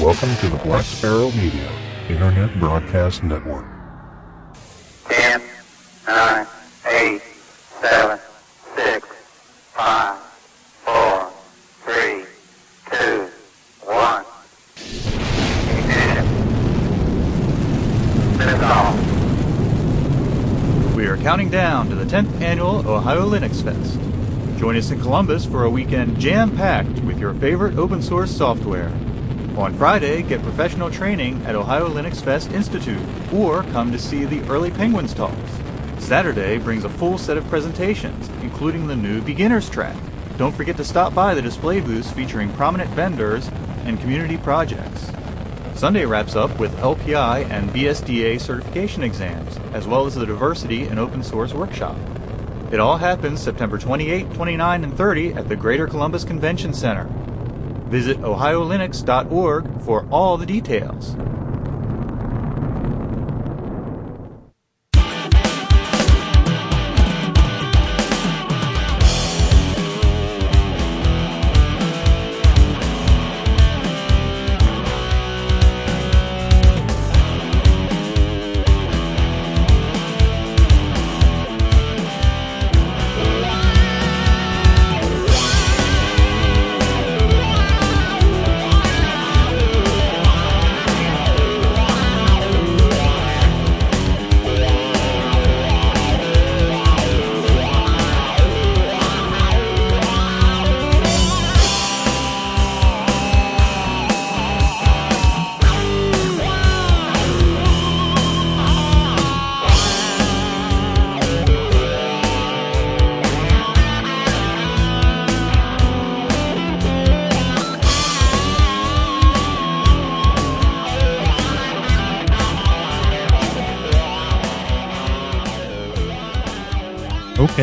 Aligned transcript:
Welcome 0.00 0.34
to 0.36 0.48
the 0.48 0.56
Black 0.64 0.84
Sparrow 0.84 1.30
Media 1.30 1.70
Internet 2.08 2.58
Broadcast 2.58 3.22
Network. 3.22 3.64
10, 5.08 5.40
9, 6.08 6.46
8, 6.84 7.22
7, 7.80 8.18
6, 8.74 9.06
5, 9.72 10.18
4, 10.84 11.30
3, 11.84 12.24
2, 12.90 13.28
1. 13.86 14.24
Ignition. 15.78 16.26
Liftoff. 18.38 18.96
We 20.96 21.06
are 21.06 21.16
counting 21.18 21.50
down 21.50 21.88
to 21.90 21.94
the 21.94 22.04
10th 22.04 22.40
annual 22.40 22.86
Ohio 22.88 23.30
Linux 23.30 23.62
Fest. 23.62 24.00
Join 24.58 24.76
us 24.76 24.90
in 24.90 25.00
Columbus 25.00 25.46
for 25.46 25.62
a 25.62 25.70
weekend 25.70 26.18
jam 26.18 26.56
packed 26.56 26.98
with 27.04 27.20
your 27.20 27.32
favorite 27.34 27.78
open 27.78 28.02
source 28.02 28.36
software. 28.36 28.90
On 29.56 29.72
Friday, 29.74 30.22
get 30.22 30.42
professional 30.42 30.90
training 30.90 31.40
at 31.46 31.54
Ohio 31.54 31.88
Linux 31.88 32.20
Fest 32.20 32.50
Institute, 32.50 33.00
or 33.32 33.62
come 33.62 33.92
to 33.92 34.00
see 34.00 34.24
the 34.24 34.42
Early 34.48 34.72
Penguins 34.72 35.14
talks. 35.14 35.60
Saturday 36.00 36.58
brings 36.58 36.84
a 36.84 36.88
full 36.88 37.18
set 37.18 37.36
of 37.36 37.46
presentations, 37.48 38.28
including 38.42 38.88
the 38.88 38.96
new 38.96 39.22
beginners 39.22 39.70
track. 39.70 39.94
Don't 40.38 40.56
forget 40.56 40.76
to 40.78 40.84
stop 40.84 41.14
by 41.14 41.34
the 41.34 41.40
display 41.40 41.80
booths 41.80 42.10
featuring 42.10 42.52
prominent 42.54 42.90
vendors 42.90 43.48
and 43.84 44.00
community 44.00 44.36
projects. 44.38 45.12
Sunday 45.76 46.04
wraps 46.04 46.34
up 46.34 46.58
with 46.58 46.76
LPI 46.78 47.48
and 47.48 47.70
BSDA 47.70 48.40
certification 48.40 49.04
exams, 49.04 49.56
as 49.72 49.86
well 49.86 50.04
as 50.04 50.16
the 50.16 50.26
Diversity 50.26 50.82
and 50.82 50.98
Open 50.98 51.22
Source 51.22 51.54
Workshop. 51.54 51.96
It 52.72 52.80
all 52.80 52.96
happens 52.96 53.40
September 53.40 53.78
28, 53.78 54.34
29, 54.34 54.82
and 54.82 54.98
30 54.98 55.34
at 55.34 55.48
the 55.48 55.54
Greater 55.54 55.86
Columbus 55.86 56.24
Convention 56.24 56.74
Center. 56.74 57.08
Visit 57.86 58.18
ohiolinux.org 58.18 59.82
for 59.82 60.06
all 60.10 60.36
the 60.36 60.46
details. 60.46 61.14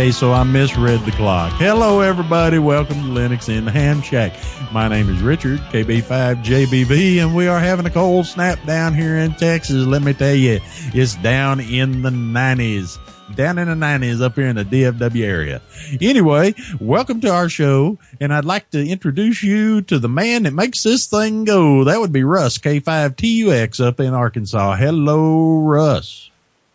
Okay, 0.02 0.12
so 0.12 0.32
I 0.34 0.42
misread 0.44 1.02
the 1.02 1.12
clock. 1.12 1.54
Hello, 1.60 2.00
everybody. 2.00 2.58
Welcome 2.58 2.96
to 2.96 3.08
Linux 3.10 3.56
in 3.56 3.66
the 3.66 3.72
Ham 3.72 4.02
Shack. 4.02 4.34
My 4.72 4.88
name 4.88 5.08
is 5.10 5.22
Richard, 5.22 5.60
KB5JBB, 5.70 7.18
and 7.18 7.36
we 7.36 7.46
are 7.48 7.60
having 7.60 7.86
a 7.86 7.92
cold 7.92 8.26
snap 8.26 8.58
down 8.66 8.96
here 8.96 9.18
in 9.18 9.36
Texas. 9.36 9.86
Let 9.86 10.02
me 10.02 10.14
tell 10.14 10.34
you, 10.34 10.60
it's 10.96 11.14
down 11.18 11.60
in 11.60 12.02
the 12.02 12.10
90s. 12.10 12.98
Down 13.36 13.60
in 13.60 13.68
the 13.68 13.76
90s 13.76 14.24
up 14.24 14.34
here 14.34 14.48
in 14.48 14.56
the 14.56 14.66
DFW 14.66 15.24
area. 15.24 15.62
Anyway, 16.02 16.56
welcome 16.80 17.22
to 17.22 17.30
our 17.30 17.48
show, 17.48 18.00
and 18.20 18.34
I'd 18.34 18.44
like 18.44 18.72
to 18.72 18.84
introduce 18.84 19.44
you 19.44 19.84
to 19.84 20.00
the 20.00 20.10
man 20.10 20.44
that 20.44 20.54
makes 20.54 20.82
this 20.82 21.06
thing 21.06 21.44
go. 21.44 21.84
That 21.84 22.00
would 22.00 22.12
be 22.12 22.24
Russ, 22.24 22.58
K5TUX 22.58 23.80
up 23.86 24.00
in 24.00 24.16
Arkansas. 24.16 24.78
Hello, 24.78 25.60
Russ. 25.60 26.31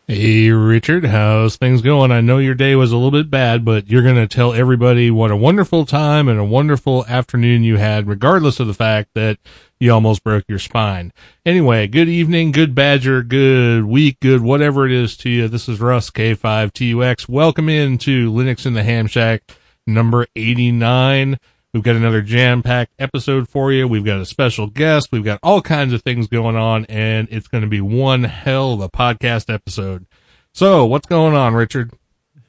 Hey, 0.09 0.50
Richard, 0.50 1.06
how's 1.06 1.56
things 1.56 1.83
going? 1.83 2.12
I 2.12 2.21
know 2.21 2.39
your 2.39 2.55
day 2.55 2.77
was 2.77 2.93
a 2.93 2.97
little 2.97 3.11
bit 3.11 3.28
bad, 3.28 3.65
but 3.65 3.89
you're 3.89 4.05
going 4.05 4.15
to 4.15 4.28
tell 4.28 4.53
everybody 4.53 5.11
what 5.11 5.33
a 5.33 5.37
wonderful 5.37 5.84
time 5.84 6.28
and 6.28 6.39
a 6.39 6.44
wonderful 6.44 7.05
afternoon 7.06 7.65
you 7.65 7.78
had, 7.78 8.06
regardless 8.06 8.61
of 8.61 8.69
the 8.69 8.72
fact 8.72 9.15
that 9.15 9.39
you 9.81 9.93
almost 9.93 10.22
broke 10.22 10.45
your 10.47 10.61
spine. 10.61 11.12
Anyway, 11.45 11.89
good 11.89 12.09
evening, 12.09 12.53
good 12.53 12.72
badger, 12.72 13.21
good 13.25 13.87
week, 13.87 14.21
good 14.21 14.43
whatever 14.43 14.87
it 14.87 14.93
is 14.93 15.16
to 15.16 15.28
you. 15.28 15.49
This 15.49 15.69
is 15.69 15.81
Russ 15.81 16.09
K5TUX. 16.11 17.28
Welcome 17.28 17.69
into 17.69 18.31
Linux 18.31 18.65
in 18.65 18.75
the 18.75 18.84
Ham 18.84 19.09
Shack 19.09 19.43
number 19.89 20.28
89. 20.37 21.37
We've 21.77 21.83
got 21.83 21.97
another 21.97 22.23
jam 22.23 22.63
packed 22.63 22.95
episode 22.99 23.51
for 23.51 23.71
you. 23.71 23.87
We've 23.87 24.03
got 24.03 24.19
a 24.19 24.25
special 24.25 24.67
guest. 24.67 25.13
We've 25.13 25.23
got 25.23 25.41
all 25.43 25.61
kinds 25.61 25.93
of 25.93 26.01
things 26.01 26.27
going 26.27 26.57
on 26.57 26.87
and 26.87 27.29
it's 27.31 27.49
going 27.49 27.65
to 27.65 27.69
be 27.69 27.83
one 27.83 28.25
hell 28.25 28.73
of 28.73 28.81
a 28.81 28.89
podcast 28.89 29.53
episode. 29.53 30.07
So 30.55 30.87
what's 30.87 31.07
going 31.07 31.35
on, 31.35 31.53
Richard? 31.53 31.93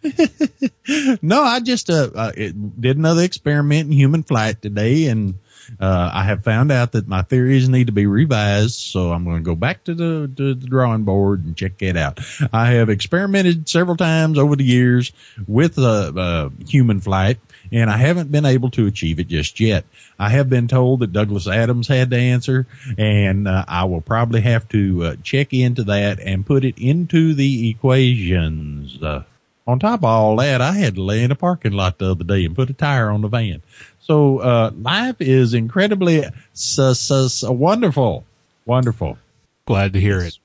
no, 1.22 1.42
I 1.42 1.60
just 1.60 1.90
uh, 1.90 2.10
uh, 2.16 2.32
did 2.32 2.98
another 2.98 3.24
experiment 3.24 3.88
in 3.88 3.92
human 3.92 4.24
flight 4.24 4.62
today, 4.62 5.08
and 5.08 5.36
uh, 5.80 6.12
I 6.14 6.24
have 6.24 6.44
found 6.44 6.72
out 6.72 6.94
that 6.94 7.08
my 7.08 7.24
theories 7.24 7.68
need 7.68 7.88
to 7.88 7.94
be 7.94 8.06
revised. 8.06 8.76
So 8.76 9.12
I'm 9.12 9.26
going 9.26 9.38
to 9.38 9.44
go 9.44 9.56
back 9.56 9.84
to 9.86 9.94
the, 9.94 10.32
to 10.38 10.54
the 10.54 10.68
drawing 10.68 11.04
board 11.04 11.44
and 11.46 11.58
check 11.58 11.82
it 11.82 11.98
out. 11.98 12.20
I 12.54 12.72
have 12.72 12.90
experimented 12.90 13.68
several 13.68 13.98
times 13.98 14.38
over 14.38 14.56
the 14.56 14.64
years 14.64 15.12
with 15.48 15.78
uh, 15.78 16.14
uh, 16.16 16.50
human 16.68 17.02
flight, 17.02 17.40
and 17.72 17.90
I 17.90 17.98
haven't 17.98 18.32
been 18.32 18.46
able 18.46 18.70
to 18.72 18.88
achieve 18.88 19.20
it 19.20 19.28
just 19.28 19.60
yet. 19.60 19.86
I 20.20 20.30
have 20.30 20.50
been 20.50 20.68
told 20.68 21.00
that 21.02 21.14
Douglas 21.14 21.48
Adams 21.48 21.88
had 21.88 22.10
the 22.10 22.18
answer, 22.18 22.66
and 22.98 23.48
uh, 23.48 23.66
I 23.68 23.84
will 23.86 24.02
probably 24.02 24.42
have 24.42 24.68
to 24.70 25.04
uh, 25.04 25.16
check 25.24 25.54
into 25.54 25.84
that 25.86 26.20
and 26.20 26.46
put 26.46 26.64
it 26.66 26.78
into 26.78 27.34
the 27.34 27.70
equations. 27.70 29.02
Uh, 29.02 29.24
on 29.66 29.80
top 29.80 30.00
of 30.00 30.06
all 30.06 30.36
that, 30.38 30.62
I 30.62 30.74
had 30.74 30.96
to 30.96 31.04
lay 31.04 31.24
in 31.24 31.32
a 31.32 31.36
parking 31.36 31.74
lot 31.74 31.98
the 31.98 32.12
other 32.12 32.24
day 32.24 32.46
and 32.46 32.56
put 32.56 32.70
a 32.70 32.74
tire 32.74 33.10
on 33.10 33.22
the 33.22 33.28
van. 33.28 33.62
So 34.00 34.40
uh, 34.40 34.72
life 34.80 35.18
is 35.20 35.54
incredibly 35.54 36.24
su- 36.54 36.94
su- 36.94 37.28
su- 37.30 37.52
wonderful, 37.52 38.26
wonderful. 38.66 39.18
Glad 39.66 39.94
to 39.94 40.00
hear 40.00 40.20
it. 40.20 40.38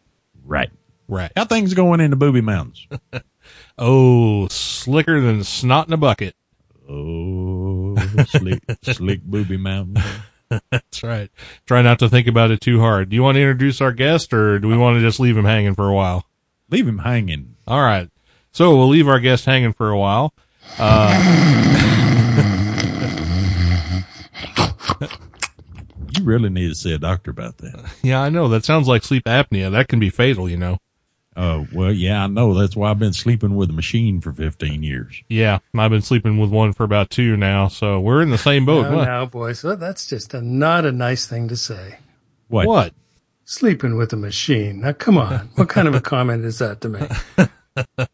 Right. 0.44 0.70
Right. 1.08 1.30
How 1.36 1.44
things 1.44 1.74
going 1.74 2.00
in 2.00 2.10
the 2.10 2.16
Booby 2.16 2.40
Mountains? 2.40 2.86
Oh, 3.78 4.48
slicker 4.48 5.20
than 5.20 5.44
snot 5.44 5.86
in 5.88 5.92
a 5.92 5.96
bucket. 5.96 6.34
Oh, 6.88 7.96
slick, 8.26 8.62
slick 8.82 9.22
Booby 9.22 9.56
Mountain. 9.56 10.02
That's 10.70 11.02
right. 11.02 11.30
Try 11.66 11.82
not 11.82 11.98
to 12.00 12.08
think 12.08 12.26
about 12.26 12.50
it 12.50 12.60
too 12.60 12.80
hard. 12.80 13.08
Do 13.08 13.16
you 13.16 13.22
want 13.22 13.36
to 13.36 13.40
introduce 13.40 13.80
our 13.80 13.92
guest 13.92 14.32
or 14.34 14.58
do 14.58 14.68
we 14.68 14.76
want 14.76 14.96
to 14.96 15.00
just 15.00 15.18
leave 15.20 15.36
him 15.36 15.44
hanging 15.44 15.74
for 15.74 15.88
a 15.88 15.94
while? 15.94 16.26
Leave 16.70 16.86
him 16.86 16.98
hanging. 16.98 17.56
All 17.66 17.80
right. 17.82 18.10
So 18.52 18.76
we'll 18.76 18.88
leave 18.88 19.08
our 19.08 19.20
guest 19.20 19.46
hanging 19.46 19.72
for 19.72 19.90
a 19.90 19.98
while. 19.98 20.34
Uh, 20.78 21.18
you 26.18 26.24
really 26.24 26.50
need 26.50 26.68
to 26.68 26.74
see 26.74 26.92
a 26.92 26.98
doctor 26.98 27.30
about 27.30 27.58
that. 27.58 27.90
Yeah, 28.02 28.20
I 28.20 28.28
know. 28.28 28.48
That 28.48 28.64
sounds 28.64 28.88
like 28.88 29.04
sleep 29.04 29.24
apnea. 29.24 29.70
That 29.70 29.88
can 29.88 30.00
be 30.00 30.10
fatal, 30.10 30.48
you 30.48 30.56
know. 30.56 30.78
Oh, 31.36 31.66
well, 31.72 31.90
yeah, 31.92 32.24
I 32.24 32.26
know. 32.26 32.52
That's 32.52 32.76
why 32.76 32.90
I've 32.90 32.98
been 32.98 33.14
sleeping 33.14 33.56
with 33.56 33.70
a 33.70 33.72
machine 33.72 34.20
for 34.20 34.32
15 34.32 34.82
years. 34.82 35.22
Yeah, 35.28 35.60
I've 35.76 35.90
been 35.90 36.02
sleeping 36.02 36.38
with 36.38 36.50
one 36.50 36.72
for 36.74 36.84
about 36.84 37.08
two 37.10 37.36
now, 37.38 37.68
so 37.68 37.98
we're 38.00 38.20
in 38.20 38.30
the 38.30 38.36
same 38.38 38.66
boat. 38.66 38.90
No, 38.90 39.04
no, 39.04 39.26
boys, 39.26 39.62
that- 39.62 39.80
that's 39.80 40.06
just 40.06 40.34
a, 40.34 40.42
not 40.42 40.84
a 40.84 40.92
nice 40.92 41.26
thing 41.26 41.48
to 41.48 41.56
say. 41.56 41.98
What? 42.48 42.66
What? 42.66 42.94
Sleeping 43.44 43.96
with 43.96 44.12
a 44.12 44.16
machine. 44.16 44.80
Now, 44.80 44.92
come 44.92 45.16
on. 45.18 45.48
What 45.56 45.68
kind 45.68 45.88
of 45.88 45.94
a 45.94 46.00
comment 46.00 46.44
is 46.44 46.58
that 46.58 46.80
to 46.82 46.88
make? 46.88 47.10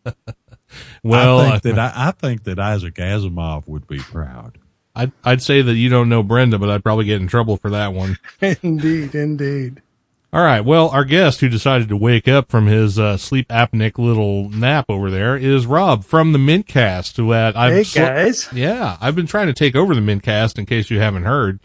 Well, 1.03 1.41
I 1.41 1.59
think 1.59 1.75
uh, 1.75 1.77
that 1.77 1.97
I, 1.97 2.09
I 2.09 2.11
think 2.11 2.45
that 2.45 2.59
Isaac 2.59 2.95
Asimov 2.97 3.67
would 3.67 3.87
be 3.87 3.99
proud. 3.99 4.59
I'd, 4.95 5.13
I'd 5.25 5.43
say 5.43 5.63
that 5.63 5.75
you 5.75 5.89
don't 5.89 6.09
know 6.09 6.23
Brenda, 6.23 6.59
but 6.59 6.69
I'd 6.69 6.83
probably 6.83 7.05
get 7.07 7.21
in 7.21 7.29
trouble 7.29 7.57
for 7.57 7.71
that 7.71 7.95
one. 7.95 8.19
indeed, 8.63 9.15
indeed. 9.15 9.81
All 10.31 10.43
right. 10.45 10.61
Well, 10.61 10.91
our 10.91 11.05
guest 11.07 11.41
who 11.41 11.49
decided 11.49 11.89
to 11.89 11.97
wake 11.97 12.29
up 12.29 12.51
from 12.51 12.67
his 12.67 12.99
uh, 12.99 13.17
sleep 13.17 13.49
apneic 13.49 13.97
little 13.97 14.51
nap 14.51 14.85
over 14.91 15.11
there 15.11 15.37
is 15.39 15.67
Rob 15.67 16.05
from 16.05 16.33
the 16.33 16.39
Mintcast. 16.39 17.17
Who 17.17 17.33
I've 17.33 17.55
Hey, 17.55 17.83
sl- 17.85 17.99
guys. 17.99 18.49
yeah, 18.53 18.99
I've 19.01 19.17
been 19.17 19.27
trying 19.27 19.47
to 19.47 19.55
take 19.55 19.75
over 19.75 19.95
the 19.95 20.03
Mintcast 20.03 20.59
in 20.59 20.67
case 20.67 20.91
you 20.91 21.01
haven't 21.01 21.25
heard. 21.25 21.61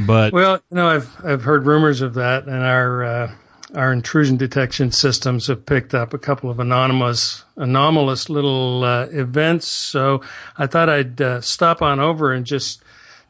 But 0.00 0.32
Well, 0.32 0.60
you 0.70 0.76
know, 0.76 0.88
I've 0.88 1.14
I've 1.24 1.42
heard 1.44 1.66
rumors 1.66 2.00
of 2.00 2.14
that, 2.14 2.44
and 2.46 2.64
our 2.64 3.04
uh, 3.04 3.32
our 3.74 3.92
intrusion 3.92 4.38
detection 4.38 4.92
systems 4.92 5.48
have 5.48 5.66
picked 5.66 5.94
up 5.94 6.14
a 6.14 6.18
couple 6.18 6.48
of 6.48 6.58
anonymous 6.58 7.44
anomalous 7.56 8.30
little 8.30 8.82
uh, 8.82 9.06
events. 9.10 9.66
So 9.68 10.22
I 10.56 10.66
thought 10.66 10.88
I'd 10.88 11.20
uh, 11.20 11.40
stop 11.42 11.82
on 11.82 12.00
over 12.00 12.32
and 12.32 12.46
just 12.46 12.82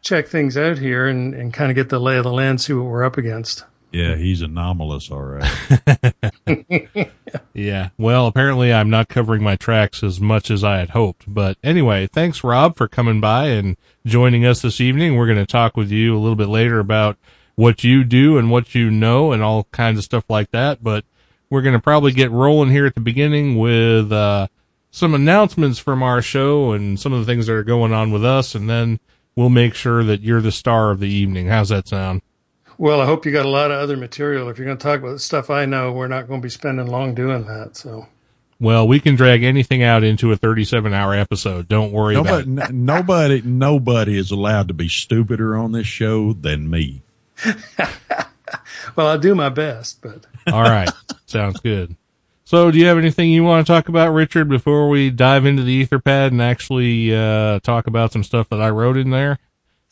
check 0.03 0.29
things 0.29 0.57
out 0.57 0.79
here 0.79 1.09
and, 1.09 1.35
and 1.35 1.53
kind 1.53 1.71
of 1.73 1.75
get 1.75 1.89
the 1.89 1.99
lay 1.99 2.17
of 2.19 2.23
the 2.25 2.33
land, 2.33 2.61
see 2.61 2.73
what 2.73 2.85
we're 2.85 3.05
up 3.05 3.17
against. 3.17 3.65
Yeah, 3.93 4.17
he's 4.17 4.43
anomalous, 4.43 5.11
all 5.11 5.23
right. 5.23 6.15
yeah, 7.55 7.91
well, 7.97 8.27
apparently 8.27 8.73
I'm 8.73 8.91
not 8.91 9.09
covering 9.09 9.43
my 9.43 9.57
tracks 9.57 10.03
as 10.03 10.21
much 10.21 10.51
as 10.51 10.63
I 10.63 10.79
had 10.79 10.91
hoped. 10.91 11.25
But 11.27 11.57
anyway, 11.63 12.07
thanks 12.07 12.45
Rob 12.45 12.77
for 12.77 12.89
coming 12.89 13.21
by 13.21 13.47
and 13.49 13.77
joining 14.05 14.45
us 14.45 14.61
this 14.61 14.81
evening. 14.81 15.17
We're 15.17 15.27
going 15.27 15.39
to 15.39 15.47
talk 15.47 15.77
with 15.77 15.91
you 15.91 16.17
a 16.17 16.21
little 16.21 16.37
bit 16.37 16.49
later 16.49 16.79
about 16.79 17.17
what 17.55 17.85
you 17.85 18.05
do 18.05 18.37
and 18.37 18.51
what 18.51 18.75
you 18.75 18.91
know 18.91 19.33
and 19.33 19.43
all 19.43 19.65
kinds 19.73 19.99
of 19.99 20.05
stuff 20.05 20.25
like 20.29 20.51
that. 20.51 20.83
But 20.83 21.05
we're 21.49 21.63
going 21.63 21.73
to 21.73 21.81
probably 21.81 22.13
get 22.13 22.31
rolling 22.31 22.71
here 22.71 22.87
at 22.87 22.95
the 22.95 23.01
beginning 23.01 23.57
with, 23.57 24.13
uh, 24.13 24.49
some 24.91 25.15
announcements 25.15 25.79
from 25.79 26.03
our 26.03 26.23
show 26.23 26.73
and 26.73 26.99
some 26.99 27.13
of 27.13 27.21
the 27.21 27.27
things 27.31 27.47
that 27.47 27.53
are 27.53 27.63
going 27.63 27.93
on 27.93 28.11
with 28.11 28.25
us. 28.25 28.55
And 28.55 28.69
then 28.69 28.99
we'll 29.37 29.51
make 29.51 29.75
sure 29.75 30.03
that 30.03 30.23
you're 30.23 30.41
the 30.41 30.51
star 30.51 30.91
of 30.91 31.01
the 31.01 31.09
evening. 31.09 31.49
How's 31.49 31.69
that 31.69 31.87
sound? 31.87 32.23
Well, 32.79 33.01
I 33.01 33.07
hope 33.07 33.25
you 33.25 33.33
got 33.33 33.47
a 33.47 33.51
lot 33.51 33.71
of 33.71 33.79
other 33.79 33.97
material. 33.97 34.49
If 34.49 34.59
you're 34.59 34.67
going 34.67 34.77
to 34.79 34.83
talk 34.83 35.01
about 35.01 35.13
the 35.13 35.19
stuff 35.19 35.49
I 35.51 35.65
know, 35.67 35.93
we're 35.93 36.09
not 36.09 36.29
going 36.29 36.41
to 36.41 36.45
be 36.45 36.51
spending 36.51 36.87
long 36.87 37.15
doing 37.15 37.45
that. 37.47 37.77
So, 37.77 38.07
Well, 38.61 38.87
we 38.87 39.01
can 39.01 39.17
drag 39.17 39.43
anything 39.45 39.83
out 39.83 40.05
into 40.05 40.31
a 40.33 40.37
37 40.37 40.93
hour 40.93 41.15
episode. 41.15 41.69
Don't 41.69 41.93
worry 41.93 42.17
about 42.17 42.47
Nobody, 42.47 42.63
it. 42.63 42.71
n- 42.71 42.85
nobody, 42.85 43.43
nobody 43.43 44.19
is 44.19 44.31
allowed 44.31 44.69
to 44.69 44.75
be 44.75 44.89
stupider 44.89 45.57
on 45.57 45.73
this 45.73 45.87
show 45.87 46.33
than 46.35 46.69
me. 46.69 47.03
well, 48.97 49.09
I'll 49.09 49.19
do 49.19 49.35
my 49.35 49.49
best, 49.49 50.01
but 50.03 50.27
All 50.53 50.63
right. 50.63 50.91
Sounds 51.27 51.61
good. 51.61 51.97
So 52.45 52.71
do 52.71 52.79
you 52.79 52.87
have 52.87 52.99
anything 52.99 53.31
you 53.31 53.43
want 53.43 53.67
to 53.67 53.73
talk 53.73 53.89
about, 53.89 54.13
Richard, 54.13 54.49
before 54.49 54.89
we 54.89 55.11
dive 55.11 55.45
into 55.47 55.63
the 55.65 55.85
Etherpad 55.85 56.29
and 56.29 56.41
actually, 56.41 57.15
uh, 57.15 57.59
talk 57.61 57.87
about 57.89 58.13
some 58.13 58.23
stuff 58.23 58.49
that 58.51 58.61
I 58.63 58.71
wrote 58.71 58.97
in 58.97 59.11
there? 59.11 59.39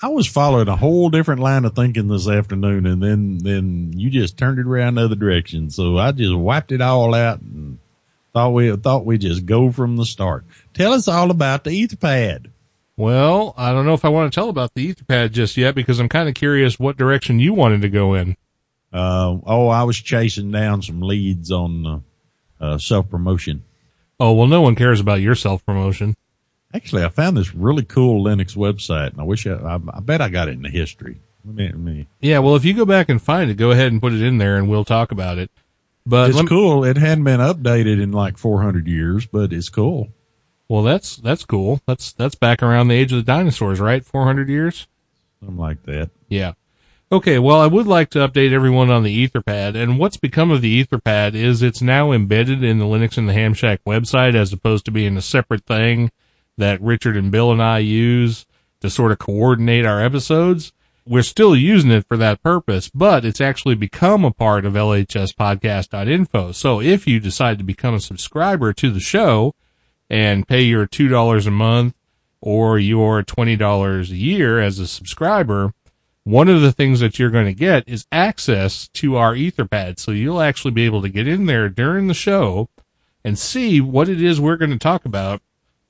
I 0.02 0.08
was 0.08 0.26
following 0.26 0.68
a 0.68 0.76
whole 0.76 1.08
different 1.08 1.40
line 1.40 1.64
of 1.64 1.74
thinking 1.74 2.08
this 2.08 2.28
afternoon, 2.28 2.86
and 2.86 3.02
then 3.02 3.38
then 3.38 3.92
you 3.94 4.10
just 4.10 4.36
turned 4.36 4.58
it 4.58 4.66
around 4.66 4.96
the 4.96 5.04
other 5.04 5.14
direction. 5.14 5.70
So 5.70 5.98
I 5.98 6.12
just 6.12 6.34
wiped 6.34 6.72
it 6.72 6.80
all 6.80 7.14
out 7.14 7.40
and 7.40 7.78
thought 8.32 8.50
we 8.50 8.74
thought 8.76 9.06
we 9.06 9.18
just 9.18 9.46
go 9.46 9.70
from 9.70 9.96
the 9.96 10.04
start. 10.04 10.44
Tell 10.74 10.92
us 10.92 11.08
all 11.08 11.30
about 11.30 11.64
the 11.64 11.70
Etherpad. 11.70 12.50
Well, 12.96 13.54
I 13.56 13.72
don't 13.72 13.86
know 13.86 13.94
if 13.94 14.04
I 14.04 14.08
want 14.08 14.32
to 14.32 14.34
tell 14.34 14.48
about 14.48 14.74
the 14.74 14.92
Etherpad 14.92 15.32
just 15.32 15.56
yet 15.56 15.74
because 15.74 15.98
I'm 15.98 16.08
kind 16.08 16.28
of 16.28 16.34
curious 16.34 16.78
what 16.78 16.96
direction 16.96 17.40
you 17.40 17.52
wanted 17.52 17.82
to 17.82 17.88
go 17.88 18.14
in. 18.14 18.36
Uh, 18.92 19.38
oh, 19.46 19.68
I 19.68 19.82
was 19.82 19.96
chasing 19.96 20.52
down 20.52 20.82
some 20.82 21.00
leads 21.00 21.50
on 21.50 21.86
uh, 21.86 22.00
uh, 22.60 22.78
self 22.78 23.08
promotion. 23.08 23.64
Oh, 24.20 24.32
well, 24.32 24.46
no 24.46 24.60
one 24.60 24.76
cares 24.76 25.00
about 25.00 25.20
your 25.20 25.34
self 25.34 25.64
promotion. 25.66 26.14
Actually, 26.74 27.04
I 27.04 27.08
found 27.08 27.36
this 27.36 27.54
really 27.54 27.84
cool 27.84 28.24
Linux 28.24 28.56
website, 28.56 29.12
and 29.12 29.20
I 29.20 29.24
wish 29.24 29.46
I, 29.46 29.52
I, 29.52 29.74
I 29.92 30.00
bet 30.00 30.20
I 30.20 30.28
got 30.28 30.48
it 30.48 30.52
in 30.52 30.62
the 30.62 30.68
history. 30.68 31.20
Let 31.44 31.54
me, 31.54 31.64
let 31.66 31.78
me. 31.78 32.06
Yeah. 32.20 32.40
Well, 32.40 32.56
if 32.56 32.64
you 32.64 32.74
go 32.74 32.84
back 32.84 33.08
and 33.08 33.22
find 33.22 33.50
it, 33.50 33.54
go 33.54 33.70
ahead 33.70 33.92
and 33.92 34.00
put 34.00 34.12
it 34.12 34.22
in 34.22 34.38
there 34.38 34.56
and 34.56 34.68
we'll 34.68 34.84
talk 34.84 35.12
about 35.12 35.38
it. 35.38 35.50
But 36.04 36.30
It's 36.30 36.36
lem- 36.36 36.48
cool. 36.48 36.84
It 36.84 36.96
hadn't 36.96 37.24
been 37.24 37.40
updated 37.40 38.02
in 38.02 38.12
like 38.12 38.36
400 38.38 38.86
years, 38.88 39.24
but 39.26 39.52
it's 39.52 39.68
cool. 39.68 40.08
well, 40.68 40.82
that's, 40.82 41.16
that's 41.16 41.44
cool. 41.44 41.80
That's, 41.86 42.12
that's 42.12 42.34
back 42.34 42.62
around 42.62 42.88
the 42.88 42.94
age 42.94 43.12
of 43.12 43.18
the 43.18 43.22
dinosaurs, 43.22 43.78
right? 43.78 44.04
400 44.04 44.48
years? 44.48 44.86
Something 45.40 45.58
like 45.58 45.82
that. 45.84 46.10
Yeah. 46.28 46.54
Okay, 47.12 47.38
well, 47.38 47.60
I 47.60 47.66
would 47.68 47.86
like 47.86 48.10
to 48.10 48.26
update 48.26 48.52
everyone 48.52 48.90
on 48.90 49.02
the 49.04 49.28
Etherpad, 49.28 49.76
and 49.76 49.98
what's 49.98 50.16
become 50.16 50.50
of 50.50 50.62
the 50.62 50.82
Etherpad 50.84 51.34
is 51.34 51.62
it's 51.62 51.82
now 51.82 52.10
embedded 52.10 52.64
in 52.64 52.78
the 52.78 52.86
Linux 52.86 53.16
and 53.16 53.28
the 53.28 53.34
Ham 53.34 53.54
Shack 53.54 53.80
website 53.86 54.34
as 54.34 54.52
opposed 54.52 54.84
to 54.86 54.90
being 54.90 55.16
a 55.16 55.22
separate 55.22 55.64
thing 55.64 56.10
that 56.56 56.80
Richard 56.80 57.16
and 57.16 57.30
Bill 57.30 57.50
and 57.50 57.62
I 57.62 57.78
use 57.78 58.46
to 58.80 58.90
sort 58.90 59.12
of 59.12 59.18
coordinate 59.18 59.84
our 59.84 60.00
episodes. 60.00 60.72
We're 61.06 61.22
still 61.22 61.54
using 61.54 61.90
it 61.90 62.06
for 62.06 62.16
that 62.16 62.42
purpose, 62.42 62.90
but 62.94 63.24
it's 63.24 63.40
actually 63.40 63.74
become 63.74 64.24
a 64.24 64.30
part 64.30 64.64
of 64.64 64.74
lhspodcast.info. 64.74 66.52
So 66.52 66.80
if 66.80 67.06
you 67.06 67.20
decide 67.20 67.58
to 67.58 67.64
become 67.64 67.94
a 67.94 68.00
subscriber 68.00 68.72
to 68.74 68.90
the 68.90 69.00
show 69.00 69.54
and 70.08 70.48
pay 70.48 70.62
your 70.62 70.86
$2 70.86 71.46
a 71.46 71.50
month 71.50 71.94
or 72.40 72.78
your 72.78 73.22
$20 73.22 74.10
a 74.10 74.16
year 74.16 74.60
as 74.60 74.78
a 74.78 74.86
subscriber, 74.86 75.74
one 76.24 76.48
of 76.48 76.62
the 76.62 76.72
things 76.72 77.00
that 77.00 77.18
you're 77.18 77.30
going 77.30 77.46
to 77.46 77.54
get 77.54 77.86
is 77.86 78.06
access 78.10 78.88
to 78.88 79.16
our 79.16 79.34
Etherpad. 79.34 79.98
So 79.98 80.10
you'll 80.10 80.40
actually 80.40 80.70
be 80.70 80.86
able 80.86 81.02
to 81.02 81.10
get 81.10 81.28
in 81.28 81.46
there 81.46 81.68
during 81.68 82.06
the 82.06 82.14
show 82.14 82.70
and 83.22 83.38
see 83.38 83.80
what 83.80 84.08
it 84.08 84.22
is 84.22 84.40
we're 84.40 84.56
going 84.56 84.70
to 84.70 84.78
talk 84.78 85.04
about 85.04 85.42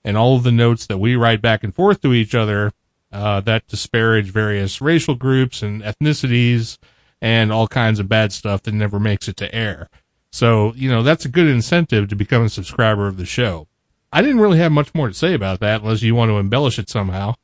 and 0.05 0.17
all 0.17 0.37
of 0.37 0.43
the 0.43 0.53
notes 0.53 0.87
that 0.87 0.99
we 0.99 1.17
write 1.17 1.41
back 1.41 1.65
and 1.65 1.75
forth 1.75 2.01
to 2.03 2.13
each 2.13 2.35
other 2.35 2.73
uh, 3.15 3.41
that 3.41 3.67
disparage 3.69 4.31
various 4.31 4.81
racial 4.81 5.15
groups 5.15 5.63
and 5.63 5.83
ethnicities 5.83 6.79
and 7.23 7.53
all 7.53 7.69
kinds 7.69 8.01
of 8.01 8.09
bad 8.09 8.33
stuff 8.33 8.63
that 8.63 8.75
never 8.75 8.99
makes 8.99 9.29
it 9.29 9.37
to 9.37 9.55
air. 9.55 9.89
So, 10.33 10.75
you 10.75 10.91
know, 10.91 11.05
that's 11.05 11.25
a 11.25 11.29
good 11.29 11.47
incentive 11.47 12.09
to 12.09 12.17
become 12.17 12.43
a 12.43 12.49
subscriber 12.49 13.07
of 13.07 13.17
the 13.17 13.25
show. 13.25 13.69
I 14.13 14.21
didn't 14.21 14.41
really 14.41 14.59
have 14.59 14.73
much 14.73 14.95
more 14.95 15.09
to 15.09 15.15
say 15.15 15.33
about 15.33 15.61
that 15.61 15.83
unless 15.83 16.03
you 16.03 16.15
want 16.15 16.31
to 16.31 16.39
embellish 16.39 16.79
it 16.79 16.91
somehow. 16.91 17.35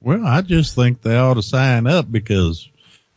Well, 0.00 0.24
I 0.24 0.42
just 0.42 0.76
think 0.76 1.02
they 1.02 1.16
ought 1.16 1.34
to 1.34 1.42
sign 1.42 1.88
up 1.88 2.10
because 2.12 2.70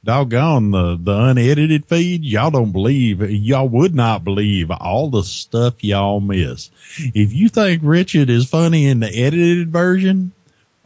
doggone 0.03 0.71
the, 0.71 0.97
the 1.01 1.17
unedited 1.17 1.85
feed. 1.85 2.23
Y'all 2.23 2.51
don't 2.51 2.71
believe, 2.71 3.21
y'all 3.29 3.67
would 3.67 3.93
not 3.93 4.23
believe 4.23 4.71
all 4.71 5.09
the 5.09 5.23
stuff 5.23 5.83
y'all 5.83 6.19
miss. 6.19 6.71
If 6.97 7.33
you 7.33 7.49
think 7.49 7.81
Richard 7.83 8.29
is 8.29 8.49
funny 8.49 8.85
in 8.87 8.99
the 8.99 9.09
edited 9.09 9.69
version, 9.69 10.31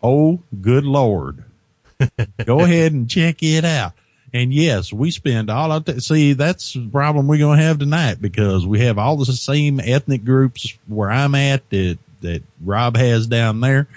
oh, 0.02 0.40
good 0.62 0.86
Lord. 0.86 1.44
Go 2.46 2.62
ahead 2.62 2.92
and 2.92 3.10
check 3.10 3.42
it 3.44 3.66
out. 3.66 3.94
And 4.34 4.52
yes, 4.52 4.92
we 4.92 5.12
spend 5.12 5.52
all 5.52 5.72
our 5.72 5.82
t- 5.82 6.00
see 6.00 6.34
that's 6.34 6.74
the 6.74 6.90
problem 6.90 7.28
we're 7.28 7.38
gonna 7.38 7.62
have 7.62 7.78
tonight 7.78 8.20
because 8.20 8.66
we 8.66 8.80
have 8.80 8.98
all 8.98 9.16
the 9.16 9.26
same 9.28 9.80
ethnic 9.80 10.26
groups 10.26 10.76
where 10.88 11.12
I'm 11.12 11.36
at 11.36 11.70
that 11.70 12.00
that 12.22 12.42
Rob 12.60 12.98
has 12.98 13.28
down 13.28 13.60
there, 13.60 13.88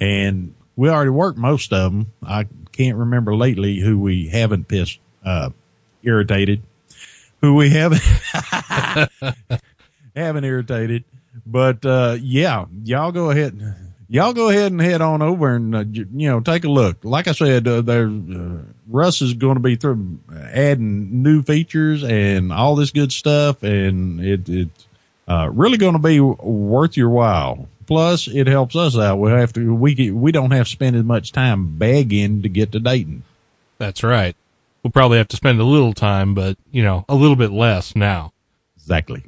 and 0.00 0.54
we 0.76 0.88
already 0.88 1.10
worked 1.10 1.36
most 1.36 1.74
of 1.74 1.92
them. 1.92 2.12
I 2.24 2.46
can't 2.72 2.96
remember 2.96 3.34
lately 3.34 3.78
who 3.80 3.98
we 3.98 4.28
haven't 4.28 4.68
pissed 4.68 4.98
uh, 5.24 5.50
irritated, 6.02 6.62
who 7.40 7.54
we 7.54 7.70
haven't 7.70 8.02
haven't 10.16 10.44
irritated. 10.44 11.04
But 11.46 11.84
uh, 11.84 12.16
yeah, 12.20 12.66
y'all 12.84 13.12
go 13.12 13.30
ahead. 13.30 13.58
Y'all 14.08 14.34
go 14.34 14.50
ahead 14.50 14.72
and 14.72 14.80
head 14.80 15.00
on 15.00 15.22
over 15.22 15.54
and 15.54 15.74
uh, 15.74 15.84
you 15.88 16.28
know 16.28 16.40
take 16.40 16.64
a 16.64 16.68
look. 16.68 16.98
Like 17.02 17.28
I 17.28 17.32
said, 17.32 17.66
uh, 17.66 17.80
there 17.80 18.06
uh, 18.06 18.58
Russ 18.88 19.22
is 19.22 19.34
going 19.34 19.54
to 19.54 19.60
be 19.60 19.76
through 19.76 20.18
adding 20.34 21.22
new 21.22 21.42
features 21.42 22.04
and 22.04 22.52
all 22.52 22.76
this 22.76 22.90
good 22.90 23.12
stuff, 23.12 23.62
and 23.62 24.20
it 24.20 24.48
it's 24.48 24.86
uh, 25.28 25.50
really 25.52 25.78
going 25.78 25.94
to 25.94 25.98
be 25.98 26.20
worth 26.20 26.96
your 26.96 27.08
while. 27.08 27.68
Plus, 27.86 28.28
it 28.28 28.46
helps 28.46 28.76
us 28.76 28.96
out. 28.96 29.18
We 29.18 29.30
have 29.30 29.52
to 29.54 29.74
we 29.74 29.94
get, 29.94 30.14
we 30.14 30.32
don't 30.32 30.50
have 30.50 30.66
to 30.66 30.72
spend 30.72 30.96
as 30.96 31.04
much 31.04 31.32
time 31.32 31.78
begging 31.78 32.42
to 32.42 32.48
get 32.48 32.72
to 32.72 32.80
Dayton. 32.80 33.24
That's 33.78 34.02
right. 34.02 34.36
We'll 34.82 34.90
probably 34.90 35.18
have 35.18 35.28
to 35.28 35.36
spend 35.36 35.60
a 35.60 35.64
little 35.64 35.92
time, 35.92 36.34
but 36.34 36.56
you 36.70 36.82
know, 36.82 37.04
a 37.08 37.14
little 37.14 37.36
bit 37.36 37.52
less 37.52 37.94
now. 37.94 38.32
Exactly. 38.76 39.24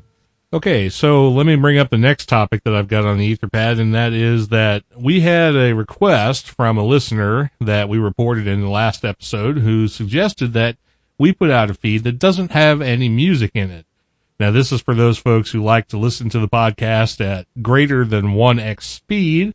Okay, 0.53 0.89
so 0.89 1.29
let 1.31 1.47
me 1.47 1.57
bring 1.57 1.79
up 1.79 1.91
the 1.91 1.99
next 1.99 2.29
topic 2.29 2.63
that 2.63 2.77
I've 2.77 2.87
got 2.87 3.05
on 3.05 3.19
the 3.19 3.37
Etherpad, 3.37 3.81
and 3.81 3.93
that 3.93 4.13
is 4.13 4.49
that 4.51 4.85
we 4.97 5.21
had 5.21 5.57
a 5.57 5.73
request 5.73 6.49
from 6.49 6.79
a 6.79 6.85
listener 6.85 7.51
that 7.61 7.89
we 7.89 7.99
reported 7.99 8.47
in 8.47 8.61
the 8.61 8.69
last 8.69 9.05
episode 9.05 9.59
who 9.59 9.89
suggested 9.89 10.53
that 10.53 10.77
we 11.19 11.33
put 11.33 11.51
out 11.51 11.71
a 11.71 11.75
feed 11.75 12.05
that 12.05 12.21
doesn't 12.21 12.53
have 12.53 12.81
any 12.81 13.09
music 13.09 13.51
in 13.55 13.73
it. 13.73 13.85
Now, 14.41 14.51
this 14.51 14.73
is 14.73 14.81
for 14.81 14.95
those 14.95 15.19
folks 15.19 15.53
who 15.53 15.63
like 15.63 15.87
to 15.89 15.99
listen 15.99 16.29
to 16.31 16.41
the 16.41 16.49
podcast 16.49 17.25
at 17.25 17.47
greater 17.63 18.05
than 18.05 18.35
1x 18.35 18.83
speed, 18.83 19.55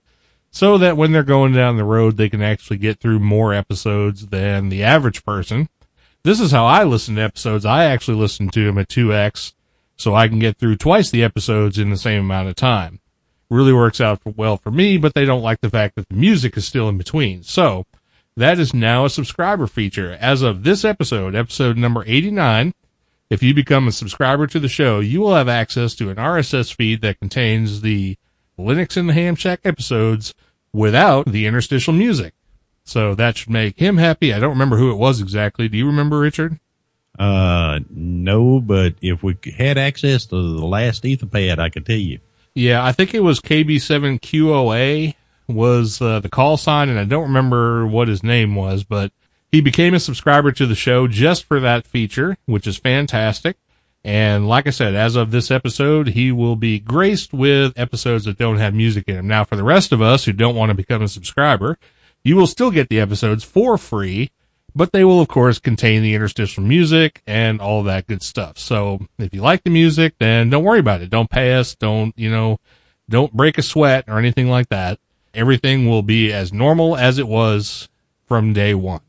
so 0.52 0.78
that 0.78 0.98
when 0.98 1.12
they're 1.12 1.24
going 1.24 1.54
down 1.54 1.78
the 1.78 1.84
road, 1.84 2.18
they 2.18 2.30
can 2.30 2.42
actually 2.42 2.78
get 2.78 3.00
through 3.00 3.20
more 3.20 3.54
episodes 3.54 4.28
than 4.28 4.70
the 4.70 4.84
average 4.84 5.24
person. 5.26 5.70
This 6.24 6.40
is 6.40 6.52
how 6.52 6.66
I 6.66 6.84
listen 6.84 7.16
to 7.16 7.22
episodes. 7.22 7.66
I 7.66 7.86
actually 7.86 8.18
listen 8.18 8.50
to 8.50 8.66
them 8.66 8.78
at 8.78 8.90
2x 8.90 9.54
so 9.96 10.16
I 10.16 10.28
can 10.28 10.40
get 10.40 10.58
through 10.58 10.78
twice 10.78 11.12
the 11.12 11.24
episodes 11.24 11.78
in 11.78 11.90
the 11.90 11.98
same 11.98 12.22
amount 12.22 12.48
of 12.48 12.56
time. 12.56 13.00
Really 13.50 13.74
works 13.74 14.00
out 14.00 14.22
well 14.26 14.58
for 14.58 14.72
me, 14.72 14.98
but 14.98 15.14
they 15.14 15.26
don't 15.26 15.42
like 15.42 15.62
the 15.62 15.70
fact 15.70 15.96
that 15.96 16.08
the 16.08 16.16
music 16.16 16.56
is 16.56 16.66
still 16.66 16.88
in 16.88 16.98
between. 16.98 17.44
So 17.44 17.86
that 18.38 18.60
is 18.60 18.74
now 18.74 19.06
a 19.06 19.10
subscriber 19.10 19.68
feature. 19.68 20.18
As 20.20 20.42
of 20.42 20.64
this 20.64 20.86
episode, 20.86 21.36
episode 21.36 21.78
number 21.78 22.04
89, 22.08 22.74
if 23.30 23.44
you 23.44 23.54
become 23.54 23.88
a 23.88 23.92
subscriber 23.92 24.48
to 24.48 24.60
the 24.60 24.68
show, 24.68 25.00
you 25.00 25.22
will 25.22 25.36
have 25.36 25.48
access 25.48 25.94
to 25.96 26.10
an 26.10 26.18
RSS 26.18 26.74
feed 26.74 27.02
that 27.02 27.20
contains 27.20 27.82
the 27.82 28.18
Linux 28.58 28.98
in 28.98 29.08
the 29.08 29.14
Ham 29.14 29.36
Shack 29.36 29.62
episodes 29.64 30.34
without 30.74 31.28
the 31.28 31.46
interstitial 31.46 31.94
music. 31.94 32.34
So 32.84 33.14
that 33.16 33.38
should 33.38 33.52
make 33.52 33.78
him 33.78 33.98
happy. 33.98 34.34
I 34.34 34.40
don't 34.40 34.50
remember 34.50 34.78
who 34.78 34.92
it 34.92 34.96
was 34.96 35.22
exactly. 35.22 35.68
Do 35.68 35.78
you 35.78 35.86
remember, 35.86 36.20
Richard? 36.20 36.60
Uh, 37.18 37.80
no, 37.90 38.60
but 38.60 38.96
if 39.02 39.22
we 39.22 39.38
had 39.58 39.78
access 39.78 40.26
to 40.28 40.36
the 40.36 40.66
last 40.66 41.04
Etherpad, 41.04 41.60
I 41.60 41.70
could 41.70 41.86
tell 41.86 41.96
you. 41.96 42.20
Yeah, 42.56 42.84
I 42.84 42.92
think 42.92 43.14
it 43.14 43.20
was 43.20 43.40
KB7QOA 43.42 45.14
was 45.48 46.02
uh, 46.02 46.20
the 46.20 46.30
call 46.30 46.58
sign, 46.58 46.90
and 46.90 47.00
I 47.00 47.04
don't 47.04 47.24
remember 47.24 47.86
what 47.86 48.08
his 48.08 48.24
name 48.24 48.56
was, 48.56 48.84
but 48.84 49.12
he 49.52 49.62
became 49.62 49.94
a 49.94 50.00
subscriber 50.00 50.52
to 50.52 50.66
the 50.66 50.76
show 50.76 51.08
just 51.08 51.44
for 51.44 51.60
that 51.60 51.88
feature, 51.88 52.38
which 52.46 52.68
is 52.68 52.78
fantastic. 52.78 53.58
And 54.04 54.48
like 54.48 54.68
I 54.68 54.70
said, 54.70 54.96
as 54.96 55.16
of 55.16 55.32
this 55.32 55.52
episode, 55.52 56.10
he 56.10 56.32
will 56.32 56.56
be 56.56 56.80
graced 56.80 57.34
with 57.34 57.78
episodes 57.78 58.26
that 58.26 58.38
don't 58.38 58.58
have 58.58 58.74
music 58.74 59.06
in 59.08 59.16
them. 59.16 59.28
Now, 59.28 59.44
for 59.44 59.56
the 59.56 59.64
rest 59.64 59.92
of 59.92 60.02
us 60.02 60.26
who 60.26 60.32
don't 60.32 60.56
want 60.56 60.70
to 60.70 60.76
become 60.76 61.02
a 61.02 61.08
subscriber, 61.08 61.78
you 62.24 62.36
will 62.36 62.48
still 62.48 62.72
get 62.72 62.90
the 62.90 63.00
episodes 63.00 63.44
for 63.44 63.78
free, 63.78 64.32
but 64.74 64.94
they 64.94 65.04
will, 65.04 65.20
of 65.20 65.28
course, 65.28 65.60
contain 65.60 66.02
the 66.02 66.14
interstitial 66.14 66.64
music 66.64 67.22
and 67.28 67.60
all 67.60 67.84
that 67.84 68.08
good 68.08 68.22
stuff. 68.22 68.58
So 68.58 69.00
if 69.18 69.34
you 69.34 69.42
like 69.42 69.64
the 69.64 69.70
music, 69.70 70.14
then 70.20 70.50
don't 70.50 70.64
worry 70.64 70.80
about 70.80 71.02
it. 71.02 71.10
Don't 71.10 71.30
pay 71.30 71.56
us. 71.56 71.76
Don't, 71.76 72.18
you 72.18 72.30
know, 72.30 72.60
don't 73.10 73.34
break 73.34 73.58
a 73.58 73.64
sweat 73.64 74.06
or 74.08 74.18
anything 74.18 74.48
like 74.48 74.70
that. 74.70 75.00
Everything 75.34 75.90
will 75.90 76.04
be 76.04 76.32
as 76.32 76.54
normal 76.54 76.96
as 76.96 77.18
it 77.18 77.28
was 77.28 77.90
from 78.28 78.54
day 78.54 78.74
one 78.74 79.02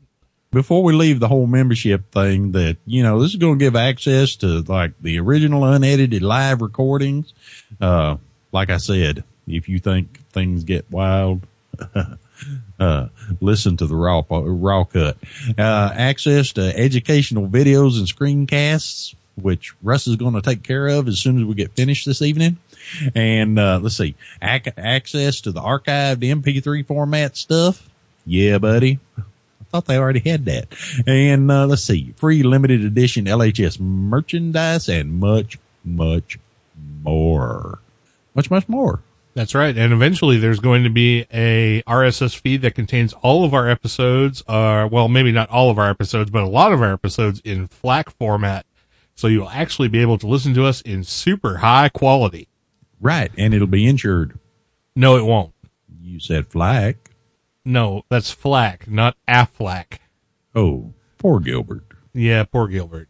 before 0.51 0.83
we 0.83 0.93
leave 0.93 1.19
the 1.19 1.27
whole 1.27 1.47
membership 1.47 2.11
thing 2.11 2.51
that, 2.51 2.77
you 2.85 3.03
know, 3.03 3.21
this 3.21 3.31
is 3.31 3.37
going 3.37 3.57
to 3.57 3.65
give 3.65 3.75
access 3.75 4.35
to 4.37 4.61
like 4.61 4.91
the 5.01 5.19
original 5.19 5.63
unedited 5.63 6.21
live 6.21 6.61
recordings. 6.61 7.33
Uh, 7.79 8.17
like 8.51 8.69
I 8.69 8.77
said, 8.77 9.23
if 9.47 9.69
you 9.69 9.79
think 9.79 10.19
things 10.29 10.63
get 10.65 10.89
wild, 10.91 11.47
uh, 12.79 13.07
listen 13.39 13.77
to 13.77 13.87
the 13.87 13.95
raw, 13.95 14.23
raw 14.29 14.83
cut, 14.83 15.17
uh, 15.57 15.91
access 15.95 16.51
to 16.53 16.77
educational 16.77 17.47
videos 17.47 17.97
and 17.97 18.07
screencasts, 18.07 19.15
which 19.41 19.73
Russ 19.81 20.05
is 20.05 20.17
going 20.17 20.33
to 20.33 20.41
take 20.41 20.63
care 20.63 20.87
of 20.87 21.07
as 21.07 21.19
soon 21.19 21.39
as 21.39 21.45
we 21.45 21.55
get 21.55 21.71
finished 21.71 22.05
this 22.05 22.21
evening. 22.21 22.57
And, 23.15 23.57
uh, 23.57 23.79
let's 23.81 23.95
see, 23.95 24.15
ac- 24.41 24.73
access 24.75 25.39
to 25.41 25.51
the 25.51 25.61
archived 25.61 26.17
MP3 26.17 26.85
format 26.85 27.37
stuff. 27.37 27.87
Yeah, 28.25 28.57
buddy 28.57 28.99
thought 29.71 29.85
they 29.85 29.97
already 29.97 30.19
had 30.19 30.45
that. 30.45 30.67
And 31.07 31.49
uh, 31.49 31.65
let's 31.65 31.83
see, 31.83 32.13
free 32.17 32.43
limited 32.43 32.83
edition 32.83 33.25
LHS 33.25 33.79
merchandise 33.79 34.89
and 34.89 35.19
much, 35.19 35.57
much 35.83 36.37
more. 37.03 37.79
Much, 38.35 38.49
much 38.51 38.67
more. 38.69 39.01
That's 39.33 39.55
right. 39.55 39.77
And 39.77 39.93
eventually 39.93 40.37
there's 40.37 40.59
going 40.59 40.83
to 40.83 40.89
be 40.89 41.25
a 41.33 41.81
RSS 41.87 42.37
feed 42.37 42.61
that 42.63 42.75
contains 42.75 43.13
all 43.13 43.45
of 43.45 43.53
our 43.53 43.69
episodes, 43.69 44.43
uh, 44.47 44.89
well, 44.91 45.07
maybe 45.07 45.31
not 45.31 45.49
all 45.49 45.69
of 45.69 45.79
our 45.79 45.89
episodes, 45.89 46.29
but 46.29 46.43
a 46.43 46.47
lot 46.47 46.73
of 46.73 46.81
our 46.81 46.91
episodes 46.91 47.41
in 47.45 47.67
FLAC 47.67 48.11
format. 48.11 48.65
So 49.15 49.27
you'll 49.27 49.49
actually 49.49 49.87
be 49.87 50.01
able 50.01 50.17
to 50.17 50.27
listen 50.27 50.53
to 50.55 50.65
us 50.65 50.81
in 50.81 51.03
super 51.03 51.57
high 51.57 51.89
quality. 51.89 52.49
Right. 52.99 53.31
And 53.37 53.53
it'll 53.53 53.67
be 53.67 53.87
insured. 53.87 54.37
No, 54.95 55.15
it 55.15 55.23
won't. 55.23 55.53
You 56.01 56.19
said 56.19 56.49
FLAC. 56.49 57.10
No, 57.63 58.03
that's 58.09 58.31
Flack, 58.31 58.89
not 58.89 59.15
Aflac. 59.27 59.99
Oh, 60.55 60.93
poor 61.17 61.39
Gilbert. 61.39 61.83
Yeah, 62.13 62.43
poor 62.43 62.67
Gilbert. 62.67 63.07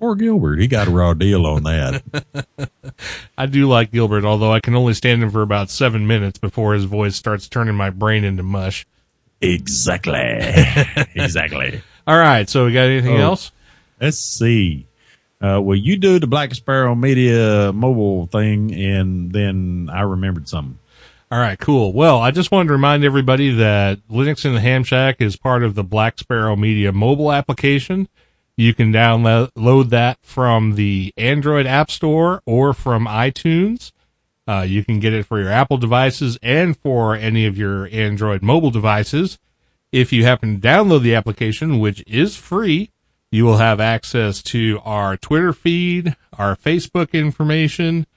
Poor 0.00 0.14
Gilbert. 0.14 0.58
He 0.58 0.66
got 0.66 0.88
a 0.88 0.90
raw 0.90 1.12
deal 1.12 1.44
on 1.44 1.64
that. 1.64 2.70
I 3.38 3.44
do 3.44 3.68
like 3.68 3.92
Gilbert, 3.92 4.24
although 4.24 4.50
I 4.50 4.60
can 4.60 4.74
only 4.74 4.94
stand 4.94 5.22
him 5.22 5.30
for 5.30 5.42
about 5.42 5.68
seven 5.68 6.06
minutes 6.06 6.38
before 6.38 6.72
his 6.72 6.84
voice 6.84 7.16
starts 7.16 7.48
turning 7.48 7.74
my 7.74 7.90
brain 7.90 8.24
into 8.24 8.42
mush. 8.42 8.86
Exactly. 9.42 10.14
exactly. 11.14 11.82
All 12.06 12.16
right. 12.16 12.48
So 12.48 12.64
we 12.64 12.72
got 12.72 12.86
anything 12.86 13.18
oh, 13.18 13.22
else? 13.22 13.52
Let's 14.00 14.18
see. 14.18 14.86
Uh, 15.42 15.60
well, 15.62 15.76
you 15.76 15.98
do 15.98 16.18
the 16.18 16.26
Black 16.26 16.54
Sparrow 16.54 16.94
Media 16.94 17.70
mobile 17.72 18.26
thing, 18.26 18.74
and 18.74 19.30
then 19.32 19.90
I 19.92 20.02
remembered 20.02 20.48
something. 20.48 20.78
All 21.32 21.38
right, 21.38 21.60
cool. 21.60 21.92
Well, 21.92 22.18
I 22.18 22.32
just 22.32 22.50
wanted 22.50 22.68
to 22.68 22.72
remind 22.72 23.04
everybody 23.04 23.52
that 23.52 24.00
Linux 24.08 24.44
in 24.44 24.52
the 24.52 24.60
Ham 24.60 24.82
Shack 24.82 25.20
is 25.20 25.36
part 25.36 25.62
of 25.62 25.76
the 25.76 25.84
Black 25.84 26.18
Sparrow 26.18 26.56
Media 26.56 26.90
mobile 26.90 27.30
application. 27.30 28.08
You 28.56 28.74
can 28.74 28.92
download 28.92 29.90
that 29.90 30.18
from 30.22 30.74
the 30.74 31.14
Android 31.16 31.66
App 31.66 31.88
Store 31.88 32.42
or 32.46 32.74
from 32.74 33.06
iTunes. 33.06 33.92
Uh, 34.48 34.62
you 34.62 34.84
can 34.84 34.98
get 34.98 35.12
it 35.12 35.24
for 35.24 35.38
your 35.38 35.50
Apple 35.52 35.76
devices 35.76 36.36
and 36.42 36.76
for 36.76 37.14
any 37.14 37.46
of 37.46 37.56
your 37.56 37.86
Android 37.92 38.42
mobile 38.42 38.72
devices. 38.72 39.38
If 39.92 40.12
you 40.12 40.24
happen 40.24 40.60
to 40.60 40.68
download 40.68 41.02
the 41.02 41.14
application, 41.14 41.78
which 41.78 42.02
is 42.08 42.36
free, 42.36 42.90
you 43.30 43.44
will 43.44 43.58
have 43.58 43.78
access 43.78 44.42
to 44.42 44.80
our 44.84 45.16
Twitter 45.16 45.52
feed, 45.52 46.16
our 46.36 46.56
Facebook 46.56 47.12
information, 47.12 48.08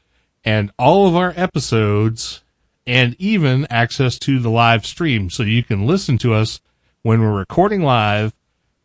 and 0.43 0.71
all 0.79 1.07
of 1.07 1.15
our 1.15 1.31
episodes 1.37 2.42
and 2.85 3.15
even 3.19 3.65
access 3.69 4.17
to 4.19 4.39
the 4.39 4.49
live 4.49 4.85
stream. 4.85 5.29
So 5.29 5.43
you 5.43 5.63
can 5.63 5.85
listen 5.85 6.17
to 6.19 6.33
us 6.33 6.59
when 7.01 7.21
we're 7.21 7.37
recording 7.37 7.81
live 7.81 8.33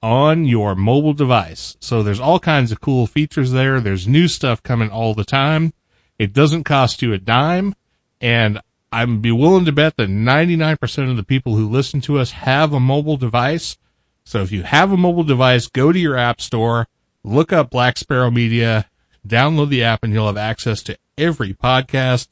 on 0.02 0.44
your 0.44 0.74
mobile 0.74 1.12
device. 1.12 1.76
So 1.80 2.02
there's 2.02 2.20
all 2.20 2.38
kinds 2.38 2.70
of 2.70 2.80
cool 2.80 3.06
features 3.06 3.52
there. 3.52 3.80
There's 3.80 4.06
new 4.06 4.28
stuff 4.28 4.62
coming 4.62 4.90
all 4.90 5.14
the 5.14 5.24
time. 5.24 5.72
It 6.18 6.32
doesn't 6.32 6.64
cost 6.64 7.02
you 7.02 7.12
a 7.12 7.18
dime. 7.18 7.74
And 8.20 8.60
I'm 8.92 9.20
be 9.20 9.32
willing 9.32 9.64
to 9.64 9.72
bet 9.72 9.96
that 9.96 10.08
99% 10.08 11.10
of 11.10 11.16
the 11.16 11.24
people 11.24 11.56
who 11.56 11.68
listen 11.68 12.00
to 12.02 12.18
us 12.18 12.30
have 12.32 12.72
a 12.72 12.80
mobile 12.80 13.16
device. 13.16 13.76
So 14.24 14.42
if 14.42 14.52
you 14.52 14.62
have 14.62 14.92
a 14.92 14.96
mobile 14.96 15.24
device, 15.24 15.66
go 15.66 15.92
to 15.92 15.98
your 15.98 16.16
app 16.16 16.40
store, 16.40 16.86
look 17.24 17.52
up 17.52 17.70
Black 17.70 17.98
Sparrow 17.98 18.30
Media, 18.30 18.88
download 19.26 19.68
the 19.68 19.82
app 19.82 20.02
and 20.02 20.12
you'll 20.12 20.26
have 20.26 20.36
access 20.36 20.82
to 20.84 20.98
every 21.16 21.52
podcast 21.52 22.28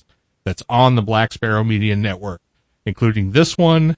that's 0.46 0.62
on 0.68 0.94
the 0.94 1.02
Black 1.02 1.32
Sparrow 1.32 1.64
Media 1.64 1.96
Network, 1.96 2.40
including 2.86 3.32
this 3.32 3.58
one, 3.58 3.96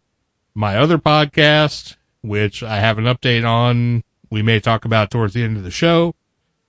my 0.55 0.79
other 0.79 0.97
podcast, 0.97 1.97
which 2.23 2.63
I 2.63 2.77
have 2.77 2.97
an 2.97 3.05
update 3.05 3.47
on. 3.47 4.03
We 4.31 4.41
may 4.41 4.59
talk 4.59 4.87
about 4.87 5.11
towards 5.11 5.35
the 5.35 5.43
end 5.45 5.59
of 5.59 5.63
the 5.63 5.71
show, 5.71 6.15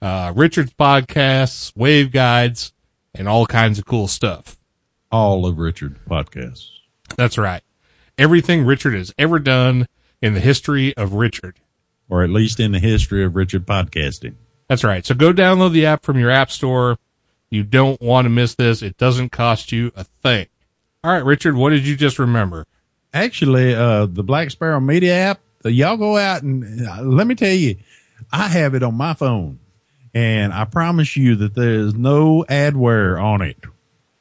uh, 0.02 0.34
Richard's 0.36 0.74
podcasts, 0.74 1.72
wave 1.78 2.12
guides, 2.12 2.74
and 3.16 3.30
all 3.30 3.46
kinds 3.46 3.80
of 3.80 3.86
cool 3.86 4.10
stuff. 4.10 4.60
All 5.14 5.46
of 5.46 5.58
Richard's 5.58 6.00
podcasts. 6.10 6.70
That's 7.16 7.38
right. 7.38 7.64
Everything 8.18 8.66
Richard 8.66 8.96
has 8.96 9.14
ever 9.18 9.40
done 9.40 9.88
in 10.22 10.34
the 10.34 10.42
history 10.42 10.96
of 10.98 11.14
Richard. 11.14 11.62
Or 12.10 12.22
at 12.24 12.30
least 12.30 12.60
in 12.60 12.74
the 12.74 12.80
history 12.80 13.24
of 13.24 13.36
Richard 13.36 13.66
podcasting. 13.66 14.36
That's 14.68 14.84
right. 14.84 15.06
So 15.06 15.16
go 15.16 15.32
download 15.32 15.72
the 15.72 15.86
app 15.86 16.04
from 16.04 16.20
your 16.20 16.32
app 16.32 16.52
store 16.52 16.98
you 17.50 17.64
don't 17.64 18.02
want 18.02 18.26
to 18.26 18.30
miss 18.30 18.56
this. 18.56 18.82
It 18.82 18.98
doesn't 18.98 19.30
cost 19.30 19.72
you 19.72 19.92
a 19.96 20.04
thing. 20.04 20.48
All 21.04 21.12
right, 21.12 21.24
Richard, 21.24 21.56
what 21.56 21.70
did 21.70 21.88
you 21.88 21.96
just 21.96 22.20
remember? 22.20 22.66
Actually, 23.14 23.74
uh, 23.74 24.06
the 24.06 24.24
Black 24.24 24.52
Sparrow 24.52 24.80
Media 24.80 25.16
app, 25.16 25.40
uh, 25.66 25.70
y'all 25.70 25.98
go 25.98 26.18
out 26.18 26.44
and 26.44 26.88
uh, 26.88 27.02
let 27.02 27.26
me 27.26 27.36
tell 27.36 27.54
you, 27.54 27.78
I 28.32 28.48
have 28.48 28.76
it 28.76 28.84
on 28.84 28.96
my 28.96 29.14
phone 29.14 29.60
and 30.14 30.54
I 30.54 30.66
promise 30.66 31.16
you 31.16 31.36
that 31.38 31.56
there's 31.56 31.96
no 31.96 32.46
adware 32.50 33.22
on 33.22 33.42
it 33.42 33.58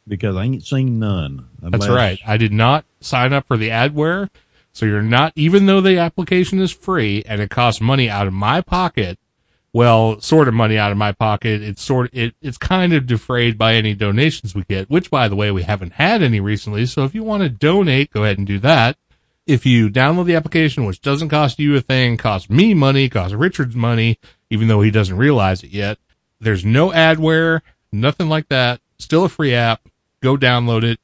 because 0.07 0.37
I 0.37 0.45
ain't 0.45 0.65
seen 0.65 0.99
none. 0.99 1.49
That's 1.61 1.89
right. 1.89 2.19
I 2.27 2.37
did 2.37 2.53
not 2.53 2.85
sign 3.01 3.33
up 3.33 3.47
for 3.47 3.57
the 3.57 3.69
adware. 3.69 4.31
So 4.73 4.87
you're 4.87 5.03
not, 5.03 5.33
even 5.35 5.67
though 5.67 5.81
the 5.81 5.99
application 5.99 6.61
is 6.61 6.71
free 6.71 7.25
and 7.27 7.41
it 7.41 7.51
costs 7.51 7.81
money 7.81 8.09
out 8.09 8.27
of 8.27 8.33
my 8.33 8.61
pocket, 8.61 9.19
well, 9.79 10.21
sort 10.21 10.49
of 10.49 10.55
money 10.55 10.77
out 10.77 10.91
of 10.91 10.99
my 10.99 11.13
pocket. 11.13 11.63
It's 11.63 11.81
sort 11.81 12.11
it, 12.13 12.35
it's 12.43 12.59
kind 12.59 12.93
of 12.93 13.07
defrayed 13.07 13.57
by 13.57 13.75
any 13.75 13.95
donations 13.95 14.53
we 14.53 14.65
get, 14.65 14.91
which 14.91 15.09
by 15.09 15.29
the 15.29 15.37
way, 15.37 15.53
we 15.53 15.63
haven't 15.63 15.93
had 15.93 16.21
any 16.21 16.41
recently. 16.41 16.85
So 16.85 17.05
if 17.05 17.15
you 17.15 17.23
want 17.23 17.45
to 17.45 17.49
donate, 17.49 18.11
go 18.11 18.25
ahead 18.25 18.39
and 18.39 18.47
do 18.47 18.59
that. 18.59 18.97
If 19.47 19.65
you 19.65 19.89
download 19.89 20.27
the 20.27 20.35
application, 20.35 20.85
which 20.85 21.01
doesn't 21.01 21.29
cost 21.29 21.61
you 21.61 21.77
a 21.77 21.81
thing, 21.81 22.17
costs 22.17 22.51
me 22.51 22.75
money, 22.75 23.09
costs 23.09 23.35
Richard's 23.35 23.77
money, 23.77 24.19
even 24.51 24.67
though 24.67 24.81
he 24.81 24.91
doesn't 24.91 25.17
realize 25.17 25.63
it 25.63 25.71
yet. 25.71 25.99
There's 26.41 26.65
no 26.65 26.91
adware, 26.91 27.61
nothing 27.93 28.29
like 28.29 28.49
that. 28.49 28.81
Still 28.99 29.27
a 29.27 29.29
free 29.29 29.55
app. 29.55 29.89
Go 30.21 30.37
download 30.37 30.83
it. 30.83 30.99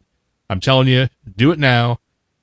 I'm 0.50 0.58
telling 0.58 0.88
you, 0.88 1.10
do 1.36 1.52
it 1.52 1.60
now 1.60 2.00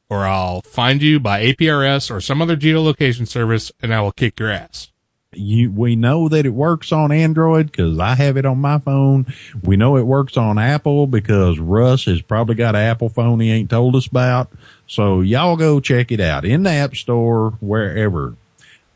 or 0.09 0.25
I'll 0.25 0.61
find 0.61 1.01
you 1.01 1.19
by 1.19 1.43
APRS 1.43 2.09
or 2.09 2.21
some 2.21 2.41
other 2.41 2.55
geolocation 2.55 3.27
service 3.27 3.73
and 3.81 3.93
I 3.93 3.99
will 3.99 4.13
kick 4.13 4.39
your 4.39 4.49
ass 4.49 4.91
you, 5.33 5.71
we 5.71 5.95
know 5.95 6.27
that 6.27 6.45
it 6.45 6.53
works 6.53 6.91
on 6.91 7.11
Android 7.11 7.71
because 7.71 7.97
I 7.99 8.15
have 8.15 8.37
it 8.37 8.45
on 8.45 8.59
my 8.59 8.79
phone. 8.79 9.25
We 9.63 9.77
know 9.77 9.95
it 9.97 10.05
works 10.05 10.35
on 10.35 10.57
Apple 10.57 11.07
because 11.07 11.57
Russ 11.59 12.05
has 12.05 12.21
probably 12.21 12.55
got 12.55 12.75
an 12.75 12.81
Apple 12.81 13.09
phone 13.09 13.39
he 13.39 13.51
ain't 13.51 13.69
told 13.69 13.95
us 13.95 14.07
about. 14.07 14.51
So 14.87 15.21
y'all 15.21 15.55
go 15.55 15.79
check 15.79 16.11
it 16.11 16.19
out 16.19 16.43
in 16.43 16.63
the 16.63 16.71
App 16.71 16.95
Store, 16.95 17.51
wherever. 17.61 18.35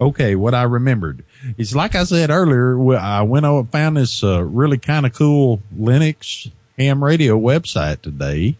Okay, 0.01 0.35
what 0.35 0.53
I 0.53 0.63
remembered. 0.63 1.23
It's 1.57 1.73
like 1.73 1.95
I 1.95 2.03
said 2.03 2.29
earlier, 2.29 2.97
I 2.97 3.21
went 3.21 3.45
over, 3.45 3.67
found 3.69 3.95
this 3.95 4.21
uh, 4.23 4.43
really 4.43 4.77
kind 4.77 5.05
of 5.05 5.13
cool 5.13 5.61
Linux 5.77 6.51
ham 6.77 7.01
radio 7.01 7.39
website 7.39 8.01
today. 8.01 8.57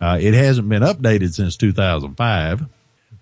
Uh, 0.00 0.18
it 0.20 0.34
hasn't 0.34 0.68
been 0.68 0.82
updated 0.82 1.32
since 1.32 1.56
2005 1.56 2.66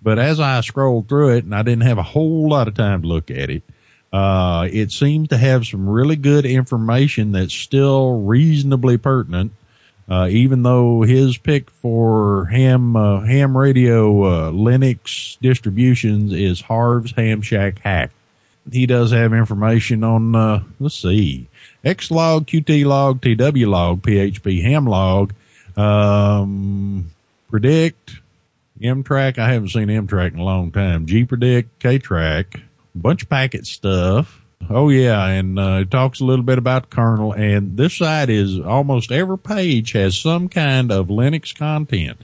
But 0.00 0.18
as 0.18 0.40
I 0.40 0.58
scrolled 0.62 1.08
through 1.08 1.36
it, 1.36 1.44
and 1.44 1.54
I 1.54 1.62
didn't 1.62 1.82
have 1.82 1.98
a 1.98 2.02
whole 2.02 2.48
lot 2.48 2.66
of 2.66 2.72
time 2.72 3.02
to 3.02 3.08
look 3.08 3.30
at 3.30 3.50
it, 3.50 3.62
uh, 4.12 4.68
it 4.70 4.90
seems 4.90 5.28
to 5.28 5.36
have 5.36 5.66
some 5.66 5.88
really 5.88 6.16
good 6.16 6.44
information 6.44 7.32
that's 7.32 7.54
still 7.54 8.22
reasonably 8.22 8.98
pertinent. 8.98 9.52
Uh, 10.08 10.26
even 10.28 10.64
though 10.64 11.02
his 11.02 11.38
pick 11.38 11.70
for 11.70 12.46
ham 12.46 12.96
uh, 12.96 13.20
ham 13.20 13.56
radio 13.56 14.24
uh, 14.24 14.50
Linux 14.50 15.38
distributions 15.40 16.32
is 16.32 16.60
Harv's 16.60 17.12
Ham 17.12 17.42
Shack 17.42 17.78
Hack, 17.78 18.10
he 18.72 18.86
does 18.86 19.12
have 19.12 19.32
information 19.32 20.02
on 20.02 20.34
uh, 20.34 20.64
let's 20.80 20.96
see 20.96 21.46
Xlog, 21.84 22.46
Qtlog, 22.46 23.20
Twlog, 23.20 24.00
PHP 24.00 24.64
Hamlog, 24.64 25.30
um, 25.78 27.10
Predict, 27.48 28.18
M 28.82 29.02
Track. 29.02 29.38
I 29.38 29.52
haven't 29.52 29.68
seen 29.68 29.90
M 29.90 30.06
Track 30.06 30.32
in 30.32 30.40
a 30.40 30.44
long 30.44 30.72
time. 30.72 31.06
Gpredict, 31.06 31.66
Ktrack, 31.78 32.62
bunch 33.00 33.22
of 33.22 33.28
packet 33.28 33.66
stuff. 33.66 34.40
Oh 34.68 34.90
yeah, 34.90 35.26
and 35.26 35.58
uh, 35.58 35.78
it 35.80 35.90
talks 35.90 36.20
a 36.20 36.24
little 36.24 36.44
bit 36.44 36.58
about 36.58 36.90
kernel. 36.90 37.32
And 37.32 37.76
this 37.76 37.96
site 37.96 38.28
is 38.30 38.60
almost 38.60 39.10
every 39.10 39.38
page 39.38 39.92
has 39.92 40.18
some 40.18 40.48
kind 40.48 40.92
of 40.92 41.08
Linux 41.08 41.56
content. 41.56 42.18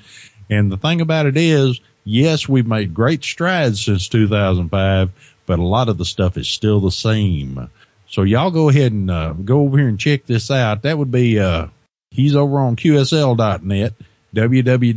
And 0.51 0.71
the 0.71 0.77
thing 0.77 1.01
about 1.01 1.27
it 1.27 1.37
is, 1.37 1.81
yes, 2.05 2.49
we've 2.49 2.67
made 2.67 2.95
great 2.95 3.25
strides 3.25 3.85
since 3.85 4.09
2005, 4.09 5.11
but 5.47 5.59
a 5.59 5.65
lot 5.65 5.89
of 5.89 5.99
the 5.99 6.05
stuff 6.05 6.37
is 6.37 6.49
still 6.49 6.81
the 6.81 6.91
same. 6.91 7.69
So 8.09 8.23
y'all 8.23 8.51
go 8.53 8.69
ahead 8.69 8.93
and 8.93 9.11
uh, 9.11 9.33
go 9.33 9.63
over 9.63 9.79
here 9.79 9.89
and 9.89 9.99
check 9.99 10.27
this 10.27 10.51
out. 10.51 10.83
That 10.83 10.99
would 10.99 11.11
be 11.11 11.41
uh, 11.41 11.69
he's 12.11 12.37
over 12.37 12.59
on 12.59 12.77
QSL.net, 12.77 13.95
www.qsl.net, 14.35 14.97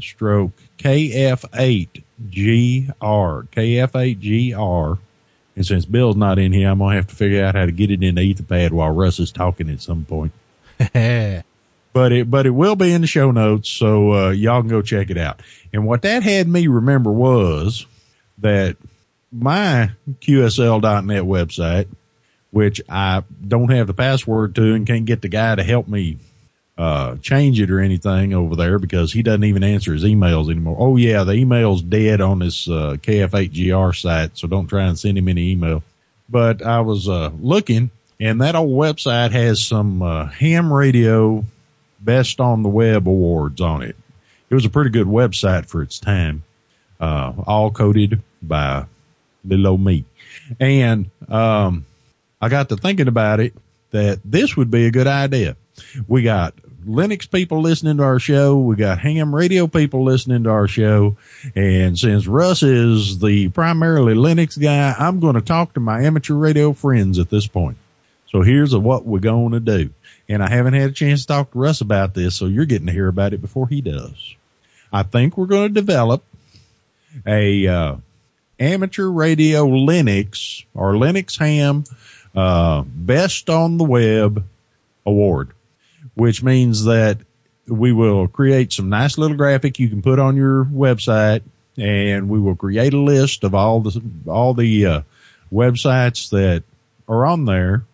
stroke 0.00 0.52
KF8GR, 2.30 3.48
KF8GR. 3.48 4.98
And 5.54 5.66
since 5.66 5.84
Bill's 5.84 6.16
not 6.16 6.38
in 6.38 6.52
here, 6.52 6.70
I'm 6.70 6.78
gonna 6.78 6.96
have 6.96 7.08
to 7.08 7.14
figure 7.14 7.44
out 7.44 7.54
how 7.54 7.66
to 7.66 7.72
get 7.72 7.90
it 7.90 8.02
in 8.02 8.14
the 8.14 8.34
Etherpad 8.34 8.70
while 8.70 8.90
Russ 8.90 9.18
is 9.18 9.30
talking 9.30 9.68
at 9.68 9.82
some 9.82 10.04
point. 10.04 10.32
but 11.92 12.12
it 12.12 12.30
but 12.30 12.46
it 12.46 12.50
will 12.50 12.76
be 12.76 12.92
in 12.92 13.02
the 13.02 13.06
show 13.06 13.30
notes, 13.30 13.68
so 13.68 14.12
uh, 14.12 14.30
y'all 14.30 14.62
can 14.62 14.70
go 14.70 14.80
check 14.82 15.10
it 15.10 15.18
out. 15.18 15.42
And 15.72 15.86
what 15.86 16.02
that 16.02 16.22
had 16.22 16.48
me 16.48 16.66
remember 16.68 17.12
was 17.12 17.86
that 18.38 18.76
my 19.30 19.92
QSL.net 20.20 21.22
website, 21.24 21.88
which 22.50 22.80
I 22.88 23.22
don't 23.46 23.70
have 23.70 23.86
the 23.86 23.94
password 23.94 24.54
to 24.54 24.74
and 24.74 24.86
can't 24.86 25.04
get 25.04 25.22
the 25.22 25.28
guy 25.28 25.54
to 25.54 25.62
help 25.62 25.86
me 25.88 26.18
uh, 26.78 27.16
change 27.16 27.60
it 27.60 27.70
or 27.70 27.80
anything 27.80 28.32
over 28.32 28.56
there 28.56 28.78
because 28.78 29.12
he 29.12 29.22
doesn't 29.22 29.44
even 29.44 29.62
answer 29.62 29.92
his 29.92 30.04
emails 30.04 30.50
anymore. 30.50 30.76
Oh 30.78 30.96
yeah, 30.96 31.24
the 31.24 31.32
email's 31.32 31.82
dead 31.82 32.20
on 32.20 32.38
this 32.38 32.68
uh, 32.68 32.96
KF8GR 33.00 33.94
site, 33.94 34.38
so 34.38 34.48
don't 34.48 34.66
try 34.66 34.84
and 34.84 34.98
send 34.98 35.18
him 35.18 35.28
any 35.28 35.52
email. 35.52 35.82
But 36.28 36.62
I 36.64 36.80
was 36.80 37.08
uh, 37.08 37.30
looking, 37.38 37.90
and 38.18 38.40
that 38.40 38.56
old 38.56 38.70
website 38.70 39.32
has 39.32 39.62
some 39.62 40.02
uh, 40.02 40.26
ham 40.26 40.72
radio 40.72 41.44
best 42.00 42.40
on 42.40 42.62
the 42.62 42.68
web 42.68 43.06
awards 43.06 43.60
on 43.60 43.82
it. 43.82 43.96
It 44.48 44.54
was 44.54 44.64
a 44.64 44.70
pretty 44.70 44.90
good 44.90 45.06
website 45.06 45.66
for 45.66 45.82
its 45.82 45.98
time, 45.98 46.42
uh, 47.00 47.32
all 47.46 47.70
coded 47.70 48.22
by 48.42 48.86
little 49.44 49.68
old 49.68 49.84
me. 49.84 50.04
And 50.58 51.10
um, 51.28 51.86
I 52.40 52.48
got 52.48 52.68
to 52.70 52.76
thinking 52.76 53.08
about 53.08 53.40
it 53.40 53.54
that 53.90 54.20
this 54.24 54.56
would 54.56 54.70
be 54.70 54.86
a 54.86 54.90
good 54.90 55.06
idea. 55.06 55.56
We 56.06 56.22
got 56.22 56.54
Linux 56.86 57.30
people 57.30 57.60
listening 57.60 57.98
to 57.98 58.02
our 58.02 58.18
show. 58.18 58.58
We 58.58 58.76
got 58.76 58.98
ham 58.98 59.34
radio 59.34 59.66
people 59.66 60.04
listening 60.04 60.44
to 60.44 60.50
our 60.50 60.68
show. 60.68 61.16
And 61.54 61.98
since 61.98 62.26
Russ 62.26 62.62
is 62.62 63.20
the 63.20 63.48
primarily 63.50 64.14
Linux 64.14 64.60
guy, 64.60 64.94
I'm 64.98 65.20
going 65.20 65.34
to 65.34 65.40
talk 65.40 65.74
to 65.74 65.80
my 65.80 66.02
amateur 66.02 66.34
radio 66.34 66.72
friends 66.72 67.18
at 67.18 67.30
this 67.30 67.46
point. 67.46 67.76
So 68.30 68.42
here's 68.42 68.74
what 68.74 69.04
we're 69.04 69.20
going 69.20 69.52
to 69.52 69.60
do. 69.60 69.90
And 70.28 70.42
I 70.42 70.48
haven't 70.48 70.74
had 70.74 70.90
a 70.90 70.94
chance 70.94 71.22
to 71.22 71.26
talk 71.26 71.52
to 71.52 71.58
Russ 71.58 71.80
about 71.80 72.14
this, 72.14 72.34
so 72.34 72.46
you're 72.46 72.64
getting 72.64 72.86
to 72.86 72.92
hear 72.92 73.08
about 73.08 73.34
it 73.34 73.42
before 73.42 73.68
he 73.68 73.80
does. 73.80 74.34
I 74.92 75.02
think 75.02 75.36
we're 75.36 75.46
going 75.46 75.68
to 75.68 75.80
develop 75.80 76.24
a 77.26 77.66
uh, 77.66 77.96
amateur 78.58 79.08
radio 79.08 79.66
Linux 79.66 80.64
or 80.74 80.92
Linux 80.94 81.38
ham 81.38 81.84
uh, 82.34 82.82
best 82.86 83.50
on 83.50 83.76
the 83.76 83.84
web 83.84 84.44
award 85.04 85.52
which 86.14 86.42
means 86.42 86.84
that 86.84 87.18
we 87.66 87.92
will 87.92 88.28
create 88.28 88.72
some 88.72 88.88
nice 88.88 89.16
little 89.18 89.36
graphic 89.36 89.78
you 89.78 89.88
can 89.88 90.02
put 90.02 90.18
on 90.18 90.36
your 90.36 90.64
website 90.66 91.42
and 91.78 92.28
we 92.28 92.38
will 92.38 92.56
create 92.56 92.92
a 92.92 92.98
list 92.98 93.44
of 93.44 93.54
all 93.54 93.80
the 93.80 94.02
all 94.26 94.52
the 94.52 94.86
uh, 94.86 95.02
websites 95.52 96.30
that 96.30 96.62
are 97.08 97.24
on 97.24 97.44
there 97.44 97.84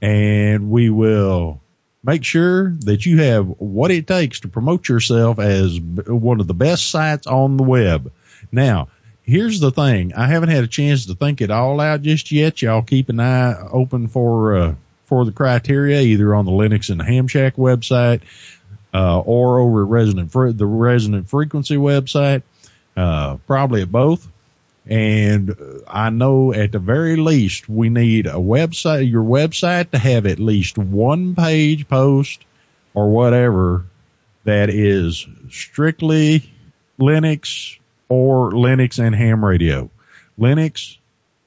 and 0.00 0.70
we 0.70 0.90
will 0.90 1.60
make 2.04 2.24
sure 2.24 2.70
that 2.80 3.06
you 3.06 3.18
have 3.22 3.46
what 3.58 3.90
it 3.90 4.06
takes 4.06 4.40
to 4.40 4.48
promote 4.48 4.88
yourself 4.88 5.38
as 5.38 5.78
one 5.80 6.40
of 6.40 6.48
the 6.48 6.54
best 6.54 6.90
sites 6.90 7.26
on 7.26 7.56
the 7.56 7.62
web. 7.62 8.10
Now, 8.50 8.88
here's 9.22 9.60
the 9.60 9.70
thing. 9.70 10.12
I 10.14 10.26
haven't 10.26 10.48
had 10.48 10.64
a 10.64 10.68
chance 10.68 11.06
to 11.06 11.14
think 11.14 11.40
it 11.40 11.50
all 11.50 11.80
out 11.80 12.02
just 12.02 12.32
yet. 12.32 12.60
Y'all 12.60 12.82
keep 12.82 13.08
an 13.08 13.20
eye 13.20 13.54
open 13.70 14.08
for 14.08 14.56
uh, 14.56 14.74
for 15.12 15.26
the 15.26 15.30
criteria, 15.30 16.00
either 16.00 16.34
on 16.34 16.46
the 16.46 16.50
Linux 16.50 16.88
and 16.88 17.02
Ham 17.02 17.28
Shack 17.28 17.56
website, 17.56 18.22
uh, 18.94 19.20
or 19.20 19.58
over 19.58 19.82
at 19.82 19.90
Resonant 19.90 20.32
the 20.32 20.64
Resonant 20.64 21.28
Frequency 21.28 21.76
website, 21.76 22.40
uh, 22.96 23.36
probably 23.46 23.82
at 23.82 23.92
both. 23.92 24.26
And 24.86 25.54
I 25.86 26.08
know 26.08 26.54
at 26.54 26.72
the 26.72 26.78
very 26.78 27.16
least 27.16 27.68
we 27.68 27.90
need 27.90 28.24
a 28.24 28.36
website, 28.36 29.10
your 29.10 29.22
website 29.22 29.90
to 29.90 29.98
have 29.98 30.24
at 30.24 30.38
least 30.38 30.78
one 30.78 31.34
page 31.34 31.86
post 31.88 32.46
or 32.94 33.10
whatever 33.10 33.84
that 34.44 34.70
is 34.70 35.26
strictly 35.50 36.50
Linux 36.98 37.78
or 38.08 38.50
Linux 38.52 38.98
and 38.98 39.14
ham 39.14 39.44
radio. 39.44 39.90
Linux 40.38 40.96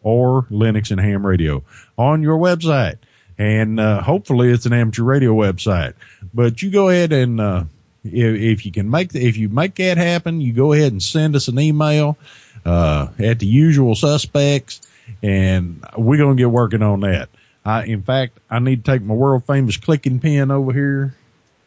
or 0.04 0.44
Linux 0.52 0.92
and 0.92 1.02
ham 1.02 1.26
radio 1.26 1.64
on 1.98 2.22
your 2.22 2.38
website 2.38 2.98
and 3.38 3.80
uh, 3.80 4.02
hopefully 4.02 4.50
it's 4.52 4.66
an 4.66 4.74
amateur 4.74 5.04
radio 5.04 5.34
website. 5.34 5.94
But 6.34 6.62
you 6.62 6.70
go 6.70 6.90
ahead 6.90 7.12
and 7.12 7.40
uh, 7.40 7.66
if, 8.04 8.60
if, 8.60 8.66
you 8.66 8.72
can 8.72 8.90
make 8.90 9.12
the, 9.12 9.26
if 9.26 9.38
you 9.38 9.50
make 9.50 9.76
that 9.76 9.98
happen, 9.98 10.42
you 10.42 10.54
go 10.54 10.74
ahead 10.74 10.92
and 10.92 11.02
send 11.02 11.36
us 11.36 11.48
an 11.48 11.60
email 11.60 12.18
uh, 12.66 13.08
at 13.20 13.40
the 13.40 13.46
usual 13.46 13.96
suspects, 13.96 14.82
and 15.22 15.84
we're 15.98 16.18
gonna 16.18 16.36
get 16.36 16.50
working 16.50 16.82
on 16.82 17.02
that. 17.02 17.30
I, 17.64 17.86
in 17.86 18.04
fact, 18.04 18.40
I 18.50 18.60
need 18.60 18.86
to 18.86 18.92
take 18.92 19.02
my 19.02 19.14
world 19.14 19.46
famous 19.46 19.78
clicking 19.78 20.20
pen 20.20 20.52
over 20.52 20.72
here, 20.72 21.16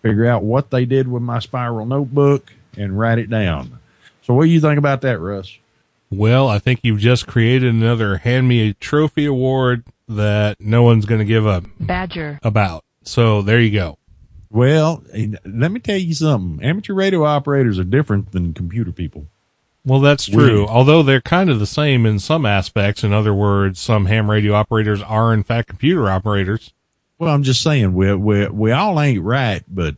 figure 0.02 0.26
out 0.26 0.44
what 0.44 0.70
they 0.70 0.85
did 0.85 1.09
with 1.09 1.22
my 1.22 1.40
spiral 1.40 1.87
notebook, 1.87 2.52
and 2.76 2.98
write 2.98 3.18
it 3.18 3.28
down. 3.28 3.78
So, 4.22 4.35
what 4.35 4.44
do 4.44 4.50
you 4.50 4.61
think 4.61 4.78
about 4.78 5.00
that, 5.02 5.18
Russ? 5.18 5.57
Well, 6.11 6.48
I 6.48 6.59
think 6.59 6.81
you've 6.83 7.00
just 7.00 7.26
created 7.26 7.74
another 7.74 8.18
hand 8.18 8.48
me 8.48 8.68
a 8.68 8.74
trophy 8.74 9.26
award 9.26 9.85
that 10.09 10.61
no 10.61 10.83
one's 10.83 11.07
going 11.07 11.21
to 11.21 11.25
give 11.25 11.47
a 11.47 11.62
badger 11.81 12.38
about. 12.42 12.85
So 13.03 13.42
there 13.42 13.61
you 13.61 13.71
go. 13.71 13.99
Well, 14.51 15.05
let 15.44 15.71
me 15.71 15.81
tell 15.81 15.99
you 15.99 16.14
something. 16.14 16.64
Amateur 16.64 16.94
radio 16.94 17.25
operators 17.25 17.79
are 17.79 17.85
different 17.85 18.33
than 18.33 18.55
computer 18.55 18.92
people. 18.92 19.27
Well, 19.85 20.01
that's 20.01 20.27
true. 20.27 20.66
Although 20.66 21.03
they're 21.03 21.21
kind 21.21 21.49
of 21.49 21.61
the 21.61 21.66
same 21.66 22.05
in 22.05 22.18
some 22.18 22.44
aspects. 22.44 23.05
In 23.05 23.12
other 23.12 23.33
words, 23.33 23.81
some 23.81 24.07
ham 24.07 24.31
radio 24.31 24.55
operators 24.55 25.03
are 25.03 25.33
in 25.33 25.42
fact 25.42 25.68
computer 25.68 26.11
operators. 26.11 26.73
Well, 27.18 27.35
I'm 27.35 27.42
just 27.42 27.62
saying 27.62 27.94
we 27.94 28.14
we 28.14 28.49
we 28.49 28.71
all 28.73 29.01
ain't 29.01 29.23
right, 29.23 29.62
but 29.68 29.97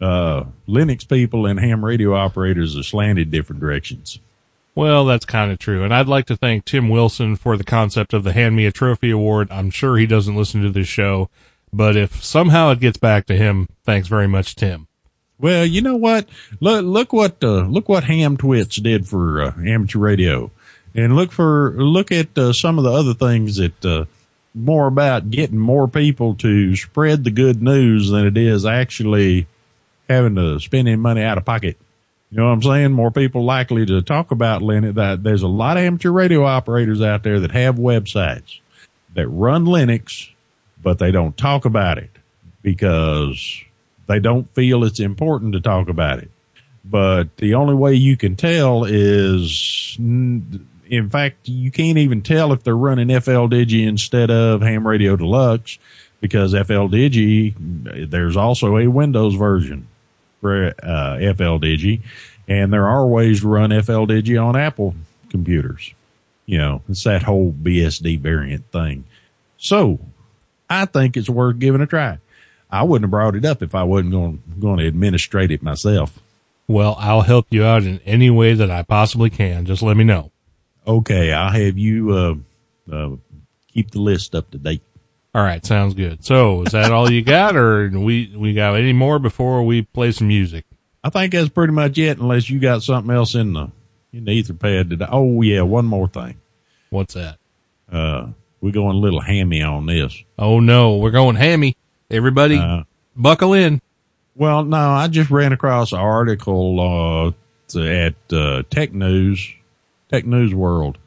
uh, 0.00 0.44
Linux 0.68 1.08
people 1.08 1.46
and 1.46 1.58
ham 1.58 1.84
radio 1.84 2.14
operators 2.14 2.76
are 2.76 2.82
slanted 2.82 3.30
different 3.30 3.60
directions. 3.60 4.18
Well, 4.80 5.04
that's 5.04 5.26
kind 5.26 5.52
of 5.52 5.58
true. 5.58 5.84
And 5.84 5.92
I'd 5.92 6.08
like 6.08 6.24
to 6.28 6.38
thank 6.38 6.64
Tim 6.64 6.88
Wilson 6.88 7.36
for 7.36 7.58
the 7.58 7.64
concept 7.64 8.14
of 8.14 8.24
the 8.24 8.32
Hand 8.32 8.56
Me 8.56 8.64
a 8.64 8.72
Trophy 8.72 9.10
Award. 9.10 9.48
I'm 9.50 9.68
sure 9.68 9.98
he 9.98 10.06
doesn't 10.06 10.34
listen 10.34 10.62
to 10.62 10.70
this 10.70 10.88
show, 10.88 11.28
but 11.70 11.98
if 11.98 12.24
somehow 12.24 12.70
it 12.70 12.80
gets 12.80 12.96
back 12.96 13.26
to 13.26 13.36
him, 13.36 13.68
thanks 13.84 14.08
very 14.08 14.26
much, 14.26 14.56
Tim. 14.56 14.88
Well, 15.38 15.66
you 15.66 15.82
know 15.82 15.96
what? 15.96 16.30
Look, 16.60 16.82
look 16.86 17.12
what, 17.12 17.44
uh, 17.44 17.66
look 17.66 17.90
what 17.90 18.04
Ham 18.04 18.38
Twits 18.38 18.76
did 18.76 19.06
for 19.06 19.42
uh, 19.42 19.52
amateur 19.66 19.98
radio. 19.98 20.50
And 20.94 21.14
look 21.14 21.30
for, 21.30 21.74
look 21.76 22.10
at 22.10 22.38
uh, 22.38 22.54
some 22.54 22.78
of 22.78 22.84
the 22.84 22.92
other 22.92 23.12
things 23.12 23.56
that, 23.56 23.84
uh, 23.84 24.06
more 24.54 24.86
about 24.86 25.30
getting 25.30 25.58
more 25.58 25.88
people 25.88 26.36
to 26.36 26.74
spread 26.74 27.24
the 27.24 27.30
good 27.30 27.62
news 27.62 28.08
than 28.08 28.26
it 28.26 28.38
is 28.38 28.64
actually 28.64 29.46
having 30.08 30.36
to 30.36 30.58
spend 30.58 30.88
any 30.88 30.96
money 30.96 31.22
out 31.22 31.36
of 31.36 31.44
pocket. 31.44 31.76
You 32.30 32.38
know 32.38 32.46
what 32.46 32.52
I'm 32.52 32.62
saying? 32.62 32.92
More 32.92 33.10
people 33.10 33.44
likely 33.44 33.84
to 33.86 34.02
talk 34.02 34.30
about 34.30 34.62
Linux. 34.62 34.94
That 34.94 35.22
there's 35.24 35.42
a 35.42 35.48
lot 35.48 35.76
of 35.76 35.82
amateur 35.82 36.10
radio 36.12 36.44
operators 36.44 37.02
out 37.02 37.24
there 37.24 37.40
that 37.40 37.50
have 37.50 37.76
websites 37.76 38.60
that 39.14 39.26
run 39.28 39.64
Linux, 39.64 40.30
but 40.80 40.98
they 40.98 41.10
don't 41.10 41.36
talk 41.36 41.64
about 41.64 41.98
it 41.98 42.10
because 42.62 43.64
they 44.06 44.20
don't 44.20 44.52
feel 44.54 44.84
it's 44.84 45.00
important 45.00 45.54
to 45.54 45.60
talk 45.60 45.88
about 45.88 46.20
it. 46.20 46.30
but 46.84 47.36
the 47.36 47.54
only 47.54 47.74
way 47.74 47.94
you 47.94 48.16
can 48.16 48.36
tell 48.36 48.84
is, 48.84 49.96
in 49.98 51.10
fact, 51.10 51.48
you 51.48 51.70
can't 51.70 51.98
even 51.98 52.22
tell 52.22 52.52
if 52.52 52.62
they're 52.62 52.76
running 52.76 53.08
FL 53.20 53.46
Digi 53.46 53.86
instead 53.86 54.30
of 54.30 54.62
Ham 54.62 54.86
Radio 54.86 55.16
Deluxe 55.16 55.78
because 56.20 56.52
FL 56.52 56.88
Digi, 56.88 57.54
there's 58.10 58.36
also 58.36 58.76
a 58.76 58.86
Windows 58.88 59.34
version 59.34 59.88
for 60.40 60.74
uh, 60.82 61.18
FL 61.34 61.58
Digi, 61.58 62.00
and 62.48 62.72
there 62.72 62.88
are 62.88 63.06
ways 63.06 63.40
to 63.40 63.48
run 63.48 63.70
FL 63.82 64.06
Digi 64.06 64.42
on 64.42 64.56
Apple 64.56 64.94
computers. 65.30 65.94
You 66.46 66.58
know, 66.58 66.82
it's 66.88 67.04
that 67.04 67.22
whole 67.22 67.52
BSD 67.52 68.18
variant 68.20 68.70
thing. 68.72 69.04
So 69.56 70.00
I 70.68 70.84
think 70.86 71.16
it's 71.16 71.28
worth 71.28 71.58
giving 71.58 71.80
a 71.80 71.86
try. 71.86 72.18
I 72.70 72.82
wouldn't 72.82 73.04
have 73.04 73.10
brought 73.10 73.36
it 73.36 73.44
up 73.44 73.62
if 73.62 73.74
I 73.74 73.82
wasn't 73.82 74.12
going, 74.12 74.42
going 74.58 74.78
to 74.78 74.86
administrate 74.86 75.50
it 75.50 75.62
myself. 75.62 76.18
Well, 76.66 76.96
I'll 76.98 77.22
help 77.22 77.46
you 77.50 77.64
out 77.64 77.82
in 77.82 78.00
any 78.06 78.30
way 78.30 78.54
that 78.54 78.70
I 78.70 78.82
possibly 78.82 79.28
can. 79.28 79.66
Just 79.66 79.82
let 79.82 79.96
me 79.96 80.04
know. 80.04 80.30
Okay. 80.86 81.32
I'll 81.32 81.50
have 81.50 81.76
you, 81.76 82.12
uh, 82.12 82.34
uh, 82.92 83.16
keep 83.72 83.90
the 83.90 84.00
list 84.00 84.34
up 84.34 84.50
to 84.52 84.58
date. 84.58 84.82
All 85.34 85.42
right. 85.42 85.64
Sounds 85.64 85.94
good. 85.94 86.24
So 86.24 86.62
is 86.62 86.72
that 86.72 86.92
all 86.92 87.10
you 87.10 87.22
got 87.22 87.56
or 87.56 87.88
we, 87.88 88.34
we 88.36 88.52
got 88.54 88.74
any 88.74 88.92
more 88.92 89.18
before 89.18 89.62
we 89.62 89.82
play 89.82 90.12
some 90.12 90.28
music? 90.28 90.64
I 91.04 91.10
think 91.10 91.32
that's 91.32 91.48
pretty 91.48 91.72
much 91.72 91.98
it 91.98 92.18
unless 92.18 92.50
you 92.50 92.58
got 92.58 92.82
something 92.82 93.14
else 93.14 93.34
in 93.34 93.52
the, 93.52 93.70
in 94.12 94.24
the 94.24 94.42
etherpad 94.42 94.90
today. 94.90 95.06
Oh 95.08 95.40
yeah. 95.42 95.62
One 95.62 95.86
more 95.86 96.08
thing. 96.08 96.40
What's 96.90 97.14
that? 97.14 97.38
Uh, 97.90 98.28
we're 98.60 98.72
going 98.72 98.96
a 98.96 99.00
little 99.00 99.20
hammy 99.20 99.62
on 99.62 99.86
this. 99.86 100.22
Oh 100.38 100.60
no, 100.60 100.96
we're 100.96 101.10
going 101.10 101.36
hammy. 101.36 101.76
Everybody 102.10 102.58
uh, 102.58 102.82
buckle 103.16 103.54
in. 103.54 103.80
Well, 104.34 104.64
no, 104.64 104.76
I 104.76 105.08
just 105.08 105.30
ran 105.30 105.52
across 105.52 105.92
an 105.92 105.98
article 105.98 107.34
uh, 107.74 107.78
at 107.78 108.14
uh, 108.32 108.62
Tech 108.70 108.92
News, 108.92 109.54
Tech 110.10 110.24
News 110.26 110.54
World 110.54 110.98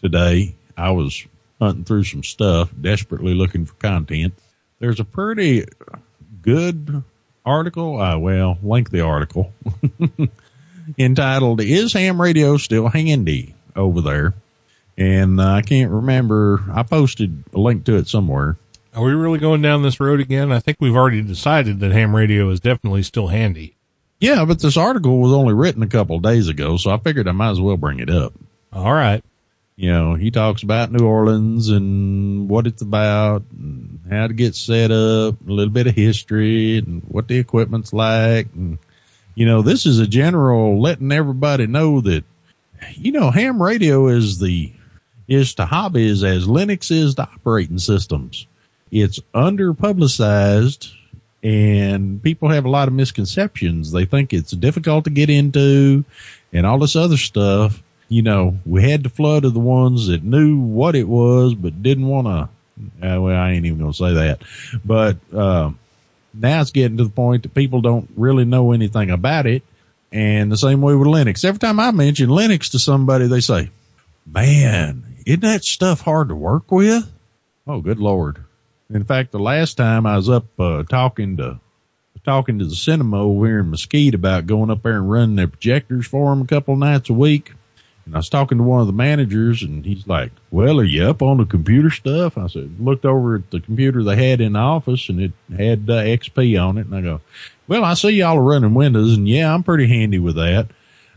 today. 0.00 0.54
I 0.76 0.90
was 0.90 1.26
hunting 1.60 1.84
through 1.84 2.04
some 2.04 2.22
stuff, 2.22 2.70
desperately 2.80 3.34
looking 3.34 3.66
for 3.66 3.74
content. 3.74 4.34
There's 4.78 5.00
a 5.00 5.04
pretty 5.04 5.66
good 6.42 7.02
article, 7.44 8.00
uh, 8.00 8.18
well, 8.18 8.58
lengthy 8.62 9.00
article, 9.00 9.52
entitled 10.98 11.60
"Is 11.60 11.92
Ham 11.92 12.20
Radio 12.20 12.56
Still 12.56 12.88
Handy?" 12.88 13.54
over 13.74 14.00
there, 14.00 14.34
and 14.96 15.40
uh, 15.40 15.52
I 15.52 15.62
can't 15.62 15.90
remember. 15.90 16.64
I 16.72 16.82
posted 16.82 17.44
a 17.54 17.58
link 17.58 17.84
to 17.84 17.96
it 17.96 18.08
somewhere 18.08 18.56
are 18.98 19.04
we 19.04 19.12
really 19.12 19.38
going 19.38 19.62
down 19.62 19.82
this 19.82 20.00
road 20.00 20.18
again? 20.18 20.50
I 20.50 20.58
think 20.58 20.78
we've 20.80 20.96
already 20.96 21.22
decided 21.22 21.78
that 21.80 21.92
ham 21.92 22.16
radio 22.16 22.50
is 22.50 22.58
definitely 22.58 23.04
still 23.04 23.28
handy. 23.28 23.76
Yeah, 24.18 24.44
but 24.44 24.60
this 24.60 24.76
article 24.76 25.20
was 25.20 25.32
only 25.32 25.54
written 25.54 25.84
a 25.84 25.88
couple 25.88 26.16
of 26.16 26.22
days 26.22 26.48
ago, 26.48 26.76
so 26.76 26.90
I 26.90 26.98
figured 26.98 27.28
I 27.28 27.32
might 27.32 27.50
as 27.50 27.60
well 27.60 27.76
bring 27.76 28.00
it 28.00 28.10
up. 28.10 28.32
All 28.72 28.92
right. 28.92 29.22
You 29.78 29.92
know, 29.92 30.14
he 30.14 30.30
talks 30.32 30.64
about 30.64 30.90
New 30.90 31.06
Orleans 31.06 31.68
and 31.68 32.48
what 32.48 32.66
it's 32.66 32.82
about 32.82 33.44
and 33.56 34.00
how 34.10 34.26
to 34.26 34.34
get 34.34 34.56
set 34.56 34.90
up, 34.90 35.36
a 35.40 35.52
little 35.52 35.72
bit 35.72 35.86
of 35.86 35.94
history 35.94 36.78
and 36.78 37.02
what 37.04 37.28
the 37.28 37.38
equipment's 37.38 37.92
like. 37.92 38.48
And, 38.54 38.78
you 39.36 39.46
know, 39.46 39.62
this 39.62 39.86
is 39.86 40.00
a 40.00 40.06
general 40.06 40.80
letting 40.80 41.12
everybody 41.12 41.68
know 41.68 42.00
that, 42.00 42.24
you 42.94 43.12
know, 43.12 43.30
ham 43.30 43.62
radio 43.62 44.08
is 44.08 44.40
the, 44.40 44.72
is 45.28 45.54
to 45.54 45.66
hobbies 45.66 46.24
as 46.24 46.46
Linux 46.48 46.90
is 46.90 47.14
to 47.14 47.22
operating 47.22 47.78
systems 47.78 48.48
it's 48.90 49.20
under 49.34 49.74
publicized 49.74 50.90
and 51.42 52.22
people 52.22 52.48
have 52.48 52.64
a 52.64 52.70
lot 52.70 52.88
of 52.88 52.94
misconceptions. 52.94 53.92
They 53.92 54.04
think 54.04 54.32
it's 54.32 54.50
difficult 54.52 55.04
to 55.04 55.10
get 55.10 55.30
into 55.30 56.04
and 56.52 56.66
all 56.66 56.78
this 56.78 56.96
other 56.96 57.16
stuff. 57.16 57.82
You 58.08 58.22
know, 58.22 58.58
we 58.64 58.88
had 58.88 59.02
the 59.02 59.10
flood 59.10 59.44
of 59.44 59.54
the 59.54 59.60
ones 59.60 60.06
that 60.06 60.22
knew 60.22 60.58
what 60.58 60.94
it 60.94 61.08
was, 61.08 61.54
but 61.54 61.82
didn't 61.82 62.06
want 62.06 62.26
to. 62.26 62.48
Uh, 63.06 63.20
well, 63.20 63.36
I 63.36 63.50
ain't 63.50 63.66
even 63.66 63.78
going 63.78 63.92
to 63.92 63.98
say 63.98 64.14
that, 64.14 64.40
but, 64.84 65.16
uh, 65.34 65.70
now 66.32 66.60
it's 66.60 66.70
getting 66.70 66.96
to 66.98 67.04
the 67.04 67.10
point 67.10 67.42
that 67.42 67.54
people 67.54 67.80
don't 67.80 68.08
really 68.16 68.44
know 68.44 68.72
anything 68.72 69.10
about 69.10 69.46
it. 69.46 69.62
And 70.12 70.50
the 70.50 70.56
same 70.56 70.80
way 70.80 70.94
with 70.94 71.08
Linux. 71.08 71.44
Every 71.44 71.58
time 71.58 71.80
I 71.80 71.90
mention 71.90 72.30
Linux 72.30 72.70
to 72.70 72.78
somebody, 72.78 73.26
they 73.26 73.40
say, 73.40 73.70
man, 74.24 75.16
isn't 75.26 75.40
that 75.40 75.64
stuff 75.64 76.02
hard 76.02 76.28
to 76.28 76.34
work 76.34 76.70
with? 76.70 77.10
Oh, 77.66 77.80
good 77.80 77.98
Lord. 77.98 78.44
In 78.88 79.04
fact, 79.04 79.32
the 79.32 79.38
last 79.38 79.76
time 79.76 80.06
I 80.06 80.16
was 80.16 80.30
up 80.30 80.46
uh, 80.58 80.82
talking 80.84 81.36
to 81.36 81.60
talking 82.24 82.58
to 82.58 82.64
the 82.64 82.74
cinema 82.74 83.22
over 83.22 83.46
here 83.46 83.60
in 83.60 83.70
Mesquite 83.70 84.14
about 84.14 84.46
going 84.46 84.70
up 84.70 84.82
there 84.82 84.96
and 84.96 85.10
running 85.10 85.36
their 85.36 85.48
projectors 85.48 86.06
for 86.06 86.30
them 86.30 86.42
a 86.42 86.46
couple 86.46 86.76
nights 86.76 87.10
a 87.10 87.14
week. 87.14 87.52
And 88.08 88.16
I 88.16 88.20
was 88.20 88.30
talking 88.30 88.56
to 88.56 88.64
one 88.64 88.80
of 88.80 88.86
the 88.86 88.94
managers 88.94 89.62
and 89.62 89.84
he's 89.84 90.06
like, 90.06 90.32
well, 90.50 90.80
are 90.80 90.84
you 90.84 91.04
up 91.04 91.20
on 91.20 91.36
the 91.36 91.44
computer 91.44 91.90
stuff? 91.90 92.38
I 92.38 92.46
said, 92.46 92.80
looked 92.80 93.04
over 93.04 93.34
at 93.34 93.50
the 93.50 93.60
computer 93.60 94.02
they 94.02 94.16
had 94.16 94.40
in 94.40 94.54
the 94.54 94.58
office 94.58 95.10
and 95.10 95.20
it 95.20 95.32
had 95.54 95.80
uh, 95.90 96.00
XP 96.00 96.58
on 96.58 96.78
it. 96.78 96.86
And 96.86 96.94
I 96.94 97.02
go, 97.02 97.20
well, 97.66 97.84
I 97.84 97.92
see 97.92 98.08
y'all 98.08 98.38
are 98.38 98.42
running 98.42 98.72
Windows 98.72 99.14
and 99.14 99.28
yeah, 99.28 99.52
I'm 99.52 99.62
pretty 99.62 99.88
handy 99.88 100.18
with 100.18 100.36
that. 100.36 100.68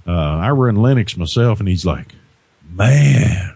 Uh, 0.06 0.12
I 0.12 0.50
run 0.50 0.76
Linux 0.76 1.16
myself 1.16 1.62
and 1.62 1.70
he's 1.70 1.86
like, 1.86 2.14
man, 2.70 3.56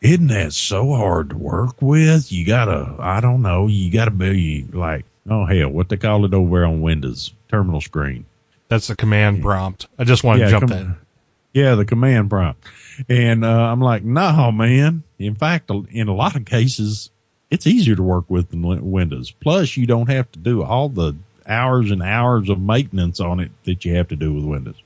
isn't 0.00 0.26
that 0.26 0.52
so 0.52 0.92
hard 0.92 1.30
to 1.30 1.36
work 1.36 1.80
with? 1.80 2.32
You 2.32 2.44
gotta, 2.44 2.96
I 2.98 3.20
don't 3.20 3.42
know, 3.42 3.68
you 3.68 3.92
gotta 3.92 4.10
be 4.10 4.66
like, 4.72 5.04
oh 5.30 5.44
hell, 5.44 5.68
what 5.68 5.88
they 5.88 5.96
call 5.96 6.24
it 6.24 6.34
over 6.34 6.64
on 6.64 6.80
Windows 6.80 7.32
terminal 7.48 7.80
screen. 7.80 8.24
That's 8.66 8.88
the 8.88 8.96
command 8.96 9.40
prompt. 9.40 9.86
I 10.00 10.04
just 10.04 10.24
want 10.24 10.38
to 10.38 10.46
yeah, 10.46 10.50
jump 10.50 10.68
com- 10.68 10.78
that. 10.78 10.96
Yeah, 11.52 11.74
the 11.74 11.84
command 11.84 12.30
prompt. 12.30 12.64
And, 13.08 13.44
uh, 13.44 13.70
I'm 13.70 13.80
like, 13.80 14.04
no, 14.04 14.50
man. 14.52 15.02
In 15.18 15.34
fact, 15.34 15.70
in 15.90 16.08
a 16.08 16.14
lot 16.14 16.36
of 16.36 16.44
cases, 16.44 17.10
it's 17.50 17.66
easier 17.66 17.94
to 17.94 18.02
work 18.02 18.24
with 18.28 18.50
than 18.50 18.90
Windows. 18.90 19.30
Plus, 19.30 19.76
you 19.76 19.86
don't 19.86 20.08
have 20.08 20.30
to 20.32 20.38
do 20.38 20.62
all 20.62 20.88
the 20.88 21.14
hours 21.46 21.90
and 21.90 22.02
hours 22.02 22.48
of 22.48 22.60
maintenance 22.60 23.20
on 23.20 23.40
it 23.40 23.50
that 23.64 23.84
you 23.84 23.94
have 23.94 24.08
to 24.08 24.16
do 24.16 24.32
with 24.32 24.44
Windows. 24.44 24.76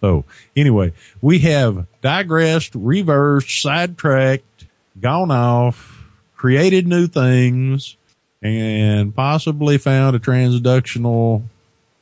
So 0.00 0.24
anyway, 0.56 0.92
we 1.20 1.38
have 1.40 1.86
digressed, 2.02 2.74
reversed, 2.74 3.62
sidetracked, 3.62 4.66
gone 5.00 5.30
off, 5.30 6.04
created 6.36 6.86
new 6.86 7.06
things, 7.06 7.96
and 8.42 9.14
possibly 9.14 9.78
found 9.78 10.14
a 10.14 10.18
transductional 10.18 11.42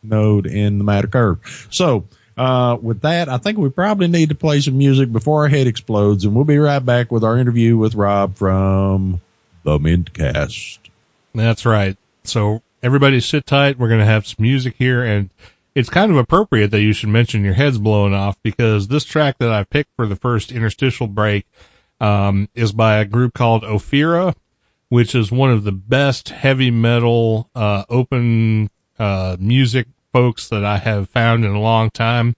node 0.03 0.47
in 0.47 0.79
the 0.79 0.85
matter 0.85 1.07
curve. 1.07 1.69
So, 1.71 2.05
uh, 2.37 2.79
with 2.81 3.03
that, 3.03 3.29
I 3.29 3.39
think 3.39 3.59
we 3.59 3.69
probably 3.69 4.09
need 4.09 4.29
to 4.31 4.35
play 4.35 4.61
some 4.61 4.79
music 4.79 5.13
before 5.13 5.43
our 5.43 5.49
head 5.49 5.67
explodes, 5.67 6.25
and 6.25 6.35
we'll 6.35 6.45
be 6.45 6.59
right 6.59 6.85
back 6.85 7.13
with 7.13 7.25
our 7.25 7.39
interview 7.39 7.77
with 7.77 7.95
Rob 7.95 8.37
from 8.37 9.21
the 9.65 9.79
Mintcast. 9.79 10.79
That's 11.35 11.65
right. 11.65 11.97
So 12.25 12.63
everybody 12.83 13.21
sit 13.21 13.47
tight. 13.47 13.79
We're 13.79 13.89
going 13.89 14.01
to 14.01 14.07
have 14.07 14.27
some 14.27 14.43
music 14.43 14.75
here 14.79 15.03
and 15.03 15.31
it's 15.75 15.89
kind 15.89 16.11
of 16.11 16.19
appropriate 16.19 16.71
that 16.71 16.83
you 16.83 16.93
should 16.93 17.09
mention 17.09 17.45
your 17.45 17.55
head's 17.55 17.79
blowing 17.79 18.15
off 18.15 18.37
because 18.43 18.89
this 18.89 19.05
track 19.05 19.39
that 19.39 19.51
I 19.51 19.65
picked 19.65 19.95
for 19.97 20.07
the 20.07 20.17
first 20.17 20.53
interstitial 20.53 21.07
break 21.07 21.47
um, 22.01 22.49
is 22.55 22.73
by 22.73 22.97
a 22.97 23.05
group 23.05 23.33
called 23.33 23.63
Ophira, 23.63 24.35
which 24.89 25.15
is 25.15 25.33
one 25.33 25.51
of 25.51 25.65
the 25.65 25.73
best 25.73 26.29
heavy 26.31 26.71
metal, 26.71 27.49
uh, 27.55 27.85
open, 27.89 28.71
uh, 28.99 29.37
music 29.41 29.87
folks 30.13 30.49
that 30.49 30.65
I 30.65 30.79
have 30.79 31.09
found 31.09 31.45
in 31.45 31.53
a 31.53 31.61
long 31.61 31.91
time. 31.91 32.37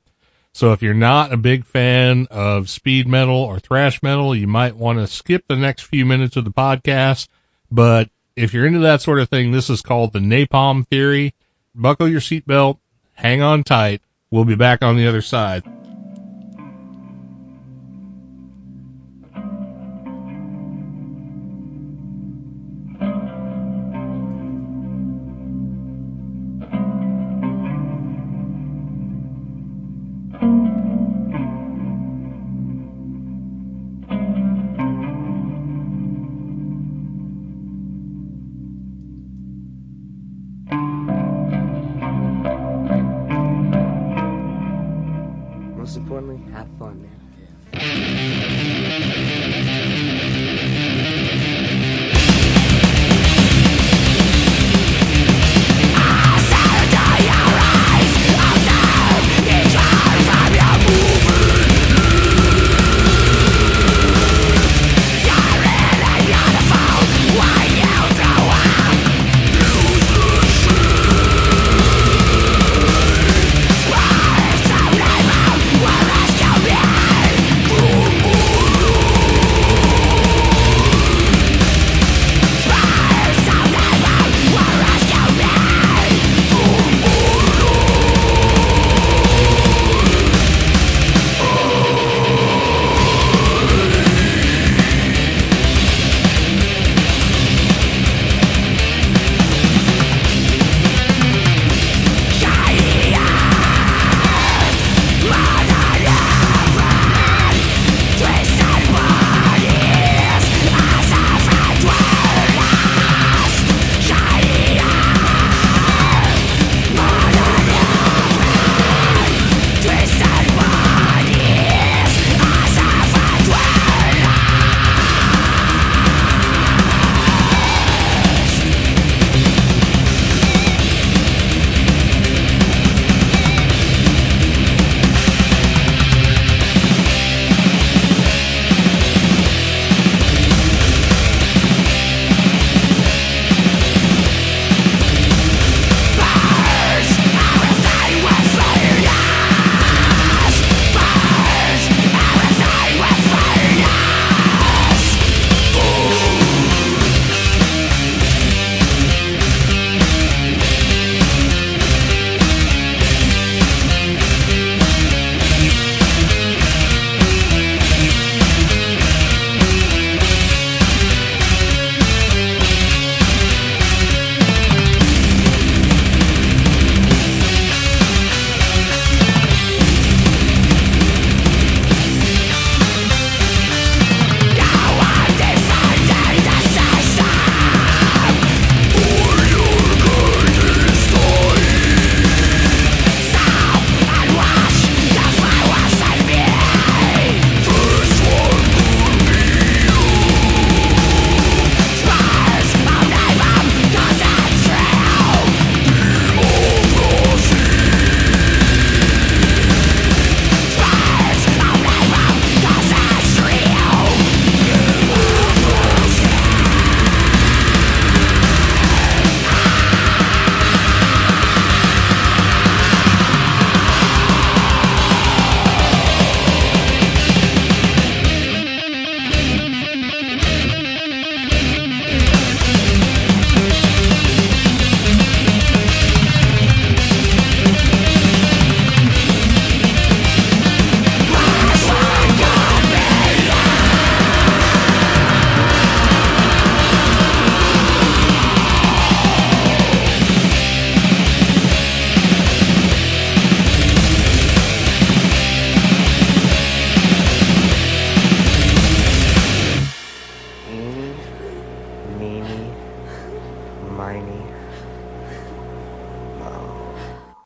So 0.53 0.73
if 0.73 0.83
you're 0.83 0.95
not 0.95 1.33
a 1.33 1.37
big 1.37 1.65
fan 1.65 2.29
of 2.31 2.71
speed 2.71 3.09
metal 3.09 3.37
or 3.37 3.59
thrash 3.59 4.03
metal, 4.03 4.37
you 4.37 4.47
might 4.47 4.77
want 4.77 5.01
to 5.01 5.07
skip 5.09 5.45
the 5.49 5.57
next 5.57 5.83
few 5.83 6.07
minutes 6.07 6.37
of 6.37 6.45
the 6.45 6.53
podcast. 6.53 7.27
But 7.71 8.09
if 8.37 8.55
you're 8.55 8.67
into 8.67 8.79
that 8.79 9.03
sort 9.03 9.19
of 9.19 9.29
thing, 9.29 9.51
this 9.51 9.69
is 9.69 9.83
called 9.83 10.13
the 10.13 10.21
Napalm 10.21 10.87
Theory. 10.87 11.35
Buckle 11.75 12.09
your 12.09 12.21
seatbelt, 12.21 12.79
hang 13.15 13.43
on 13.43 13.65
tight. 13.65 14.01
We'll 14.31 14.45
be 14.45 14.55
back 14.55 14.83
on 14.83 14.97
the 14.97 15.09
other 15.09 15.23
side. 15.23 15.65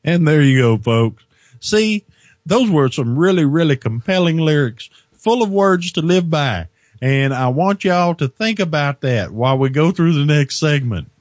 And 0.09 0.27
there 0.27 0.41
you 0.41 0.59
go, 0.59 0.77
folks. 0.79 1.23
See, 1.59 2.03
those 2.43 2.67
were 2.67 2.89
some 2.89 3.17
really, 3.17 3.45
really 3.45 3.77
compelling 3.77 4.37
lyrics, 4.37 4.89
full 5.11 5.43
of 5.43 5.51
words 5.51 5.91
to 5.91 6.01
live 6.01 6.31
by. 6.31 6.67
And 6.99 7.31
I 7.31 7.49
want 7.49 7.83
y'all 7.83 8.15
to 8.15 8.27
think 8.27 8.59
about 8.59 9.01
that 9.01 9.29
while 9.29 9.57
we 9.59 9.69
go 9.69 9.91
through 9.91 10.13
the 10.13 10.25
next 10.25 10.59
segment. 10.59 11.11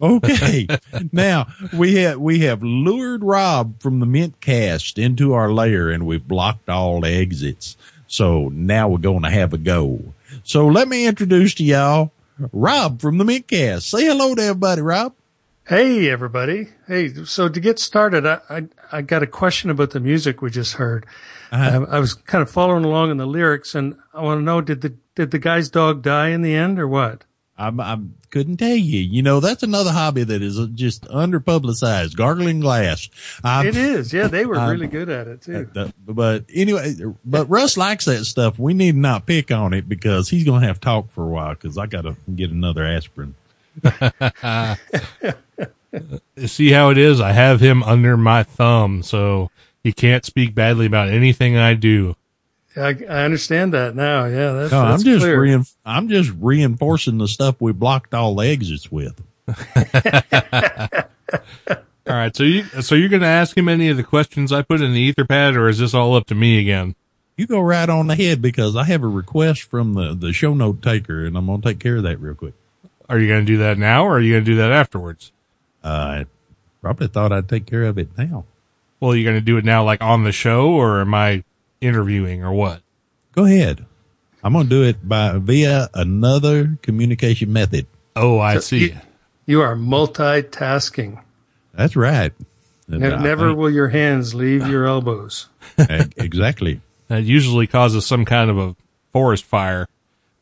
Okay. 0.00 0.68
now 1.12 1.48
we 1.72 1.96
have, 1.96 2.20
we 2.20 2.40
have 2.40 2.62
lured 2.62 3.24
Rob 3.24 3.82
from 3.82 3.98
the 3.98 4.06
Mintcast 4.06 4.96
into 5.02 5.32
our 5.32 5.52
lair 5.52 5.90
and 5.90 6.06
we've 6.06 6.28
blocked 6.28 6.68
all 6.68 7.00
the 7.00 7.10
exits. 7.10 7.76
So 8.06 8.48
now 8.50 8.88
we're 8.88 8.98
going 8.98 9.22
to 9.24 9.30
have 9.30 9.52
a 9.52 9.58
go. 9.58 10.00
So 10.44 10.68
let 10.68 10.86
me 10.86 11.08
introduce 11.08 11.54
to 11.54 11.64
y'all 11.64 12.12
Rob 12.52 13.00
from 13.00 13.18
the 13.18 13.24
Mintcast. 13.24 13.82
Say 13.82 14.04
hello 14.04 14.36
to 14.36 14.42
everybody, 14.42 14.82
Rob. 14.82 15.14
Hey, 15.68 16.08
everybody. 16.10 16.68
Hey, 16.86 17.12
so 17.24 17.48
to 17.48 17.58
get 17.58 17.80
started, 17.80 18.24
I, 18.24 18.38
I, 18.48 18.68
I 18.92 19.02
got 19.02 19.24
a 19.24 19.26
question 19.26 19.68
about 19.68 19.90
the 19.90 19.98
music 19.98 20.40
we 20.40 20.48
just 20.48 20.74
heard. 20.74 21.06
Uh-huh. 21.50 21.78
Um, 21.78 21.86
I 21.90 21.98
was 21.98 22.14
kind 22.14 22.40
of 22.40 22.48
following 22.48 22.84
along 22.84 23.10
in 23.10 23.16
the 23.16 23.26
lyrics 23.26 23.74
and 23.74 23.96
I 24.14 24.22
want 24.22 24.38
to 24.38 24.44
know, 24.44 24.60
did 24.60 24.82
the, 24.82 24.94
did 25.16 25.32
the 25.32 25.40
guy's 25.40 25.68
dog 25.68 26.02
die 26.02 26.28
in 26.28 26.42
the 26.42 26.54
end 26.54 26.78
or 26.78 26.86
what? 26.86 27.24
I, 27.58 27.70
I 27.70 27.98
couldn't 28.30 28.58
tell 28.58 28.76
you. 28.76 29.00
You 29.00 29.22
know, 29.24 29.40
that's 29.40 29.64
another 29.64 29.90
hobby 29.90 30.22
that 30.22 30.40
is 30.40 30.56
just 30.74 31.04
under 31.10 31.40
publicized. 31.40 32.16
Gargling 32.16 32.60
glass. 32.60 33.08
I, 33.42 33.66
It 33.66 33.76
is. 33.76 34.12
Yeah, 34.12 34.28
they 34.28 34.46
were 34.46 34.56
Um, 34.60 34.70
really 34.70 34.86
good 34.86 35.08
at 35.08 35.26
it 35.26 35.42
too. 35.42 35.68
Uh, 35.74 35.88
But 36.06 36.44
anyway, 36.54 36.94
but 37.24 37.50
Russ 37.50 37.76
likes 37.76 38.04
that 38.04 38.24
stuff. 38.26 38.56
We 38.56 38.72
need 38.72 38.94
not 38.94 39.26
pick 39.26 39.50
on 39.50 39.74
it 39.74 39.88
because 39.88 40.28
he's 40.28 40.44
going 40.44 40.60
to 40.60 40.66
have 40.68 40.78
to 40.78 40.84
talk 40.84 41.10
for 41.10 41.24
a 41.24 41.28
while 41.28 41.54
because 41.54 41.76
I 41.76 41.86
got 41.86 42.02
to 42.02 42.14
get 42.36 42.52
another 42.52 42.86
aspirin. 42.86 43.34
See 46.46 46.70
how 46.70 46.90
it 46.90 46.98
is? 46.98 47.20
I 47.20 47.32
have 47.32 47.60
him 47.60 47.82
under 47.82 48.16
my 48.16 48.42
thumb, 48.42 49.02
so 49.02 49.50
he 49.82 49.92
can't 49.92 50.24
speak 50.24 50.54
badly 50.54 50.86
about 50.86 51.08
anything 51.08 51.56
I 51.56 51.74
do. 51.74 52.16
I, 52.76 52.88
I 53.08 53.24
understand 53.24 53.72
that 53.72 53.96
now. 53.96 54.26
Yeah, 54.26 54.52
that's, 54.52 54.72
No, 54.72 54.82
I'm 54.82 55.02
just 55.02 55.24
clear. 55.24 55.40
rein, 55.40 55.64
I'm 55.84 56.08
just 56.08 56.30
reinforcing 56.38 57.18
the 57.18 57.28
stuff 57.28 57.56
we 57.60 57.72
blocked 57.72 58.12
all 58.12 58.34
the 58.34 58.46
exits 58.46 58.92
with. 58.92 59.22
All 62.08 62.14
right, 62.14 62.36
so 62.36 62.44
you 62.44 62.62
so 62.82 62.94
you're 62.94 63.08
going 63.08 63.22
to 63.22 63.26
ask 63.28 63.56
him 63.56 63.68
any 63.68 63.88
of 63.88 63.96
the 63.96 64.04
questions 64.04 64.52
I 64.52 64.62
put 64.62 64.80
in 64.80 64.92
the 64.92 65.12
Etherpad, 65.12 65.56
or 65.56 65.68
is 65.68 65.78
this 65.78 65.92
all 65.92 66.14
up 66.14 66.26
to 66.26 66.36
me 66.36 66.60
again? 66.60 66.94
You 67.36 67.48
go 67.48 67.58
right 67.60 67.88
on 67.88 68.08
ahead 68.10 68.40
because 68.40 68.76
I 68.76 68.84
have 68.84 69.02
a 69.02 69.08
request 69.08 69.62
from 69.62 69.94
the, 69.94 70.14
the 70.14 70.32
show 70.32 70.54
note 70.54 70.82
taker 70.82 71.26
and 71.26 71.36
I'm 71.36 71.46
going 71.46 71.62
to 71.62 71.68
take 71.68 71.80
care 71.80 71.96
of 71.96 72.04
that 72.04 72.20
real 72.20 72.34
quick. 72.34 72.54
Are 73.08 73.18
you 73.18 73.28
going 73.28 73.40
to 73.40 73.46
do 73.46 73.58
that 73.58 73.78
now, 73.78 74.04
or 74.04 74.16
are 74.16 74.20
you 74.20 74.32
going 74.34 74.44
to 74.44 74.50
do 74.50 74.56
that 74.56 74.72
afterwards? 74.72 75.32
Uh, 75.84 75.88
I 75.88 76.26
probably 76.82 77.06
thought 77.08 77.32
I'd 77.32 77.48
take 77.48 77.66
care 77.66 77.84
of 77.84 77.98
it 77.98 78.08
now. 78.18 78.44
Well, 79.00 79.14
you're 79.14 79.24
going 79.30 79.36
to 79.40 79.44
do 79.44 79.56
it 79.58 79.64
now, 79.64 79.84
like 79.84 80.02
on 80.02 80.24
the 80.24 80.32
show, 80.32 80.70
or 80.70 81.00
am 81.00 81.14
I 81.14 81.44
interviewing, 81.80 82.42
or 82.42 82.52
what? 82.52 82.80
Go 83.32 83.44
ahead. 83.44 83.84
I'm 84.42 84.52
going 84.54 84.64
to 84.64 84.70
do 84.70 84.82
it 84.82 85.06
by 85.08 85.38
via 85.38 85.88
another 85.94 86.78
communication 86.82 87.52
method. 87.52 87.86
Oh, 88.16 88.38
I 88.38 88.54
So 88.54 88.60
see. 88.60 88.78
you- 88.90 88.96
You 89.46 89.60
are 89.60 89.76
multitasking. 89.76 91.22
That's 91.74 91.94
right. 91.96 92.32
Ne- 92.88 93.04
And 93.06 93.14
I 93.14 93.22
never 93.22 93.48
think- 93.48 93.58
will 93.58 93.70
your 93.70 93.88
hands 93.88 94.34
leave 94.34 94.66
your 94.66 94.86
elbows. 94.86 95.48
exactly. 95.78 96.80
That 97.08 97.22
usually 97.24 97.66
causes 97.66 98.06
some 98.06 98.24
kind 98.24 98.50
of 98.50 98.58
a 98.58 98.76
forest 99.12 99.44
fire. 99.44 99.86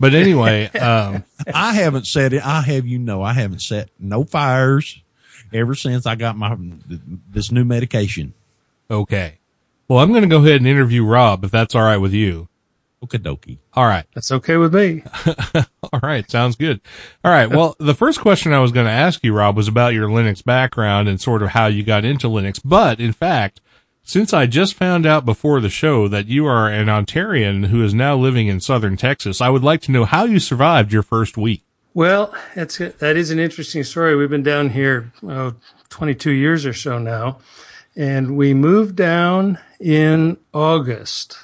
But 0.00 0.14
anyway, 0.14 0.66
um, 0.78 1.24
I 1.52 1.72
haven't 1.74 2.07
set 2.07 2.33
it. 2.33 2.44
I 2.44 2.61
have 2.62 2.87
you 2.87 2.98
know 2.98 3.22
I 3.22 3.33
haven't 3.33 3.61
set 3.61 3.90
no 3.98 4.24
fires 4.24 5.00
ever 5.52 5.74
since 5.74 6.07
I 6.07 6.14
got 6.14 6.37
my 6.37 6.57
this 7.30 7.50
new 7.52 7.64
medication. 7.64 8.35
okay. 8.90 9.38
Well, 9.87 9.98
I'm 9.98 10.11
going 10.12 10.22
to 10.22 10.28
go 10.28 10.38
ahead 10.38 10.57
and 10.62 10.66
interview 10.66 11.04
Rob 11.04 11.44
if 11.44 11.50
that's 11.50 11.74
all 11.74 11.83
right 11.83 11.98
with 11.98 12.14
you. 12.14 12.48
Okie 13.02 13.18
dokie. 13.18 13.59
All 13.74 13.85
right. 13.85 14.07
That's 14.14 14.33
okay 14.33 14.57
with 14.57 14.74
me. 14.74 15.02
All 15.92 16.00
right. 16.02 16.28
Sounds 16.30 16.57
good. 16.57 16.80
All 17.22 17.30
right. 17.30 17.50
Well, 17.50 17.76
the 17.78 17.92
first 17.92 18.20
question 18.20 18.54
I 18.54 18.61
was 18.61 18.72
going 18.72 18.87
to 18.87 18.92
ask 18.92 19.22
you, 19.22 19.35
Rob, 19.35 19.57
was 19.57 19.68
about 19.68 19.92
your 19.92 20.09
Linux 20.09 20.42
background 20.42 21.07
and 21.07 21.20
sort 21.20 21.42
of 21.42 21.50
how 21.50 21.66
you 21.66 21.83
got 21.83 22.07
into 22.07 22.28
Linux. 22.28 22.62
But 22.64 22.98
in 22.98 23.12
fact, 23.12 23.61
since 24.04 24.34
I 24.34 24.46
just 24.46 24.74
found 24.74 25.06
out 25.06 25.24
before 25.24 25.60
the 25.60 25.70
show 25.70 26.08
that 26.08 26.26
you 26.26 26.46
are 26.46 26.68
an 26.68 26.86
Ontarian 26.86 27.66
who 27.66 27.82
is 27.82 27.94
now 27.94 28.14
living 28.14 28.48
in 28.48 28.60
southern 28.60 28.98
Texas, 28.98 29.40
I 29.40 29.48
would 29.48 29.64
like 29.64 29.80
to 29.82 29.92
know 29.92 30.04
how 30.04 30.24
you 30.24 30.38
survived 30.38 30.92
your 30.92 31.02
first 31.02 31.38
week. 31.38 31.62
Well, 31.94 32.34
that's 32.54 32.78
that 32.78 33.16
is 33.16 33.30
an 33.30 33.38
interesting 33.38 33.82
story. 33.82 34.14
We've 34.14 34.28
been 34.28 34.42
down 34.42 34.70
here 34.70 35.12
oh, 35.22 35.54
22 35.88 36.32
years 36.32 36.66
or 36.66 36.74
so 36.74 36.98
now, 36.98 37.38
and 37.96 38.36
we 38.36 38.52
moved 38.52 38.96
down 38.96 39.58
in 39.80 40.36
August 40.52 41.38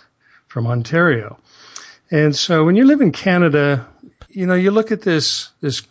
from 0.47 0.67
Ontario. 0.67 1.39
And 2.11 2.35
so 2.35 2.65
when 2.65 2.75
you 2.77 2.85
live 2.85 3.01
in 3.01 3.13
Canada, 3.13 3.87
you 4.29 4.45
know, 4.45 4.55
you 4.55 4.71
look 4.71 4.93
at 4.93 5.03
this 5.03 5.51
this 5.61 5.83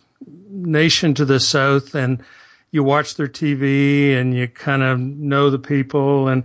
nation 0.50 1.14
to 1.14 1.24
the 1.24 1.40
south 1.40 1.94
and 1.94 2.22
you 2.70 2.82
watch 2.82 3.16
their 3.16 3.28
TV 3.28 4.14
and 4.16 4.34
you 4.34 4.48
kind 4.48 4.82
of 4.82 4.98
know 4.98 5.50
the 5.50 5.58
people 5.58 6.28
and 6.28 6.44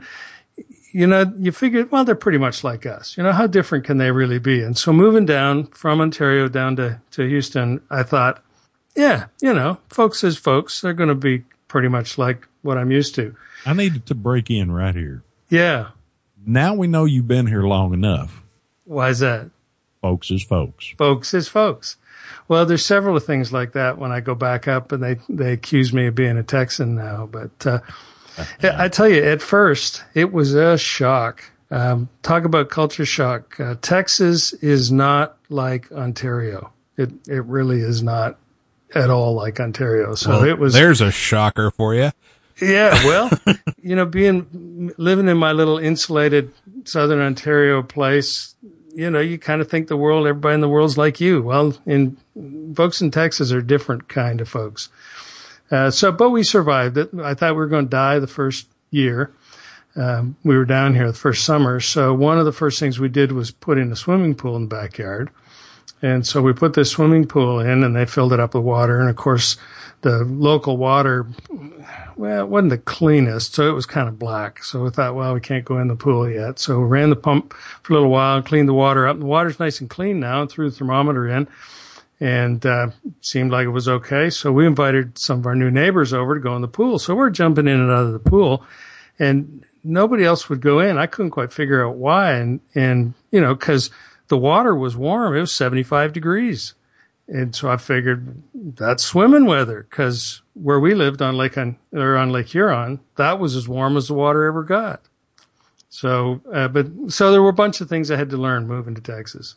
you 0.95 1.05
know, 1.07 1.29
you 1.37 1.51
figure, 1.51 1.85
well, 1.91 2.05
they're 2.05 2.15
pretty 2.15 2.37
much 2.37 2.63
like 2.63 2.85
us. 2.85 3.17
You 3.17 3.23
know, 3.23 3.33
how 3.33 3.47
different 3.47 3.83
can 3.83 3.97
they 3.97 4.11
really 4.11 4.39
be? 4.39 4.61
And 4.63 4.77
so 4.77 4.93
moving 4.93 5.25
down 5.25 5.65
from 5.67 5.99
Ontario 5.99 6.47
down 6.47 6.77
to, 6.77 7.01
to 7.11 7.27
Houston, 7.27 7.81
I 7.89 8.03
thought, 8.03 8.41
yeah, 8.95 9.25
you 9.41 9.53
know, 9.53 9.79
folks 9.89 10.23
is 10.23 10.37
folks. 10.37 10.79
They're 10.79 10.93
going 10.93 11.09
to 11.09 11.15
be 11.15 11.43
pretty 11.67 11.89
much 11.89 12.17
like 12.17 12.47
what 12.61 12.77
I'm 12.77 12.91
used 12.91 13.13
to. 13.15 13.35
I 13.65 13.73
needed 13.73 14.05
to 14.05 14.15
break 14.15 14.49
in 14.49 14.71
right 14.71 14.95
here. 14.95 15.21
Yeah. 15.49 15.89
Now 16.45 16.73
we 16.73 16.87
know 16.87 17.03
you've 17.03 17.27
been 17.27 17.47
here 17.47 17.63
long 17.63 17.93
enough. 17.93 18.41
Why 18.85 19.09
is 19.09 19.19
that? 19.19 19.49
Folks 20.01 20.31
is 20.31 20.43
folks. 20.43 20.93
Folks 20.97 21.33
is 21.33 21.49
folks. 21.49 21.97
Well, 22.47 22.65
there's 22.65 22.85
several 22.85 23.19
things 23.19 23.51
like 23.51 23.71
that 23.73 23.97
when 23.97 24.11
I 24.11 24.19
go 24.19 24.35
back 24.35 24.67
up 24.67 24.91
and 24.91 25.01
they, 25.01 25.17
they 25.27 25.53
accuse 25.53 25.91
me 25.91 26.07
of 26.07 26.15
being 26.15 26.37
a 26.37 26.43
Texan 26.43 26.95
now. 26.95 27.27
But, 27.31 27.65
uh, 27.65 27.79
I 28.61 28.89
tell 28.89 29.07
you, 29.09 29.23
at 29.23 29.41
first, 29.41 30.03
it 30.13 30.31
was 30.31 30.53
a 30.53 30.77
shock. 30.77 31.43
Um, 31.71 32.09
talk 32.21 32.43
about 32.45 32.69
culture 32.69 33.05
shock. 33.05 33.59
Uh, 33.59 33.75
Texas 33.81 34.53
is 34.53 34.91
not 34.91 35.37
like 35.49 35.91
Ontario. 35.91 36.71
It, 36.97 37.11
it 37.27 37.43
really 37.45 37.79
is 37.79 38.03
not 38.03 38.37
at 38.93 39.09
all 39.09 39.33
like 39.33 39.59
Ontario. 39.59 40.15
So 40.15 40.29
Well, 40.31 40.43
it 40.43 40.59
was, 40.59 40.73
there's 40.73 41.01
a 41.01 41.11
shocker 41.11 41.71
for 41.71 41.95
you. 41.95 42.11
yeah, 42.61 43.03
well, 43.05 43.29
you 43.81 43.95
know, 43.95 44.05
being 44.05 44.93
living 44.97 45.27
in 45.27 45.37
my 45.37 45.51
little 45.51 45.77
insulated 45.77 46.51
southern 46.85 47.19
Ontario 47.19 47.81
place, 47.81 48.55
you 48.95 49.11
know, 49.11 49.19
you 49.19 49.37
kind 49.37 49.61
of 49.61 49.69
think 49.69 49.87
the 49.87 49.97
world, 49.97 50.25
everybody 50.25 50.55
in 50.55 50.61
the 50.61 50.69
world's 50.69 50.97
like 50.97 51.19
you. 51.19 51.43
Well, 51.43 51.77
in 51.85 52.17
folks 52.73 53.01
in 53.01 53.11
Texas 53.11 53.51
are 53.51 53.61
different 53.61 54.07
kind 54.07 54.39
of 54.39 54.47
folks. 54.47 54.89
Uh, 55.69 55.91
so, 55.91 56.11
but 56.11 56.29
we 56.29 56.43
survived 56.43 56.97
it. 56.97 57.09
I 57.21 57.33
thought 57.33 57.53
we 57.53 57.57
were 57.57 57.67
going 57.67 57.85
to 57.85 57.89
die 57.89 58.19
the 58.19 58.27
first 58.27 58.67
year. 58.91 59.33
Um, 59.97 60.37
we 60.43 60.55
were 60.57 60.65
down 60.65 60.95
here 60.95 61.07
the 61.07 61.17
first 61.17 61.43
summer. 61.43 61.79
So 61.79 62.13
one 62.13 62.39
of 62.39 62.45
the 62.45 62.51
first 62.51 62.79
things 62.79 62.99
we 62.99 63.09
did 63.09 63.31
was 63.31 63.51
put 63.51 63.77
in 63.77 63.91
a 63.91 63.95
swimming 63.95 64.35
pool 64.35 64.55
in 64.55 64.63
the 64.63 64.75
backyard. 64.75 65.29
And 66.01 66.25
so 66.25 66.41
we 66.41 66.53
put 66.53 66.73
this 66.73 66.91
swimming 66.91 67.25
pool 67.27 67.59
in 67.59 67.83
and 67.83 67.95
they 67.95 68.05
filled 68.05 68.33
it 68.33 68.39
up 68.39 68.53
with 68.53 68.63
water. 68.63 68.99
And 68.99 69.09
of 69.09 69.15
course, 69.15 69.57
the 70.01 70.23
local 70.23 70.77
water 70.77 71.27
well, 72.17 72.45
it 72.45 72.47
wasn't 72.47 72.69
the 72.69 72.77
cleanest, 72.77 73.55
so 73.55 73.69
it 73.69 73.73
was 73.73 73.85
kind 73.85 74.07
of 74.07 74.17
black. 74.17 74.63
So 74.63 74.83
we 74.83 74.89
thought, 74.89 75.15
well, 75.15 75.33
we 75.33 75.41
can't 75.41 75.65
go 75.65 75.79
in 75.79 75.89
the 75.89 75.95
pool 75.95 76.29
yet. 76.29 76.59
So 76.59 76.79
we 76.79 76.85
ran 76.85 77.09
the 77.09 77.15
pump 77.15 77.53
for 77.83 77.93
a 77.93 77.95
little 77.95 78.09
while 78.09 78.37
and 78.37 78.45
cleaned 78.45 78.69
the 78.69 78.73
water 78.73 79.07
up. 79.07 79.19
The 79.19 79.25
water's 79.25 79.59
nice 79.59 79.81
and 79.81 79.89
clean 79.89 80.19
now 80.19 80.41
and 80.41 80.49
threw 80.49 80.69
the 80.69 80.75
thermometer 80.75 81.27
in 81.27 81.47
and 82.21 82.65
uh, 82.65 82.91
seemed 83.19 83.51
like 83.51 83.65
it 83.65 83.71
was 83.71 83.89
okay. 83.89 84.29
So 84.29 84.51
we 84.51 84.65
invited 84.65 85.17
some 85.17 85.39
of 85.39 85.45
our 85.45 85.55
new 85.55 85.69
neighbors 85.69 86.13
over 86.13 86.35
to 86.35 86.41
go 86.41 86.55
in 86.55 86.61
the 86.61 86.69
pool. 86.69 86.99
So 86.99 87.15
we're 87.15 87.29
jumping 87.29 87.67
in 87.67 87.79
and 87.79 87.91
out 87.91 88.05
of 88.05 88.13
the 88.13 88.19
pool 88.19 88.63
and 89.19 89.65
nobody 89.83 90.23
else 90.23 90.47
would 90.47 90.61
go 90.61 90.79
in. 90.79 90.97
I 90.97 91.07
couldn't 91.07 91.31
quite 91.31 91.51
figure 91.51 91.85
out 91.85 91.95
why. 91.95 92.33
And, 92.33 92.61
and, 92.73 93.13
you 93.31 93.41
know, 93.41 93.55
cause 93.55 93.89
the 94.27 94.37
water 94.37 94.75
was 94.75 94.95
warm. 94.95 95.35
It 95.35 95.41
was 95.41 95.53
75 95.53 96.13
degrees. 96.13 96.73
And 97.27 97.55
so 97.55 97.69
I 97.69 97.77
figured 97.77 98.43
that's 98.53 99.03
swimming 99.03 99.45
weather 99.45 99.87
because 99.89 100.41
where 100.53 100.79
we 100.79 100.93
lived 100.93 101.21
on 101.21 101.35
Lake 101.35 101.57
on, 101.57 101.77
or 101.91 102.15
on 102.15 102.29
Lake 102.31 102.49
Huron, 102.49 102.99
that 103.15 103.39
was 103.39 103.55
as 103.55 103.67
warm 103.67 103.97
as 103.97 104.07
the 104.07 104.13
water 104.13 104.45
ever 104.45 104.63
got. 104.63 105.01
So, 105.89 106.41
uh, 106.53 106.67
but 106.67 106.87
so 107.07 107.31
there 107.31 107.41
were 107.41 107.49
a 107.49 107.53
bunch 107.53 107.81
of 107.81 107.89
things 107.89 108.11
I 108.11 108.17
had 108.17 108.29
to 108.29 108.37
learn 108.37 108.67
moving 108.67 108.95
to 108.95 109.01
Texas. 109.01 109.55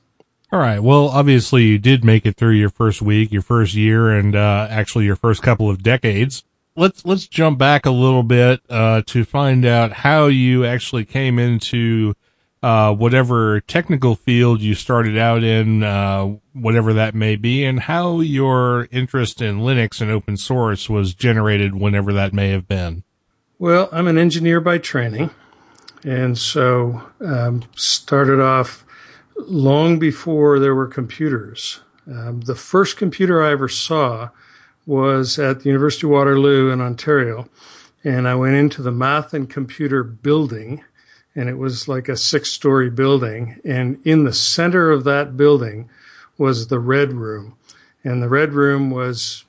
All 0.50 0.59
right. 0.59 0.78
Well, 0.78 1.09
obviously 1.09 1.64
you 1.64 1.78
did 1.78 2.04
make 2.04 2.24
it 2.24 2.37
through 2.37 2.52
your 2.54 2.70
first 2.70 3.02
week, 3.02 3.31
your 3.33 3.42
first 3.42 3.74
year, 3.74 4.11
and 4.11 4.35
uh, 4.35 4.66
actually 4.70 5.04
your 5.04 5.16
first 5.16 5.42
couple 5.42 5.68
of 5.68 5.83
decades. 5.83 6.44
Let's 6.74 7.04
let's 7.04 7.26
jump 7.26 7.59
back 7.59 7.85
a 7.85 7.90
little 7.90 8.22
bit 8.22 8.61
uh, 8.70 9.02
to 9.07 9.24
find 9.24 9.66
out 9.66 9.92
how 9.92 10.26
you 10.26 10.64
actually 10.64 11.04
came 11.04 11.38
into 11.38 12.14
uh, 12.62 12.94
whatever 12.94 13.61
technical 13.61 14.14
field 14.14 14.61
you 14.61 14.75
started 14.75 15.16
out 15.16 15.42
in, 15.42 15.83
uh, 15.83 16.37
whatever 16.53 16.92
that 16.92 17.14
may 17.14 17.37
be, 17.37 17.64
and 17.64 17.81
how 17.81 18.21
your 18.21 18.88
interest 18.90 19.40
in 19.40 19.59
Linux 19.59 20.01
and 20.01 20.11
open 20.11 20.37
source 20.37 20.88
was 20.88 21.14
generated, 21.14 21.75
whenever 21.75 22.12
that 22.12 22.33
may 22.33 22.51
have 22.51 22.66
been. 22.66 23.05
Well, 23.59 23.88
I'm 23.92 24.07
an 24.09 24.18
engineer 24.18 24.61
by 24.61 24.79
training, 24.79 25.31
and 26.05 26.38
so 26.38 27.03
um, 27.21 27.64
started 27.75 28.40
off 28.40 28.85
long 29.37 29.99
before 29.99 30.59
there 30.59 30.75
were 30.75 30.87
computers. 30.87 31.81
Um, 32.07 32.40
the 32.40 32.55
first 32.55 32.97
computer 32.97 33.42
I 33.42 33.53
ever 33.53 33.68
saw 33.68 34.31
was 34.87 35.38
at 35.38 35.61
the 35.61 35.66
University 35.66 36.07
of 36.07 36.12
Waterloo 36.12 36.71
in 36.71 36.81
Ontario, 36.81 37.49
and 38.03 38.27
I 38.27 38.35
went 38.35 38.57
into 38.57 38.81
the 38.81 38.90
math 38.90 39.35
and 39.35 39.49
computer 39.49 40.03
building, 40.03 40.83
and 41.38 41.48
it 41.48 41.57
was 41.57 41.87
like 41.87 42.09
a 42.09 42.16
six-story 42.16 42.90
building, 42.90 43.61
and 43.64 44.01
in 44.05 44.24
the 44.24 44.33
center 44.33 44.90
of 44.90 45.05
that 45.05 45.37
building 45.37 45.88
was 46.37 46.66
the 46.66 46.81
red 46.81 47.12
room, 47.12 47.57
and 48.03 48.22
the 48.22 48.29
red 48.29 48.53
room 48.53 48.90
was 48.90 49.44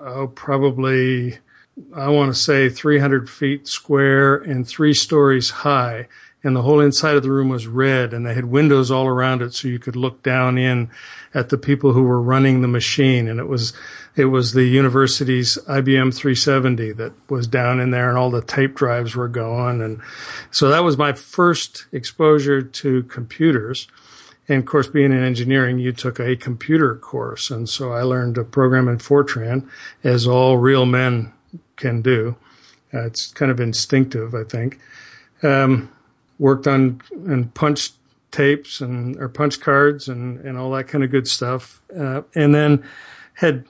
oh 0.00 0.26
probably 0.28 1.38
I 1.94 2.08
want 2.08 2.32
to 2.32 2.38
say 2.38 2.68
300 2.68 3.30
feet 3.30 3.66
square 3.66 4.36
and 4.36 4.66
three 4.66 4.94
stories 4.94 5.50
high. 5.50 6.08
And 6.42 6.56
the 6.56 6.62
whole 6.62 6.80
inside 6.80 7.16
of 7.16 7.22
the 7.22 7.30
room 7.30 7.48
was 7.48 7.66
red 7.66 8.12
and 8.12 8.24
they 8.24 8.34
had 8.34 8.46
windows 8.46 8.90
all 8.90 9.06
around 9.06 9.42
it 9.42 9.54
so 9.54 9.68
you 9.68 9.78
could 9.78 9.96
look 9.96 10.22
down 10.22 10.56
in 10.56 10.90
at 11.34 11.50
the 11.50 11.58
people 11.58 11.92
who 11.92 12.02
were 12.02 12.20
running 12.20 12.60
the 12.60 12.68
machine. 12.68 13.28
And 13.28 13.38
it 13.38 13.48
was, 13.48 13.72
it 14.20 14.26
was 14.26 14.52
the 14.52 14.64
university's 14.64 15.56
IBM 15.66 16.14
370 16.14 16.92
that 16.92 17.12
was 17.30 17.46
down 17.46 17.80
in 17.80 17.90
there 17.90 18.10
and 18.10 18.18
all 18.18 18.30
the 18.30 18.42
tape 18.42 18.74
drives 18.74 19.16
were 19.16 19.28
going. 19.28 19.80
And 19.80 20.02
so 20.50 20.68
that 20.68 20.84
was 20.84 20.98
my 20.98 21.14
first 21.14 21.86
exposure 21.90 22.60
to 22.60 23.02
computers. 23.04 23.88
And 24.46 24.58
of 24.58 24.66
course, 24.66 24.88
being 24.88 25.10
in 25.10 25.22
engineering, 25.22 25.78
you 25.78 25.92
took 25.92 26.20
a 26.20 26.36
computer 26.36 26.94
course. 26.96 27.50
And 27.50 27.66
so 27.66 27.92
I 27.92 28.02
learned 28.02 28.34
to 28.34 28.44
program 28.44 28.88
in 28.88 28.98
Fortran 28.98 29.66
as 30.04 30.26
all 30.26 30.58
real 30.58 30.84
men 30.84 31.32
can 31.76 32.02
do. 32.02 32.36
Uh, 32.92 33.06
it's 33.06 33.32
kind 33.32 33.50
of 33.50 33.58
instinctive, 33.58 34.34
I 34.34 34.44
think. 34.44 34.78
Um, 35.42 35.90
worked 36.38 36.66
on 36.66 37.00
and 37.10 37.54
punched 37.54 37.94
tapes 38.30 38.80
and 38.82 39.16
or 39.16 39.28
punch 39.28 39.60
cards 39.60 40.08
and 40.08 40.38
and 40.40 40.58
all 40.58 40.70
that 40.72 40.88
kind 40.88 41.02
of 41.04 41.10
good 41.10 41.26
stuff, 41.26 41.80
uh, 41.96 42.22
and 42.34 42.54
then 42.54 42.84
had 43.34 43.64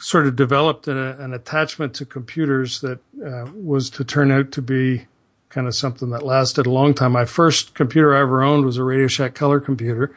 sort 0.00 0.26
of 0.26 0.34
developed 0.34 0.88
a, 0.88 1.22
an 1.22 1.34
attachment 1.34 1.94
to 1.94 2.06
computers 2.06 2.80
that 2.80 2.98
uh, 3.24 3.46
was 3.54 3.90
to 3.90 4.02
turn 4.02 4.32
out 4.32 4.50
to 4.52 4.62
be 4.62 5.06
kind 5.50 5.66
of 5.66 5.74
something 5.74 6.10
that 6.10 6.22
lasted 6.22 6.66
a 6.66 6.70
long 6.70 6.94
time. 6.94 7.12
My 7.12 7.26
first 7.26 7.74
computer 7.74 8.16
I 8.16 8.20
ever 8.20 8.42
owned 8.42 8.64
was 8.64 8.78
a 8.78 8.84
Radio 8.84 9.08
Shack 9.08 9.34
color 9.34 9.60
computer 9.60 10.14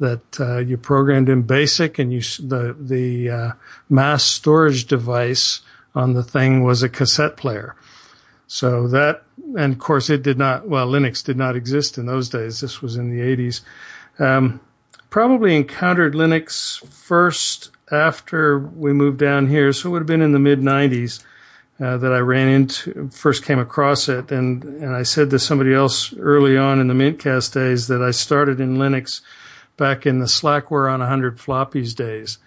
that 0.00 0.40
uh, 0.40 0.58
you 0.58 0.76
programmed 0.76 1.28
in 1.28 1.42
BASIC, 1.42 1.98
and 2.00 2.12
you 2.12 2.20
the 2.20 2.76
the 2.78 3.30
uh, 3.30 3.52
mass 3.88 4.24
storage 4.24 4.86
device 4.86 5.60
on 5.94 6.14
the 6.14 6.24
thing 6.24 6.64
was 6.64 6.82
a 6.82 6.88
cassette 6.88 7.36
player. 7.36 7.76
So 8.48 8.88
that, 8.88 9.22
and 9.56 9.72
of 9.72 9.78
course 9.78 10.10
it 10.10 10.22
did 10.22 10.38
not, 10.38 10.68
well, 10.68 10.88
Linux 10.88 11.24
did 11.24 11.36
not 11.36 11.56
exist 11.56 11.96
in 11.98 12.06
those 12.06 12.28
days. 12.28 12.60
This 12.60 12.82
was 12.82 12.96
in 12.96 13.08
the 13.08 13.20
80s. 13.20 13.60
Um, 14.18 14.60
probably 15.08 15.56
encountered 15.56 16.14
Linux 16.14 16.84
first 16.88 17.70
after 17.90 18.58
we 18.58 18.92
moved 18.92 19.18
down 19.18 19.48
here. 19.48 19.72
So 19.72 19.88
it 19.88 19.92
would 19.92 20.02
have 20.02 20.06
been 20.06 20.22
in 20.22 20.32
the 20.32 20.38
mid 20.38 20.60
90s. 20.60 21.22
Uh, 21.80 21.96
that 21.96 22.12
I 22.12 22.18
ran 22.18 22.46
into, 22.46 23.08
first 23.08 23.44
came 23.44 23.58
across 23.58 24.08
it, 24.08 24.30
and 24.30 24.62
and 24.62 24.94
I 24.94 25.02
said 25.02 25.30
to 25.30 25.40
somebody 25.40 25.74
else 25.74 26.16
early 26.16 26.56
on 26.56 26.78
in 26.78 26.86
the 26.86 26.94
Mintcast 26.94 27.52
days 27.52 27.88
that 27.88 28.00
I 28.00 28.12
started 28.12 28.60
in 28.60 28.76
Linux 28.76 29.22
back 29.76 30.06
in 30.06 30.20
the 30.20 30.26
Slackware 30.26 30.88
on 30.88 31.00
100 31.00 31.38
floppies 31.38 31.92
days, 31.92 32.38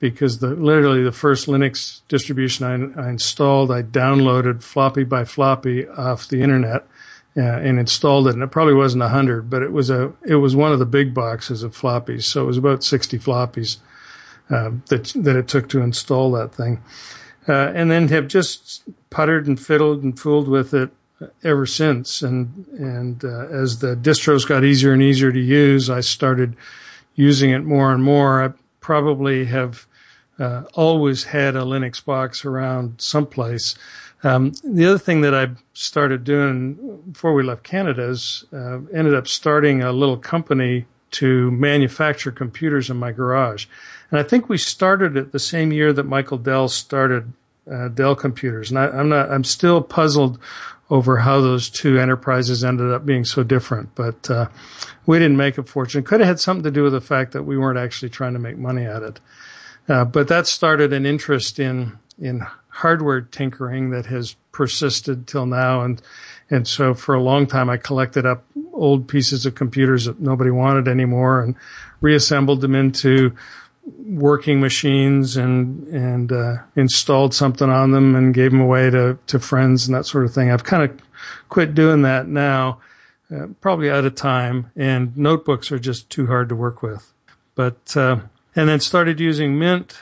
because 0.00 0.40
the 0.40 0.48
literally 0.48 1.04
the 1.04 1.12
first 1.12 1.46
Linux 1.46 2.00
distribution 2.08 2.94
I, 2.96 3.00
I 3.00 3.10
installed, 3.10 3.70
I 3.70 3.84
downloaded 3.84 4.64
floppy 4.64 5.04
by 5.04 5.24
floppy 5.24 5.86
off 5.86 6.26
the 6.26 6.42
internet 6.42 6.84
uh, 7.36 7.40
and 7.40 7.78
installed 7.78 8.26
it. 8.26 8.34
And 8.34 8.42
it 8.42 8.50
probably 8.50 8.74
wasn't 8.74 9.04
a 9.04 9.10
hundred, 9.10 9.48
but 9.48 9.62
it 9.62 9.70
was 9.70 9.90
a 9.90 10.12
it 10.26 10.36
was 10.36 10.56
one 10.56 10.72
of 10.72 10.80
the 10.80 10.86
big 10.86 11.14
boxes 11.14 11.62
of 11.62 11.76
floppies. 11.76 12.24
So 12.24 12.42
it 12.42 12.46
was 12.46 12.58
about 12.58 12.82
sixty 12.82 13.16
floppies 13.16 13.76
uh, 14.50 14.70
that 14.88 15.12
that 15.16 15.36
it 15.36 15.48
took 15.48 15.68
to 15.70 15.80
install 15.80 16.32
that 16.32 16.54
thing. 16.54 16.82
Uh, 17.48 17.72
and 17.74 17.90
then 17.90 18.08
have 18.08 18.28
just 18.28 18.84
puttered 19.10 19.46
and 19.46 19.58
fiddled 19.58 20.02
and 20.02 20.18
fooled 20.18 20.48
with 20.48 20.72
it 20.72 20.90
ever 21.42 21.66
since. 21.66 22.22
And 22.22 22.66
and 22.68 23.24
uh, 23.24 23.46
as 23.48 23.78
the 23.78 23.96
distros 23.96 24.46
got 24.46 24.64
easier 24.64 24.92
and 24.92 25.02
easier 25.02 25.32
to 25.32 25.40
use, 25.40 25.90
I 25.90 26.00
started 26.00 26.56
using 27.14 27.50
it 27.50 27.64
more 27.64 27.92
and 27.92 28.02
more. 28.02 28.42
I 28.42 28.52
probably 28.80 29.46
have 29.46 29.86
uh, 30.38 30.64
always 30.74 31.24
had 31.24 31.56
a 31.56 31.60
Linux 31.60 32.04
box 32.04 32.44
around 32.44 33.00
someplace. 33.00 33.74
Um, 34.24 34.52
the 34.62 34.86
other 34.86 34.98
thing 34.98 35.20
that 35.22 35.34
I 35.34 35.50
started 35.72 36.24
doing 36.24 37.02
before 37.10 37.34
we 37.34 37.42
left 37.42 37.64
Canada 37.64 38.08
is 38.08 38.44
uh, 38.52 38.78
ended 38.92 39.14
up 39.14 39.26
starting 39.26 39.82
a 39.82 39.92
little 39.92 40.16
company 40.16 40.86
to 41.12 41.50
manufacture 41.50 42.30
computers 42.30 42.88
in 42.88 42.96
my 42.96 43.12
garage. 43.12 43.66
And 44.12 44.20
I 44.20 44.22
think 44.22 44.48
we 44.48 44.58
started 44.58 45.16
it 45.16 45.32
the 45.32 45.38
same 45.38 45.72
year 45.72 45.92
that 45.94 46.04
Michael 46.04 46.38
Dell 46.38 46.68
started 46.68 47.32
uh, 47.70 47.88
Dell 47.88 48.14
Computers. 48.14 48.70
And 48.70 48.78
I, 48.78 49.00
am 49.00 49.08
not, 49.08 49.30
I'm 49.30 49.42
still 49.42 49.80
puzzled 49.80 50.38
over 50.90 51.18
how 51.18 51.40
those 51.40 51.70
two 51.70 51.98
enterprises 51.98 52.62
ended 52.62 52.92
up 52.92 53.06
being 53.06 53.24
so 53.24 53.42
different. 53.42 53.94
But 53.94 54.30
uh, 54.30 54.48
we 55.06 55.18
didn't 55.18 55.38
make 55.38 55.56
a 55.56 55.62
fortune. 55.62 56.02
Could 56.04 56.20
have 56.20 56.28
had 56.28 56.40
something 56.40 56.64
to 56.64 56.70
do 56.70 56.82
with 56.82 56.92
the 56.92 57.00
fact 57.00 57.32
that 57.32 57.44
we 57.44 57.56
weren't 57.56 57.78
actually 57.78 58.10
trying 58.10 58.34
to 58.34 58.38
make 58.38 58.58
money 58.58 58.84
at 58.84 59.02
it. 59.02 59.20
Uh, 59.88 60.04
but 60.04 60.28
that 60.28 60.46
started 60.46 60.92
an 60.92 61.06
interest 61.06 61.58
in 61.58 61.98
in 62.18 62.46
hardware 62.68 63.20
tinkering 63.20 63.90
that 63.90 64.06
has 64.06 64.36
persisted 64.52 65.26
till 65.26 65.46
now, 65.46 65.80
and 65.80 66.00
and 66.50 66.68
so 66.68 66.94
for 66.94 67.14
a 67.14 67.22
long 67.22 67.46
time 67.46 67.68
I 67.68 67.78
collected 67.78 68.24
up 68.24 68.44
old 68.72 69.08
pieces 69.08 69.44
of 69.44 69.54
computers 69.54 70.04
that 70.04 70.20
nobody 70.20 70.50
wanted 70.50 70.86
anymore 70.86 71.42
and 71.42 71.56
reassembled 72.00 72.60
them 72.60 72.74
into 72.74 73.34
working 73.84 74.60
machines 74.60 75.36
and 75.36 75.86
and 75.88 76.32
uh, 76.32 76.54
installed 76.76 77.34
something 77.34 77.68
on 77.68 77.90
them 77.90 78.14
and 78.14 78.34
gave 78.34 78.50
them 78.50 78.60
away 78.60 78.90
to 78.90 79.18
to 79.26 79.38
friends 79.38 79.86
and 79.86 79.96
that 79.96 80.06
sort 80.06 80.24
of 80.24 80.32
thing. 80.32 80.50
I've 80.50 80.64
kind 80.64 80.82
of 80.82 81.00
quit 81.48 81.74
doing 81.74 82.02
that 82.02 82.28
now, 82.28 82.80
uh, 83.34 83.46
probably 83.60 83.90
out 83.90 84.04
of 84.04 84.14
time, 84.14 84.70
and 84.76 85.16
notebooks 85.16 85.72
are 85.72 85.78
just 85.78 86.10
too 86.10 86.26
hard 86.26 86.48
to 86.48 86.56
work 86.56 86.82
with. 86.82 87.12
But 87.54 87.96
uh, 87.96 88.20
and 88.54 88.68
then 88.68 88.80
started 88.80 89.20
using 89.20 89.58
Mint 89.58 89.98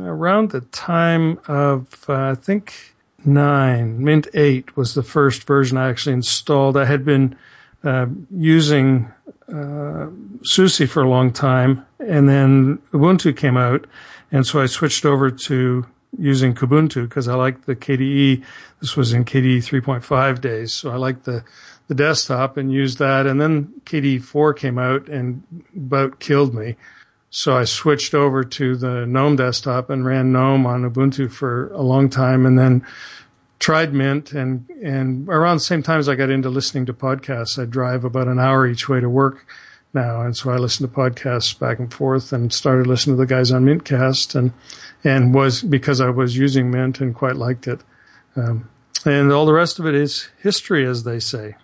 around 0.00 0.50
the 0.50 0.60
time 0.60 1.38
of 1.46 2.04
uh, 2.08 2.30
I 2.30 2.34
think 2.34 2.94
nine. 3.24 4.02
Mint 4.02 4.28
eight 4.34 4.76
was 4.76 4.94
the 4.94 5.02
first 5.02 5.44
version 5.44 5.78
I 5.78 5.88
actually 5.88 6.14
installed. 6.14 6.76
I 6.76 6.84
had 6.84 7.04
been 7.04 7.36
uh, 7.82 8.06
using 8.30 9.12
uh, 9.52 10.08
SUSE 10.42 10.88
for 10.88 11.02
a 11.02 11.08
long 11.08 11.32
time, 11.32 11.84
and 11.98 12.28
then 12.28 12.78
Ubuntu 12.92 13.36
came 13.36 13.56
out, 13.56 13.86
and 14.32 14.46
so 14.46 14.60
I 14.60 14.66
switched 14.66 15.04
over 15.04 15.30
to 15.30 15.86
using 16.18 16.54
Kubuntu 16.54 17.08
because 17.08 17.28
I 17.28 17.34
liked 17.34 17.66
the 17.66 17.76
KDE. 17.76 18.42
This 18.80 18.96
was 18.96 19.12
in 19.12 19.24
KDE 19.24 19.58
3.5 19.58 20.40
days, 20.40 20.72
so 20.72 20.90
I 20.90 20.96
liked 20.96 21.24
the 21.24 21.44
the 21.86 21.94
desktop 21.94 22.56
and 22.56 22.72
used 22.72 22.98
that. 22.98 23.26
And 23.26 23.40
then 23.40 23.72
KDE 23.84 24.22
4 24.22 24.54
came 24.54 24.78
out 24.78 25.08
and 25.08 25.42
about 25.76 26.20
killed 26.20 26.54
me. 26.54 26.76
So 27.30 27.56
I 27.56 27.64
switched 27.64 28.14
over 28.14 28.44
to 28.44 28.76
the 28.76 29.06
GNOME 29.06 29.36
desktop 29.36 29.90
and 29.90 30.06
ran 30.06 30.32
GNOME 30.32 30.66
on 30.66 30.88
Ubuntu 30.88 31.30
for 31.30 31.68
a 31.72 31.82
long 31.82 32.08
time 32.08 32.46
and 32.46 32.58
then 32.58 32.86
tried 33.58 33.94
Mint 33.94 34.32
and, 34.32 34.68
and 34.82 35.28
around 35.28 35.56
the 35.56 35.60
same 35.60 35.82
time 35.82 35.98
as 35.98 36.08
I 36.08 36.14
got 36.14 36.30
into 36.30 36.50
listening 36.50 36.86
to 36.86 36.92
podcasts, 36.92 37.60
I 37.60 37.64
drive 37.64 38.04
about 38.04 38.28
an 38.28 38.38
hour 38.38 38.66
each 38.66 38.88
way 38.88 39.00
to 39.00 39.08
work 39.08 39.46
now. 39.92 40.22
And 40.22 40.36
so 40.36 40.50
I 40.50 40.56
listen 40.56 40.86
to 40.86 40.92
podcasts 40.94 41.58
back 41.58 41.78
and 41.78 41.92
forth 41.92 42.32
and 42.32 42.52
started 42.52 42.86
listening 42.86 43.16
to 43.16 43.20
the 43.22 43.26
guys 43.26 43.50
on 43.50 43.64
Mintcast 43.64 44.34
and, 44.34 44.52
and 45.02 45.34
was 45.34 45.62
because 45.62 46.00
I 46.00 46.10
was 46.10 46.36
using 46.36 46.70
Mint 46.70 47.00
and 47.00 47.14
quite 47.14 47.36
liked 47.36 47.66
it. 47.66 47.80
Um, 48.36 48.68
and 49.04 49.32
all 49.32 49.46
the 49.46 49.52
rest 49.52 49.78
of 49.78 49.86
it 49.86 49.94
is 49.94 50.28
history, 50.42 50.86
as 50.86 51.04
they 51.04 51.20
say. 51.20 51.56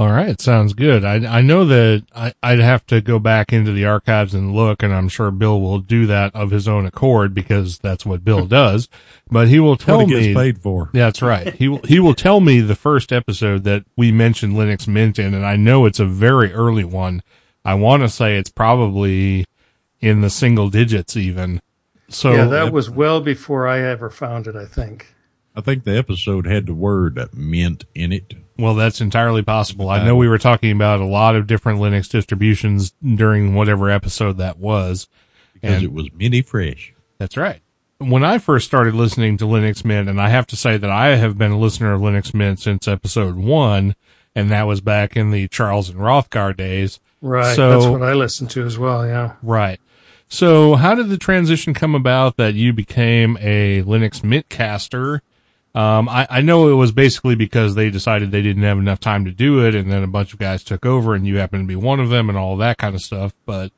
All 0.00 0.08
right, 0.08 0.40
sounds 0.40 0.72
good. 0.72 1.04
I 1.04 1.16
I 1.40 1.42
know 1.42 1.66
that 1.66 2.06
I, 2.16 2.32
I'd 2.42 2.58
have 2.58 2.86
to 2.86 3.02
go 3.02 3.18
back 3.18 3.52
into 3.52 3.70
the 3.70 3.84
archives 3.84 4.32
and 4.32 4.54
look, 4.54 4.82
and 4.82 4.94
I'm 4.94 5.10
sure 5.10 5.30
Bill 5.30 5.60
will 5.60 5.80
do 5.80 6.06
that 6.06 6.34
of 6.34 6.52
his 6.52 6.66
own 6.66 6.86
accord 6.86 7.34
because 7.34 7.76
that's 7.80 8.06
what 8.06 8.24
Bill 8.24 8.46
does. 8.62 8.88
But 9.30 9.48
he 9.48 9.60
will 9.60 9.76
tell 9.76 9.98
what 9.98 10.08
he 10.08 10.28
me 10.28 10.34
paid 10.34 10.62
for. 10.62 10.88
That's 10.94 11.20
right. 11.20 11.52
He 11.52 11.68
will 11.68 11.82
he 11.84 12.00
will 12.00 12.14
tell 12.14 12.40
me 12.40 12.62
the 12.62 12.74
first 12.74 13.12
episode 13.12 13.64
that 13.64 13.84
we 13.94 14.10
mentioned 14.10 14.54
Linux 14.54 14.88
Mint 14.88 15.18
in, 15.18 15.34
and 15.34 15.44
I 15.44 15.56
know 15.56 15.84
it's 15.84 16.00
a 16.00 16.06
very 16.06 16.50
early 16.50 16.84
one. 16.84 17.22
I 17.62 17.74
want 17.74 18.02
to 18.02 18.08
say 18.08 18.38
it's 18.38 18.48
probably 18.48 19.44
in 20.00 20.22
the 20.22 20.30
single 20.30 20.70
digits 20.70 21.14
even. 21.14 21.60
So 22.08 22.32
yeah, 22.32 22.46
that 22.46 22.72
was 22.72 22.88
well 22.88 23.20
before 23.20 23.68
I 23.68 23.80
ever 23.80 24.08
found 24.08 24.46
it. 24.46 24.56
I 24.56 24.64
think. 24.64 25.14
I 25.54 25.60
think 25.60 25.84
the 25.84 25.98
episode 25.98 26.46
had 26.46 26.64
the 26.64 26.74
word 26.74 27.20
mint 27.34 27.84
in 27.94 28.12
it. 28.12 28.32
Well, 28.60 28.74
that's 28.74 29.00
entirely 29.00 29.42
possible. 29.42 29.88
I 29.88 30.04
know 30.04 30.14
we 30.16 30.28
were 30.28 30.38
talking 30.38 30.70
about 30.72 31.00
a 31.00 31.06
lot 31.06 31.34
of 31.36 31.46
different 31.46 31.80
Linux 31.80 32.08
distributions 32.08 32.92
during 33.02 33.54
whatever 33.54 33.90
episode 33.90 34.36
that 34.38 34.58
was. 34.58 35.08
Because 35.54 35.76
And- 35.76 35.84
it 35.84 35.92
was 35.92 36.08
mini 36.14 36.42
fresh. 36.42 36.92
That's 37.18 37.36
right. 37.36 37.60
when 37.98 38.24
I 38.24 38.38
first 38.38 38.66
started 38.66 38.94
listening 38.94 39.36
to 39.38 39.44
Linux 39.44 39.84
Mint, 39.84 40.08
and 40.08 40.18
I 40.20 40.30
have 40.30 40.46
to 40.48 40.56
say 40.56 40.78
that 40.78 40.88
I 40.88 41.16
have 41.16 41.36
been 41.36 41.50
a 41.52 41.58
listener 41.58 41.92
of 41.92 42.00
Linux 42.00 42.32
Mint 42.32 42.58
since 42.58 42.88
episode 42.88 43.36
one, 43.36 43.94
and 44.34 44.50
that 44.50 44.66
was 44.66 44.80
back 44.80 45.16
in 45.18 45.30
the 45.32 45.48
Charles 45.48 45.90
and 45.90 45.98
Rothgar 45.98 46.56
days. 46.56 46.98
Right. 47.20 47.54
So- 47.54 47.70
that's 47.70 47.86
what 47.90 48.02
I 48.02 48.14
listened 48.14 48.48
to 48.50 48.64
as 48.64 48.78
well. 48.78 49.06
Yeah. 49.06 49.32
Right. 49.42 49.80
So 50.28 50.76
how 50.76 50.94
did 50.94 51.10
the 51.10 51.18
transition 51.18 51.74
come 51.74 51.94
about 51.94 52.36
that 52.38 52.54
you 52.54 52.72
became 52.72 53.36
a 53.40 53.82
Linux 53.82 54.24
Mint 54.24 54.48
caster? 54.48 55.20
Um, 55.74 56.08
I, 56.08 56.26
I 56.28 56.40
know 56.40 56.68
it 56.68 56.74
was 56.74 56.90
basically 56.90 57.36
because 57.36 57.74
they 57.74 57.90
decided 57.90 58.30
they 58.30 58.42
didn't 58.42 58.64
have 58.64 58.78
enough 58.78 58.98
time 58.98 59.24
to 59.24 59.30
do 59.30 59.64
it, 59.64 59.74
and 59.74 59.90
then 59.90 60.02
a 60.02 60.08
bunch 60.08 60.32
of 60.32 60.38
guys 60.38 60.64
took 60.64 60.84
over, 60.84 61.14
and 61.14 61.26
you 61.26 61.36
happened 61.36 61.62
to 61.62 61.68
be 61.68 61.76
one 61.76 62.00
of 62.00 62.08
them, 62.08 62.28
and 62.28 62.36
all 62.36 62.56
that 62.56 62.78
kind 62.78 62.94
of 62.94 63.00
stuff. 63.00 63.34
But 63.46 63.70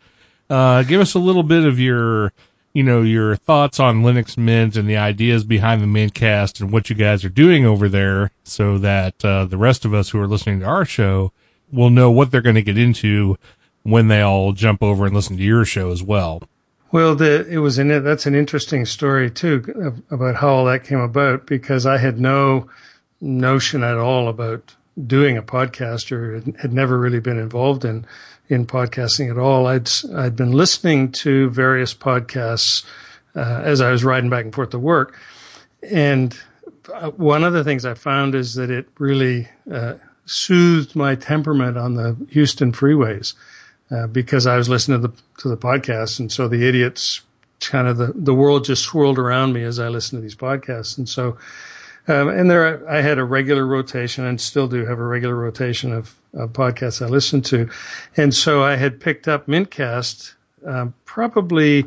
uh, 0.49 0.85
give 0.85 1.01
us 1.01 1.15
a 1.15 1.19
little 1.19 1.43
bit 1.43 1.65
of 1.65 1.79
your, 1.79 2.33
you 2.73 2.83
know, 2.83 3.03
your 3.03 3.37
thoughts 3.37 3.79
on 3.79 4.03
Linux 4.03 4.39
Mint 4.39 4.75
and 4.77 4.89
the 4.89 4.97
ideas 4.97 5.45
behind 5.45 5.83
the 5.83 5.87
Mintcast 5.87 6.61
and 6.61 6.73
what 6.73 6.89
you 6.89 6.97
guys 6.97 7.25
are 7.27 7.29
doing 7.29 7.67
over 7.67 7.91
there, 7.91 8.31
so 8.43 8.79
that 8.79 9.23
uh, 9.23 9.45
the 9.45 9.59
rest 9.59 9.85
of 9.85 9.93
us 9.93 10.11
who 10.11 10.21
are 10.21 10.27
listening 10.27 10.61
to 10.61 10.67
our 10.67 10.87
show 10.87 11.33
will 11.71 11.91
know 11.91 12.11
what 12.11 12.31
they're 12.31 12.41
going 12.41 12.55
to 12.55 12.63
get 12.63 12.79
into 12.79 13.37
when 13.83 14.09
they 14.09 14.23
all 14.23 14.53
jump 14.53 14.83
over 14.83 15.05
and 15.05 15.15
listen 15.15 15.37
to 15.37 15.43
your 15.43 15.65
show 15.65 15.91
as 15.91 16.03
well. 16.03 16.43
Well, 16.93 17.15
the, 17.15 17.49
it 17.49 17.57
was 17.59 17.79
an, 17.79 17.89
that's 18.05 18.27
an 18.27 18.35
interesting 18.35 18.85
story 18.85 19.31
too 19.31 20.03
about 20.11 20.37
how 20.37 20.49
all 20.49 20.65
that 20.67 20.85
came 20.85 21.01
about 21.01 21.47
because 21.47 21.87
I 21.87 21.97
had 21.97 22.21
no 22.21 22.69
notion 23.19 23.83
at 23.83 23.97
all 23.97 24.29
about 24.29 24.75
doing 25.07 25.39
a 25.39 25.43
podcast 25.43 26.13
or 26.13 26.41
had- 26.59 26.73
never 26.73 26.99
really 26.99 27.19
been 27.19 27.39
involved 27.39 27.87
in, 27.87 28.05
in 28.51 28.67
podcasting 28.67 29.31
at 29.31 29.39
all. 29.39 29.67
I'd, 29.67 29.89
I'd 30.15 30.37
been 30.37 30.53
listening 30.53 31.13
to 31.13 31.49
various 31.49 31.95
podcasts, 31.95 32.85
uh, 33.35 33.63
as 33.65 33.81
I 33.81 33.91
was 33.91 34.05
riding 34.05 34.29
back 34.29 34.45
and 34.45 34.55
forth 34.55 34.71
to 34.71 34.79
work. 34.79 35.19
And 35.91 36.39
uh, 36.93 37.11
one 37.13 37.43
of 37.43 37.55
the 37.55 37.65
things 37.65 37.87
I 37.87 37.95
found 37.95 38.35
is 38.35 38.55
that 38.57 38.71
it 38.71 38.87
really, 38.99 39.49
uh, 39.73 39.95
soothed 40.25 40.95
my 40.95 41.15
temperament 41.15 41.77
on 41.77 41.95
the 41.95 42.17
Houston 42.31 42.71
freeways 42.71 43.35
uh, 43.93 44.07
because 44.07 44.47
I 44.47 44.57
was 44.57 44.69
listening 44.69 45.03
to 45.03 45.09
the 45.09 45.15
to 45.39 45.49
the 45.49 45.57
podcast, 45.57 46.19
and 46.19 46.33
so 46.33 46.49
the 46.49 46.67
idiots 46.67 47.21
kind 47.61 47.87
of 47.87 47.99
the 47.99 48.13
the 48.15 48.35
world 48.35 48.65
just 48.65 48.83
swirled 48.83 49.19
around 49.19 49.53
me 49.53 49.63
as 49.63 49.79
I 49.79 49.89
listened 49.89 50.19
to 50.19 50.23
these 50.23 50.37
podcasts, 50.37 50.97
and 50.97 51.09
so 51.09 51.37
um, 52.09 52.29
and 52.29 52.51
there 52.51 52.89
I 52.89 53.03
had 53.03 53.19
a 53.19 53.25
regular 53.25 53.67
rotation, 53.67 54.25
and 54.25 54.41
still 54.41 54.67
do 54.67 54.87
have 54.87 54.99
a 54.99 55.05
regular 55.05 55.37
rotation 55.37 55.93
of, 55.93 56.17
of 56.33 56.53
podcasts 56.53 57.05
I 57.05 57.09
listen 57.09 57.43
to, 57.43 57.69
and 58.17 58.35
so 58.35 58.63
I 58.63 58.77
had 58.77 59.01
picked 59.01 59.29
up 59.29 59.47
Mintcast 59.47 60.35
um, 60.67 60.95
probably 61.05 61.85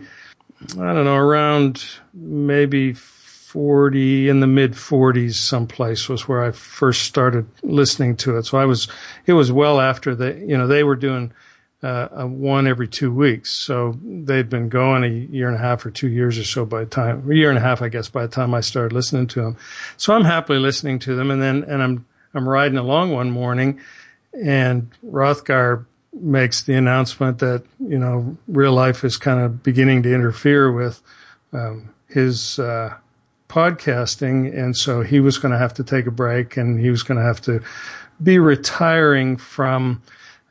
I 0.73 0.93
don't 0.93 1.05
know 1.05 1.17
around 1.17 1.83
maybe. 2.13 2.95
40 3.55 4.27
in 4.27 4.41
the 4.41 4.47
mid 4.47 4.73
40s 4.73 5.35
someplace 5.35 6.09
was 6.09 6.27
where 6.27 6.43
I 6.43 6.51
first 6.51 7.03
started 7.03 7.47
listening 7.63 8.17
to 8.17 8.35
it. 8.35 8.45
So 8.45 8.57
I 8.57 8.65
was, 8.65 8.89
it 9.27 9.31
was 9.31 9.49
well 9.49 9.79
after 9.79 10.13
the, 10.13 10.33
you 10.45 10.57
know, 10.57 10.67
they 10.67 10.83
were 10.83 10.97
doing 10.97 11.31
uh, 11.83 12.07
a 12.11 12.27
one 12.27 12.67
every 12.67 12.87
two 12.87 13.13
weeks. 13.13 13.51
So 13.51 13.97
they'd 14.03 14.49
been 14.49 14.69
going 14.69 15.03
a 15.03 15.07
year 15.07 15.47
and 15.47 15.55
a 15.55 15.59
half 15.59 15.85
or 15.85 15.91
two 15.91 16.07
years 16.07 16.37
or 16.37 16.43
so 16.43 16.65
by 16.65 16.81
the 16.81 16.85
time, 16.87 17.29
a 17.29 17.35
year 17.35 17.49
and 17.49 17.57
a 17.57 17.61
half, 17.61 17.81
I 17.81 17.89
guess, 17.89 18.09
by 18.09 18.23
the 18.23 18.31
time 18.31 18.53
I 18.53 18.61
started 18.61 18.93
listening 18.93 19.27
to 19.27 19.41
them. 19.41 19.57
So 19.97 20.13
I'm 20.13 20.23
happily 20.23 20.59
listening 20.59 20.99
to 20.99 21.15
them. 21.15 21.29
And 21.29 21.41
then, 21.41 21.63
and 21.63 21.83
I'm, 21.83 22.05
I'm 22.33 22.49
riding 22.49 22.77
along 22.77 23.11
one 23.11 23.31
morning 23.31 23.79
and 24.33 24.89
Rothgar 25.05 25.85
makes 26.13 26.63
the 26.63 26.73
announcement 26.73 27.39
that, 27.39 27.63
you 27.79 27.99
know, 27.99 28.37
real 28.47 28.73
life 28.73 29.03
is 29.03 29.17
kind 29.17 29.39
of 29.39 29.63
beginning 29.63 30.03
to 30.03 30.13
interfere 30.13 30.71
with, 30.71 31.01
um, 31.53 31.93
his, 32.07 32.57
uh, 32.57 32.95
podcasting. 33.47 34.57
And 34.57 34.75
so 34.75 35.01
he 35.01 35.19
was 35.19 35.37
going 35.37 35.51
to 35.51 35.57
have 35.57 35.73
to 35.75 35.83
take 35.83 36.07
a 36.07 36.11
break 36.11 36.57
and 36.57 36.79
he 36.79 36.89
was 36.89 37.03
going 37.03 37.17
to 37.17 37.23
have 37.23 37.41
to 37.41 37.61
be 38.21 38.39
retiring 38.39 39.37
from, 39.37 40.01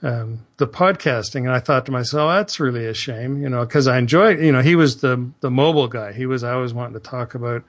um, 0.05 0.47
the 0.59 0.69
podcasting. 0.69 1.41
And 1.41 1.51
I 1.51 1.59
thought 1.59 1.87
to 1.87 1.93
myself, 1.93 2.31
that's 2.31 2.61
really 2.61 2.87
a 2.87 2.95
shame, 2.95 3.43
you 3.43 3.49
know, 3.49 3.67
cause 3.67 3.89
I 3.89 3.99
enjoy, 3.99 4.37
you 4.37 4.53
know, 4.53 4.61
he 4.61 4.77
was 4.77 5.01
the, 5.01 5.31
the 5.41 5.51
mobile 5.51 5.89
guy. 5.89 6.13
He 6.13 6.27
was, 6.27 6.45
I 6.45 6.57
was 6.57 6.75
wanting 6.75 6.95
to 6.95 7.01
talk 7.01 7.35
about, 7.35 7.65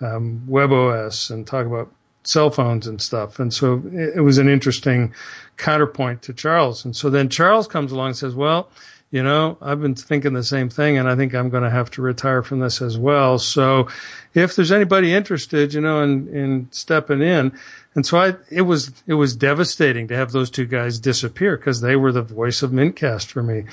um, 0.00 0.42
WebOS 0.48 1.30
and 1.30 1.46
talk 1.46 1.66
about 1.66 1.92
cell 2.22 2.50
phones 2.50 2.86
and 2.86 3.02
stuff. 3.02 3.40
And 3.40 3.52
so 3.52 3.82
it, 3.92 4.18
it 4.18 4.20
was 4.20 4.38
an 4.38 4.48
interesting 4.48 5.12
counterpoint 5.56 6.22
to 6.22 6.32
Charles. 6.32 6.84
And 6.84 6.94
so 6.94 7.10
then 7.10 7.28
Charles 7.28 7.66
comes 7.66 7.90
along 7.90 8.08
and 8.08 8.16
says, 8.16 8.36
well, 8.36 8.70
you 9.10 9.22
know, 9.22 9.58
I've 9.60 9.80
been 9.80 9.96
thinking 9.96 10.32
the 10.32 10.44
same 10.44 10.70
thing 10.70 10.96
and 10.96 11.08
I 11.08 11.16
think 11.16 11.34
I'm 11.34 11.50
going 11.50 11.64
to 11.64 11.70
have 11.70 11.90
to 11.92 12.02
retire 12.02 12.42
from 12.42 12.60
this 12.60 12.80
as 12.80 12.96
well. 12.96 13.38
So 13.40 13.88
if 14.34 14.54
there's 14.54 14.72
anybody 14.72 15.12
interested, 15.12 15.74
you 15.74 15.80
know, 15.80 16.00
in, 16.00 16.28
in 16.28 16.68
stepping 16.70 17.22
in, 17.22 17.58
and 17.94 18.06
so 18.06 18.18
I, 18.18 18.34
it 18.50 18.62
was, 18.62 18.92
it 19.06 19.14
was 19.14 19.36
devastating 19.36 20.08
to 20.08 20.16
have 20.16 20.32
those 20.32 20.50
two 20.50 20.66
guys 20.66 20.98
disappear 20.98 21.56
because 21.56 21.80
they 21.80 21.96
were 21.96 22.12
the 22.12 22.22
voice 22.22 22.62
of 22.62 22.70
Mintcast 22.70 23.26
for 23.26 23.42
me. 23.42 23.64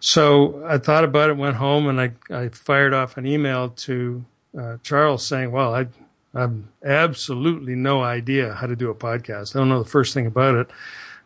So 0.00 0.62
I 0.66 0.78
thought 0.78 1.04
about 1.04 1.30
it, 1.30 1.36
went 1.36 1.56
home 1.56 1.88
and 1.88 2.00
I, 2.00 2.12
I 2.30 2.48
fired 2.48 2.92
off 2.92 3.16
an 3.16 3.26
email 3.26 3.70
to 3.70 4.24
uh, 4.58 4.76
Charles 4.82 5.26
saying, 5.26 5.50
well, 5.50 5.74
I, 5.74 5.86
I've 6.34 6.62
absolutely 6.84 7.74
no 7.74 8.02
idea 8.02 8.54
how 8.54 8.66
to 8.66 8.76
do 8.76 8.90
a 8.90 8.94
podcast. 8.94 9.54
I 9.54 9.60
don't 9.60 9.68
know 9.68 9.82
the 9.82 9.88
first 9.88 10.12
thing 10.12 10.26
about 10.26 10.54
it. 10.56 10.70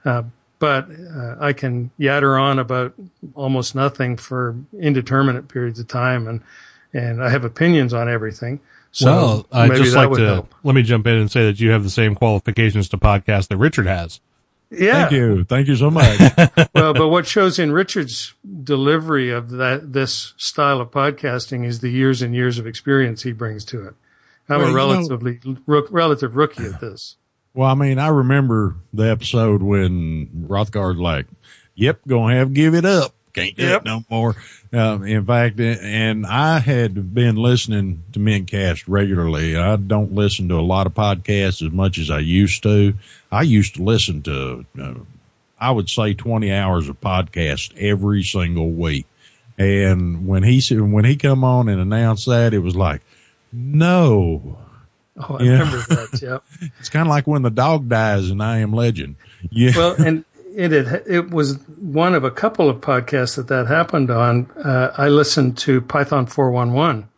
Uh, 0.05 0.23
but 0.59 0.89
uh, 0.91 1.37
I 1.41 1.53
can 1.53 1.91
yatter 1.99 2.41
on 2.41 2.59
about 2.59 2.95
almost 3.35 3.75
nothing 3.75 4.17
for 4.17 4.57
indeterminate 4.79 5.49
periods 5.49 5.79
of 5.79 5.89
time, 5.89 6.27
and 6.27 6.43
and 6.93 7.23
I 7.23 7.29
have 7.29 7.45
opinions 7.45 7.93
on 7.95 8.09
everything. 8.09 8.61
So 8.93 9.07
well, 9.07 9.47
uh, 9.53 9.59
I'd 9.71 9.77
just 9.77 9.95
like 9.95 10.11
to 10.13 10.25
help. 10.27 10.55
let 10.65 10.75
me 10.75 10.83
jump 10.83 11.07
in 11.07 11.15
and 11.15 11.31
say 11.31 11.45
that 11.47 11.61
you 11.61 11.71
have 11.71 11.83
the 11.85 11.91
same 11.91 12.15
qualifications 12.15 12.89
to 12.91 12.99
podcast 12.99 13.49
that 13.49 13.57
Richard 13.59 13.87
has. 13.87 14.21
Yeah. 14.71 15.09
Thank 15.09 15.13
you. 15.13 15.45
Thank 15.45 15.69
you 15.69 15.77
so 15.77 15.91
much. 15.91 16.19
well, 16.75 16.93
but 16.95 17.09
what 17.09 17.27
shows 17.27 17.59
in 17.59 17.73
Richard's 17.73 18.35
delivery 18.65 19.31
of 19.31 19.51
that 19.51 19.93
this 19.93 20.35
style 20.37 20.81
of 20.81 20.91
podcasting 20.91 21.65
is 21.65 21.81
the 21.81 21.91
years 21.91 22.21
and 22.23 22.35
years 22.35 22.59
of 22.59 22.67
experience 22.67 23.23
he 23.23 23.33
brings 23.33 23.65
to 23.67 23.87
it. 23.87 23.95
I'm 24.49 24.59
Well, 24.59 24.61
a 24.61 24.71
you 24.71 24.77
know- 24.77 24.95
relatively 24.95 25.41
rook, 25.67 25.89
relative 25.91 26.37
rookie 26.37 26.65
at 26.65 26.81
this. 26.81 27.17
Well, 27.55 27.71
I 27.71 27.75
mean, 27.75 27.99
I 27.99 28.09
remember 28.09 28.77
the 28.93 29.11
episode 29.11 29.63
when 29.63 30.47
Rothgard 30.49 30.99
like, 31.01 31.27
"Yep, 31.75 32.01
gonna 32.07 32.37
have 32.37 32.53
give 32.55 32.75
it 32.75 32.85
up. 32.85 33.15
Can't 33.33 33.57
do 33.57 33.65
Yep. 33.65 33.81
it 33.83 33.85
no 33.85 34.05
more." 34.11 34.37
Um, 34.73 35.05
in 35.05 35.25
fact, 35.25 35.59
and 35.61 36.27
I 36.27 36.59
had 36.59 37.15
been 37.15 37.37
listening 37.37 38.03
to 38.13 38.19
Mintcast 38.19 38.85
regularly. 38.87 39.57
I 39.57 39.77
don't 39.77 40.13
listen 40.15 40.49
to 40.51 40.57
a 40.57 40.61
lot 40.61 40.87
of 40.87 40.93
podcasts 40.95 41.65
as 41.67 41.73
much 41.73 41.97
as 41.99 42.11
I 42.11 42.19
used 42.19 42.63
to. 42.65 42.93
I 43.33 43.43
used 43.43 43.77
to 43.77 43.83
listen 43.83 44.21
to, 44.25 44.67
uh, 44.79 44.95
I 45.59 45.71
would 45.71 45.89
say, 45.89 46.13
twenty 46.13 46.53
hours 46.53 46.89
of 46.89 47.01
podcast 47.01 47.77
every 47.79 48.23
single 48.23 48.71
week. 48.71 49.07
And 49.57 50.27
when 50.27 50.43
he 50.43 50.61
said 50.61 50.81
when 50.83 51.05
he 51.07 51.17
come 51.17 51.45
on 51.45 51.69
and 51.71 51.81
announced 51.81 52.27
that, 52.27 52.53
it 52.53 52.59
was 52.61 52.77
like, 52.77 53.01
no, 53.53 54.59
Oh, 55.21 55.37
I 55.37 55.43
Yeah. 55.43 55.51
remember 55.53 55.79
that. 55.89 56.21
Yep. 56.23 56.45
it's 56.79 56.89
kind 56.91 57.09
of 57.09 57.11
like 57.11 57.27
when 57.27 57.43
the 57.43 57.51
dog 57.51 57.89
dies 57.89 58.31
in 58.31 58.41
I 58.41 58.59
Am 58.59 58.73
Legend. 58.73 59.17
Yeah. 59.51 59.73
well, 59.77 59.95
and 60.01 60.25
it 60.59 60.73
had, 60.73 61.05
it 61.07 61.31
was 61.31 61.57
one 61.79 62.15
of 62.15 62.25
a 62.25 62.33
couple 62.33 62.69
of 62.69 62.81
podcasts 62.81 63.37
that 63.37 63.47
that 63.47 63.69
happened 63.69 64.11
on. 64.11 64.51
Uh, 64.57 64.91
I 64.99 65.07
listened 65.09 65.57
to 65.59 65.81
Python 65.81 66.27
411 66.27 67.09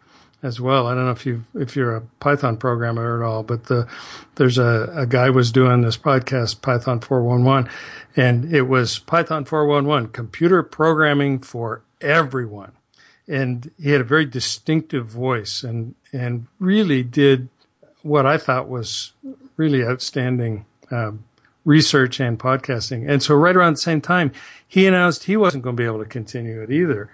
as 0.42 0.60
well. 0.60 0.86
I 0.86 0.94
don't 0.94 1.06
know 1.06 1.10
if 1.12 1.24
you 1.24 1.44
if 1.54 1.74
you're 1.74 1.96
a 1.96 2.02
Python 2.20 2.58
programmer 2.58 3.22
at 3.22 3.26
all, 3.26 3.42
but 3.42 3.64
the 3.64 3.88
there's 4.34 4.58
a, 4.58 4.92
a 4.94 5.06
guy 5.06 5.30
was 5.30 5.52
doing 5.52 5.80
this 5.80 5.96
podcast 5.96 6.60
Python 6.60 7.00
411, 7.00 7.70
and 8.14 8.52
it 8.52 8.62
was 8.62 8.98
Python 8.98 9.46
411 9.46 10.10
computer 10.10 10.62
programming 10.62 11.38
for 11.38 11.80
everyone, 12.02 12.72
and 13.26 13.70
he 13.80 13.90
had 13.90 14.02
a 14.02 14.04
very 14.04 14.26
distinctive 14.26 15.06
voice 15.06 15.62
and 15.62 15.94
and 16.12 16.46
really 16.58 17.02
did 17.02 17.48
what 18.02 18.26
I 18.26 18.36
thought 18.36 18.68
was 18.68 19.12
really 19.56 19.82
outstanding 19.82 20.66
um, 20.90 21.24
research 21.70 22.18
and 22.18 22.36
podcasting. 22.36 23.08
And 23.08 23.22
so 23.22 23.34
right 23.36 23.54
around 23.54 23.74
the 23.74 23.80
same 23.80 24.00
time, 24.00 24.32
he 24.66 24.88
announced 24.88 25.24
he 25.24 25.36
wasn't 25.36 25.62
going 25.62 25.76
to 25.76 25.80
be 25.80 25.86
able 25.86 26.00
to 26.00 26.04
continue 26.04 26.60
it 26.62 26.70
either. 26.72 27.08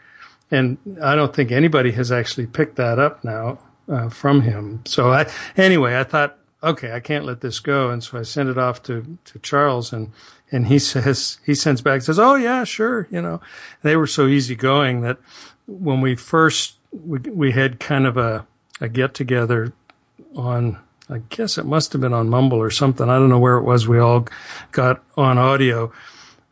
And 0.50 0.78
I 1.02 1.14
don't 1.14 1.34
think 1.34 1.52
anybody 1.52 1.92
has 1.92 2.10
actually 2.10 2.46
picked 2.46 2.76
that 2.76 2.98
up 2.98 3.22
now 3.22 3.58
uh, 3.86 4.08
from 4.08 4.40
him. 4.40 4.80
So 4.86 5.12
I, 5.12 5.30
anyway, 5.58 5.98
I 5.98 6.04
thought, 6.04 6.38
okay, 6.62 6.92
I 6.92 7.00
can't 7.00 7.26
let 7.26 7.42
this 7.42 7.60
go. 7.60 7.90
And 7.90 8.02
so 8.02 8.18
I 8.18 8.22
sent 8.22 8.48
it 8.48 8.56
off 8.56 8.82
to, 8.84 9.18
to 9.26 9.38
Charles 9.40 9.92
and, 9.92 10.12
and 10.50 10.68
he 10.68 10.78
says, 10.92 11.38
he 11.44 11.54
sends 11.54 11.82
back, 11.82 12.00
says, 12.00 12.18
Oh 12.18 12.36
yeah, 12.36 12.64
sure. 12.64 13.08
You 13.10 13.20
know, 13.20 13.42
they 13.82 13.94
were 13.94 14.06
so 14.06 14.26
easygoing 14.26 15.02
that 15.02 15.18
when 15.66 16.00
we 16.00 16.16
first, 16.16 16.76
we, 16.92 17.18
we 17.18 17.52
had 17.52 17.78
kind 17.78 18.06
of 18.06 18.16
a, 18.16 18.46
a 18.80 18.88
get 18.88 19.12
together 19.12 19.74
on 20.34 20.78
I 21.08 21.18
guess 21.28 21.56
it 21.56 21.66
must 21.66 21.92
have 21.92 22.00
been 22.00 22.12
on 22.12 22.28
Mumble 22.28 22.58
or 22.58 22.70
something. 22.70 23.08
I 23.08 23.14
don't 23.14 23.28
know 23.28 23.38
where 23.38 23.58
it 23.58 23.62
was. 23.62 23.86
We 23.86 23.98
all 23.98 24.26
got 24.72 25.02
on 25.16 25.38
audio, 25.38 25.92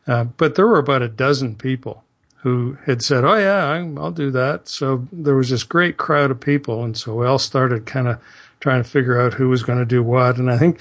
uh, 0.07 0.25
but 0.25 0.55
there 0.55 0.67
were 0.67 0.79
about 0.79 1.03
a 1.03 1.09
dozen 1.09 1.57
people 1.57 2.05
who 2.43 2.77
had 2.85 3.03
said, 3.03 3.25
"Oh 3.25 3.37
yeah, 3.37 3.85
I'll 3.99 4.13
do 4.13 4.31
that." 4.31 4.69
So 4.69 5.09
there 5.11 5.35
was 5.35 5.51
this 5.51 5.65
great 5.65 5.97
crowd 5.97 6.31
of 6.31 6.41
people, 6.41 6.85
and 6.85 6.97
so 6.97 7.15
we 7.17 7.27
all 7.27 7.39
started 7.39 7.87
kind 7.87 8.07
of 8.07 8.21
trying 8.61 8.83
to 8.83 8.89
figure 8.89 9.21
out 9.21 9.35
who 9.35 9.49
was 9.49 9.63
going 9.63 9.79
to 9.79 9.85
do 9.85 10.03
what. 10.03 10.37
And 10.37 10.51
I 10.51 10.57
think 10.57 10.79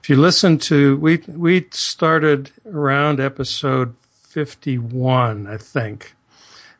if 0.00 0.08
you 0.08 0.16
listen 0.16 0.56
to 0.58 0.96
we 0.96 1.22
we 1.26 1.66
started 1.72 2.52
around 2.64 3.20
episode 3.20 3.94
fifty 4.22 4.78
one, 4.78 5.46
I 5.46 5.58
think, 5.58 6.14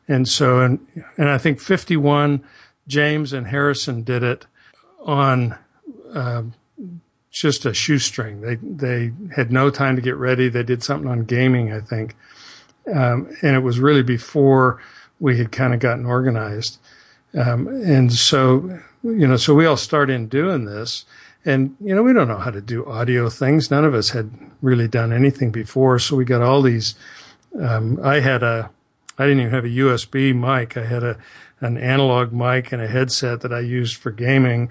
and 0.07 0.27
so 0.27 0.59
and 0.59 0.79
and 1.17 1.29
I 1.29 1.37
think 1.37 1.59
fifty 1.59 1.97
one, 1.97 2.43
James 2.87 3.31
and 3.31 3.47
Harrison 3.47 4.01
did 4.01 4.23
it 4.23 4.47
on 5.05 5.55
um, 6.13 6.53
just 7.31 7.65
a 7.65 7.73
shoestring. 7.73 8.41
They 8.41 8.55
they 8.55 9.13
had 9.35 9.51
no 9.51 9.69
time 9.69 9.95
to 9.95 10.01
get 10.01 10.17
ready. 10.17 10.49
They 10.49 10.63
did 10.63 10.83
something 10.83 11.09
on 11.09 11.23
gaming, 11.23 11.71
I 11.71 11.79
think, 11.79 12.15
um, 12.93 13.35
and 13.41 13.55
it 13.55 13.61
was 13.61 13.79
really 13.79 14.03
before 14.03 14.81
we 15.19 15.37
had 15.37 15.51
kind 15.51 15.73
of 15.73 15.79
gotten 15.79 16.05
organized. 16.05 16.79
Um, 17.33 17.67
and 17.67 18.11
so 18.11 18.79
you 19.03 19.27
know, 19.27 19.37
so 19.37 19.55
we 19.55 19.65
all 19.65 19.77
started 19.77 20.13
in 20.13 20.27
doing 20.27 20.65
this, 20.65 21.05
and 21.45 21.75
you 21.79 21.95
know, 21.95 22.03
we 22.03 22.13
don't 22.13 22.27
know 22.27 22.37
how 22.37 22.51
to 22.51 22.61
do 22.61 22.85
audio 22.85 23.29
things. 23.29 23.71
None 23.71 23.85
of 23.85 23.93
us 23.93 24.09
had 24.09 24.31
really 24.61 24.87
done 24.87 25.13
anything 25.13 25.51
before, 25.51 25.97
so 25.99 26.15
we 26.15 26.25
got 26.25 26.41
all 26.41 26.61
these. 26.61 26.95
Um, 27.59 27.99
I 28.03 28.19
had 28.19 28.43
a, 28.43 28.69
I 29.17 29.23
didn't 29.23 29.39
even 29.41 29.53
have 29.53 29.65
a 29.65 29.69
USB 29.69 30.35
mic. 30.35 30.75
I 30.77 30.85
had 30.85 31.03
a 31.03 31.17
an 31.61 31.77
analog 31.77 32.33
mic 32.33 32.71
and 32.71 32.81
a 32.81 32.87
headset 32.87 33.41
that 33.41 33.53
I 33.53 33.59
used 33.59 33.95
for 33.95 34.11
gaming 34.11 34.69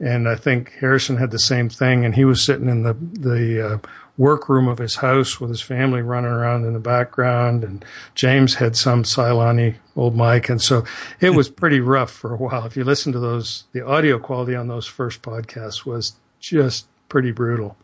and 0.00 0.28
I 0.28 0.34
think 0.34 0.72
Harrison 0.80 1.16
had 1.16 1.30
the 1.30 1.38
same 1.38 1.68
thing. 1.68 2.04
And 2.04 2.14
he 2.14 2.24
was 2.24 2.42
sitting 2.42 2.68
in 2.68 2.82
the 2.82 2.94
the 2.94 3.66
uh, 3.66 3.78
workroom 4.18 4.68
of 4.68 4.78
his 4.78 4.96
house 4.96 5.40
with 5.40 5.50
his 5.50 5.60
family 5.60 6.02
running 6.02 6.30
around 6.30 6.64
in 6.64 6.72
the 6.72 6.80
background, 6.80 7.64
and 7.64 7.84
James 8.14 8.54
had 8.54 8.76
some 8.76 9.02
Cylon 9.02 9.74
old 9.94 10.16
mic, 10.16 10.48
and 10.48 10.60
so 10.60 10.84
it 11.20 11.30
was 11.30 11.48
pretty 11.48 11.80
rough 11.80 12.10
for 12.10 12.34
a 12.34 12.36
while. 12.36 12.64
If 12.64 12.76
you 12.76 12.84
listen 12.84 13.12
to 13.12 13.18
those, 13.18 13.64
the 13.72 13.86
audio 13.86 14.18
quality 14.18 14.54
on 14.54 14.68
those 14.68 14.86
first 14.86 15.22
podcasts 15.22 15.84
was 15.84 16.14
just 16.40 16.86
pretty 17.08 17.32
brutal. 17.32 17.76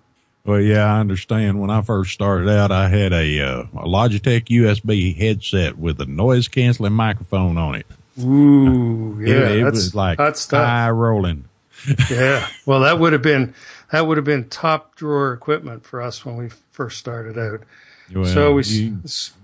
Well, 0.44 0.60
yeah, 0.60 0.92
I 0.92 0.98
understand. 0.98 1.60
When 1.60 1.70
I 1.70 1.82
first 1.82 2.12
started 2.12 2.48
out, 2.48 2.72
I 2.72 2.88
had 2.88 3.12
a, 3.12 3.40
uh, 3.40 3.62
a 3.74 3.86
Logitech 3.86 4.46
USB 4.46 5.16
headset 5.16 5.78
with 5.78 6.00
a 6.00 6.06
noise 6.06 6.48
canceling 6.48 6.94
microphone 6.94 7.56
on 7.56 7.76
it. 7.76 7.86
Ooh, 8.20 9.18
yeah, 9.20 9.48
it, 9.48 9.60
it 9.60 9.64
that's 9.64 9.74
was 9.74 9.94
like 9.94 10.18
eye 10.52 10.90
rolling. 10.90 11.44
Yeah. 12.11 12.47
Well, 12.66 12.80
that 12.80 12.99
would 12.99 13.12
have 13.12 13.22
been 13.22 13.55
that 13.91 14.07
would 14.07 14.16
have 14.16 14.24
been 14.24 14.49
top 14.49 14.95
drawer 14.97 15.33
equipment 15.33 15.85
for 15.85 16.01
us 16.01 16.24
when 16.24 16.37
we 16.37 16.49
first 16.70 16.99
started 16.99 17.39
out. 17.39 17.61
Well, 18.14 18.24
so 18.26 18.53
we 18.55 18.62
you, 18.64 18.99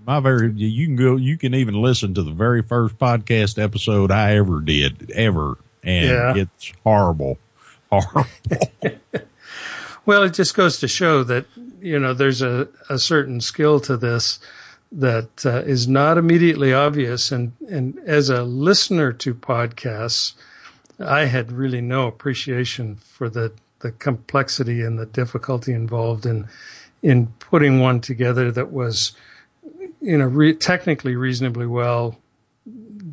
my 0.05 0.19
very 0.19 0.51
you 0.53 0.85
can 0.85 0.95
go 0.95 1.15
you 1.15 1.37
can 1.37 1.53
even 1.55 1.81
listen 1.81 2.13
to 2.15 2.23
the 2.23 2.31
very 2.31 2.61
first 2.61 2.97
podcast 2.97 3.61
episode 3.61 4.11
I 4.11 4.35
ever 4.35 4.59
did 4.61 5.09
ever, 5.11 5.57
and 5.83 6.09
Yeah. 6.09 6.33
it's 6.35 6.71
horrible, 6.83 7.37
horrible. 7.91 8.25
Well, 10.05 10.23
it 10.23 10.33
just 10.33 10.55
goes 10.55 10.79
to 10.79 10.87
show 10.87 11.23
that 11.25 11.45
you 11.81 11.99
know 11.99 12.13
there's 12.15 12.41
a, 12.41 12.67
a 12.89 12.97
certain 12.97 13.41
skill 13.41 13.79
to 13.81 13.95
this 13.95 14.39
that 14.91 15.45
uh, 15.45 15.59
is 15.67 15.87
not 15.87 16.17
immediately 16.17 16.73
obvious, 16.73 17.31
and 17.31 17.51
and 17.69 17.99
as 18.07 18.29
a 18.29 18.41
listener 18.43 19.13
to 19.13 19.35
podcasts, 19.35 20.33
I 20.99 21.25
had 21.25 21.51
really 21.51 21.81
no 21.81 22.07
appreciation 22.07 22.95
for 22.95 23.29
the 23.29 23.53
the 23.79 23.91
complexity 23.91 24.81
and 24.81 24.99
the 24.99 25.05
difficulty 25.05 25.71
involved 25.73 26.25
in 26.25 26.47
in 27.01 27.27
putting 27.39 27.79
one 27.79 28.01
together 28.01 28.51
that 28.51 28.71
was 28.71 29.13
you 30.01 30.17
know 30.17 30.25
re- 30.25 30.53
technically 30.53 31.15
reasonably 31.15 31.67
well 31.67 32.17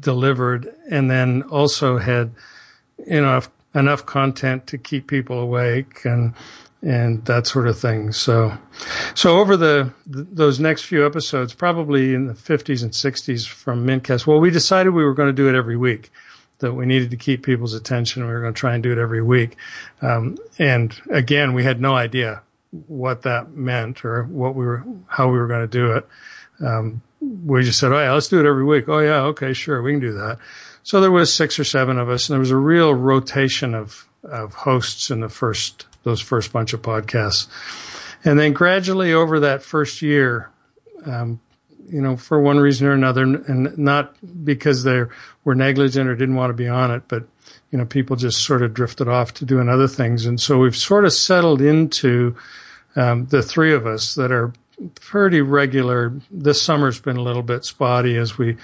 delivered, 0.01 0.74
and 0.91 1.11
then 1.11 1.43
also 1.43 1.99
had 1.99 2.32
enough 3.07 3.51
enough 3.74 4.07
content 4.07 4.66
to 4.66 4.78
keep 4.78 5.07
people 5.07 5.39
awake 5.39 6.05
and 6.05 6.34
and 6.82 7.24
that 7.24 7.47
sort 7.47 7.66
of 7.66 7.78
thing. 7.78 8.12
So, 8.12 8.57
so 9.14 9.39
over 9.39 9.57
the 9.57 9.93
th- 10.12 10.26
those 10.30 10.61
next 10.61 10.82
few 10.82 11.05
episodes, 11.05 11.55
probably 11.55 12.14
in 12.14 12.26
the 12.26 12.34
50s 12.34 12.82
and 12.82 12.93
60s 12.93 13.49
from 13.49 13.87
Mintcast, 13.87 14.26
well, 14.26 14.39
we 14.39 14.51
decided 14.51 14.91
we 14.91 15.03
were 15.03 15.14
going 15.14 15.28
to 15.28 15.32
do 15.32 15.49
it 15.49 15.55
every 15.55 15.76
week. 15.76 16.11
That 16.61 16.72
we 16.72 16.86
needed 16.86 17.11
to 17.11 17.16
keep 17.16 17.44
people's 17.44 17.74
attention. 17.74 18.26
We 18.26 18.32
were 18.32 18.40
going 18.40 18.54
to 18.54 18.59
try 18.59 18.74
and 18.74 18.82
do 18.82 18.92
it 18.92 18.98
every 18.98 19.22
week. 19.22 19.57
Um, 20.00 20.38
and 20.59 20.98
again, 21.11 21.52
we 21.52 21.64
had 21.64 21.80
no 21.80 21.94
idea 21.94 22.42
what 22.86 23.22
that 23.22 23.50
meant 23.52 24.04
or 24.04 24.24
what 24.24 24.54
we 24.54 24.64
were, 24.64 24.84
how 25.07 25.30
we 25.30 25.38
were 25.38 25.46
going 25.46 25.68
to 25.68 25.78
do 25.78 25.92
it. 25.92 26.07
Um, 26.64 27.02
we 27.20 27.62
just 27.62 27.78
said, 27.78 27.92
"Oh 27.92 27.98
yeah, 27.98 28.12
let's 28.12 28.28
do 28.28 28.40
it 28.40 28.46
every 28.46 28.64
week." 28.64 28.88
Oh 28.88 28.98
yeah, 28.98 29.20
okay, 29.22 29.52
sure, 29.52 29.82
we 29.82 29.92
can 29.92 30.00
do 30.00 30.12
that. 30.12 30.38
So 30.82 31.00
there 31.00 31.11
was 31.11 31.32
six 31.32 31.59
or 31.59 31.64
seven 31.64 31.98
of 31.98 32.09
us, 32.09 32.28
and 32.28 32.34
there 32.34 32.40
was 32.40 32.50
a 32.50 32.57
real 32.57 32.94
rotation 32.94 33.74
of 33.74 34.09
of 34.22 34.54
hosts 34.54 35.11
in 35.11 35.20
the 35.20 35.28
first 35.28 35.86
those 36.04 36.20
first 36.20 36.52
bunch 36.52 36.72
of 36.72 36.82
podcasts, 36.82 37.48
and 38.24 38.38
then 38.38 38.52
gradually 38.52 39.12
over 39.12 39.40
that 39.40 39.62
first 39.62 40.02
year, 40.02 40.50
um, 41.04 41.40
you 41.89 42.01
know, 42.01 42.16
for 42.16 42.41
one 42.41 42.59
reason 42.59 42.87
or 42.87 42.93
another, 42.93 43.22
and 43.22 43.76
not 43.78 44.14
because 44.45 44.84
they 44.84 45.05
were 45.45 45.55
negligent 45.55 46.09
or 46.09 46.16
didn't 46.16 46.34
want 46.34 46.51
to 46.51 46.55
be 46.55 46.68
on 46.68 46.91
it, 46.91 47.03
but 47.09 47.24
you 47.70 47.78
know, 47.78 47.84
people 47.84 48.16
just 48.16 48.45
sort 48.45 48.62
of 48.62 48.74
drifted 48.74 49.09
off 49.09 49.34
to 49.34 49.45
doing 49.45 49.68
other 49.68 49.89
things, 49.89 50.26
and 50.26 50.41
so 50.41 50.59
we've 50.59 50.76
sort 50.76 51.05
of 51.05 51.12
settled 51.12 51.61
into 51.61 52.37
um, 52.97 53.26
the 53.26 53.43
three 53.43 53.72
of 53.72 53.87
us 53.87 54.14
that 54.14 54.32
are 54.32 54.53
pretty 54.95 55.41
regular. 55.41 56.12
This 56.30 56.61
summer's 56.61 57.01
been 57.01 57.16
a 57.16 57.22
little 57.22 57.43
bit 57.43 57.64
spotty 57.64 58.16
as 58.16 58.37
we, 58.37 58.57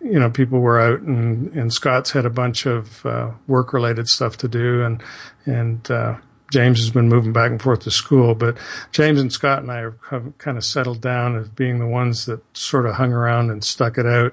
you 0.00 0.18
know, 0.18 0.30
people 0.30 0.60
were 0.60 0.80
out 0.80 1.00
and, 1.00 1.52
and 1.54 1.72
Scott's 1.72 2.10
had 2.10 2.24
a 2.24 2.30
bunch 2.30 2.66
of 2.66 3.04
uh, 3.06 3.30
work 3.46 3.72
related 3.72 4.08
stuff 4.08 4.36
to 4.38 4.48
do 4.48 4.82
and, 4.82 5.02
and, 5.44 5.90
uh, 5.90 6.16
James 6.50 6.78
has 6.78 6.90
been 6.90 7.08
moving 7.08 7.32
back 7.32 7.50
and 7.50 7.60
forth 7.60 7.80
to 7.80 7.90
school, 7.90 8.34
but 8.34 8.56
James 8.92 9.20
and 9.20 9.32
Scott 9.32 9.62
and 9.62 9.70
I 9.70 9.90
have 10.10 10.38
kind 10.38 10.56
of 10.56 10.64
settled 10.64 11.00
down 11.00 11.36
as 11.36 11.48
being 11.48 11.78
the 11.78 11.86
ones 11.86 12.26
that 12.26 12.40
sort 12.56 12.86
of 12.86 12.94
hung 12.94 13.12
around 13.12 13.50
and 13.50 13.64
stuck 13.64 13.98
it 13.98 14.06
out. 14.06 14.32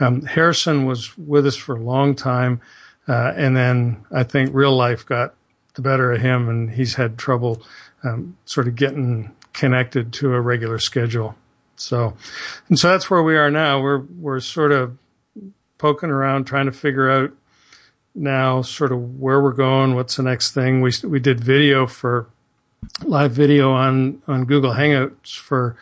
Um, 0.00 0.22
Harrison 0.22 0.84
was 0.84 1.16
with 1.16 1.46
us 1.46 1.56
for 1.56 1.76
a 1.76 1.80
long 1.80 2.14
time. 2.14 2.60
Uh, 3.06 3.32
and 3.36 3.56
then 3.56 4.04
I 4.10 4.22
think 4.22 4.50
real 4.54 4.74
life 4.74 5.04
got 5.04 5.34
the 5.74 5.82
better 5.82 6.12
of 6.12 6.20
him 6.20 6.48
and 6.48 6.70
he's 6.70 6.94
had 6.94 7.18
trouble, 7.18 7.62
um, 8.02 8.36
sort 8.44 8.68
of 8.68 8.76
getting 8.76 9.34
connected 9.52 10.12
to 10.14 10.32
a 10.32 10.40
regular 10.40 10.78
schedule. 10.78 11.36
So, 11.76 12.14
and 12.68 12.78
so 12.78 12.88
that's 12.88 13.10
where 13.10 13.22
we 13.22 13.36
are 13.36 13.50
now. 13.50 13.80
We're, 13.80 13.98
we're 13.98 14.40
sort 14.40 14.72
of 14.72 14.96
poking 15.78 16.10
around 16.10 16.44
trying 16.44 16.66
to 16.66 16.72
figure 16.72 17.10
out 17.10 17.32
now 18.14 18.62
sort 18.62 18.92
of 18.92 19.18
where 19.18 19.40
we're 19.40 19.52
going, 19.52 19.94
what's 19.94 20.16
the 20.16 20.22
next 20.22 20.52
thing. 20.52 20.80
We, 20.80 20.92
we 21.04 21.18
did 21.20 21.40
video 21.40 21.86
for 21.86 22.28
live 23.02 23.32
video 23.32 23.72
on, 23.72 24.22
on 24.28 24.44
Google 24.44 24.72
Hangouts 24.72 25.36
for, 25.36 25.76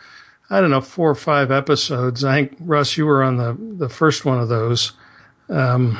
I 0.49 0.61
don't 0.61 0.71
know, 0.71 0.81
four 0.81 1.09
or 1.09 1.15
five 1.15 1.51
episodes. 1.51 2.23
I 2.23 2.35
think 2.35 2.57
Russ, 2.59 2.97
you 2.97 3.05
were 3.05 3.23
on 3.23 3.37
the, 3.37 3.57
the 3.59 3.89
first 3.89 4.25
one 4.25 4.39
of 4.39 4.49
those. 4.49 4.93
Um, 5.49 5.99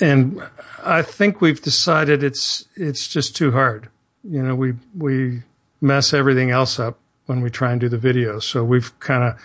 and 0.00 0.42
I 0.84 1.02
think 1.02 1.40
we've 1.40 1.62
decided 1.62 2.22
it's, 2.22 2.66
it's 2.76 3.08
just 3.08 3.36
too 3.36 3.52
hard. 3.52 3.88
You 4.22 4.42
know, 4.42 4.54
we, 4.54 4.74
we 4.96 5.42
mess 5.80 6.12
everything 6.12 6.50
else 6.50 6.78
up 6.78 6.98
when 7.26 7.40
we 7.40 7.50
try 7.50 7.72
and 7.72 7.80
do 7.80 7.88
the 7.88 7.98
video. 7.98 8.38
So 8.38 8.64
we've 8.64 8.98
kind 9.00 9.22
of 9.22 9.40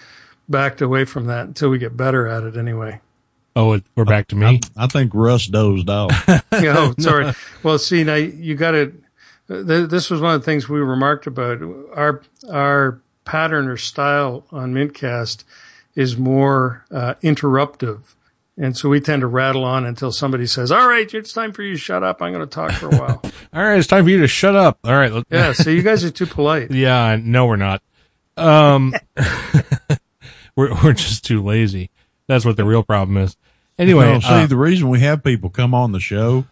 backed 0.47 0.82
away 0.82 1.05
from 1.05 1.28
that 1.28 1.47
until 1.47 1.70
we 1.70 1.78
get 1.78 1.95
better 1.95 2.28
at 2.28 2.43
it 2.43 2.57
anyway. 2.57 3.01
Oh, 3.60 3.74
it, 3.74 3.84
we're 3.93 4.05
back 4.05 4.30
to 4.30 4.38
me. 4.38 4.62
I 4.78 4.88
think 4.88 5.12
Russ 5.14 5.45
dozed 5.47 5.89
off. 5.89 6.14
oh, 6.53 6.95
sorry. 6.97 7.34
Well, 7.62 7.78
see, 7.78 8.05
now 8.05 8.16
you 8.16 8.55
got 8.55 8.72
to. 8.72 8.93
Th- 9.49 9.89
this 9.89 10.10
was 10.10 10.22
one 10.22 10.34
of 10.34 10.39
the 10.39 10.45
things 10.45 10.70
we 10.70 10.80
remarked 10.80 11.28
about. 11.28 11.62
Our 11.93 12.22
our 12.49 13.01
pattern 13.26 13.68
or 13.68 13.76
style 13.76 14.45
on 14.53 14.74
Mintcast 14.74 15.43
is 15.93 16.16
more 16.16 16.86
uh, 16.89 17.16
interruptive, 17.22 18.16
and 18.55 18.78
so 18.78 18.88
we 18.88 19.01
tend 19.01 19.22
to 19.22 19.28
rattle 19.28 19.66
on 19.66 19.86
until 19.86 20.14
somebody 20.14 20.47
says, 20.47 20.72
"All 20.72 20.88
right, 20.88 21.14
it's 21.14 21.34
time 21.34 21.51
for 21.51 21.62
you 21.62 21.74
to 21.74 21.80
shut 21.80 22.01
up. 22.01 22.22
I'm 22.22 22.32
going 22.32 22.47
to 22.47 22.49
talk 22.49 22.72
for 22.72 22.86
a 22.86 22.97
while." 22.97 23.22
All 23.53 23.62
right, 23.62 23.78
it's 23.78 23.88
time 23.88 24.05
for 24.05 24.10
you 24.10 24.22
to 24.22 24.28
shut 24.30 24.55
up. 24.55 24.80
All 24.86 24.93
right. 24.93 25.12
yeah. 25.30 25.51
So 25.51 25.70
you 25.70 25.82
guys 25.82 26.05
are 26.05 26.12
too 26.12 26.28
polite. 26.28 26.72
Yeah, 26.72 27.20
no, 27.22 27.45
we're 27.45 27.57
not. 27.57 27.84
Um, 28.38 28.93
we're 30.55 30.74
we're 30.82 30.93
just 30.93 31.26
too 31.26 31.43
lazy. 31.43 31.89
That's 32.28 32.45
what 32.45 32.55
the 32.55 32.64
real 32.64 32.84
problem 32.84 33.18
is. 33.18 33.36
Anyway, 33.80 34.06
Well, 34.06 34.22
see, 34.22 34.28
uh, 34.28 34.46
the 34.46 34.58
reason 34.58 34.90
we 34.90 35.00
have 35.00 35.24
people 35.24 35.50
come 35.50 35.74
on 35.74 35.92
the 35.94 36.00
show 36.00 36.46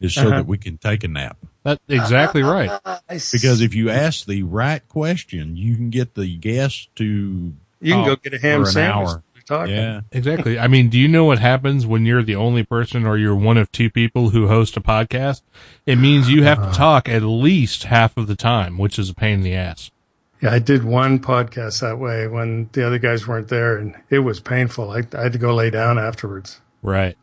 is 0.00 0.14
so 0.14 0.22
Uh-huh. 0.22 0.30
that 0.30 0.46
we 0.46 0.56
can 0.58 0.78
take 0.78 1.02
a 1.04 1.08
nap. 1.08 1.36
that's 1.64 1.80
exactly 1.88 2.42
right. 2.42 2.70
Because 3.32 3.60
if 3.60 3.74
you 3.74 3.90
ask 3.90 4.24
the 4.26 4.42
right 4.44 4.86
question, 4.88 5.56
you 5.56 5.74
can 5.74 5.90
get 5.90 6.14
the 6.14 6.36
guest 6.36 6.88
to 6.96 7.52
You 7.80 7.92
can 7.94 8.04
go 8.06 8.16
get 8.16 8.32
a 8.34 8.38
ham 8.38 8.60
for 8.62 8.68
an 8.68 8.72
sandwich. 8.72 9.10
talking. 9.46 9.74
Yeah. 9.74 10.00
Exactly. 10.12 10.58
I 10.58 10.68
mean, 10.68 10.88
do 10.90 10.98
you 10.98 11.08
know 11.08 11.24
what 11.24 11.38
happens 11.38 11.86
when 11.86 12.04
you're 12.06 12.22
the 12.22 12.36
only 12.36 12.62
person 12.62 13.06
or 13.06 13.16
you're 13.16 13.34
one 13.34 13.56
of 13.56 13.72
two 13.72 13.88
people 13.90 14.30
who 14.30 14.46
host 14.46 14.76
a 14.76 14.80
podcast? 14.80 15.40
It 15.86 15.96
means 15.96 16.30
you 16.30 16.42
have 16.44 16.62
to 16.70 16.76
talk 16.76 17.08
at 17.08 17.22
least 17.22 17.84
half 17.84 18.16
of 18.18 18.26
the 18.28 18.36
time, 18.36 18.76
which 18.78 18.98
is 18.98 19.08
a 19.10 19.14
pain 19.14 19.34
in 19.36 19.42
the 19.42 19.54
ass. 19.54 19.90
Yeah, 20.42 20.52
I 20.52 20.58
did 20.60 20.84
one 20.84 21.18
podcast 21.18 21.80
that 21.80 21.98
way 21.98 22.28
when 22.28 22.68
the 22.72 22.86
other 22.86 22.98
guys 22.98 23.26
weren't 23.26 23.48
there, 23.48 23.76
and 23.78 23.94
it 24.10 24.20
was 24.20 24.38
painful. 24.38 24.90
I, 24.92 25.02
I 25.16 25.22
had 25.24 25.32
to 25.32 25.38
go 25.38 25.52
lay 25.54 25.70
down 25.70 25.98
afterwards. 25.98 26.60
Right. 26.82 27.16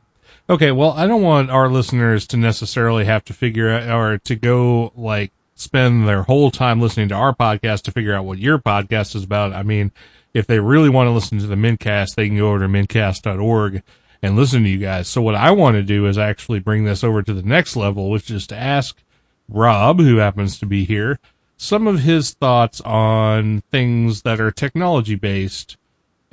Okay. 0.49 0.71
Well, 0.71 0.91
I 0.91 1.07
don't 1.07 1.21
want 1.21 1.49
our 1.49 1.69
listeners 1.69 2.27
to 2.27 2.37
necessarily 2.37 3.05
have 3.05 3.25
to 3.25 3.33
figure 3.33 3.69
out 3.69 3.89
or 3.89 4.17
to 4.19 4.35
go 4.35 4.91
like 4.95 5.31
spend 5.55 6.07
their 6.07 6.23
whole 6.23 6.51
time 6.51 6.81
listening 6.81 7.09
to 7.09 7.15
our 7.15 7.33
podcast 7.33 7.83
to 7.83 7.91
figure 7.91 8.13
out 8.13 8.25
what 8.25 8.39
your 8.39 8.59
podcast 8.59 9.15
is 9.15 9.23
about. 9.23 9.53
I 9.53 9.63
mean, 9.63 9.91
if 10.33 10.45
they 10.45 10.59
really 10.59 10.89
want 10.89 11.07
to 11.07 11.11
listen 11.11 11.39
to 11.39 11.47
the 11.47 11.55
Mintcast, 11.55 12.15
they 12.15 12.27
can 12.27 12.37
go 12.37 12.49
over 12.49 12.59
to 12.59 12.67
mintcast.org 12.67 13.81
and 14.21 14.35
listen 14.35 14.63
to 14.63 14.69
you 14.69 14.77
guys. 14.77 15.07
So 15.07 15.21
what 15.21 15.35
I 15.35 15.51
want 15.51 15.75
to 15.75 15.83
do 15.83 16.07
is 16.07 16.17
actually 16.17 16.59
bring 16.59 16.83
this 16.83 17.03
over 17.03 17.23
to 17.23 17.33
the 17.33 17.43
next 17.43 17.75
level, 17.75 18.09
which 18.09 18.29
is 18.29 18.45
to 18.47 18.55
ask 18.55 19.01
Rob, 19.47 19.99
who 19.99 20.17
happens 20.17 20.59
to 20.59 20.65
be 20.65 20.83
here, 20.83 21.19
some 21.57 21.87
of 21.87 21.99
his 21.99 22.33
thoughts 22.33 22.81
on 22.81 23.61
things 23.71 24.23
that 24.23 24.41
are 24.41 24.51
technology 24.51 25.15
based 25.15 25.77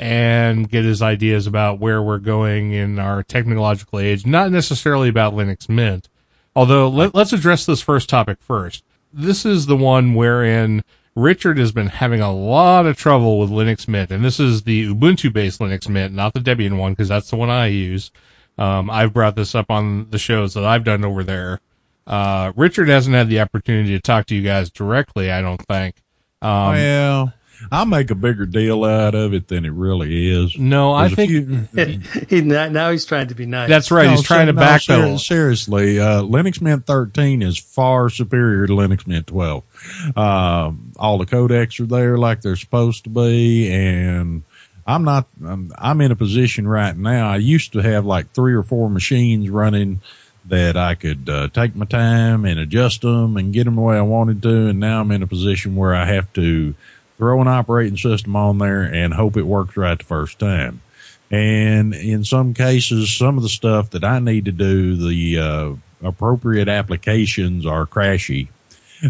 and 0.02 0.68
get 0.68 0.84
his 0.84 1.00
ideas 1.00 1.46
about 1.46 1.78
where 1.78 2.02
we're 2.02 2.18
going 2.18 2.72
in 2.72 2.98
our 2.98 3.22
technological 3.22 4.00
age, 4.00 4.26
not 4.26 4.50
necessarily 4.50 5.08
about 5.08 5.32
Linux 5.32 5.68
Mint. 5.68 6.08
Although 6.56 6.88
let, 6.88 7.14
us 7.14 7.32
address 7.32 7.64
this 7.64 7.82
first 7.82 8.08
topic 8.08 8.38
first. 8.40 8.82
This 9.12 9.46
is 9.46 9.66
the 9.66 9.76
one 9.76 10.14
wherein 10.14 10.82
Richard 11.14 11.56
has 11.56 11.70
been 11.70 11.86
having 11.86 12.20
a 12.20 12.32
lot 12.32 12.84
of 12.84 12.96
trouble 12.96 13.38
with 13.38 13.50
Linux 13.50 13.86
Mint, 13.86 14.10
and 14.10 14.24
this 14.24 14.40
is 14.40 14.64
the 14.64 14.88
Ubuntu 14.92 15.32
based 15.32 15.60
Linux 15.60 15.88
Mint, 15.88 16.12
not 16.12 16.34
the 16.34 16.40
Debian 16.40 16.78
one, 16.78 16.92
because 16.92 17.08
that's 17.08 17.30
the 17.30 17.36
one 17.36 17.48
I 17.48 17.68
use. 17.68 18.10
Um, 18.58 18.90
I've 18.90 19.12
brought 19.12 19.36
this 19.36 19.54
up 19.54 19.70
on 19.70 20.10
the 20.10 20.18
shows 20.18 20.54
that 20.54 20.64
I've 20.64 20.82
done 20.82 21.04
over 21.04 21.22
there. 21.22 21.60
Uh, 22.08 22.52
Richard 22.56 22.88
hasn't 22.88 23.14
had 23.14 23.28
the 23.28 23.38
opportunity 23.38 23.90
to 23.90 24.00
talk 24.00 24.26
to 24.26 24.34
you 24.34 24.42
guys 24.42 24.68
directly, 24.68 25.30
I 25.30 25.42
don't 25.42 25.64
think. 25.64 25.94
Um, 26.42 26.72
well, 26.72 27.32
I 27.70 27.84
make 27.84 28.10
a 28.10 28.14
bigger 28.14 28.46
deal 28.46 28.84
out 28.84 29.14
of 29.14 29.34
it 29.34 29.48
than 29.48 29.64
it 29.64 29.72
really 29.72 30.30
is. 30.30 30.58
No, 30.58 30.92
I 30.92 31.08
think 31.08 31.30
few, 31.30 31.68
he 32.28 32.40
now 32.40 32.90
he's 32.90 33.04
trying 33.04 33.28
to 33.28 33.34
be 33.34 33.46
nice. 33.46 33.68
That's 33.68 33.90
right. 33.90 34.06
No, 34.06 34.12
he's 34.12 34.22
trying 34.22 34.46
to 34.46 34.52
no, 34.52 34.62
backpedal. 34.62 35.20
Seriously, 35.20 35.98
uh, 36.00 36.22
Linux 36.22 36.60
Mint 36.60 36.86
13 36.86 37.42
is 37.42 37.58
far 37.58 38.10
superior 38.10 38.66
to 38.66 38.72
Linux 38.72 39.06
Mint 39.06 39.26
12. 39.26 40.16
Um, 40.16 40.92
all 40.96 41.18
the 41.18 41.26
codecs 41.26 41.80
are 41.80 41.86
there 41.86 42.18
like 42.18 42.42
they're 42.42 42.56
supposed 42.56 43.04
to 43.04 43.10
be, 43.10 43.70
and 43.72 44.42
I'm 44.86 45.04
not. 45.04 45.26
I'm, 45.44 45.72
I'm 45.78 46.00
in 46.00 46.10
a 46.10 46.16
position 46.16 46.66
right 46.66 46.96
now. 46.96 47.30
I 47.30 47.36
used 47.36 47.72
to 47.74 47.80
have 47.80 48.04
like 48.04 48.32
three 48.32 48.54
or 48.54 48.62
four 48.62 48.90
machines 48.90 49.48
running 49.48 50.00
that 50.46 50.76
I 50.76 50.94
could 50.94 51.28
uh, 51.28 51.48
take 51.48 51.76
my 51.76 51.86
time 51.86 52.44
and 52.44 52.58
adjust 52.58 53.02
them 53.02 53.36
and 53.36 53.52
get 53.52 53.64
them 53.64 53.76
the 53.76 53.80
way 53.80 53.96
I 53.96 54.02
wanted 54.02 54.42
to. 54.42 54.68
And 54.68 54.80
now 54.80 55.00
I'm 55.00 55.10
in 55.12 55.22
a 55.22 55.26
position 55.26 55.76
where 55.76 55.94
I 55.94 56.06
have 56.06 56.32
to 56.34 56.74
throw 57.16 57.40
an 57.40 57.48
operating 57.48 57.96
system 57.96 58.36
on 58.36 58.58
there 58.58 58.82
and 58.82 59.14
hope 59.14 59.36
it 59.36 59.46
works 59.46 59.76
right 59.76 59.98
the 59.98 60.04
first 60.04 60.38
time. 60.38 60.82
And 61.30 61.94
in 61.94 62.24
some 62.24 62.52
cases, 62.52 63.16
some 63.16 63.36
of 63.38 63.42
the 63.42 63.48
stuff 63.48 63.90
that 63.90 64.04
I 64.04 64.18
need 64.18 64.44
to 64.44 64.52
do, 64.52 64.96
the 64.96 65.38
uh, 65.38 66.06
appropriate 66.06 66.68
applications 66.68 67.64
are 67.64 67.86
crashy 67.86 68.48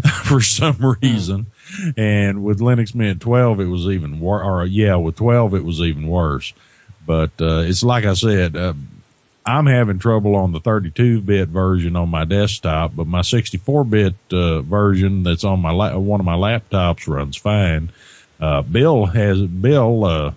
for 0.23 0.41
some 0.41 0.97
reason. 1.01 1.47
And 1.97 2.43
with 2.43 2.59
Linux 2.59 2.95
Mint 2.95 3.21
12, 3.21 3.59
it 3.59 3.65
was 3.65 3.87
even 3.87 4.21
worse. 4.21 4.45
Or 4.45 4.65
yeah, 4.65 4.95
with 4.95 5.17
12, 5.17 5.55
it 5.55 5.65
was 5.65 5.81
even 5.81 6.07
worse. 6.07 6.53
But 7.05 7.31
uh, 7.41 7.63
it's 7.65 7.83
like 7.83 8.05
I 8.05 8.13
said, 8.13 8.55
uh, 8.55 8.73
I'm 9.45 9.65
having 9.65 9.99
trouble 9.99 10.35
on 10.35 10.51
the 10.51 10.59
32 10.59 11.21
bit 11.21 11.49
version 11.49 11.95
on 11.95 12.09
my 12.09 12.23
desktop, 12.23 12.95
but 12.95 13.07
my 13.07 13.21
64 13.21 13.83
bit 13.83 14.15
uh, 14.31 14.61
version 14.61 15.23
that's 15.23 15.43
on 15.43 15.59
my 15.59 15.71
la- 15.71 15.97
one 15.97 16.19
of 16.19 16.25
my 16.25 16.35
laptops 16.35 17.07
runs 17.07 17.35
fine. 17.35 17.91
Uh, 18.39 18.61
Bill 18.61 19.05
has 19.05 19.41
Bill 19.41 20.05
uh, 20.05 20.33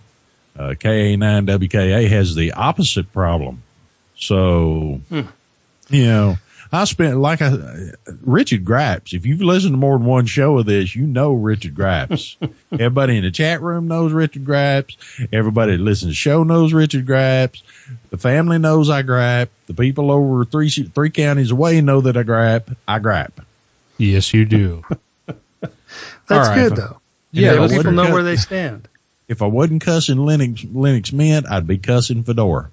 uh 0.59 0.74
KA9WKA 0.74 2.09
has 2.09 2.34
the 2.34 2.52
opposite 2.52 3.12
problem. 3.12 3.62
So, 4.16 5.00
hmm. 5.09 5.22
you 5.88 6.07
know, 6.07 6.36
I 6.72 6.84
spent 6.84 7.18
like 7.18 7.40
I, 7.42 7.52
Richard 8.22 8.64
Gripes. 8.64 9.12
If 9.12 9.24
you've 9.24 9.40
listened 9.40 9.74
to 9.74 9.78
more 9.78 9.98
than 9.98 10.07
one 10.07 10.26
show 10.26 10.59
of 10.59 10.66
this, 10.66 10.96
you 10.96 11.07
know 11.07 11.32
Richard 11.32 11.74
Gripes. 11.74 12.36
Everybody 12.72 13.16
in 13.18 13.24
the 13.24 13.30
chat 13.30 13.62
room 13.62 13.88
knows 13.88 14.12
Richard 14.12 14.44
Gripes. 14.44 14.96
Everybody 15.32 15.76
that 15.76 15.82
listens 15.82 16.00
to 16.02 16.09
the 16.09 16.14
show 16.14 16.42
knows 16.42 16.72
Richard 16.72 17.07
Gripes. 17.07 17.62
The 18.11 18.18
family 18.18 18.59
knows 18.59 18.91
I 18.91 19.03
gripe. 19.03 19.51
The 19.66 19.74
people 19.74 20.11
over 20.11 20.45
three 20.45 20.70
three 20.70 21.11
counties 21.11 21.51
away 21.51 21.80
know 21.80 22.01
that 22.01 22.16
I 22.16 22.22
gripe. 22.22 22.70
I 22.87 22.99
gripe. 22.99 23.41
Yes, 23.99 24.34
you 24.34 24.45
do. 24.45 24.84
That's 25.61 25.70
right, 26.30 26.55
good 26.55 26.76
though. 26.76 27.01
Yeah, 27.32 27.66
people 27.68 27.93
know 27.93 28.12
where 28.12 28.22
they 28.22 28.37
stand. 28.37 28.89
If 29.28 29.43
I 29.43 29.47
wasn't 29.47 29.82
cussing 29.82 30.18
Linux 30.18 30.66
Linux 30.66 31.12
Mint, 31.12 31.47
I'd 31.49 31.66
be 31.66 31.78
cussing 31.78 32.22
Fedora. 32.22 32.70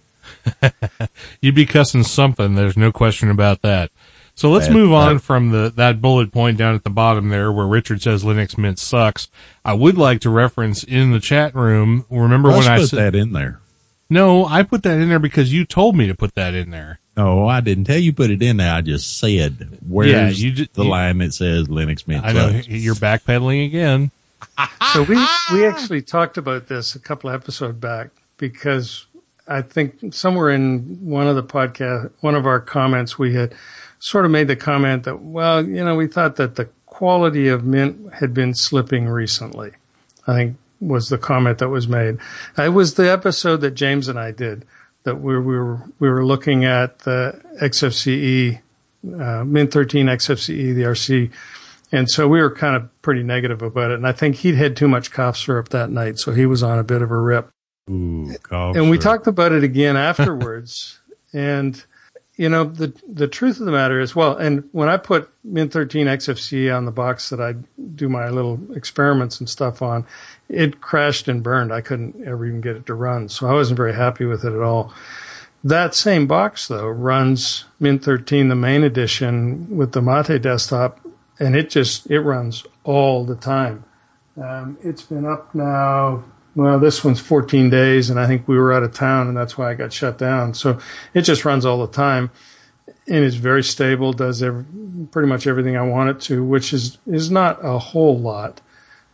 You'd 1.42 1.56
be 1.56 1.66
cussing 1.66 2.04
something. 2.04 2.56
There's 2.56 2.78
no 2.78 2.92
question 2.92 3.30
about 3.30 3.62
that. 3.62 3.92
So 4.36 4.50
let's 4.50 4.70
move 4.70 4.92
on 4.92 5.20
from 5.20 5.52
the 5.52 5.72
that 5.76 6.02
bullet 6.02 6.32
point 6.32 6.58
down 6.58 6.74
at 6.74 6.84
the 6.84 6.90
bottom 6.90 7.30
there 7.30 7.52
where 7.52 7.68
Richard 7.68 8.02
says 8.02 8.24
Linux 8.24 8.58
Mint 8.58 8.80
sucks. 8.80 9.30
I 9.64 9.74
would 9.74 9.98
like 9.98 10.22
to 10.22 10.30
reference 10.32 10.84
in 10.84 11.12
the 11.12 11.20
chat 11.20 11.54
room. 11.54 12.06
Remember 12.10 12.50
Let's 12.50 12.66
when 12.66 12.74
I 12.74 12.80
put 12.80 12.92
that 12.92 13.16
in 13.16 13.34
there? 13.34 13.60
No, 14.10 14.46
I 14.46 14.64
put 14.64 14.84
that 14.84 15.00
in 15.00 15.10
there 15.10 15.20
because 15.20 15.52
you 15.52 15.66
told 15.66 15.96
me 15.96 16.08
to 16.08 16.16
put 16.16 16.36
that 16.36 16.54
in 16.54 16.72
there. 16.72 17.00
No, 17.16 17.48
I 17.48 17.62
didn't 17.62 17.86
tell 17.86 17.98
you 17.98 18.12
put 18.12 18.32
it 18.32 18.42
in 18.42 18.58
there. 18.58 18.74
I 18.74 18.82
just 18.82 19.20
said 19.20 19.80
where's 19.88 20.12
yeah, 20.12 20.30
you 20.30 20.52
just, 20.52 20.74
the 20.74 20.84
you, 20.84 20.90
line 20.90 21.20
that 21.20 21.34
says 21.34 21.68
Linux 21.68 22.08
Mint. 22.08 22.26
I 22.26 22.34
know 22.34 22.50
you're 22.68 22.96
backpedaling 22.96 23.66
again. 23.66 24.12
so 24.94 25.04
we 25.04 25.16
we 25.52 25.66
actually 25.66 26.02
talked 26.02 26.38
about 26.38 26.68
this 26.68 26.96
a 26.96 27.00
couple 27.00 27.30
of 27.30 27.36
episodes 27.36 27.78
back 27.78 28.10
because 28.38 29.06
I 29.48 29.62
think 29.62 30.14
somewhere 30.14 30.50
in 30.50 31.00
one 31.02 31.28
of 31.28 31.36
the 31.36 31.44
podcast, 31.44 32.12
one 32.22 32.36
of 32.36 32.46
our 32.46 32.60
comments, 32.60 33.20
we 33.20 33.34
had 33.34 33.54
sort 34.00 34.26
of 34.26 34.32
made 34.32 34.48
the 34.48 34.56
comment 34.56 35.04
that, 35.04 35.22
well, 35.22 35.66
you 35.66 35.84
know, 35.84 35.96
we 35.96 36.08
thought 36.08 36.38
that 36.38 36.56
the 36.56 36.70
quality 36.86 37.48
of 37.48 37.64
mint 37.64 38.14
had 38.14 38.34
been 38.34 38.54
slipping 38.54 39.08
recently. 39.08 39.72
I 40.28 40.34
think 40.34 40.58
was 40.88 41.10
the 41.10 41.18
comment 41.18 41.58
that 41.60 41.70
was 41.70 41.88
made. 41.88 42.18
It 42.58 42.74
was 42.74 42.96
the 42.96 43.12
episode 43.12 43.58
that 43.58 43.72
James 43.72 44.08
and 44.08 44.20
I 44.20 44.32
did 44.32 44.66
that 45.04 45.16
we, 45.22 45.38
we 45.38 45.58
were 45.58 45.82
we 46.00 46.10
were 46.10 46.26
looking 46.26 46.66
at 46.66 47.00
the 47.00 47.40
XFCE 47.62 48.62
uh, 49.20 49.44
Mint 49.44 49.72
13 49.72 50.06
XFCE 50.08 50.76
the 50.76 50.84
RC, 50.84 51.32
and 51.92 52.10
so 52.10 52.28
we 52.28 52.40
were 52.40 52.54
kind 52.54 52.76
of 52.76 53.02
pretty 53.02 53.24
negative 53.24 53.62
about 53.62 53.92
it. 53.92 53.96
And 53.96 54.08
I 54.08 54.14
think 54.14 54.38
he'd 54.38 54.56
had 54.56 54.76
too 54.76 54.88
much 54.88 55.12
cough 55.12 55.38
syrup 55.38 55.70
that 55.70 55.90
night, 55.90 56.20
so 56.20 56.32
he 56.32 56.46
was 56.46 56.64
on 56.64 56.80
a 56.80 56.84
bit 56.84 57.02
of 57.02 57.12
a 57.12 57.20
rip. 57.20 57.50
Ooh, 57.90 58.34
and 58.50 58.90
we 58.90 58.98
talked 58.98 59.28
about 59.28 59.52
it 59.52 59.64
again 59.64 59.98
afterwards. 59.98 61.02
and, 61.34 61.84
you 62.36 62.50
know, 62.50 62.64
the, 62.64 62.94
the 63.08 63.28
truth 63.28 63.60
of 63.60 63.66
the 63.66 63.72
matter 63.72 64.00
is, 64.00 64.16
well, 64.16 64.36
and 64.36 64.68
when 64.72 64.90
I 64.90 64.98
put 64.98 65.30
Mint 65.44 65.72
13 65.72 66.08
XFCE 66.08 66.76
on 66.76 66.86
the 66.86 66.92
box 66.92 67.30
that 67.30 67.40
I 67.40 67.54
do 67.96 68.10
my 68.10 68.30
little 68.30 68.60
experiments 68.76 69.40
and 69.40 69.48
stuff 69.48 69.82
on, 69.84 70.06
it 70.50 70.82
crashed 70.82 71.28
and 71.28 71.44
burned. 71.44 71.72
I 71.72 71.82
couldn't 71.82 72.26
ever 72.26 72.46
even 72.46 72.62
get 72.62 72.76
it 72.76 72.88
to 72.88 72.96
run. 72.96 73.30
So 73.30 73.48
I 73.48 73.54
wasn't 73.54 73.78
very 73.78 73.94
happy 73.94 74.26
with 74.26 74.44
it 74.44 74.54
at 74.54 74.62
all. 74.62 74.94
That 75.64 75.94
same 75.94 76.28
box 76.28 76.68
though 76.68 76.88
runs 76.88 77.66
Mint 77.80 78.04
13, 78.04 78.48
the 78.48 78.56
main 78.56 78.84
edition 78.84 79.78
with 79.78 79.92
the 79.92 80.02
Mate 80.02 80.42
desktop, 80.42 81.00
and 81.40 81.56
it 81.56 81.70
just, 81.70 82.10
it 82.10 82.22
runs 82.22 82.66
all 82.84 83.26
the 83.26 83.36
time. 83.36 83.86
Um, 84.42 84.78
it's 84.82 85.04
been 85.04 85.26
up 85.26 85.54
now 85.54 86.24
well, 86.56 86.80
this 86.80 87.04
one's 87.04 87.20
14 87.20 87.70
days, 87.70 88.10
and 88.10 88.20
I 88.20 88.28
think 88.28 88.48
we 88.48 88.58
were 88.58 88.74
out 88.74 88.84
of 88.84 88.94
town, 88.94 89.28
and 89.28 89.36
that's 89.36 89.58
why 89.58 89.72
I 89.72 89.74
got 89.74 89.92
shut 89.92 90.18
down. 90.18 90.54
So 90.54 90.80
it 91.14 91.22
just 91.22 91.46
runs 91.46 91.66
all 91.66 91.86
the 91.86 91.92
time, 91.92 92.30
and 93.08 93.24
it's 93.24 93.36
very 93.36 93.64
stable. 93.64 94.14
Does 94.14 94.44
every, 94.44 94.66
pretty 95.12 95.28
much 95.28 95.48
everything 95.48 95.76
I 95.76 95.82
want 95.82 96.10
it 96.10 96.22
to, 96.28 96.44
which 96.44 96.74
is 96.74 96.98
is 97.08 97.32
not 97.32 97.64
a 97.64 97.80
whole 97.80 98.18
lot 98.18 98.62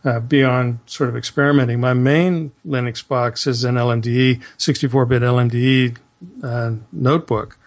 uh, 0.04 0.20
beyond 0.20 0.80
sort 0.86 1.08
of 1.08 1.16
experimenting. 1.16 1.80
My 1.80 1.94
main 1.94 2.52
Linux 2.66 3.06
box 3.06 3.46
is 3.46 3.64
an 3.64 3.76
LMDE, 3.76 4.42
64-bit 4.58 5.22
LMDE 5.22 5.96
uh, 6.42 6.72
notebook 6.92 7.58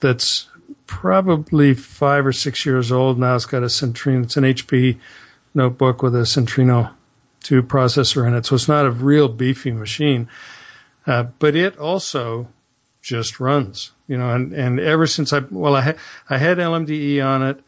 that's 0.00 0.48
probably 0.86 1.74
five 1.74 2.26
or 2.26 2.32
six 2.32 2.66
years 2.66 2.92
old 2.92 3.18
now. 3.18 3.36
It's 3.36 3.46
got 3.46 3.62
a 3.62 3.66
Centrino. 3.66 4.24
It's 4.24 4.36
an 4.36 4.44
HP 4.44 4.98
notebook 5.54 6.02
with 6.02 6.14
a 6.14 6.20
Centrino 6.20 6.92
2 7.44 7.62
processor 7.62 8.26
in 8.26 8.34
it. 8.34 8.46
So 8.46 8.56
it's 8.56 8.68
not 8.68 8.86
a 8.86 8.90
real 8.90 9.28
beefy 9.28 9.72
machine. 9.72 10.28
Uh, 11.06 11.24
but 11.38 11.54
it 11.54 11.78
also 11.78 12.48
just 13.02 13.38
runs, 13.38 13.92
you 14.08 14.16
know, 14.16 14.30
and, 14.30 14.52
and 14.52 14.80
ever 14.80 15.06
since 15.06 15.32
I, 15.32 15.40
well, 15.50 15.76
I, 15.76 15.80
ha- 15.82 15.94
I 16.30 16.38
had 16.38 16.58
LMDE 16.58 17.24
on 17.24 17.42
it 17.42 17.60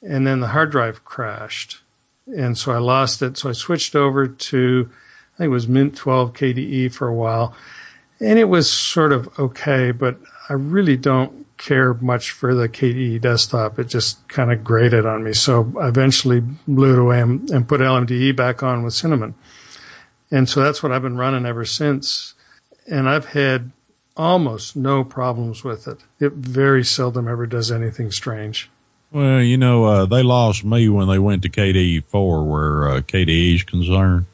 and 0.00 0.26
then 0.26 0.40
the 0.40 0.48
hard 0.48 0.70
drive 0.70 1.04
crashed. 1.04 1.82
And 2.26 2.56
so 2.56 2.72
I 2.72 2.78
lost 2.78 3.20
it. 3.20 3.36
So 3.36 3.50
I 3.50 3.52
switched 3.52 3.96
over 3.96 4.26
to, 4.26 4.90
I 5.34 5.38
think 5.38 5.46
it 5.46 5.50
was 5.50 5.68
Mint 5.68 5.96
12 5.96 6.32
KDE 6.32 6.92
for 6.92 7.08
a 7.08 7.14
while. 7.14 7.54
And 8.20 8.38
it 8.38 8.44
was 8.44 8.70
sort 8.70 9.12
of 9.12 9.28
okay, 9.38 9.90
but 9.90 10.18
I 10.48 10.52
really 10.52 10.96
don't 10.96 11.43
care 11.64 11.94
much 11.94 12.30
for 12.30 12.54
the 12.54 12.68
KDE 12.68 13.20
desktop. 13.22 13.78
It 13.78 13.88
just 13.88 14.26
kind 14.28 14.52
of 14.52 14.62
grated 14.62 15.06
on 15.06 15.24
me. 15.24 15.32
So 15.32 15.72
I 15.80 15.88
eventually 15.88 16.40
blew 16.40 16.92
it 16.92 16.98
away 16.98 17.20
and, 17.20 17.48
and 17.50 17.66
put 17.66 17.80
LMDE 17.80 18.36
back 18.36 18.62
on 18.62 18.82
with 18.82 18.92
Cinnamon. 18.92 19.34
And 20.30 20.48
so 20.48 20.62
that's 20.62 20.82
what 20.82 20.92
I've 20.92 21.02
been 21.02 21.16
running 21.16 21.46
ever 21.46 21.64
since. 21.64 22.34
And 22.86 23.08
I've 23.08 23.26
had 23.28 23.70
almost 24.16 24.76
no 24.76 25.04
problems 25.04 25.64
with 25.64 25.88
it. 25.88 25.98
It 26.20 26.32
very 26.32 26.84
seldom 26.84 27.28
ever 27.28 27.46
does 27.46 27.70
anything 27.70 28.10
strange. 28.10 28.70
Well, 29.10 29.40
you 29.40 29.56
know, 29.56 29.84
uh, 29.84 30.06
they 30.06 30.22
lost 30.22 30.64
me 30.64 30.88
when 30.88 31.08
they 31.08 31.18
went 31.18 31.42
to 31.42 31.48
KDE 31.48 32.04
four, 32.04 32.44
where 32.44 32.88
uh, 32.88 33.00
KDE 33.00 33.54
is 33.54 33.62
concerned. 33.62 34.26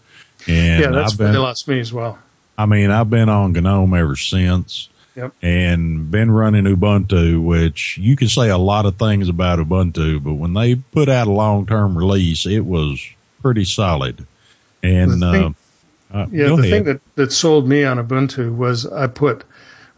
And 0.49 0.81
yeah, 0.83 0.91
that's 0.91 1.13
I've 1.13 1.19
been, 1.19 1.33
they 1.33 1.39
lost 1.39 1.69
me 1.69 1.81
as 1.81 1.93
well. 1.93 2.19
I 2.59 2.67
mean, 2.67 2.91
I've 2.91 3.11
been 3.11 3.29
on 3.29 3.53
GNOME 3.53 3.95
ever 3.95 4.17
since. 4.17 4.89
Yep. 5.21 5.33
And 5.43 6.11
been 6.11 6.31
running 6.31 6.65
Ubuntu, 6.65 7.43
which 7.45 7.99
you 7.99 8.17
can 8.17 8.29
say 8.29 8.49
a 8.49 8.57
lot 8.59 8.87
of 8.87 8.97
things 8.97 9.29
about 9.29 9.59
Ubuntu, 9.59 10.23
but 10.23 10.35
when 10.35 10.55
they 10.55 10.77
put 10.77 11.09
out 11.11 11.27
a 11.27 11.33
long 11.33 11.67
term 11.67 11.97
release, 11.99 12.47
it 12.47 12.65
was 12.65 13.05
pretty 13.43 13.65
solid. 13.65 14.27
And 14.83 15.21
The 15.23 15.33
thing- 15.33 15.55
uh, 16.13 16.17
uh, 16.17 16.27
Yeah, 16.33 16.47
the 16.49 16.55
ahead. 16.55 16.71
thing 16.71 16.85
that, 16.85 17.01
that 17.17 17.33
sold 17.33 17.69
me 17.69 17.85
on 17.85 17.99
Ubuntu 17.99 18.57
was 18.57 18.87
I 18.87 19.07
put, 19.09 19.45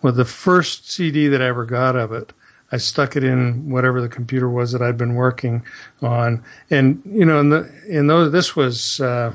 well, 0.02 0.12
the 0.12 0.24
first 0.24 0.90
CD 0.90 1.28
that 1.28 1.40
I 1.40 1.46
ever 1.46 1.64
got 1.64 1.94
of 1.94 2.12
it, 2.12 2.32
I 2.72 2.78
stuck 2.78 3.14
it 3.16 3.22
in 3.22 3.70
whatever 3.70 4.00
the 4.00 4.08
computer 4.08 4.48
was 4.48 4.72
that 4.72 4.82
I'd 4.82 4.98
been 4.98 5.14
working 5.14 5.62
on. 6.00 6.42
And, 6.70 7.02
you 7.04 7.24
know, 7.24 7.38
in 7.38 7.50
the, 7.50 7.70
in 7.86 8.06
those, 8.08 8.32
this 8.32 8.56
was, 8.56 8.98
uh, 9.00 9.34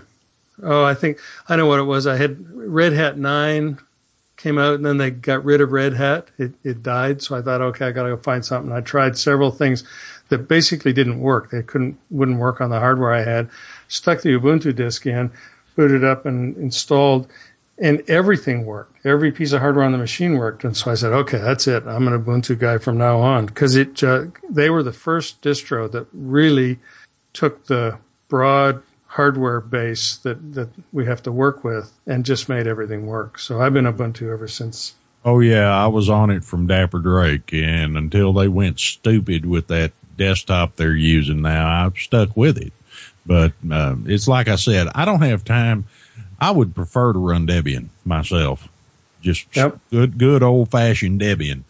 oh, 0.64 0.84
I 0.84 0.94
think, 0.96 1.20
I 1.48 1.56
know 1.56 1.68
what 1.68 1.80
it 1.80 1.84
was. 1.84 2.08
I 2.08 2.18
had 2.18 2.38
Red 2.52 2.94
Hat 2.94 3.18
9 3.18 3.78
came 4.38 4.58
out 4.58 4.76
and 4.76 4.86
then 4.86 4.98
they 4.98 5.12
got 5.12 5.44
rid 5.44 5.62
of 5.62 5.72
Red 5.72 5.96
Hat. 5.96 6.30
It, 6.38 6.54
it 6.64 6.84
died. 6.84 7.22
So 7.22 7.36
I 7.36 7.42
thought, 7.42 7.62
okay, 7.62 7.88
I 7.88 7.92
got 7.92 8.04
to 8.04 8.10
go 8.10 8.18
find 8.18 8.46
something. 8.46 8.72
I 8.72 8.82
tried 8.82 9.18
several 9.18 9.52
things 9.52 9.84
that 10.30 10.48
basically 10.48 10.94
didn't 10.94 11.20
work. 11.20 11.50
They 11.50 11.64
couldn't, 11.64 11.98
wouldn't 12.10 12.40
work 12.40 12.62
on 12.62 12.70
the 12.70 12.80
hardware 12.80 13.14
I 13.14 13.24
had. 13.24 13.50
Stuck 13.88 14.22
the 14.22 14.30
Ubuntu 14.30 14.76
disk 14.76 15.06
in, 15.06 15.32
booted 15.76 16.04
up 16.04 16.26
and 16.26 16.56
installed 16.58 17.28
and 17.80 18.02
everything 18.10 18.66
worked. 18.66 19.06
Every 19.06 19.32
piece 19.32 19.52
of 19.52 19.62
hardware 19.62 19.86
on 19.86 19.92
the 19.92 19.98
machine 19.98 20.38
worked. 20.38 20.64
And 20.64 20.76
so 20.76 20.92
I 20.92 20.96
said, 20.96 21.14
okay, 21.14 21.38
that's 21.38 21.68
it. 21.68 21.86
I'm 21.86 22.08
an 22.08 22.24
Ubuntu 22.24 22.58
guy 22.58 22.78
from 22.78 22.98
now 22.98 23.20
on 23.20 23.46
because 23.46 23.76
it, 23.76 24.04
uh, 24.04 24.26
they 24.50 24.70
were 24.70 24.84
the 24.84 24.94
first 24.94 25.42
distro 25.42 25.92
that 25.92 26.08
really 26.12 26.80
took 27.34 27.68
the 27.68 28.00
broad 28.28 28.82
hardware 29.08 29.62
base 29.62 30.16
that, 30.18 30.54
that 30.54 30.70
we 30.92 31.06
have 31.06 31.24
to 31.24 31.32
work 31.32 31.64
with 31.64 31.92
and 32.06 32.26
just 32.26 32.50
made 32.50 32.68
everything 32.68 33.06
work. 33.08 33.40
So 33.40 33.62
I've 33.62 33.74
been 33.74 33.86
Ubuntu 33.86 34.32
ever 34.32 34.48
since. 34.48 34.96
Oh 35.26 35.40
yeah, 35.40 35.70
I 35.70 35.88
was 35.88 36.10
on 36.10 36.30
it 36.30 36.44
from 36.44 36.68
Dapper 36.68 37.00
Drake, 37.00 37.52
and 37.54 37.98
until 37.98 38.32
they 38.34 38.48
went 38.48 38.80
stupid 38.80 39.46
with 39.46 39.68
that 39.68 39.92
desktop 40.18 40.76
they're 40.76 40.96
using 40.96 41.42
now, 41.42 41.86
I've 41.86 41.98
stuck 41.98 42.36
with 42.38 42.58
it. 42.58 42.72
But 43.26 43.52
uh, 43.70 43.96
it's 44.06 44.28
like 44.28 44.48
I 44.48 44.56
said, 44.56 44.88
I 44.96 45.04
don't 45.04 45.22
have 45.22 45.44
time. 45.44 45.86
I 46.40 46.52
would 46.52 46.74
prefer 46.76 47.14
to 47.14 47.20
run 47.20 47.46
Debian 47.48 47.88
myself, 48.06 48.70
just 49.22 49.54
Yep. 49.56 49.80
good, 49.92 50.18
good 50.18 50.44
old 50.44 50.72
fashioned 50.72 51.20
Debian. 51.20 51.64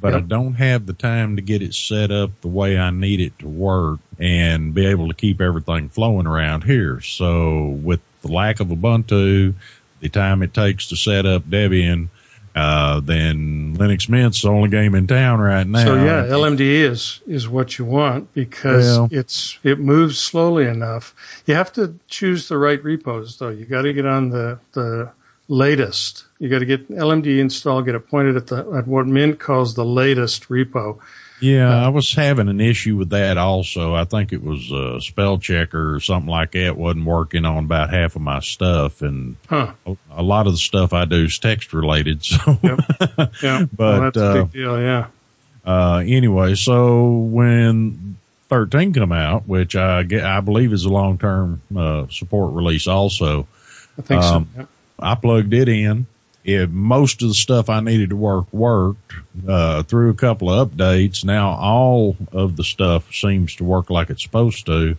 But 0.00 0.14
I 0.14 0.20
don't 0.20 0.54
have 0.54 0.86
the 0.86 0.92
time 0.94 1.36
to 1.36 1.42
get 1.42 1.60
it 1.60 1.74
set 1.74 2.10
up 2.10 2.30
the 2.40 2.48
way 2.48 2.78
I 2.78 2.90
need 2.90 3.20
it 3.20 3.38
to 3.40 3.46
work 3.48 3.98
and 4.18 4.72
be 4.72 4.86
able 4.86 5.08
to 5.08 5.14
keep 5.14 5.40
everything 5.40 5.88
flowing 5.90 6.26
around 6.26 6.64
here. 6.64 7.00
So 7.02 7.66
with 7.82 8.00
the 8.22 8.28
lack 8.28 8.60
of 8.60 8.68
Ubuntu, 8.68 9.54
the 10.00 10.08
time 10.08 10.42
it 10.42 10.54
takes 10.54 10.88
to 10.88 10.96
set 10.96 11.26
up 11.26 11.44
Debian, 11.50 12.08
uh, 12.56 13.00
then 13.00 13.76
Linux 13.76 14.08
Mint's 14.08 14.42
the 14.42 14.48
only 14.48 14.70
game 14.70 14.94
in 14.94 15.06
town 15.06 15.38
right 15.38 15.66
now. 15.66 15.84
So 15.84 15.94
yeah, 15.96 16.24
LMDE 16.24 16.80
is 16.80 17.20
is 17.26 17.48
what 17.48 17.78
you 17.78 17.84
want 17.84 18.32
because 18.34 18.86
Well- 18.98 19.08
it's 19.12 19.58
it 19.62 19.78
moves 19.78 20.18
slowly 20.18 20.66
enough. 20.66 21.14
You 21.46 21.54
have 21.54 21.72
to 21.74 21.94
choose 22.08 22.48
the 22.48 22.56
right 22.58 22.82
repos 22.82 23.38
though. 23.38 23.50
You 23.50 23.66
got 23.66 23.82
to 23.82 23.92
get 23.92 24.06
on 24.06 24.30
the 24.30 24.58
the 24.72 25.10
latest. 25.50 26.24
You 26.38 26.48
got 26.48 26.60
to 26.60 26.64
get 26.64 26.88
LMD 26.90 27.38
installed, 27.38 27.84
get 27.84 27.94
it 27.94 28.08
pointed 28.08 28.36
at 28.36 28.46
the 28.46 28.58
at 28.70 28.86
what 28.86 29.06
Mint 29.06 29.38
calls 29.38 29.74
the 29.74 29.84
latest 29.84 30.48
repo. 30.48 30.98
Yeah, 31.42 31.84
I 31.86 31.88
was 31.88 32.12
having 32.14 32.48
an 32.48 32.60
issue 32.60 32.96
with 32.98 33.10
that 33.10 33.38
also. 33.38 33.94
I 33.94 34.04
think 34.04 34.30
it 34.32 34.42
was 34.42 34.70
a 34.70 35.00
spell 35.00 35.38
checker 35.38 35.94
or 35.94 36.00
something 36.00 36.28
like 36.30 36.52
that 36.52 36.76
wasn't 36.76 37.06
working 37.06 37.46
on 37.46 37.64
about 37.64 37.88
half 37.90 38.14
of 38.14 38.20
my 38.22 38.40
stuff, 38.40 39.00
and 39.00 39.36
Huh. 39.48 39.72
a- 40.14 40.22
lot 40.22 40.46
of 40.46 40.52
the 40.52 40.58
stuff 40.58 40.92
I 40.92 41.06
do 41.06 41.24
is 41.24 41.38
text 41.38 41.72
related. 41.72 42.22
So, 42.24 42.58
Yeah, 42.62 42.76
But, 43.40 43.78
well, 43.78 44.00
that's 44.02 44.16
a 44.18 44.24
uh, 44.24 44.34
big 44.44 44.52
deal. 44.52 44.80
Yeah, 44.80 45.06
uh, 45.64 46.02
anyway, 46.06 46.54
so 46.56 47.08
when 47.10 48.16
13 48.50 48.92
come 48.92 49.12
out, 49.12 49.48
which 49.48 49.74
I 49.76 50.02
get, 50.02 50.24
I 50.24 50.40
believe 50.40 50.74
is 50.74 50.84
a 50.84 50.90
long 50.90 51.16
term 51.16 51.62
uh, 51.74 52.06
support 52.10 52.52
release 52.54 52.86
also, 52.86 53.46
I 53.98 54.02
think 54.02 54.22
um, 54.22 54.48
so. 54.54 54.60
Yeah. 54.60 54.66
I 55.00 55.14
plugged 55.14 55.54
it 55.54 55.68
in. 55.68 56.06
It, 56.42 56.70
most 56.70 57.22
of 57.22 57.28
the 57.28 57.34
stuff 57.34 57.68
I 57.68 57.80
needed 57.80 58.10
to 58.10 58.16
work 58.16 58.50
worked 58.52 59.12
uh, 59.46 59.82
through 59.82 60.10
a 60.10 60.14
couple 60.14 60.50
of 60.50 60.70
updates. 60.70 61.24
Now 61.24 61.50
all 61.50 62.16
of 62.32 62.56
the 62.56 62.64
stuff 62.64 63.12
seems 63.12 63.54
to 63.56 63.64
work 63.64 63.90
like 63.90 64.08
it's 64.08 64.22
supposed 64.22 64.64
to, 64.66 64.96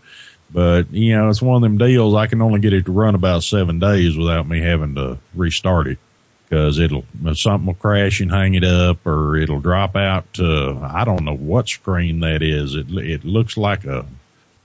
but 0.52 0.92
you 0.92 1.16
know 1.16 1.30
it's 1.30 1.42
one 1.42 1.56
of 1.56 1.62
them 1.64 1.80
deals. 1.80 2.14
I 2.14 2.28
can 2.28 2.42
only 2.42 2.60
get 2.60 2.74
it 2.74 2.86
to 2.86 2.92
run 2.92 3.16
about 3.16 3.44
seven 3.44 3.80
days 3.80 4.16
without 4.16 4.48
me 4.48 4.62
having 4.62 4.94
to 4.96 5.18
restart 5.34 5.88
it 5.88 5.98
because 6.52 6.80
it'll 6.80 7.06
something 7.34 7.66
will 7.66 7.74
crash 7.74 8.20
and 8.20 8.30
hang 8.30 8.54
it 8.54 8.64
up, 8.64 9.06
or 9.08 9.36
it'll 9.38 9.62
drop 9.62 9.96
out 9.96 10.32
to 10.34 10.80
I 10.84 11.06
don't 11.06 11.24
know 11.24 11.36
what 11.36 11.70
screen 11.70 12.20
that 12.20 12.44
is. 12.44 12.76
It 12.76 12.92
it 12.92 13.26
looks 13.26 13.58
like 13.58 13.84
a 13.86 14.06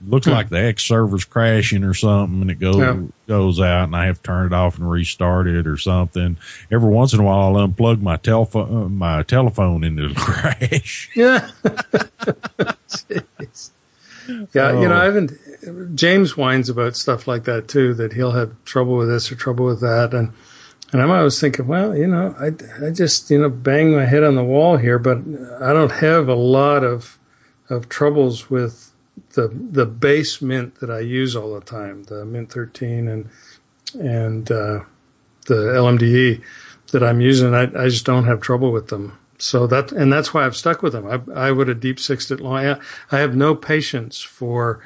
looks 0.05 0.27
like 0.27 0.49
the 0.49 0.59
X 0.59 0.83
server's 0.83 1.25
crashing 1.25 1.83
or 1.83 1.93
something, 1.93 2.41
and 2.41 2.51
it 2.51 2.59
goes 2.59 2.75
Yeah. 2.77 2.99
goes 3.27 3.59
out, 3.59 3.85
and 3.85 3.95
I 3.95 4.05
have 4.05 4.17
to 4.17 4.23
turn 4.23 4.45
it 4.47 4.53
off 4.53 4.77
and 4.77 4.89
restart 4.89 5.47
it 5.47 5.65
or 5.67 5.77
something. 5.77 6.37
Every 6.71 6.89
once 6.89 7.13
in 7.13 7.19
a 7.19 7.23
while, 7.23 7.55
I'll 7.55 7.67
unplug 7.67 8.01
my 8.01 8.17
telephone 8.17 8.83
uh, 8.85 8.89
my 8.89 9.23
telephone 9.23 9.83
and 9.83 9.99
it'll 9.99 10.15
crash. 10.15 11.09
Yeah. 11.15 11.49
Yeah, 14.53 14.81
you 14.81 14.89
know, 14.89 14.95
I 14.99 15.05
haven't. 15.05 15.31
James 15.95 16.35
whines 16.35 16.67
about 16.67 16.97
stuff 16.97 17.27
like 17.29 17.45
that 17.45 17.69
too. 17.69 17.93
That 17.93 18.11
he'll 18.11 18.33
have 18.33 18.51
trouble 18.65 18.97
with 18.97 19.07
this 19.07 19.31
or 19.31 19.35
trouble 19.35 19.65
with 19.65 19.79
that, 19.79 20.13
and 20.13 20.33
and 20.91 21.01
I'm 21.01 21.09
always 21.11 21.39
thinking, 21.39 21.65
well, 21.65 21.95
you 21.95 22.07
know, 22.07 22.35
I 22.37 22.47
I 22.85 22.89
just 22.91 23.29
you 23.31 23.39
know 23.39 23.49
bang 23.49 23.95
my 23.95 24.03
head 24.03 24.25
on 24.25 24.35
the 24.35 24.43
wall 24.43 24.75
here, 24.75 24.99
but 24.99 25.19
I 25.61 25.71
don't 25.71 25.93
have 25.93 26.27
a 26.27 26.35
lot 26.35 26.83
of 26.83 27.17
of 27.69 27.87
troubles 27.87 28.49
with 28.49 28.86
the 29.37 29.47
the 29.49 29.85
base 29.85 30.41
mint 30.41 30.79
that 30.79 30.89
I 30.89 30.99
use 30.99 31.35
all 31.35 31.53
the 31.53 31.61
time, 31.61 32.03
the 32.05 32.25
Mint 32.25 32.51
13 32.51 33.07
and 33.07 33.29
and 33.93 34.51
uh, 34.51 34.79
the 35.45 35.55
LMDE 35.77 36.41
that 36.91 37.03
I'm 37.03 37.21
using. 37.21 37.53
I 37.53 37.63
I 37.79 37.87
just 37.87 38.03
don't 38.03 38.25
have 38.25 38.41
trouble 38.41 38.71
with 38.71 38.87
them. 38.87 39.17
So 39.37 39.67
that 39.67 39.91
and 39.91 40.11
that's 40.11 40.33
why 40.33 40.43
I've 40.43 40.57
stuck 40.57 40.81
with 40.81 40.93
them. 40.93 41.05
I 41.05 41.47
I 41.49 41.51
would 41.51 41.67
have 41.67 41.79
deep 41.79 41.99
sixed 41.99 42.31
it 42.31 42.41
long. 42.41 42.65
I, 42.65 42.79
I 43.11 43.19
have 43.19 43.35
no 43.35 43.53
patience 43.53 44.21
for 44.21 44.81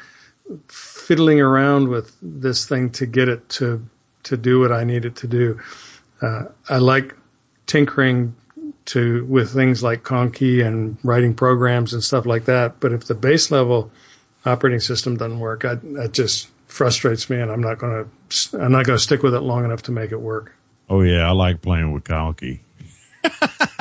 fiddling 0.67 1.39
around 1.39 1.87
with 1.87 2.17
this 2.21 2.67
thing 2.67 2.89
to 2.91 3.05
get 3.05 3.29
it 3.29 3.47
to 3.57 3.87
to 4.23 4.35
do 4.35 4.59
what 4.59 4.73
I 4.73 4.83
need 4.83 5.05
it 5.05 5.15
to 5.15 5.27
do. 5.27 5.61
Uh, 6.21 6.43
I 6.67 6.77
like 6.77 7.15
tinkering 7.67 8.35
to 8.87 9.23
with 9.27 9.53
things 9.53 9.81
like 9.81 10.03
Conky 10.03 10.59
and 10.61 10.97
writing 11.03 11.33
programs 11.33 11.93
and 11.93 12.03
stuff 12.03 12.25
like 12.25 12.43
that. 12.45 12.81
But 12.81 12.91
if 12.91 13.05
the 13.05 13.15
base 13.15 13.49
level 13.49 13.89
operating 14.45 14.79
system 14.79 15.17
doesn't 15.17 15.39
work, 15.39 15.65
I, 15.65 15.75
that 15.75 16.13
just 16.13 16.49
frustrates 16.67 17.29
me, 17.29 17.39
and 17.39 17.51
I'm 17.51 17.61
not 17.61 17.77
going 17.77 18.09
to 18.29 18.57
I'm 18.59 18.71
not 18.71 18.85
going 18.85 18.97
to 18.97 19.03
stick 19.03 19.23
with 19.23 19.33
it 19.35 19.41
long 19.41 19.65
enough 19.65 19.81
to 19.83 19.91
make 19.91 20.11
it 20.11 20.21
work. 20.21 20.53
Oh 20.89 21.01
yeah, 21.01 21.27
I 21.27 21.31
like 21.31 21.61
playing 21.61 21.91
with 21.91 22.03
Conky. 22.03 22.61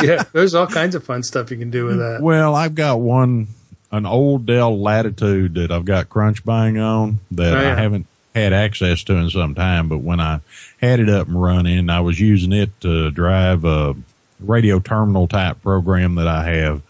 Yeah, 0.02 0.22
there's 0.32 0.54
all 0.54 0.66
kinds 0.66 0.94
of 0.94 1.04
fun 1.04 1.22
stuff 1.22 1.50
you 1.50 1.58
can 1.58 1.70
do 1.70 1.84
with 1.84 1.98
that. 1.98 2.20
Well, 2.22 2.54
I've 2.54 2.74
got 2.74 3.00
one, 3.00 3.48
an 3.92 4.06
old 4.06 4.46
Dell 4.46 4.80
Latitude 4.80 5.54
that 5.56 5.70
I've 5.70 5.84
got 5.84 6.08
CrunchBang 6.08 6.82
on 6.82 7.20
that 7.32 7.52
Oh, 7.54 7.60
yeah. 7.60 7.72
I 7.72 7.74
haven't 7.78 8.06
had 8.34 8.54
access 8.54 9.02
to 9.04 9.16
in 9.16 9.28
some 9.28 9.54
time. 9.54 9.90
But 9.90 9.98
when 9.98 10.18
I 10.18 10.40
had 10.80 11.00
it 11.00 11.10
up 11.10 11.28
and 11.28 11.40
running, 11.40 11.90
I 11.90 12.00
was 12.00 12.18
using 12.18 12.52
it 12.52 12.70
to 12.80 13.10
drive 13.10 13.66
a 13.66 13.94
radio 14.38 14.78
terminal 14.78 15.28
type 15.28 15.60
program 15.62 16.14
that 16.14 16.26
I 16.28 16.44
have. 16.44 16.82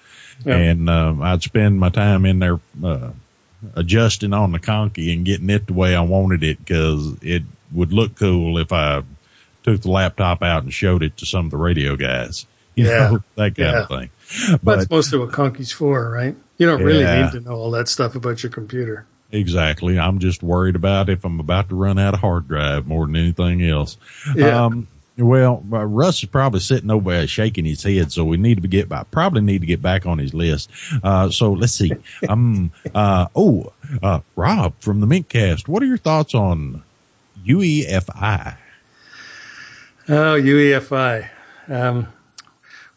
Yeah. 0.44 0.54
And 0.56 0.88
um, 0.88 1.20
I'd 1.20 1.42
spend 1.42 1.80
my 1.80 1.88
time 1.88 2.24
in 2.24 2.38
there 2.38 2.60
uh, 2.84 3.10
adjusting 3.74 4.32
on 4.32 4.52
the 4.52 4.58
Conky 4.58 5.12
and 5.12 5.24
getting 5.24 5.50
it 5.50 5.66
the 5.66 5.72
way 5.72 5.94
I 5.94 6.00
wanted 6.02 6.42
it 6.42 6.58
because 6.58 7.14
it 7.22 7.42
would 7.72 7.92
look 7.92 8.16
cool 8.16 8.58
if 8.58 8.72
I 8.72 9.02
took 9.62 9.82
the 9.82 9.90
laptop 9.90 10.42
out 10.42 10.62
and 10.62 10.72
showed 10.72 11.02
it 11.02 11.16
to 11.18 11.26
some 11.26 11.44
of 11.46 11.50
the 11.50 11.56
radio 11.56 11.96
guys. 11.96 12.46
You 12.76 12.86
Yeah. 12.86 13.10
know, 13.10 13.22
that 13.34 13.56
kind 13.56 13.58
Yeah. 13.58 13.82
of 13.82 13.88
thing. 13.88 14.10
But 14.62 14.76
that's 14.78 14.90
mostly 14.90 15.18
what 15.18 15.32
Conky's 15.32 15.72
for, 15.72 16.08
right? 16.08 16.36
You 16.56 16.66
don't 16.66 16.82
really 16.82 17.00
Yeah. 17.00 17.24
need 17.24 17.32
to 17.32 17.40
know 17.40 17.56
all 17.56 17.70
that 17.72 17.88
stuff 17.88 18.14
about 18.14 18.42
your 18.44 18.50
computer. 18.52 19.06
Exactly. 19.32 19.98
I'm 19.98 20.18
just 20.20 20.42
worried 20.42 20.76
about 20.76 21.08
if 21.10 21.24
I'm 21.24 21.40
about 21.40 21.68
to 21.70 21.74
run 21.74 21.98
out 21.98 22.14
of 22.14 22.20
hard 22.20 22.46
drive 22.48 22.86
more 22.86 23.06
than 23.06 23.16
anything 23.16 23.62
else. 23.68 23.96
Yeah. 24.36 24.64
Um, 24.66 24.86
Well, 25.18 25.64
uh, 25.72 25.84
Russ 25.84 26.22
is 26.22 26.28
probably 26.28 26.60
sitting 26.60 26.90
over 26.90 27.10
there 27.10 27.26
shaking 27.26 27.66
his 27.66 27.82
head, 27.82 28.10
so 28.10 28.24
we 28.24 28.36
need 28.36 28.62
to 28.62 28.68
get 28.68 28.88
back. 28.88 29.10
Probably 29.10 29.42
need 29.42 29.60
to 29.60 29.66
get 29.66 29.82
back 29.82 30.06
on 30.06 30.18
his 30.18 30.32
list. 30.32 30.70
Uh, 31.02 31.30
so 31.30 31.52
let's 31.52 31.74
see. 31.74 31.92
Um. 32.28 32.72
Uh. 32.94 33.26
Oh. 33.34 33.72
Uh. 34.02 34.20
Rob 34.36 34.74
from 34.80 35.00
the 35.00 35.06
Mintcast. 35.06 35.68
What 35.68 35.82
are 35.82 35.86
your 35.86 35.98
thoughts 35.98 36.34
on 36.34 36.82
UEFI? 37.46 38.56
Oh, 40.08 40.40
UEFI. 40.40 41.28
Um, 41.68 42.08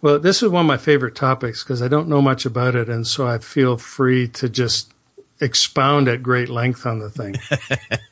well, 0.01 0.19
this 0.19 0.41
is 0.41 0.49
one 0.49 0.65
of 0.65 0.67
my 0.67 0.77
favorite 0.77 1.15
topics 1.15 1.63
because 1.63 1.81
I 1.81 1.87
don't 1.87 2.07
know 2.07 2.21
much 2.21 2.45
about 2.45 2.75
it, 2.75 2.89
and 2.89 3.05
so 3.05 3.27
I 3.27 3.37
feel 3.37 3.77
free 3.77 4.27
to 4.29 4.49
just 4.49 4.91
expound 5.39 6.07
at 6.07 6.23
great 6.23 6.49
length 6.49 6.85
on 6.85 6.99
the 6.99 7.09
thing. 7.09 7.35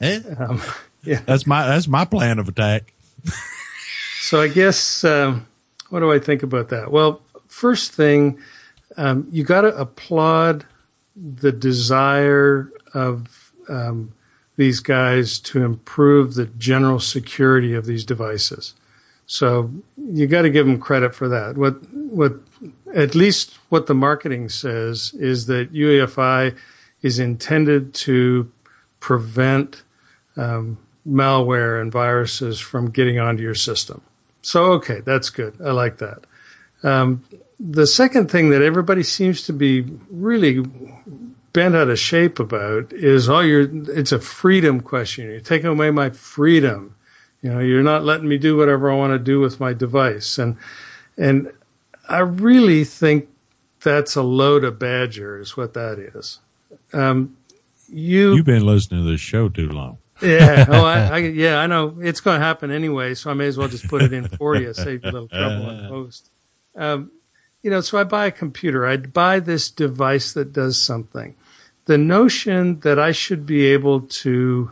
um, 0.37 0.61
yeah, 1.03 1.21
that's 1.25 1.47
my 1.47 1.67
that's 1.67 1.87
my 1.87 2.05
plan 2.05 2.39
of 2.39 2.47
attack. 2.47 2.93
So 4.21 4.39
I 4.39 4.47
guess 4.47 5.03
um, 5.03 5.47
what 5.89 6.01
do 6.01 6.11
I 6.11 6.19
think 6.19 6.43
about 6.43 6.69
that? 6.69 6.91
Well, 6.91 7.21
first 7.47 7.91
thing, 7.91 8.39
um, 8.95 9.27
you 9.31 9.43
got 9.43 9.61
to 9.61 9.75
applaud 9.75 10.65
the 11.15 11.51
desire 11.51 12.71
of 12.93 13.51
um, 13.67 14.13
these 14.57 14.79
guys 14.79 15.39
to 15.39 15.63
improve 15.63 16.35
the 16.35 16.45
general 16.45 16.99
security 16.99 17.73
of 17.73 17.87
these 17.87 18.05
devices. 18.05 18.75
So 19.25 19.71
you 19.97 20.27
got 20.27 20.43
to 20.43 20.51
give 20.51 20.67
them 20.67 20.79
credit 20.79 21.15
for 21.15 21.27
that. 21.29 21.57
What 21.57 21.91
what 21.91 22.33
at 22.93 23.15
least 23.15 23.57
what 23.69 23.87
the 23.87 23.95
marketing 23.95 24.49
says 24.49 25.15
is 25.15 25.47
that 25.47 25.73
UEFI 25.73 26.55
is 27.01 27.17
intended 27.17 27.95
to 27.95 28.51
prevent 28.99 29.81
um, 30.37 30.77
malware 31.07 31.81
and 31.81 31.91
viruses 31.91 32.59
from 32.59 32.91
getting 32.91 33.17
onto 33.17 33.41
your 33.41 33.55
system. 33.55 34.01
So 34.41 34.73
okay, 34.73 35.01
that's 35.01 35.29
good. 35.29 35.55
I 35.63 35.71
like 35.71 35.97
that. 35.97 36.25
Um, 36.83 37.23
the 37.59 37.85
second 37.85 38.31
thing 38.31 38.49
that 38.49 38.61
everybody 38.61 39.03
seems 39.03 39.43
to 39.43 39.53
be 39.53 39.81
really 40.09 40.65
bent 41.53 41.75
out 41.75 41.89
of 41.89 41.99
shape 41.99 42.39
about 42.39 42.91
is 42.93 43.29
all 43.29 43.45
your 43.45 43.69
it's 43.95 44.11
a 44.11 44.19
freedom 44.19 44.81
question. 44.81 45.25
You're 45.29 45.41
taking 45.41 45.69
away 45.69 45.91
my 45.91 46.09
freedom. 46.09 46.95
You 47.41 47.53
know, 47.53 47.59
you're 47.59 47.83
not 47.83 48.03
letting 48.03 48.27
me 48.27 48.37
do 48.37 48.55
whatever 48.55 48.91
I 48.91 48.95
want 48.95 49.13
to 49.13 49.19
do 49.19 49.39
with 49.39 49.59
my 49.59 49.73
device. 49.73 50.37
And, 50.37 50.57
and 51.17 51.51
I 52.07 52.19
really 52.19 52.83
think 52.83 53.29
that's 53.81 54.15
a 54.15 54.21
load 54.21 54.63
of 54.63 54.77
badger 54.77 55.39
is 55.39 55.57
what 55.57 55.73
that 55.73 55.97
is. 55.97 56.39
Um, 56.93 57.37
you, 57.89 58.35
you've 58.35 58.45
been 58.45 58.65
listening 58.65 59.03
to 59.03 59.11
this 59.11 59.21
show 59.21 59.49
too 59.49 59.69
long. 59.69 59.97
Yeah. 60.21 60.65
Oh, 60.69 60.85
I, 60.85 60.99
I, 61.13 61.17
yeah, 61.17 61.57
I 61.57 61.67
know 61.67 61.97
it's 61.99 62.21
going 62.21 62.39
to 62.39 62.45
happen 62.45 62.71
anyway. 62.71 63.13
So 63.13 63.29
I 63.31 63.33
may 63.33 63.47
as 63.47 63.57
well 63.57 63.67
just 63.67 63.87
put 63.87 64.01
it 64.01 64.13
in 64.13 64.27
for 64.27 64.55
you, 64.55 64.73
save 64.73 65.03
you 65.03 65.09
a 65.09 65.11
little 65.11 65.27
trouble 65.27 65.69
on 65.69 65.87
post. 65.87 66.29
Um, 66.73 67.11
you 67.61 67.69
know, 67.69 67.81
so 67.81 67.97
I 67.97 68.05
buy 68.05 68.27
a 68.27 68.31
computer. 68.31 68.87
I 68.87 68.95
buy 68.95 69.41
this 69.41 69.69
device 69.69 70.31
that 70.31 70.53
does 70.53 70.81
something. 70.81 71.35
The 71.83 71.97
notion 71.97 72.79
that 72.79 72.97
I 72.97 73.11
should 73.11 73.45
be 73.45 73.65
able 73.65 73.99
to 73.99 74.71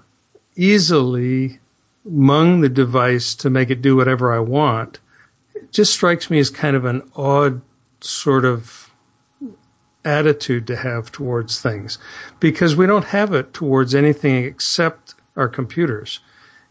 easily 0.56 1.60
mung 2.06 2.62
the 2.62 2.70
device 2.70 3.36
to 3.36 3.50
make 3.50 3.70
it 3.70 3.82
do 3.82 3.98
whatever 3.98 4.34
I 4.34 4.40
want 4.40 5.00
it 5.54 5.72
just 5.72 5.94
strikes 5.94 6.30
me 6.30 6.40
as 6.40 6.50
kind 6.50 6.76
of 6.76 6.86
an 6.86 7.10
odd 7.16 7.62
sort 8.02 8.46
of 8.46 8.92
attitude 10.06 10.66
to 10.68 10.78
have 10.78 11.12
towards 11.12 11.62
things 11.62 11.98
because 12.40 12.76
we 12.76 12.86
don't 12.86 13.06
have 13.06 13.34
it 13.34 13.54
towards 13.54 13.94
anything 13.94 14.44
except 14.46 15.14
our 15.36 15.48
computers. 15.48 16.20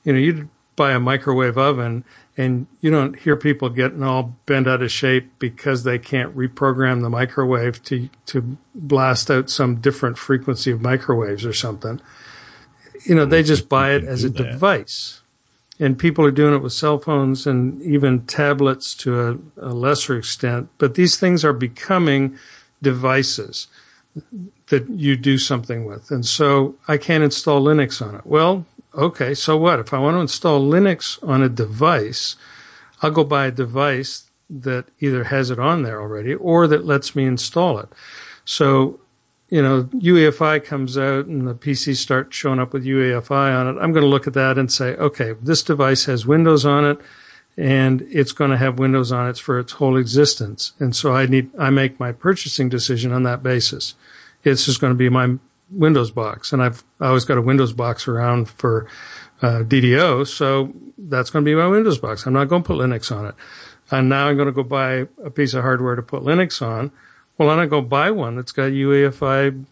You 0.04 0.12
know, 0.12 0.18
you 0.18 0.48
buy 0.76 0.92
a 0.92 1.00
microwave 1.00 1.58
oven 1.58 2.04
and 2.36 2.66
you 2.80 2.90
don't 2.90 3.18
hear 3.18 3.36
people 3.36 3.68
getting 3.68 4.02
all 4.02 4.36
bent 4.46 4.68
out 4.68 4.80
of 4.80 4.92
shape 4.92 5.30
because 5.38 5.82
they 5.82 5.98
can't 5.98 6.36
reprogram 6.36 7.02
the 7.02 7.10
microwave 7.10 7.82
to 7.84 8.08
to 8.26 8.56
blast 8.74 9.30
out 9.30 9.50
some 9.50 9.76
different 9.76 10.16
frequency 10.16 10.70
of 10.70 10.80
microwaves 10.80 11.44
or 11.44 11.52
something. 11.52 12.00
You 13.04 13.14
know, 13.14 13.26
they 13.26 13.42
just 13.42 13.68
buy 13.68 13.92
it 13.92 14.04
as 14.04 14.24
a 14.24 14.30
device 14.30 15.22
and 15.80 15.98
people 15.98 16.24
are 16.24 16.30
doing 16.30 16.54
it 16.54 16.62
with 16.62 16.72
cell 16.72 16.98
phones 16.98 17.46
and 17.46 17.80
even 17.82 18.26
tablets 18.26 18.94
to 18.96 19.20
a, 19.20 19.68
a, 19.68 19.72
lesser 19.72 20.16
extent. 20.16 20.68
But 20.78 20.94
these 20.94 21.16
things 21.18 21.44
are 21.44 21.52
becoming 21.52 22.36
devices 22.82 23.68
that 24.70 24.88
you 24.88 25.16
do 25.16 25.38
something 25.38 25.84
with. 25.84 26.10
And 26.10 26.24
so 26.26 26.76
I 26.86 26.96
can't 26.96 27.24
install 27.24 27.62
Linux 27.62 28.06
on 28.06 28.14
it. 28.14 28.26
Well, 28.26 28.66
okay, 28.94 29.34
so 29.34 29.56
what? 29.56 29.78
If 29.78 29.94
I 29.94 29.98
want 29.98 30.16
to 30.16 30.20
install 30.20 30.60
Linux 30.60 31.18
on 31.26 31.42
a 31.42 31.48
device, 31.48 32.36
I'll 33.02 33.10
go 33.10 33.24
buy 33.24 33.46
a 33.46 33.50
device 33.50 34.30
that 34.50 34.86
either 35.00 35.24
has 35.24 35.50
it 35.50 35.58
on 35.58 35.82
there 35.82 36.00
already 36.00 36.34
or 36.34 36.66
that 36.66 36.86
lets 36.86 37.14
me 37.14 37.24
install 37.24 37.78
it. 37.78 37.88
So 38.44 39.00
you 39.50 39.62
know, 39.62 39.84
UEFI 39.84 40.62
comes 40.64 40.98
out 40.98 41.26
and 41.26 41.48
the 41.48 41.54
PC 41.54 41.96
starts 41.96 42.36
showing 42.36 42.58
up 42.58 42.72
with 42.72 42.84
UEFI 42.84 43.58
on 43.58 43.66
it, 43.66 43.80
I'm 43.80 43.92
going 43.92 44.02
to 44.02 44.08
look 44.08 44.26
at 44.26 44.34
that 44.34 44.58
and 44.58 44.70
say, 44.70 44.94
okay, 44.96 45.32
this 45.40 45.62
device 45.62 46.04
has 46.04 46.26
Windows 46.26 46.66
on 46.66 46.84
it 46.84 47.00
and 47.56 48.02
it's 48.10 48.32
going 48.32 48.50
to 48.50 48.58
have 48.58 48.78
Windows 48.78 49.10
on 49.10 49.28
it 49.28 49.38
for 49.38 49.58
its 49.58 49.72
whole 49.72 49.96
existence. 49.96 50.72
And 50.78 50.94
so 50.94 51.14
I 51.14 51.26
need, 51.26 51.50
I 51.58 51.70
make 51.70 51.98
my 51.98 52.12
purchasing 52.12 52.68
decision 52.68 53.10
on 53.10 53.22
that 53.22 53.42
basis. 53.42 53.94
It's 54.50 54.64
just 54.64 54.80
going 54.80 54.92
to 54.92 54.98
be 54.98 55.08
my 55.08 55.36
Windows 55.70 56.10
box. 56.10 56.52
And 56.52 56.62
I've 56.62 56.82
always 57.00 57.24
got 57.24 57.38
a 57.38 57.42
Windows 57.42 57.72
box 57.72 58.08
around 58.08 58.48
for 58.48 58.88
uh, 59.42 59.62
DDO. 59.62 60.26
So 60.26 60.72
that's 60.96 61.30
going 61.30 61.44
to 61.44 61.48
be 61.48 61.54
my 61.54 61.68
Windows 61.68 61.98
box. 61.98 62.26
I'm 62.26 62.32
not 62.32 62.46
going 62.46 62.62
to 62.62 62.66
put 62.66 62.76
Linux 62.76 63.14
on 63.14 63.26
it. 63.26 63.34
And 63.90 64.08
now 64.08 64.28
I'm 64.28 64.36
going 64.36 64.46
to 64.46 64.52
go 64.52 64.62
buy 64.62 65.06
a 65.22 65.30
piece 65.30 65.54
of 65.54 65.62
hardware 65.62 65.96
to 65.96 66.02
put 66.02 66.22
Linux 66.22 66.60
on 66.60 66.92
well, 67.38 67.48
then 67.48 67.60
I 67.60 67.66
go 67.66 67.80
buy 67.80 68.10
one 68.10 68.34
that's 68.34 68.52
got 68.52 68.72
UEFI 68.72 69.64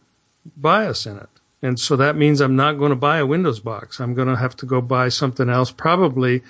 BIOS 0.57 1.07
in 1.07 1.19
it. 1.19 1.29
And 1.61 1.81
so 1.81 1.97
that 1.97 2.15
means 2.15 2.41
I'm 2.41 2.55
not 2.55 2.75
going 2.75 2.91
to 2.91 2.97
buy 2.97 3.19
a 3.19 3.27
Windows 3.27 3.59
box. 3.59 3.99
I'm 3.99 4.15
going 4.15 4.29
to 4.29 4.37
have 4.37 4.57
to 4.59 4.67
go 4.67 4.81
buy 4.81 5.09
something 5.09 5.51
else. 5.51 5.73
Probably 5.73 6.43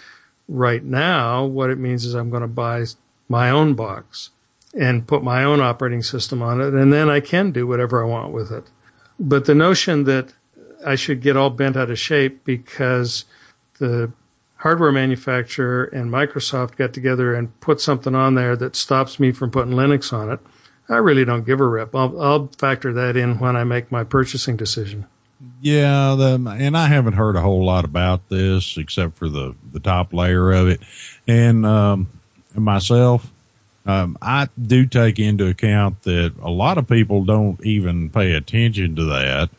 right 0.47 0.85
now, 0.85 1.45
what 1.45 1.71
it 1.71 1.79
means 1.79 2.05
is 2.05 2.15
I'm 2.15 2.29
going 2.29 2.43
to 2.43 2.49
buy 2.49 2.85
my 3.29 3.49
own 3.49 3.75
box 3.75 4.31
and 4.79 5.07
put 5.07 5.23
my 5.23 5.43
own 5.43 5.61
operating 5.61 6.03
system 6.03 6.43
on 6.43 6.61
it. 6.61 6.75
And 6.75 6.93
then 6.93 7.09
I 7.09 7.21
can 7.21 7.51
do 7.51 7.67
whatever 7.67 8.03
I 8.03 8.07
want 8.07 8.33
with 8.33 8.53
it. 8.53 8.65
But 9.19 9.47
the 9.47 9.55
notion 9.55 10.05
that 10.05 10.35
I 10.85 10.95
should 10.95 11.23
get 11.23 11.37
all 11.37 11.51
bent 11.51 11.77
out 11.77 11.91
of 11.91 11.99
shape 11.99 12.45
because 12.45 13.25
the 13.79 14.13
hardware 14.57 14.93
manufacturer 14.93 15.85
and 15.85 16.11
Microsoft 16.11 16.77
got 16.77 16.93
together 16.93 17.35
and 17.35 17.59
put 17.61 17.81
something 17.81 18.15
on 18.15 18.35
there 18.35 18.57
that 18.57 18.77
stops 18.77 19.19
me 19.19 19.33
from 19.33 19.51
putting 19.51 19.75
Linux 19.75 20.13
on 20.13 20.31
it 20.31 20.41
I 20.89 20.97
really 20.97 21.25
don't 21.25 21.45
give 21.45 21.61
a 21.61 21.67
rip. 21.67 21.95
I'll, 21.95 22.21
I'll 22.21 22.47
factor 22.59 22.93
that 22.93 23.17
in 23.17 23.39
when 23.39 23.57
I 23.57 23.65
make 23.65 23.91
my 23.91 24.05
purchasing 24.05 24.57
decision. 24.57 25.07
Yeah, 25.61 26.15
the, 26.17 26.57
and 26.59 26.77
I 26.77 26.87
haven't 26.87 27.15
heard 27.15 27.37
a 27.37 27.41
whole 27.41 27.65
lot 27.65 27.85
about 27.85 28.29
this 28.29 28.77
except 28.79 29.17
for 29.19 29.29
the 29.29 29.55
the 29.71 29.81
top 29.81 30.13
layer 30.15 30.53
of 30.53 30.69
it, 30.69 30.81
and 31.27 31.67
um, 31.67 32.09
myself, 32.55 33.31
um, 33.87 34.19
I 34.21 34.49
do 34.61 34.85
take 34.85 35.19
into 35.19 35.47
account 35.47 36.03
that 36.03 36.35
a 36.43 36.51
lot 36.51 36.77
of 36.77 36.89
people 36.89 37.25
don't 37.25 37.65
even 37.65 38.11
pay 38.11 38.33
attention 38.33 38.97
to 38.97 39.05
that, 39.05 39.51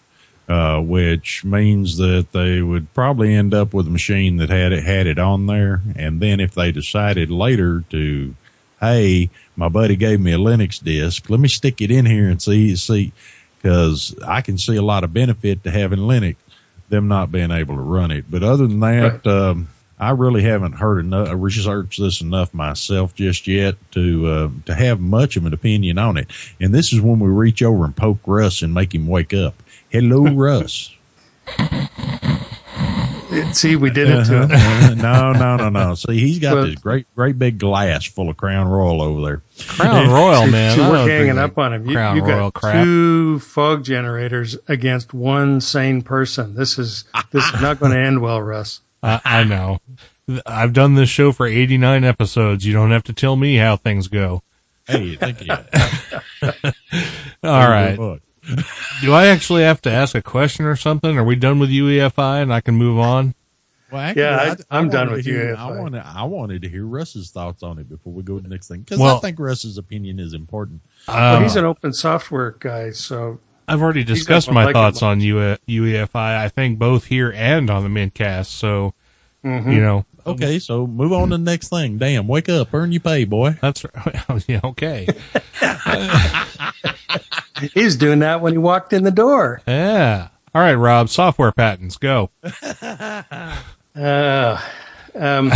uh, 0.49 0.81
which 0.81 1.45
means 1.45 1.97
that 1.97 2.27
they 2.33 2.61
would 2.61 2.93
probably 2.93 3.33
end 3.33 3.53
up 3.53 3.73
with 3.73 3.87
a 3.87 3.89
machine 3.89 4.35
that 4.37 4.49
had 4.49 4.73
it 4.73 4.83
had 4.83 5.07
it 5.07 5.17
on 5.17 5.45
there, 5.45 5.81
and 5.95 6.19
then 6.19 6.41
if 6.41 6.53
they 6.53 6.73
decided 6.73 7.31
later 7.31 7.85
to, 7.89 8.35
hey, 8.81 9.29
my 9.55 9.69
buddy 9.69 9.95
gave 9.95 10.19
me 10.19 10.33
a 10.33 10.37
Linux 10.37 10.83
disk. 10.83 11.29
Let 11.29 11.39
me 11.39 11.47
stick 11.47 11.81
it 11.81 11.89
in 11.89 12.05
here 12.05 12.29
and 12.29 12.41
see, 12.41 12.75
see, 12.75 13.13
cause 13.63 14.13
I 14.25 14.41
can 14.41 14.57
see 14.57 14.75
a 14.75 14.81
lot 14.81 15.05
of 15.05 15.13
benefit 15.13 15.63
to 15.63 15.71
having 15.71 15.99
Linux, 15.99 16.35
them 16.89 17.07
not 17.07 17.31
being 17.31 17.51
able 17.51 17.75
to 17.75 17.81
run 17.81 18.11
it. 18.11 18.29
But 18.29 18.43
other 18.43 18.67
than 18.67 18.81
that, 18.81 19.25
right. 19.25 19.27
um, 19.27 19.69
I 19.99 20.11
really 20.11 20.43
haven't 20.43 20.73
heard 20.73 20.99
enough, 20.99 21.29
researched 21.35 21.99
this 21.99 22.21
enough 22.21 22.53
myself 22.53 23.15
just 23.15 23.47
yet 23.47 23.75
to, 23.91 24.27
uh, 24.27 24.49
to 24.65 24.75
have 24.75 24.99
much 24.99 25.37
of 25.37 25.45
an 25.45 25.53
opinion 25.53 25.97
on 25.97 26.17
it. 26.17 26.27
And 26.61 26.73
this 26.73 26.93
is 26.93 27.01
when 27.01 27.19
we 27.19 27.29
reach 27.29 27.63
over 27.63 27.83
and 27.83 27.95
poke 27.95 28.19
Russ 28.27 28.61
and 28.61 28.73
make 28.73 28.93
him 28.93 29.07
wake 29.07 29.33
up. 29.33 29.55
Hello, 29.89 30.23
Russ. 30.33 30.93
See, 33.51 33.75
we 33.75 33.89
did 33.89 34.09
it 34.09 34.25
to 34.25 34.47
him. 34.47 34.97
no, 34.99 35.33
no, 35.33 35.57
no, 35.57 35.69
no. 35.69 35.95
See, 35.95 36.17
he's 36.19 36.39
got 36.39 36.63
this 36.63 36.75
great, 36.75 37.05
great 37.15 37.37
big 37.37 37.57
glass 37.57 38.05
full 38.05 38.29
of 38.29 38.37
Crown 38.37 38.67
Royal 38.67 39.01
over 39.01 39.21
there. 39.21 39.41
Crown 39.67 40.09
Royal, 40.11 40.47
man. 40.47 40.75
So 40.75 40.89
we're 40.89 41.07
hanging 41.07 41.37
up 41.37 41.57
on 41.57 41.73
him. 41.73 41.85
You, 41.87 41.93
Crown 41.93 42.15
you 42.15 42.21
Royal 42.23 42.51
got 42.51 42.53
crap. 42.53 42.83
two 42.83 43.39
fog 43.39 43.83
generators 43.83 44.57
against 44.67 45.13
one 45.13 45.59
sane 45.59 46.01
person. 46.03 46.55
This 46.55 46.79
is 46.79 47.03
this 47.31 47.43
is 47.53 47.61
not 47.61 47.79
going 47.79 47.91
to 47.91 47.99
end 47.99 48.21
well, 48.21 48.41
Russ. 48.41 48.81
I, 49.07 49.21
I 49.25 49.43
know. 49.43 49.79
I've 50.45 50.73
done 50.73 50.95
this 50.95 51.09
show 51.09 51.31
for 51.31 51.47
89 51.47 52.03
episodes. 52.03 52.65
You 52.65 52.73
don't 52.73 52.91
have 52.91 53.03
to 53.03 53.13
tell 53.13 53.35
me 53.35 53.55
how 53.57 53.75
things 53.77 54.07
go. 54.07 54.43
Hey, 54.87 55.15
thank 55.15 55.45
you. 55.45 55.53
All 57.43 57.69
right. 57.69 57.95
Do 59.01 59.13
I 59.13 59.27
actually 59.27 59.63
have 59.63 59.81
to 59.83 59.91
ask 59.91 60.15
a 60.15 60.21
question 60.21 60.65
or 60.65 60.75
something? 60.75 61.17
Are 61.17 61.23
we 61.23 61.35
done 61.35 61.59
with 61.59 61.69
UEFI 61.69 62.41
and 62.41 62.53
I 62.53 62.61
can 62.61 62.75
move 62.75 62.97
on? 62.99 63.35
Well, 63.91 64.01
actually, 64.01 64.21
Yeah, 64.23 64.55
I- 64.69 64.77
I'm 64.77 64.89
done 64.89 65.11
with 65.11 65.25
to 65.25 65.31
hear- 65.31 65.55
UEFI. 65.55 65.57
I 65.57 65.79
wanted, 65.79 66.01
I 66.05 66.23
wanted 66.23 66.61
to 66.63 66.69
hear 66.69 66.85
Russ's 66.85 67.29
thoughts 67.31 67.63
on 67.63 67.79
it 67.79 67.87
before 67.89 68.11
we 68.13 68.23
go 68.23 68.35
to 68.37 68.41
the 68.43 68.49
next 68.49 68.67
thing 68.67 68.81
because 68.81 68.99
Well- 68.99 69.17
I 69.17 69.19
think 69.19 69.39
Russ's 69.39 69.77
opinion 69.77 70.19
is 70.19 70.33
important. 70.33 70.81
Well, 71.07 71.37
Um, 71.37 71.43
he's 71.43 71.55
an 71.55 71.65
open 71.65 71.93
software 71.93 72.55
guy, 72.59 72.91
so 72.91 73.39
I've 73.67 73.81
already 73.81 74.03
discussed 74.03 74.49
my 74.51 74.65
like 74.65 74.73
thoughts 74.73 75.01
on 75.01 75.19
UE 75.21 75.57
UEFI. 75.67 76.37
I 76.37 76.47
think 76.49 76.79
both 76.79 77.05
here 77.05 77.31
and 77.35 77.69
on 77.69 77.83
the 77.83 77.89
Mintcast. 77.89 78.45
So 78.47 78.93
Mm-hmm. 79.47 79.71
you 79.71 79.81
know, 79.81 80.05
Okay, 80.27 80.59
so 80.59 80.85
move 80.85 81.13
on 81.13 81.29
to 81.29 81.37
the 81.37 81.43
next 81.43 81.69
thing. 81.69 81.97
Damn, 81.97 82.27
wake 82.27 82.49
up, 82.49 82.73
earn 82.73 82.91
your 82.91 82.99
pay, 82.99 83.23
boy. 83.23 83.57
that's 83.61 83.85
right. 83.85 84.43
yeah. 84.47 84.59
Okay. 84.61 85.07
he's 87.73 87.95
doing 87.95 88.19
that 88.19 88.41
when 88.41 88.51
he 88.51 88.57
walked 88.57 88.91
in 88.91 89.03
the 89.03 89.11
door. 89.11 89.61
Yeah. 89.65 90.27
All 90.53 90.61
right, 90.61 90.73
Rob. 90.73 91.09
Software 91.09 91.51
patents. 91.51 91.97
Go. 91.97 92.29
Uh, 93.97 94.61
um, 95.15 95.51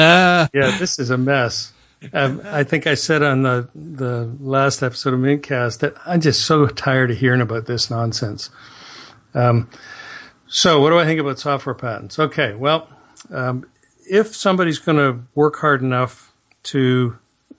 yeah, 0.00 0.48
this 0.80 0.98
is 0.98 1.10
a 1.10 1.16
mess. 1.16 1.72
Um, 2.12 2.42
I 2.44 2.64
think 2.64 2.88
I 2.88 2.94
said 2.94 3.22
on 3.22 3.44
the 3.44 3.68
the 3.72 4.28
last 4.40 4.82
episode 4.82 5.14
of 5.14 5.20
Mintcast 5.20 5.78
that 5.78 5.94
I'm 6.04 6.20
just 6.20 6.44
so 6.44 6.66
tired 6.66 7.12
of 7.12 7.18
hearing 7.18 7.40
about 7.40 7.66
this 7.66 7.88
nonsense. 7.88 8.50
Um, 9.32 9.70
so, 10.48 10.80
what 10.80 10.90
do 10.90 10.98
I 10.98 11.04
think 11.04 11.20
about 11.20 11.38
software 11.38 11.76
patents? 11.76 12.18
Okay, 12.18 12.54
well, 12.54 12.88
um, 13.30 13.66
if 14.08 14.34
somebody's 14.34 14.78
going 14.78 14.98
to 14.98 15.24
work 15.34 15.56
hard 15.56 15.82
enough 15.82 16.32
to 16.64 17.18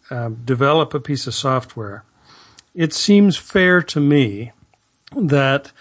um, 0.09 0.41
develop 0.43 0.93
a 0.93 0.99
piece 0.99 1.28
of 1.28 1.34
software, 1.34 2.03
it 2.74 2.93
seems 2.93 3.38
fair 3.38 3.82
to 3.82 3.99
me 3.99 4.51
that 5.16 5.72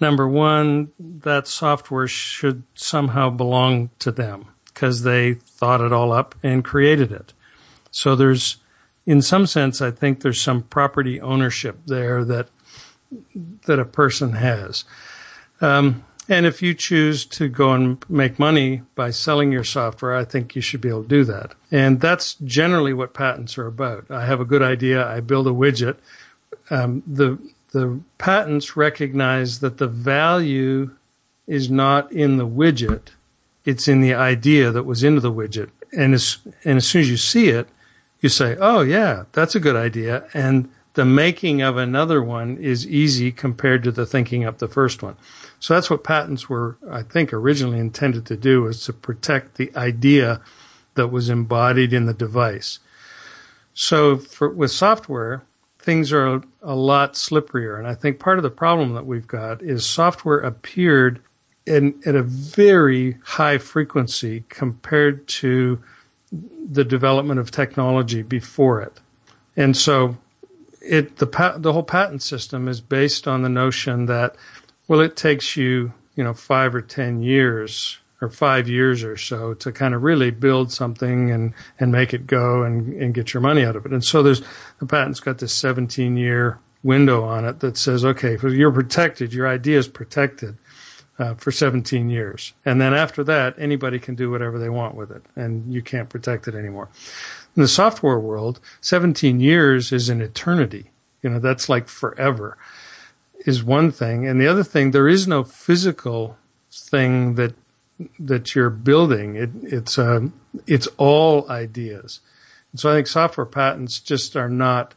number 0.00 0.28
one, 0.28 0.92
that 0.98 1.46
software 1.46 2.08
should 2.08 2.62
somehow 2.74 3.30
belong 3.30 3.90
to 4.00 4.10
them 4.10 4.46
because 4.66 5.02
they 5.02 5.34
thought 5.34 5.80
it 5.80 5.92
all 5.92 6.12
up 6.12 6.34
and 6.42 6.64
created 6.64 7.12
it. 7.12 7.32
So 7.90 8.16
there's, 8.16 8.56
in 9.06 9.22
some 9.22 9.46
sense, 9.46 9.80
I 9.80 9.90
think 9.90 10.20
there's 10.20 10.40
some 10.40 10.62
property 10.62 11.20
ownership 11.20 11.78
there 11.86 12.24
that 12.24 12.48
that 13.66 13.78
a 13.78 13.84
person 13.84 14.32
has. 14.32 14.84
Um, 15.60 16.04
and 16.32 16.46
if 16.46 16.62
you 16.62 16.72
choose 16.72 17.26
to 17.26 17.46
go 17.46 17.74
and 17.74 18.02
make 18.08 18.38
money 18.38 18.80
by 18.94 19.10
selling 19.10 19.52
your 19.52 19.64
software, 19.64 20.16
I 20.16 20.24
think 20.24 20.56
you 20.56 20.62
should 20.62 20.80
be 20.80 20.88
able 20.88 21.02
to 21.02 21.08
do 21.08 21.24
that. 21.24 21.52
And 21.70 22.00
that's 22.00 22.36
generally 22.36 22.94
what 22.94 23.12
patents 23.12 23.58
are 23.58 23.66
about. 23.66 24.10
I 24.10 24.24
have 24.24 24.40
a 24.40 24.46
good 24.46 24.62
idea. 24.62 25.06
I 25.06 25.20
build 25.20 25.46
a 25.46 25.50
widget. 25.50 25.98
Um, 26.70 27.02
the 27.06 27.38
the 27.72 28.00
patents 28.16 28.76
recognize 28.76 29.60
that 29.60 29.76
the 29.76 29.86
value 29.86 30.92
is 31.46 31.70
not 31.70 32.10
in 32.10 32.38
the 32.38 32.48
widget; 32.48 33.08
it's 33.66 33.86
in 33.86 34.00
the 34.00 34.14
idea 34.14 34.70
that 34.70 34.84
was 34.84 35.04
into 35.04 35.20
the 35.20 35.32
widget. 35.32 35.68
And 35.92 36.14
as 36.14 36.38
and 36.64 36.78
as 36.78 36.86
soon 36.86 37.02
as 37.02 37.10
you 37.10 37.18
see 37.18 37.48
it, 37.50 37.68
you 38.20 38.30
say, 38.30 38.56
"Oh 38.58 38.80
yeah, 38.80 39.24
that's 39.32 39.54
a 39.54 39.60
good 39.60 39.76
idea." 39.76 40.24
And 40.32 40.70
the 40.94 41.04
making 41.04 41.62
of 41.62 41.76
another 41.76 42.22
one 42.22 42.56
is 42.58 42.86
easy 42.86 43.32
compared 43.32 43.82
to 43.84 43.90
the 43.90 44.06
thinking 44.06 44.44
up 44.44 44.58
the 44.58 44.68
first 44.68 45.02
one. 45.02 45.16
So 45.58 45.74
that's 45.74 45.88
what 45.88 46.04
patents 46.04 46.48
were, 46.48 46.76
I 46.90 47.02
think, 47.02 47.32
originally 47.32 47.78
intended 47.78 48.26
to 48.26 48.36
do, 48.36 48.66
is 48.66 48.84
to 48.84 48.92
protect 48.92 49.56
the 49.56 49.70
idea 49.76 50.40
that 50.94 51.08
was 51.08 51.30
embodied 51.30 51.92
in 51.92 52.06
the 52.06 52.14
device. 52.14 52.78
So 53.72 54.18
for, 54.18 54.50
with 54.50 54.70
software, 54.70 55.42
things 55.78 56.12
are 56.12 56.26
a, 56.26 56.42
a 56.62 56.74
lot 56.74 57.14
slipperier. 57.14 57.78
And 57.78 57.86
I 57.86 57.94
think 57.94 58.18
part 58.18 58.38
of 58.38 58.42
the 58.42 58.50
problem 58.50 58.94
that 58.94 59.06
we've 59.06 59.26
got 59.26 59.62
is 59.62 59.86
software 59.86 60.38
appeared 60.38 61.22
in, 61.64 62.00
at 62.04 62.14
a 62.14 62.22
very 62.22 63.18
high 63.24 63.58
frequency 63.58 64.44
compared 64.48 65.26
to 65.28 65.82
the 66.30 66.84
development 66.84 67.40
of 67.40 67.50
technology 67.50 68.22
before 68.22 68.80
it. 68.82 69.00
And 69.56 69.76
so 69.76 70.16
it 70.84 71.16
the 71.16 71.54
the 71.58 71.72
whole 71.72 71.82
patent 71.82 72.22
system 72.22 72.68
is 72.68 72.80
based 72.80 73.28
on 73.28 73.42
the 73.42 73.48
notion 73.48 74.06
that 74.06 74.36
well 74.88 75.00
it 75.00 75.16
takes 75.16 75.56
you 75.56 75.92
you 76.14 76.24
know 76.24 76.34
5 76.34 76.74
or 76.74 76.82
10 76.82 77.22
years 77.22 77.98
or 78.20 78.28
5 78.28 78.68
years 78.68 79.02
or 79.02 79.16
so 79.16 79.54
to 79.54 79.72
kind 79.72 79.94
of 79.94 80.02
really 80.02 80.30
build 80.30 80.72
something 80.72 81.30
and 81.30 81.54
and 81.78 81.92
make 81.92 82.12
it 82.12 82.26
go 82.26 82.62
and 82.62 82.92
and 82.94 83.14
get 83.14 83.32
your 83.34 83.40
money 83.40 83.64
out 83.64 83.76
of 83.76 83.86
it. 83.86 83.92
And 83.92 84.04
so 84.04 84.22
there's 84.22 84.42
the 84.78 84.86
patent's 84.86 85.20
got 85.20 85.38
this 85.38 85.54
17 85.54 86.16
year 86.16 86.58
window 86.82 87.24
on 87.24 87.44
it 87.44 87.60
that 87.60 87.76
says 87.76 88.04
okay, 88.04 88.36
so 88.36 88.48
you're 88.48 88.72
protected, 88.72 89.32
your 89.32 89.48
idea 89.48 89.78
is 89.78 89.88
protected. 89.88 90.56
Uh, 91.18 91.34
for 91.34 91.52
17 91.52 92.08
years. 92.08 92.54
And 92.64 92.80
then 92.80 92.94
after 92.94 93.22
that, 93.24 93.54
anybody 93.58 93.98
can 93.98 94.14
do 94.14 94.30
whatever 94.30 94.58
they 94.58 94.70
want 94.70 94.94
with 94.94 95.10
it, 95.10 95.22
and 95.36 95.72
you 95.72 95.82
can't 95.82 96.08
protect 96.08 96.48
it 96.48 96.54
anymore. 96.54 96.88
In 97.54 97.62
the 97.62 97.68
software 97.68 98.18
world, 98.18 98.60
17 98.80 99.40
years 99.40 99.92
is 99.92 100.08
an 100.08 100.20
eternity. 100.20 100.90
You 101.22 101.30
know, 101.30 101.38
that's 101.38 101.68
like 101.68 101.88
forever 101.88 102.56
is 103.44 103.62
one 103.62 103.90
thing. 103.90 104.26
And 104.26 104.40
the 104.40 104.46
other 104.46 104.64
thing, 104.64 104.90
there 104.90 105.08
is 105.08 105.26
no 105.26 105.44
physical 105.44 106.36
thing 106.70 107.34
that, 107.34 107.54
that 108.18 108.54
you're 108.54 108.70
building. 108.70 109.36
It, 109.36 109.50
it's, 109.62 109.98
uh, 109.98 110.28
it's 110.66 110.88
all 110.96 111.48
ideas. 111.50 112.20
And 112.72 112.80
so 112.80 112.90
I 112.90 112.94
think 112.94 113.06
software 113.06 113.46
patents 113.46 114.00
just 114.00 114.36
are 114.36 114.48
not, 114.48 114.94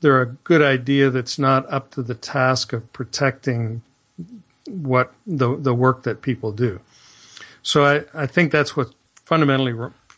they're 0.00 0.22
a 0.22 0.26
good 0.26 0.62
idea 0.62 1.10
that's 1.10 1.38
not 1.38 1.70
up 1.72 1.90
to 1.92 2.02
the 2.02 2.14
task 2.14 2.72
of 2.72 2.92
protecting 2.92 3.82
what 4.66 5.12
the, 5.26 5.56
the 5.56 5.74
work 5.74 6.02
that 6.02 6.22
people 6.22 6.52
do. 6.52 6.80
So 7.62 7.84
I, 7.84 8.22
I 8.22 8.26
think 8.26 8.52
that's 8.52 8.76
what 8.76 8.92
fundamentally 9.24 9.72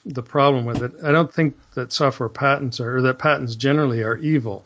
the 0.07 0.23
problem 0.23 0.65
with 0.65 0.83
it. 0.83 0.93
I 1.03 1.11
don't 1.11 1.33
think 1.33 1.57
that 1.75 1.93
software 1.93 2.29
patents 2.29 2.81
are, 2.81 2.99
or 2.99 3.03
that 3.03 3.19
patents 3.19 3.57
generally 3.57 4.03
are 4.03 4.17
evil. 4.17 4.65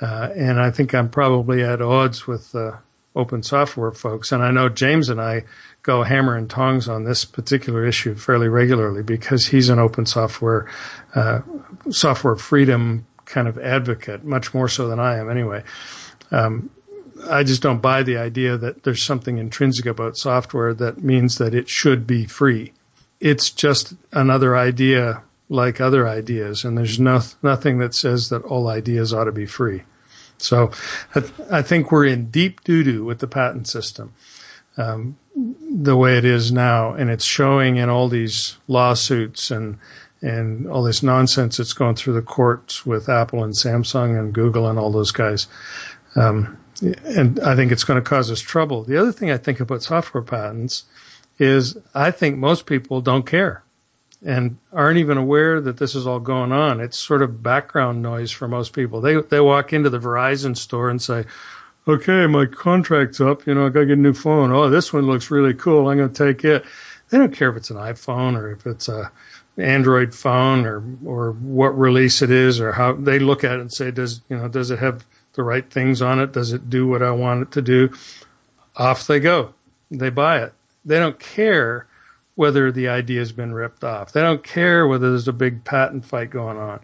Uh, 0.00 0.30
and 0.34 0.60
I 0.60 0.70
think 0.70 0.94
I'm 0.94 1.08
probably 1.08 1.62
at 1.62 1.80
odds 1.80 2.26
with 2.26 2.54
uh, 2.54 2.78
open 3.14 3.42
software 3.42 3.92
folks. 3.92 4.32
And 4.32 4.42
I 4.42 4.50
know 4.50 4.68
James 4.68 5.08
and 5.08 5.20
I 5.20 5.44
go 5.82 6.02
hammer 6.02 6.36
and 6.36 6.50
tongs 6.50 6.88
on 6.88 7.04
this 7.04 7.24
particular 7.24 7.86
issue 7.86 8.14
fairly 8.14 8.48
regularly 8.48 9.02
because 9.02 9.46
he's 9.46 9.68
an 9.68 9.78
open 9.78 10.06
software, 10.06 10.68
uh, 11.14 11.40
software 11.90 12.36
freedom 12.36 13.06
kind 13.26 13.46
of 13.46 13.58
advocate, 13.58 14.24
much 14.24 14.52
more 14.52 14.68
so 14.68 14.88
than 14.88 14.98
I 14.98 15.18
am 15.18 15.30
anyway. 15.30 15.62
Um, 16.32 16.70
I 17.28 17.44
just 17.44 17.62
don't 17.62 17.82
buy 17.82 18.02
the 18.02 18.16
idea 18.16 18.56
that 18.56 18.82
there's 18.82 19.02
something 19.02 19.38
intrinsic 19.38 19.86
about 19.86 20.16
software 20.16 20.74
that 20.74 21.04
means 21.04 21.38
that 21.38 21.54
it 21.54 21.68
should 21.68 22.06
be 22.06 22.24
free 22.24 22.72
it's 23.20 23.50
just 23.50 23.94
another 24.12 24.56
idea 24.56 25.22
like 25.48 25.80
other 25.80 26.08
ideas, 26.08 26.64
and 26.64 26.78
there's 26.78 27.00
no, 27.00 27.20
nothing 27.42 27.78
that 27.78 27.94
says 27.94 28.28
that 28.28 28.42
all 28.44 28.68
ideas 28.68 29.12
ought 29.12 29.24
to 29.24 29.32
be 29.32 29.46
free. 29.46 29.82
So 30.38 30.70
I, 31.14 31.20
th- 31.20 31.32
I 31.50 31.60
think 31.60 31.90
we're 31.90 32.06
in 32.06 32.30
deep 32.30 32.62
doo 32.64 32.82
doo 32.82 33.04
with 33.04 33.18
the 33.18 33.26
patent 33.26 33.68
system 33.68 34.14
um, 34.76 35.18
the 35.34 35.96
way 35.96 36.16
it 36.16 36.24
is 36.24 36.50
now, 36.50 36.92
and 36.92 37.10
it's 37.10 37.24
showing 37.24 37.76
in 37.76 37.88
all 37.88 38.08
these 38.08 38.56
lawsuits 38.68 39.50
and 39.50 39.78
and 40.22 40.68
all 40.68 40.82
this 40.82 41.02
nonsense 41.02 41.56
that's 41.56 41.72
going 41.72 41.94
through 41.94 42.12
the 42.12 42.22
courts 42.22 42.84
with 42.84 43.08
Apple 43.08 43.42
and 43.42 43.54
Samsung 43.54 44.18
and 44.18 44.34
Google 44.34 44.68
and 44.68 44.78
all 44.78 44.92
those 44.92 45.12
guys. 45.12 45.46
Um, 46.14 46.58
and 47.06 47.40
I 47.40 47.56
think 47.56 47.72
it's 47.72 47.84
going 47.84 48.02
to 48.02 48.06
cause 48.06 48.30
us 48.30 48.40
trouble. 48.40 48.84
The 48.84 48.98
other 48.98 49.12
thing 49.12 49.30
I 49.30 49.38
think 49.38 49.60
about 49.60 49.82
software 49.82 50.22
patents 50.22 50.84
is 51.40 51.78
I 51.94 52.10
think 52.12 52.36
most 52.36 52.66
people 52.66 53.00
don't 53.00 53.26
care 53.26 53.64
and 54.24 54.58
aren't 54.72 54.98
even 54.98 55.16
aware 55.16 55.60
that 55.60 55.78
this 55.78 55.94
is 55.94 56.06
all 56.06 56.20
going 56.20 56.52
on. 56.52 56.78
It's 56.78 56.98
sort 56.98 57.22
of 57.22 57.42
background 57.42 58.02
noise 58.02 58.30
for 58.30 58.46
most 58.46 58.74
people. 58.74 59.00
They 59.00 59.20
they 59.22 59.40
walk 59.40 59.72
into 59.72 59.90
the 59.90 59.98
Verizon 59.98 60.56
store 60.56 60.90
and 60.90 61.00
say, 61.00 61.24
"Okay, 61.88 62.26
my 62.26 62.44
contract's 62.44 63.20
up. 63.20 63.46
You 63.46 63.54
know, 63.54 63.66
I 63.66 63.70
got 63.70 63.80
to 63.80 63.86
get 63.86 63.98
a 63.98 64.00
new 64.00 64.12
phone. 64.12 64.52
Oh, 64.52 64.68
this 64.68 64.92
one 64.92 65.06
looks 65.06 65.30
really 65.30 65.54
cool. 65.54 65.88
I'm 65.88 65.96
going 65.96 66.12
to 66.12 66.26
take 66.26 66.44
it." 66.44 66.64
They 67.08 67.18
don't 67.18 67.34
care 67.34 67.50
if 67.50 67.56
it's 67.56 67.70
an 67.70 67.76
iPhone 67.76 68.36
or 68.36 68.52
if 68.52 68.66
it's 68.66 68.88
a 68.88 69.10
Android 69.56 70.14
phone 70.14 70.66
or 70.66 70.84
or 71.04 71.32
what 71.32 71.76
release 71.78 72.20
it 72.20 72.30
is 72.30 72.60
or 72.60 72.72
how 72.72 72.92
they 72.92 73.18
look 73.18 73.42
at 73.42 73.54
it 73.54 73.60
and 73.60 73.72
say, 73.72 73.90
"Does 73.90 74.20
you 74.28 74.36
know 74.36 74.48
does 74.48 74.70
it 74.70 74.78
have 74.78 75.06
the 75.32 75.42
right 75.42 75.68
things 75.70 76.02
on 76.02 76.20
it? 76.20 76.32
Does 76.32 76.52
it 76.52 76.68
do 76.68 76.86
what 76.86 77.02
I 77.02 77.12
want 77.12 77.42
it 77.42 77.50
to 77.52 77.62
do?" 77.62 77.90
Off 78.76 79.06
they 79.06 79.18
go. 79.18 79.54
They 79.90 80.10
buy 80.10 80.42
it. 80.42 80.52
They 80.84 80.98
don't 80.98 81.18
care 81.18 81.86
whether 82.34 82.72
the 82.72 82.88
idea 82.88 83.18
has 83.18 83.32
been 83.32 83.52
ripped 83.52 83.84
off. 83.84 84.12
They 84.12 84.22
don't 84.22 84.42
care 84.42 84.86
whether 84.86 85.10
there's 85.10 85.28
a 85.28 85.32
big 85.32 85.64
patent 85.64 86.04
fight 86.04 86.30
going 86.30 86.56
on. 86.56 86.80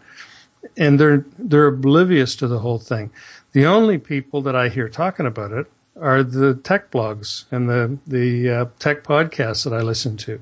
And 0.75 0.99
they're 0.99 1.25
they're 1.37 1.67
oblivious 1.67 2.35
to 2.37 2.47
the 2.47 2.59
whole 2.59 2.79
thing. 2.79 3.11
The 3.53 3.65
only 3.65 3.97
people 3.97 4.41
that 4.41 4.55
I 4.55 4.69
hear 4.69 4.89
talking 4.89 5.25
about 5.25 5.51
it 5.51 5.67
are 5.99 6.21
the 6.23 6.53
tech 6.53 6.91
blogs 6.91 7.45
and 7.51 7.69
the 7.69 7.97
the 8.05 8.49
uh, 8.49 8.65
tech 8.79 9.03
podcasts 9.03 9.63
that 9.63 9.73
I 9.73 9.81
listen 9.81 10.17
to. 10.17 10.41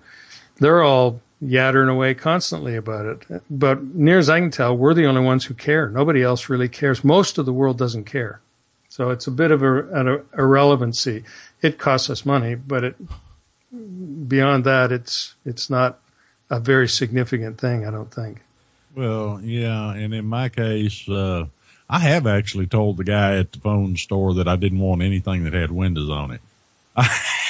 They're 0.60 0.84
all 0.84 1.22
yattering 1.42 1.90
away 1.90 2.14
constantly 2.14 2.76
about 2.76 3.06
it. 3.06 3.44
But 3.50 3.84
near 3.84 4.18
as 4.18 4.30
I 4.30 4.40
can 4.40 4.52
tell, 4.52 4.76
we're 4.76 4.94
the 4.94 5.06
only 5.06 5.22
ones 5.22 5.46
who 5.46 5.54
care. 5.54 5.90
Nobody 5.90 6.24
else 6.24 6.50
really 6.50 6.70
cares. 6.70 7.04
Most 7.04 7.38
of 7.38 7.46
the 7.46 7.54
world 7.54 7.78
doesn't 7.78 8.06
care. 8.06 8.42
So 8.90 9.10
it's 9.10 9.28
a 9.28 9.32
bit 9.32 9.52
of 9.52 9.62
a, 9.62 9.88
an 9.90 10.26
irrelevancy. 10.38 11.24
It 11.62 11.78
costs 11.78 12.10
us 12.10 12.26
money, 12.26 12.56
but 12.56 12.84
it 12.84 12.96
beyond 14.28 14.64
that, 14.66 14.92
it's 14.92 15.36
it's 15.46 15.70
not 15.70 16.00
a 16.50 16.60
very 16.60 16.88
significant 16.88 17.60
thing. 17.60 17.86
I 17.86 17.92
don't 17.92 18.14
think. 18.14 18.42
Well, 18.96 19.40
yeah, 19.44 19.94
and 19.94 20.14
in 20.14 20.26
my 20.26 20.50
case, 20.50 21.08
uh, 21.10 21.46
I 21.90 22.00
have 22.00 22.26
actually 22.28 22.68
told 22.68 22.98
the 22.98 23.04
guy 23.04 23.38
at 23.38 23.52
the 23.52 23.60
phone 23.60 23.98
store 23.98 24.34
that 24.36 24.48
I 24.48 24.56
didn't 24.56 24.80
want 24.80 25.02
anything 25.02 25.44
that 25.44 25.54
had 25.54 25.72
windows 25.72 26.10
on 26.10 26.32
it. 26.32 26.42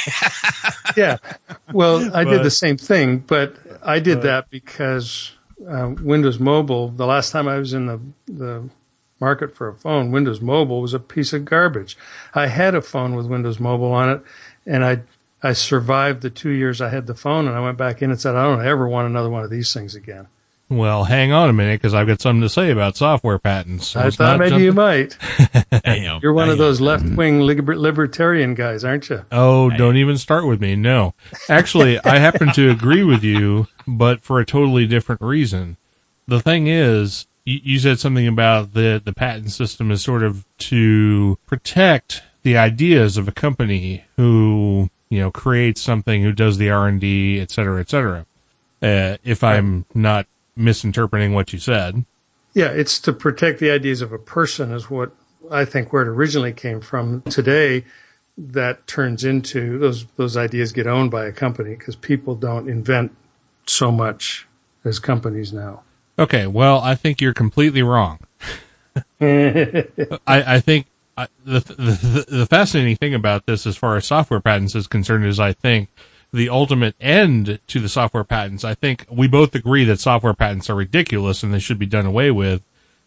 yeah. 0.98 1.18
Well, 1.72 2.16
I 2.16 2.24
But- 2.24 2.32
did 2.32 2.44
the 2.44 2.52
same 2.52 2.78
thing, 2.78 3.20
but 3.20 3.56
I 3.84 4.00
did 4.00 4.22
that 4.24 4.50
because 4.50 5.34
uh, 5.68 5.94
Windows 6.02 6.40
Mobile. 6.40 6.90
The 6.90 7.06
last 7.06 7.32
time 7.32 7.48
I 7.48 7.58
was 7.58 7.74
in 7.74 7.86
the 7.86 8.00
the 8.28 8.70
market 9.20 9.56
for 9.56 9.68
a 9.70 9.74
phone, 9.76 10.12
Windows 10.12 10.42
Mobile 10.42 10.82
was 10.82 10.94
a 10.94 11.00
piece 11.00 11.32
of 11.34 11.46
garbage. 11.46 11.98
I 12.34 12.48
had 12.48 12.76
a 12.76 12.82
phone 12.82 13.16
with 13.16 13.28
Windows 13.28 13.60
Mobile 13.60 13.92
on 13.94 14.10
it, 14.10 14.22
and 14.66 14.84
I 14.84 15.02
I 15.46 15.54
survived 15.54 16.22
the 16.22 16.30
two 16.30 16.50
years 16.50 16.82
I 16.82 16.90
had 16.90 17.06
the 17.06 17.14
phone, 17.14 17.48
and 17.48 17.56
I 17.56 17.60
went 17.60 17.78
back 17.78 18.02
in 18.02 18.10
and 18.10 18.20
said, 18.20 18.36
I 18.36 18.44
don't 18.44 18.66
ever 18.66 18.88
want 18.88 19.08
another 19.08 19.30
one 19.30 19.44
of 19.44 19.52
these 19.52 19.72
things 19.74 19.94
again. 19.94 20.28
Well, 20.68 21.04
hang 21.04 21.32
on 21.32 21.48
a 21.50 21.54
minute 21.54 21.80
because 21.80 21.94
I've 21.94 22.08
got 22.08 22.20
something 22.20 22.42
to 22.42 22.50
say 22.50 22.72
about 22.72 22.98
software 22.98 23.38
patents. 23.38 23.90
So 23.90 24.00
I 24.00 24.10
thought 24.10 24.40
maybe 24.40 24.50
jumping- 24.50 24.66
you 24.66 24.74
might. 24.74 25.16
Damn. 25.84 26.20
You're 26.24 26.34
one 26.34 26.50
of 26.50 26.58
damn. 26.58 26.66
those 26.66 26.82
left 26.82 27.06
wing 27.06 27.42
liber- 27.42 27.78
libertarian 27.78 28.56
guys, 28.56 28.84
aren't 28.84 29.08
you? 29.10 29.24
Oh, 29.32 29.70
don't 29.70 29.98
even 29.98 30.18
start 30.18 30.48
with 30.48 30.60
me. 30.60 30.76
No. 30.76 31.14
Actually, 31.48 32.00
I 32.04 32.18
happen 32.18 32.52
to 32.54 32.72
agree 32.72 33.04
with 33.04 33.24
you, 33.24 33.68
but 33.86 34.22
for 34.22 34.40
a 34.40 34.46
totally 34.46 34.88
different 34.88 35.22
reason. 35.22 35.78
The 36.28 36.42
thing 36.42 36.66
is, 36.66 37.28
you, 37.44 37.60
you 37.62 37.78
said 37.78 38.00
something 38.00 38.28
about 38.28 38.74
the, 38.74 39.00
the 39.06 39.14
patent 39.14 39.52
system 39.52 39.92
is 39.92 40.02
sort 40.02 40.24
of 40.24 40.46
to 40.58 41.38
protect 41.46 42.24
the 42.42 42.58
ideas 42.58 43.18
of 43.18 43.28
a 43.28 43.32
company 43.32 44.06
who, 44.18 44.90
you 45.10 45.20
know, 45.20 45.32
creates 45.32 45.82
something, 45.82 46.24
who 46.24 46.32
does 46.32 46.58
the 46.58 46.70
R&D, 46.70 47.40
et 47.40 47.52
cetera, 47.52 47.80
et 47.80 47.90
cetera. 47.90 48.26
Uh, 48.82 49.18
if 49.24 49.44
I'm 49.44 49.86
not 49.94 50.28
misinterpreting 50.56 51.34
what 51.34 51.54
you 51.54 51.60
said. 51.60 52.06
Yeah, 52.54 52.70
it's 52.70 53.00
to 53.02 53.14
protect 53.14 53.60
the 53.60 53.70
ideas 53.70 54.02
of 54.02 54.12
a 54.12 54.20
person 54.20 54.72
is 54.72 54.90
what 54.90 55.12
I 55.52 55.66
think 55.66 55.92
where 55.92 56.04
it 56.04 56.08
originally 56.08 56.54
came 56.54 56.82
from. 56.82 57.22
Today, 57.24 57.84
that 58.38 58.88
turns 58.88 59.24
into 59.24 59.78
those 59.80 60.06
those 60.18 60.38
ideas 60.38 60.72
get 60.72 60.88
owned 60.88 61.12
by 61.12 61.26
a 61.26 61.32
company 61.32 61.76
because 61.76 61.96
people 61.96 62.36
don't 62.36 62.70
invent 62.70 63.16
so 63.66 63.92
much 63.92 64.48
as 64.84 65.00
companies 65.00 65.52
now. 65.52 65.84
Okay, 66.18 66.48
well, 66.48 66.80
I 66.80 66.96
think 66.96 67.20
you're 67.20 67.34
completely 67.34 67.82
wrong. 67.84 68.20
I, 69.22 69.86
I 70.28 70.60
think 70.62 70.88
I, 71.18 71.28
the, 71.46 71.60
the 71.60 72.26
the 72.28 72.46
fascinating 72.46 72.98
thing 72.98 73.14
about 73.14 73.46
this, 73.46 73.66
as 73.66 73.78
far 73.78 73.96
as 73.96 74.06
software 74.06 74.42
patents 74.42 74.76
is 74.76 74.88
concerned, 74.88 75.26
is 75.26 75.40
I 75.40 75.54
think 75.54 75.90
the 76.34 76.50
ultimate 76.50 76.96
end 77.00 77.60
to 77.68 77.80
the 77.80 77.88
software 77.88 78.26
patents. 78.26 78.64
I 78.66 78.74
think 78.74 79.06
we 79.10 79.28
both 79.28 79.56
agree 79.56 79.86
that 79.86 80.00
software 80.00 80.34
patents 80.34 80.70
are 80.70 80.76
ridiculous 80.76 81.44
and 81.44 81.54
they 81.54 81.60
should 81.60 81.80
be 81.80 81.86
done 81.86 82.06
away 82.06 82.32
with. 82.32 82.62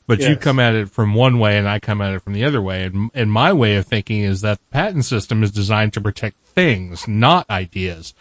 But 0.06 0.20
you 0.20 0.36
come 0.36 0.58
at 0.58 0.74
it 0.74 0.88
from 0.88 1.12
one 1.12 1.38
way, 1.38 1.58
and 1.58 1.68
I 1.68 1.78
come 1.78 2.00
at 2.00 2.14
it 2.14 2.22
from 2.22 2.32
the 2.32 2.42
other 2.42 2.62
way. 2.62 2.84
And, 2.84 3.10
and 3.12 3.30
my 3.30 3.52
way 3.52 3.76
of 3.76 3.84
thinking 3.84 4.22
is 4.22 4.40
that 4.40 4.58
the 4.58 4.64
patent 4.72 5.04
system 5.04 5.42
is 5.42 5.52
designed 5.52 5.92
to 5.92 6.00
protect 6.00 6.42
things, 6.46 7.06
not 7.06 7.48
ideas. 7.50 8.14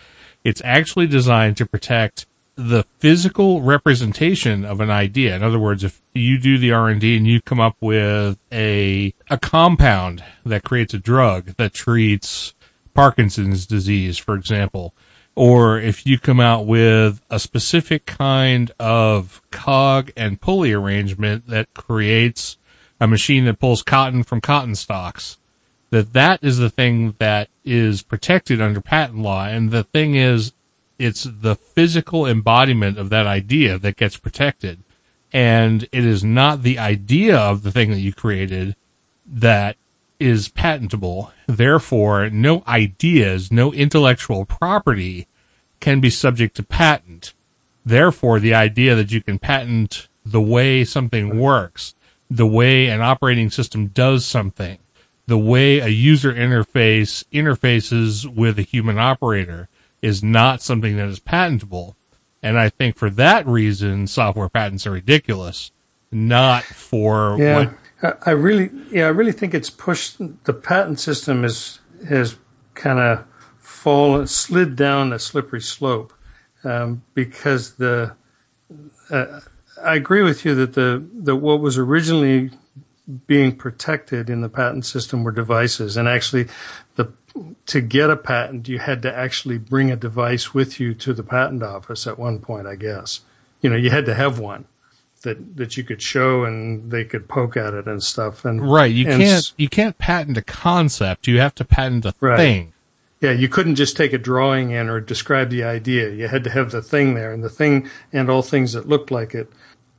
It's 0.43 0.61
actually 0.65 1.07
designed 1.07 1.55
to 1.57 1.65
protect 1.65 2.25
the 2.57 2.83
physical 2.97 3.61
representation 3.61 4.65
of 4.65 4.81
an 4.81 4.89
idea. 4.89 5.35
In 5.35 5.43
other 5.43 5.59
words, 5.59 5.83
if 5.83 6.01
you 6.13 6.39
do 6.39 6.57
the 6.57 6.71
R&D 6.71 7.15
and 7.15 7.27
you 7.27 7.39
come 7.39 7.59
up 7.59 7.77
with 7.79 8.39
a 8.51 9.13
a 9.29 9.37
compound 9.37 10.23
that 10.43 10.63
creates 10.63 10.93
a 10.93 10.99
drug 10.99 11.53
that 11.57 11.73
treats 11.73 12.55
Parkinson's 12.95 13.67
disease, 13.67 14.17
for 14.17 14.33
example, 14.33 14.95
or 15.35 15.79
if 15.79 16.07
you 16.07 16.17
come 16.17 16.39
out 16.39 16.65
with 16.65 17.21
a 17.29 17.39
specific 17.39 18.07
kind 18.07 18.71
of 18.79 19.39
cog 19.51 20.11
and 20.17 20.41
pulley 20.41 20.73
arrangement 20.73 21.45
that 21.47 21.71
creates 21.75 22.57
a 22.99 23.07
machine 23.07 23.45
that 23.45 23.59
pulls 23.59 23.83
cotton 23.83 24.23
from 24.23 24.41
cotton 24.41 24.73
stalks, 24.73 25.37
that 25.91 26.13
that 26.13 26.43
is 26.43 26.57
the 26.57 26.71
thing 26.71 27.13
that 27.19 27.49
is 27.63 28.01
protected 28.01 28.59
under 28.59 28.81
patent 28.81 29.19
law. 29.19 29.45
And 29.45 29.69
the 29.69 29.83
thing 29.83 30.15
is, 30.15 30.53
it's 30.99 31.23
the 31.23 31.55
physical 31.55 32.25
embodiment 32.25 32.97
of 32.97 33.09
that 33.09 33.27
idea 33.27 33.77
that 33.77 33.97
gets 33.97 34.17
protected. 34.17 34.83
And 35.31 35.83
it 35.91 36.05
is 36.05 36.23
not 36.23 36.63
the 36.63 36.79
idea 36.79 37.37
of 37.37 37.63
the 37.63 37.71
thing 37.71 37.91
that 37.91 37.99
you 37.99 38.13
created 38.13 38.75
that 39.25 39.75
is 40.19 40.47
patentable. 40.47 41.31
Therefore, 41.47 42.29
no 42.29 42.63
ideas, 42.67 43.51
no 43.51 43.73
intellectual 43.73 44.45
property 44.45 45.27
can 45.79 45.99
be 45.99 46.09
subject 46.09 46.55
to 46.55 46.63
patent. 46.63 47.33
Therefore, 47.85 48.39
the 48.39 48.53
idea 48.53 48.95
that 48.95 49.11
you 49.11 49.21
can 49.21 49.37
patent 49.37 50.07
the 50.25 50.41
way 50.41 50.83
something 50.83 51.39
works, 51.39 51.93
the 52.29 52.47
way 52.47 52.87
an 52.87 53.01
operating 53.01 53.49
system 53.49 53.87
does 53.87 54.25
something, 54.25 54.79
the 55.27 55.37
way 55.37 55.79
a 55.79 55.87
user 55.87 56.33
interface 56.33 57.23
interfaces 57.31 58.25
with 58.25 58.57
a 58.57 58.63
human 58.63 58.97
operator 58.97 59.69
is 60.01 60.23
not 60.23 60.61
something 60.61 60.95
that 60.97 61.07
is 61.07 61.19
patentable. 61.19 61.95
And 62.43 62.57
I 62.59 62.69
think 62.69 62.97
for 62.97 63.09
that 63.11 63.47
reason, 63.47 64.07
software 64.07 64.49
patents 64.49 64.85
are 64.85 64.91
ridiculous, 64.91 65.71
not 66.11 66.63
for 66.63 67.35
Yeah, 67.39 67.55
what 67.55 67.73
I 68.25 68.31
really, 68.31 68.69
yeah, 68.91 69.05
I 69.05 69.09
really 69.09 69.31
think 69.31 69.53
it's 69.53 69.71
pushed. 69.71 70.17
The 70.45 70.53
patent 70.53 70.99
system 70.99 71.43
is 71.43 71.79
has 72.07 72.37
kind 72.75 72.99
of 72.99 73.25
fallen, 73.57 74.27
slid 74.27 74.75
down 74.75 75.11
a 75.13 75.19
slippery 75.19 75.61
slope 75.61 76.13
um, 76.63 77.03
because 77.13 77.75
the. 77.75 78.15
Uh, 79.09 79.39
I 79.83 79.95
agree 79.95 80.23
with 80.23 80.45
you 80.45 80.53
that 80.55 80.73
the 80.73 81.03
that 81.13 81.37
what 81.37 81.59
was 81.59 81.77
originally 81.77 82.51
being 83.25 83.55
protected 83.55 84.29
in 84.29 84.41
the 84.41 84.49
patent 84.49 84.85
system 84.85 85.23
were 85.23 85.31
devices, 85.31 85.97
and 85.97 86.07
actually, 86.07 86.47
the 86.97 87.05
to 87.67 87.81
get 87.81 88.09
a 88.09 88.15
patent, 88.17 88.67
you 88.67 88.79
had 88.79 89.01
to 89.03 89.15
actually 89.15 89.57
bring 89.57 89.91
a 89.91 89.95
device 89.95 90.53
with 90.53 90.79
you 90.79 90.93
to 90.95 91.13
the 91.13 91.23
patent 91.23 91.63
office 91.63 92.07
at 92.07 92.17
one 92.19 92.39
point. 92.39 92.67
I 92.67 92.75
guess 92.75 93.21
you 93.61 93.69
know 93.69 93.75
you 93.75 93.89
had 93.89 94.05
to 94.05 94.13
have 94.13 94.39
one 94.39 94.65
that 95.23 95.57
that 95.57 95.77
you 95.77 95.83
could 95.83 96.01
show 96.01 96.43
and 96.43 96.91
they 96.91 97.03
could 97.03 97.27
poke 97.27 97.57
at 97.57 97.73
it 97.73 97.87
and 97.87 98.01
stuff. 98.03 98.45
And 98.45 98.69
Right. 98.69 98.91
You 98.91 99.07
and 99.07 99.21
can't 99.21 99.53
you 99.57 99.69
can't 99.69 99.97
patent 99.97 100.37
a 100.37 100.41
concept. 100.41 101.27
You 101.27 101.39
have 101.39 101.55
to 101.55 101.65
patent 101.65 102.05
a 102.05 102.13
Right. 102.19 102.37
thing. 102.37 102.73
Yeah, 103.19 103.31
you 103.31 103.49
couldn't 103.49 103.75
just 103.75 103.97
take 103.97 104.13
a 104.13 104.19
drawing 104.19 104.69
in 104.69 104.89
or 104.89 104.99
describe 104.99 105.49
the 105.49 105.63
idea. 105.63 106.11
You 106.11 106.27
had 106.27 106.43
to 106.43 106.51
have 106.51 106.69
the 106.69 106.83
thing 106.83 107.15
there, 107.15 107.31
and 107.31 107.43
the 107.43 107.49
thing 107.49 107.89
and 108.13 108.29
all 108.29 108.43
things 108.43 108.73
that 108.73 108.87
looked 108.87 109.09
like 109.09 109.33
it 109.33 109.51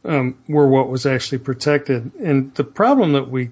um, 0.05 0.39
were 0.49 0.69
what 0.69 0.89
was 0.89 1.05
actually 1.05 1.39
protected. 1.39 2.13
And 2.23 2.55
the 2.55 2.63
problem 2.63 3.13
that 3.15 3.29
we 3.29 3.51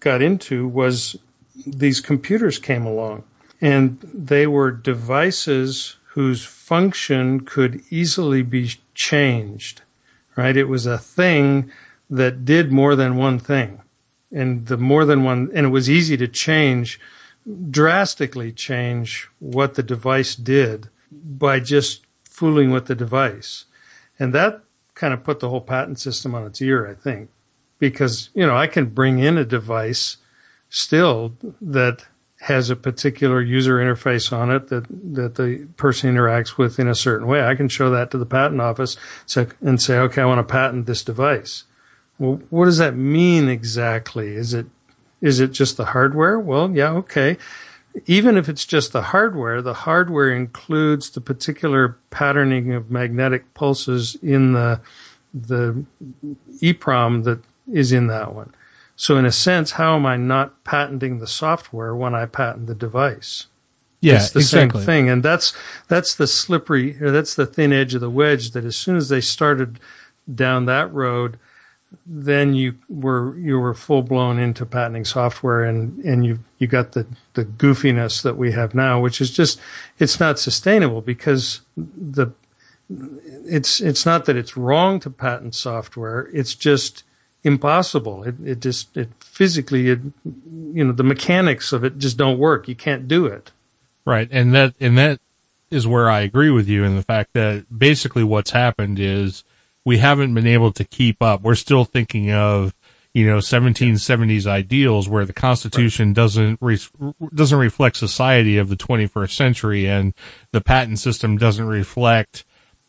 got 0.00 0.20
into 0.20 0.68
was 0.68 1.16
these 1.66 2.00
computers 2.00 2.58
came 2.58 2.84
along, 2.84 3.24
and 3.60 4.00
they 4.12 4.46
were 4.46 4.70
devices 4.70 5.96
whose 6.08 6.44
function 6.44 7.40
could 7.40 7.82
easily 7.90 8.42
be 8.42 8.72
changed. 8.94 9.82
Right? 10.34 10.56
It 10.56 10.68
was 10.68 10.84
a 10.86 10.98
thing 10.98 11.70
that 12.10 12.44
did 12.44 12.70
more 12.70 12.94
than 12.94 13.16
one 13.16 13.38
thing, 13.38 13.80
and 14.30 14.66
the 14.66 14.76
more 14.76 15.04
than 15.04 15.24
one, 15.24 15.50
and 15.54 15.66
it 15.66 15.70
was 15.70 15.88
easy 15.88 16.16
to 16.16 16.28
change 16.28 17.00
drastically 17.70 18.50
change 18.52 19.28
what 19.38 19.74
the 19.74 19.82
device 19.82 20.34
did 20.34 20.88
by 21.12 21.60
just 21.60 22.04
fooling 22.24 22.70
with 22.70 22.86
the 22.86 22.94
device. 22.94 23.66
And 24.18 24.32
that 24.34 24.62
kind 24.94 25.14
of 25.14 25.22
put 25.22 25.40
the 25.40 25.48
whole 25.48 25.60
patent 25.60 26.00
system 26.00 26.34
on 26.34 26.44
its 26.46 26.60
ear, 26.60 26.86
I 26.86 26.94
think, 26.94 27.30
because, 27.78 28.30
you 28.34 28.46
know, 28.46 28.56
I 28.56 28.66
can 28.66 28.86
bring 28.86 29.18
in 29.18 29.38
a 29.38 29.44
device 29.44 30.16
still 30.68 31.32
that 31.60 32.06
has 32.40 32.70
a 32.70 32.76
particular 32.76 33.40
user 33.40 33.78
interface 33.78 34.32
on 34.32 34.50
it 34.50 34.68
that, 34.68 34.86
that 34.88 35.34
the 35.36 35.66
person 35.76 36.14
interacts 36.14 36.58
with 36.58 36.78
in 36.78 36.86
a 36.86 36.94
certain 36.94 37.26
way. 37.26 37.44
I 37.44 37.54
can 37.54 37.68
show 37.68 37.90
that 37.90 38.10
to 38.10 38.18
the 38.18 38.26
patent 38.26 38.60
office 38.60 38.96
and 39.60 39.80
say, 39.80 39.98
okay, 39.98 40.22
I 40.22 40.26
want 40.26 40.46
to 40.46 40.52
patent 40.52 40.86
this 40.86 41.02
device. 41.02 41.64
Well, 42.18 42.40
what 42.50 42.66
does 42.66 42.78
that 42.78 42.96
mean 42.96 43.48
exactly? 43.48 44.34
Is 44.34 44.54
it 44.54 44.66
is 45.20 45.40
it 45.40 45.52
just 45.52 45.76
the 45.76 45.86
hardware? 45.86 46.38
Well, 46.38 46.70
yeah, 46.70 46.90
okay. 46.92 47.38
Even 48.04 48.36
if 48.36 48.48
it's 48.48 48.66
just 48.66 48.92
the 48.92 49.02
hardware, 49.02 49.62
the 49.62 49.72
hardware 49.72 50.30
includes 50.30 51.10
the 51.10 51.22
particular 51.22 51.96
patterning 52.10 52.72
of 52.72 52.90
magnetic 52.90 53.54
pulses 53.54 54.16
in 54.22 54.52
the 54.52 54.80
the 55.32 55.84
EEPROM 56.62 57.24
that 57.24 57.40
is 57.70 57.92
in 57.92 58.06
that 58.06 58.34
one. 58.34 58.54
So 58.96 59.18
in 59.18 59.26
a 59.26 59.32
sense, 59.32 59.72
how 59.72 59.96
am 59.96 60.06
I 60.06 60.16
not 60.16 60.64
patenting 60.64 61.18
the 61.18 61.26
software 61.26 61.94
when 61.94 62.14
I 62.14 62.26
patent 62.26 62.66
the 62.66 62.74
device? 62.74 63.46
Yeah, 64.00 64.16
it's 64.16 64.30
the 64.30 64.40
exactly. 64.40 64.80
same 64.80 64.86
thing, 64.86 65.08
and 65.08 65.22
that's 65.22 65.54
that's 65.88 66.14
the 66.14 66.26
slippery, 66.26 66.92
that's 66.92 67.34
the 67.34 67.46
thin 67.46 67.72
edge 67.72 67.94
of 67.94 68.00
the 68.00 68.10
wedge. 68.10 68.50
That 68.52 68.64
as 68.64 68.76
soon 68.76 68.96
as 68.96 69.08
they 69.08 69.20
started 69.20 69.80
down 70.32 70.66
that 70.66 70.92
road, 70.92 71.38
then 72.04 72.54
you 72.54 72.76
were 72.88 73.36
you 73.38 73.58
were 73.58 73.74
full 73.74 74.02
blown 74.02 74.38
into 74.38 74.66
patenting 74.66 75.04
software 75.04 75.64
and 75.64 75.98
and 76.04 76.24
you 76.24 76.38
you 76.58 76.66
got 76.66 76.92
the 76.92 77.06
the 77.34 77.44
goofiness 77.44 78.22
that 78.22 78.36
we 78.36 78.52
have 78.52 78.74
now 78.74 79.00
which 79.00 79.20
is 79.20 79.30
just 79.30 79.60
it's 79.98 80.20
not 80.20 80.38
sustainable 80.38 81.00
because 81.00 81.60
the 81.76 82.28
it's 82.88 83.80
it's 83.80 84.04
not 84.04 84.24
that 84.24 84.36
it's 84.36 84.56
wrong 84.56 85.00
to 85.00 85.10
patent 85.10 85.54
software 85.54 86.28
it's 86.32 86.54
just 86.54 87.04
impossible. 87.46 88.24
It 88.24 88.34
it 88.44 88.60
just 88.60 88.96
it 88.96 89.08
physically 89.20 89.88
it 89.88 90.00
you 90.24 90.84
know 90.84 90.92
the 90.92 91.04
mechanics 91.04 91.72
of 91.72 91.84
it 91.84 91.98
just 91.98 92.16
don't 92.16 92.38
work. 92.38 92.68
You 92.68 92.74
can't 92.74 93.08
do 93.08 93.26
it. 93.26 93.52
Right. 94.06 94.28
And 94.30 94.54
that, 94.54 94.74
and 94.80 94.96
that 94.96 95.20
is 95.70 95.86
where 95.86 96.08
I 96.08 96.20
agree 96.20 96.50
with 96.50 96.68
you 96.68 96.84
in 96.84 96.94
the 96.94 97.02
fact 97.02 97.32
that 97.34 97.66
basically 97.76 98.22
what's 98.22 98.52
happened 98.52 99.00
is 99.00 99.42
we 99.84 99.98
haven't 99.98 100.32
been 100.32 100.46
able 100.46 100.72
to 100.72 100.84
keep 100.84 101.20
up. 101.20 101.42
We're 101.42 101.56
still 101.56 101.84
thinking 101.84 102.30
of, 102.30 102.72
you 103.12 103.26
know, 103.26 103.38
1770s 103.38 104.46
ideals 104.46 105.08
where 105.08 105.24
the 105.24 105.32
Constitution 105.32 106.12
doesn't 106.12 106.58
re- 106.60 106.78
doesn't 107.34 107.58
reflect 107.58 107.96
society 107.96 108.58
of 108.58 108.68
the 108.68 108.76
21st 108.76 109.30
century, 109.32 109.88
and 109.88 110.14
the 110.52 110.60
patent 110.60 110.98
system 110.98 111.36
doesn't 111.38 111.66
reflect 111.66 112.44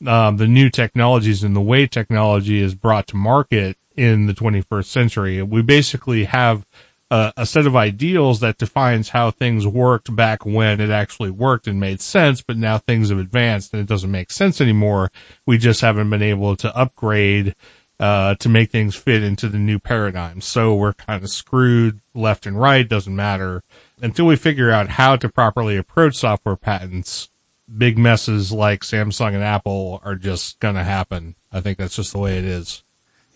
um, 0.06 0.38
the 0.38 0.48
new 0.48 0.70
technologies 0.70 1.44
and 1.44 1.56
the 1.56 1.62
way 1.62 1.88
technology 1.88 2.62
is 2.62 2.76
brought 2.76 3.08
to 3.08 3.16
market 3.16 3.78
in 3.98 4.28
the 4.28 4.34
21st 4.34 4.86
century. 4.86 5.41
We 5.41 5.61
basically 5.61 6.26
have 6.26 6.65
a, 7.10 7.34
a 7.38 7.45
set 7.45 7.65
of 7.65 7.76
ideals 7.76 8.40
that 8.41 8.57
defines 8.57 9.10
how 9.10 9.32
things 9.32 9.65
worked 9.65 10.15
back 10.15 10.45
when 10.45 10.80
it 10.80 10.90
actually 10.90 11.32
worked 11.32 11.68
and 11.68 11.80
made 11.80 11.99
sense, 11.99 12.41
but 12.41 12.57
now 12.57 12.78
things 12.78 13.10
have 13.10 13.19
advanced 13.19 13.74
and 13.74 13.82
it 13.82 13.88
doesn't 13.88 14.11
make 14.11 14.32
sense 14.32 14.61
anymore. 14.61 15.10
We 15.45 15.57
just 15.57 15.82
haven't 15.82 16.10
been 16.10 16.22
able 16.22 16.56
to 16.57 16.76
upgrade 16.78 17.56
uh, 17.99 18.36
to 18.36 18.49
make 18.49 18.69
things 18.69 18.95
fit 18.95 19.24
into 19.24 19.49
the 19.49 19.57
new 19.57 19.80
paradigm. 19.80 20.41
So 20.41 20.76
we're 20.76 20.94
kind 20.94 21.24
of 21.24 21.30
screwed 21.30 21.99
left 22.14 22.45
and 22.45 22.60
right, 22.60 22.88
doesn't 22.88 23.15
matter. 23.15 23.64
Until 24.02 24.28
we 24.28 24.36
figure 24.36 24.69
out 24.69 24.90
how 24.90 25.15
to 25.15 25.30
properly 25.30 25.78
approach 25.78 26.18
software 26.18 26.56
patents, 26.56 27.30
big 27.76 27.98
messes 27.98 28.52
like 28.52 28.82
Samsung 28.82 29.34
and 29.34 29.44
Apple 29.44 29.99
are 30.03 30.15
just 30.15 30.60
going 30.60 30.76
to 30.76 30.84
happen. 30.84 31.36
I 31.52 31.61
think 31.61 31.78
that's 31.78 31.95
just 31.95 32.14
the 32.14 32.19
way 32.19 32.38
it 32.38 32.45
is. 32.45 32.84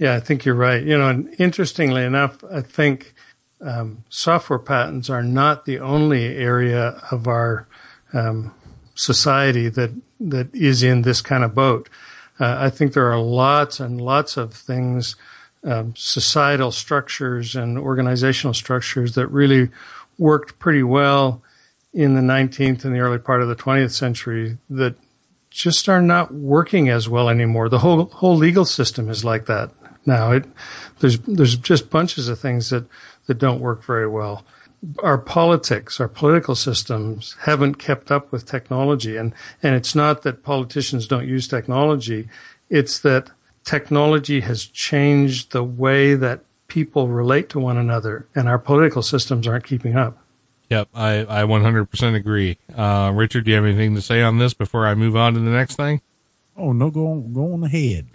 Yeah, 0.02 0.16
I 0.16 0.20
think 0.20 0.46
you're 0.46 0.56
right. 0.56 0.82
You 0.84 0.98
know, 0.98 1.10
and 1.10 1.36
interestingly 1.38 2.04
enough, 2.04 2.44
I 2.52 2.62
think 2.62 3.14
um, 3.62 4.04
software 4.10 4.58
patents 4.58 5.12
are 5.12 5.22
not 5.22 5.66
the 5.66 5.78
only 5.78 6.38
area 6.38 7.00
of 7.12 7.28
our 7.28 7.68
um, 8.12 8.52
society 8.96 9.70
that 9.70 9.92
that 10.20 10.56
is 10.56 10.82
in 10.82 11.04
this 11.04 11.22
kind 11.22 11.44
of 11.44 11.54
boat. 11.54 11.88
Uh, 12.40 12.58
I 12.62 12.72
think 12.72 12.94
there 12.94 13.12
are 13.12 13.20
lots 13.20 13.80
and 13.80 14.02
lots 14.02 14.38
of 14.38 14.56
things, 14.56 15.18
um, 15.64 15.94
societal 15.96 16.72
structures 16.72 17.56
and 17.56 17.78
organizational 17.78 18.56
structures 18.56 19.14
that 19.14 19.28
really 19.28 19.70
worked 20.18 20.58
pretty 20.58 20.82
well 20.82 21.44
in 21.94 22.16
the 22.16 22.22
19th 22.22 22.86
and 22.86 22.96
the 22.96 23.02
early 23.02 23.20
part 23.20 23.44
of 23.44 23.50
the 23.50 23.56
20th 23.56 23.92
century 23.92 24.58
that 24.68 24.96
just 25.52 25.88
are 25.88 26.02
not 26.02 26.34
working 26.34 26.90
as 26.90 27.08
well 27.08 27.30
anymore. 27.30 27.70
The 27.70 27.80
whole 27.80 28.06
whole 28.06 28.36
legal 28.36 28.66
system 28.66 29.08
is 29.08 29.24
like 29.24 29.46
that 29.46 29.70
now. 30.06 30.32
It, 30.32 30.46
there's 31.00 31.20
there's 31.20 31.56
just 31.56 31.90
bunches 31.90 32.28
of 32.28 32.40
things 32.40 32.70
that 32.70 32.86
that 33.28 33.40
don't 33.40 33.62
work 33.62 33.84
very 33.84 34.08
well. 34.08 34.46
Our 35.04 35.18
politics, 35.18 36.00
our 36.00 36.08
political 36.08 36.56
systems 36.56 37.36
haven't 37.42 37.76
kept 37.76 38.12
up 38.12 38.32
with 38.32 38.46
technology. 38.46 39.16
And, 39.16 39.34
and 39.62 39.76
it's 39.76 39.94
not 39.94 40.24
that 40.24 40.44
politicians 40.44 41.08
don't 41.08 41.28
use 41.28 41.48
technology. 41.48 42.28
It's 42.70 43.00
that 43.00 43.30
technology 43.64 44.40
has 44.42 44.66
changed 44.66 45.52
the 45.52 45.64
way 45.64 46.16
that 46.16 46.42
people 46.68 47.10
relate 47.10 47.48
to 47.50 47.60
one 47.60 47.78
another 47.78 48.28
and 48.34 48.48
our 48.48 48.58
political 48.58 49.04
systems 49.04 49.48
aren't 49.48 49.66
keeping 49.66 49.96
up. 49.96 50.18
Yep, 50.70 50.88
I, 50.94 51.20
I 51.20 51.44
100% 51.44 52.16
agree. 52.16 52.58
Uh, 52.76 53.12
Richard, 53.14 53.44
do 53.44 53.52
you 53.52 53.56
have 53.56 53.66
anything 53.66 53.94
to 53.96 54.02
say 54.02 54.22
on 54.22 54.40
this 54.40 54.54
before 54.54 54.88
I 54.88 54.96
move 54.96 55.18
on 55.18 55.34
to 55.34 55.40
the 55.42 55.52
next 55.52 55.76
thing? 55.76 56.02
Oh 56.56 56.72
no, 56.72 56.90
go 56.90 57.12
on, 57.12 57.34
go 57.34 57.54
on 57.54 57.64
ahead. 57.64 58.08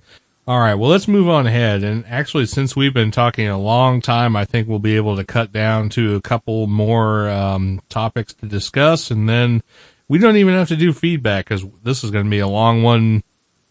All 0.49 0.61
right. 0.61 0.75
Well, 0.75 0.91
let's 0.91 1.09
move 1.09 1.29
on 1.29 1.49
ahead. 1.49 1.83
And 1.83 2.05
actually, 2.07 2.47
since 2.47 2.77
we've 2.77 2.95
been 2.95 3.11
talking 3.11 3.49
a 3.49 3.59
long 3.59 4.01
time, 4.01 4.37
I 4.37 4.45
think 4.45 4.69
we'll 4.69 4.79
be 4.79 4.95
able 4.95 5.17
to 5.17 5.25
cut 5.25 5.51
down 5.51 5.89
to 5.91 6.15
a 6.15 6.21
couple 6.21 6.69
more 6.69 7.29
um, 7.29 7.81
topics 7.89 8.33
to 8.35 8.47
discuss. 8.47 9.11
And 9.11 9.29
then 9.29 9.65
we 10.07 10.19
don't 10.19 10.37
even 10.37 10.55
have 10.55 10.69
to 10.69 10.77
do 10.77 10.93
feedback 10.93 11.47
because 11.47 11.65
this 11.83 12.05
is 12.05 12.13
going 12.13 12.27
to 12.27 12.31
be 12.31 12.39
a 12.39 12.47
long 12.47 12.85
one. 12.85 13.25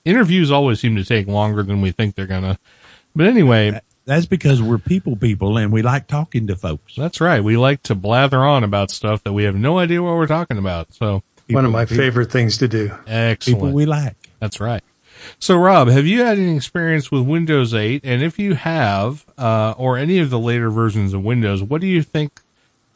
Interviews 0.03 0.51
always 0.51 0.81
seem 0.81 0.97
to 0.97 1.05
take 1.05 1.27
longer 1.27 1.63
than 1.63 1.81
we 1.81 1.91
think 1.91 2.15
they're 2.15 2.27
going 2.27 2.43
to. 2.43 2.57
But 3.15 3.27
anyway. 3.27 3.79
That's 4.03 4.27
because 4.27 4.61
we're 4.61 4.77
people 4.77 5.15
people 5.15 5.57
and 5.57 5.73
we 5.73 5.81
like 5.81 6.05
talking 6.05 6.45
to 6.45 6.55
folks. 6.55 6.93
That's 6.95 7.19
right. 7.19 7.43
We 7.43 7.57
like 7.57 7.81
to 7.83 7.95
blather 7.95 8.45
on 8.45 8.63
about 8.63 8.91
stuff 8.91 9.23
that 9.23 9.33
we 9.33 9.45
have 9.45 9.55
no 9.55 9.79
idea 9.79 10.03
what 10.03 10.13
we're 10.13 10.27
talking 10.27 10.59
about. 10.59 10.93
So. 10.93 11.23
People, 11.47 11.57
one 11.59 11.65
of 11.65 11.71
my 11.71 11.85
favorite 11.85 12.31
things 12.31 12.57
to 12.59 12.67
do. 12.67 12.91
Excellent. 13.07 13.39
People 13.41 13.71
we 13.71 13.87
like. 13.87 14.15
That's 14.39 14.59
right. 14.59 14.83
So, 15.39 15.57
Rob, 15.57 15.87
have 15.87 16.05
you 16.05 16.23
had 16.23 16.37
any 16.37 16.55
experience 16.55 17.11
with 17.11 17.23
Windows 17.23 17.73
8? 17.73 18.01
And 18.03 18.23
if 18.23 18.39
you 18.39 18.55
have, 18.55 19.25
uh, 19.37 19.73
or 19.77 19.97
any 19.97 20.19
of 20.19 20.29
the 20.29 20.39
later 20.39 20.69
versions 20.69 21.13
of 21.13 21.23
Windows, 21.23 21.61
what 21.63 21.81
do 21.81 21.87
you 21.87 22.01
think 22.01 22.41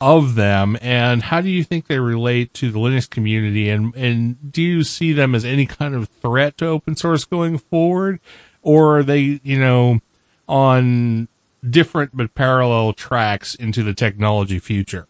of 0.02 0.36
them, 0.36 0.78
and 0.82 1.24
how 1.24 1.42
do 1.42 1.50
you 1.50 1.64
think 1.64 1.88
they 1.88 2.00
relate 2.00 2.54
to 2.54 2.72
the 2.72 2.80
Linux 2.80 3.10
community? 3.10 3.70
And 3.70 3.94
and 3.96 4.52
do 4.52 4.62
you 4.62 4.84
see 4.84 5.12
them 5.14 5.36
as 5.36 5.44
any 5.44 5.66
kind 5.66 5.94
of 5.94 6.08
threat 6.08 6.58
to 6.60 6.68
open 6.68 6.96
source 6.96 7.26
going 7.26 7.58
forward, 7.58 8.20
or 8.62 9.00
are 9.00 9.04
they, 9.04 9.40
you 9.44 9.60
know, 9.60 10.00
on 10.48 11.28
different 11.68 12.16
but 12.16 12.34
parallel 12.34 12.94
tracks 12.94 13.56
into 13.56 13.84
the 13.84 13.94
technology 13.94 14.60
future? 14.60 15.08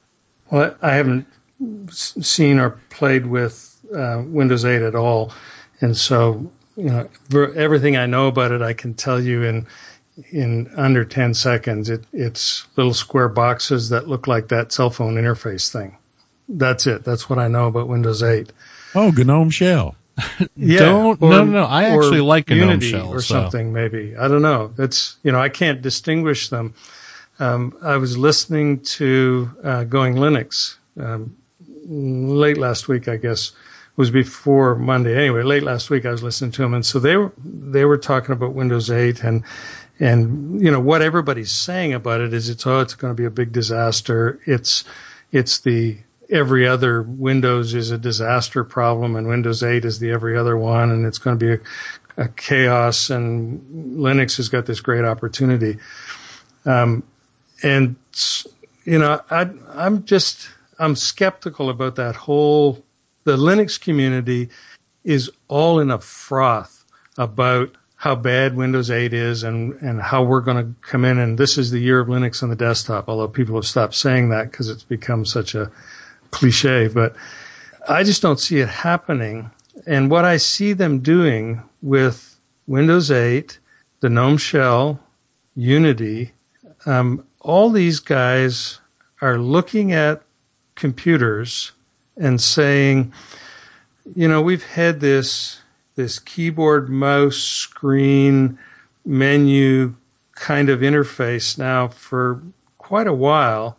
Well, 0.50 0.76
I 0.82 0.94
haven't 0.94 1.28
seen 1.91 2.58
or 2.58 2.72
played 2.90 3.28
with 3.28 3.80
uh, 3.96 4.24
Windows 4.26 4.66
8 4.66 4.82
at 4.82 4.96
all, 4.96 5.32
and 5.82 5.96
so 5.96 6.52
you 6.80 6.90
know, 6.90 7.44
everything 7.52 7.98
I 7.98 8.06
know 8.06 8.28
about 8.28 8.52
it, 8.52 8.62
I 8.62 8.74
can 8.74 8.94
tell 8.94 9.22
you 9.22 9.44
in 9.44 9.68
in 10.32 10.70
under 10.76 11.06
10 11.06 11.34
seconds. 11.34 11.90
It, 11.90 12.06
it's 12.12 12.68
little 12.76 12.94
square 12.94 13.30
boxes 13.30 13.90
that 13.90 14.08
look 14.08 14.28
like 14.28 14.48
that 14.50 14.72
cell 14.72 14.90
phone 14.90 15.16
interface 15.16 15.72
thing. 15.72 15.98
That's 16.48 16.88
it. 16.88 17.04
That's 17.04 17.30
what 17.30 17.40
I 17.40 17.48
know 17.48 17.68
about 17.68 17.88
Windows 17.88 18.24
8. 18.24 18.52
Oh, 18.96 19.12
GNOME 19.12 19.50
Shell. 19.52 19.96
yeah. 20.56 20.80
Don't, 20.80 21.22
or, 21.22 21.30
no, 21.30 21.44
no, 21.46 21.64
I 21.64 21.84
actually 21.86 22.22
like 22.22 22.50
GNOME 22.50 22.60
Unity 22.60 22.92
Shell. 22.92 23.10
Or 23.10 23.22
so. 23.22 23.36
something, 23.36 23.72
maybe. 23.72 24.16
I 24.18 24.28
don't 24.28 24.42
know. 24.42 24.74
It's, 24.78 25.18
you 25.24 25.32
know, 25.32 25.40
I 25.40 25.50
can't 25.50 25.82
distinguish 25.82 26.50
them. 26.50 26.74
Um, 27.40 27.78
I 27.82 27.98
was 27.98 28.18
listening 28.18 28.82
to 28.82 29.52
uh, 29.64 29.84
Going 29.86 30.16
Linux 30.16 30.76
um, 31.00 31.38
late 31.88 32.58
last 32.58 32.88
week, 32.88 33.08
I 33.08 33.18
guess, 33.18 33.52
was 34.00 34.12
before 34.12 34.76
Monday. 34.76 35.14
Anyway, 35.14 35.44
late 35.44 35.62
last 35.62 35.90
week 35.90 36.06
I 36.06 36.12
was 36.12 36.24
listening 36.24 36.52
to 36.52 36.62
them, 36.62 36.74
and 36.74 36.86
so 36.86 37.00
they 37.00 37.18
were 37.18 37.34
they 37.44 37.84
were 37.84 37.98
talking 37.98 38.32
about 38.32 38.54
Windows 38.54 38.90
8 38.90 39.26
and 39.26 39.44
and 40.00 40.62
you 40.64 40.72
know 40.72 40.80
what 40.80 41.02
everybody's 41.02 41.52
saying 41.52 41.94
about 41.94 42.22
it 42.22 42.34
is 42.34 42.48
it's 42.48 42.66
oh 42.66 42.80
it's 42.80 42.94
going 42.94 43.12
to 43.12 43.22
be 43.22 43.26
a 43.26 43.30
big 43.30 43.52
disaster. 43.52 44.40
It's 44.46 44.86
it's 45.34 45.60
the 45.60 45.98
every 46.30 46.66
other 46.66 47.02
Windows 47.02 47.74
is 47.74 47.92
a 47.92 47.98
disaster 47.98 48.64
problem, 48.64 49.18
and 49.18 49.28
Windows 49.28 49.62
8 49.62 49.84
is 49.84 50.00
the 50.00 50.12
every 50.12 50.38
other 50.38 50.56
one, 50.56 50.92
and 50.92 51.06
it's 51.06 51.18
going 51.18 51.38
to 51.38 51.46
be 51.46 51.62
a, 52.18 52.24
a 52.24 52.30
chaos. 52.30 53.10
And 53.10 53.98
Linux 53.98 54.38
has 54.38 54.48
got 54.48 54.66
this 54.66 54.80
great 54.80 55.04
opportunity. 55.04 55.78
Um, 56.64 57.04
and 57.62 57.98
you 58.86 58.98
know, 58.98 59.20
I 59.30 59.50
I'm 59.74 60.06
just 60.06 60.48
I'm 60.80 60.96
skeptical 60.96 61.70
about 61.70 61.98
that 61.98 62.16
whole 62.16 62.86
the 63.30 63.38
Linux 63.38 63.80
community 63.80 64.50
is 65.04 65.30
all 65.48 65.80
in 65.80 65.92
a 65.92 66.00
froth 66.00 66.84
about 67.16 67.76
how 67.98 68.16
bad 68.16 68.56
Windows 68.56 68.90
8 68.90 69.14
is 69.14 69.44
and, 69.44 69.74
and 69.82 70.02
how 70.02 70.24
we're 70.24 70.42
going 70.42 70.58
to 70.58 70.74
come 70.82 71.06
in 71.06 71.20
and 71.20 71.38
this 71.38 71.56
is 71.56 71.70
the 71.70 71.78
year 71.80 72.00
of 72.00 72.08
Linux 72.08 72.42
on 72.42 72.50
the 72.50 72.56
desktop, 72.56 73.08
although 73.08 73.28
people 73.28 73.56
have 73.56 73.68
stopped 73.68 73.94
saying 73.94 74.30
that 74.30 74.50
because 74.50 74.68
it's 74.68 74.84
become 74.84 75.26
such 75.26 75.54
a 75.54 75.70
cliche. 76.32 76.88
But 76.88 77.16
I 77.88 78.04
just 78.04 78.24
don't 78.24 78.40
see 78.40 78.62
it 78.62 78.70
happening. 78.70 79.52
And 79.86 80.10
what 80.10 80.26
I 80.26 80.38
see 80.38 80.74
them 80.74 81.00
doing 81.00 81.62
with 81.84 82.40
Windows 82.66 83.12
8, 83.12 83.60
the 84.00 84.10
GNOME 84.10 84.38
Shell, 84.38 85.00
Unity, 85.56 86.32
um, 86.88 87.28
all 87.42 87.70
these 87.70 88.00
guys 88.00 88.80
are 89.22 89.38
looking 89.38 89.92
at 89.92 90.24
computers 90.74 91.74
and 92.20 92.40
saying, 92.40 93.14
you 94.16 94.28
know, 94.28 94.41
we've 94.41 94.66
had 94.66 95.00
this 95.00 95.62
this 95.96 96.20
keyboard, 96.20 96.90
mouse, 96.90 97.38
screen, 97.38 98.58
menu 99.06 99.96
kind 100.36 100.70
of 100.70 100.80
interface 100.80 101.58
now 101.58 101.88
for 101.88 102.41
quite 102.78 103.08
a 103.08 103.14
while, 103.14 103.78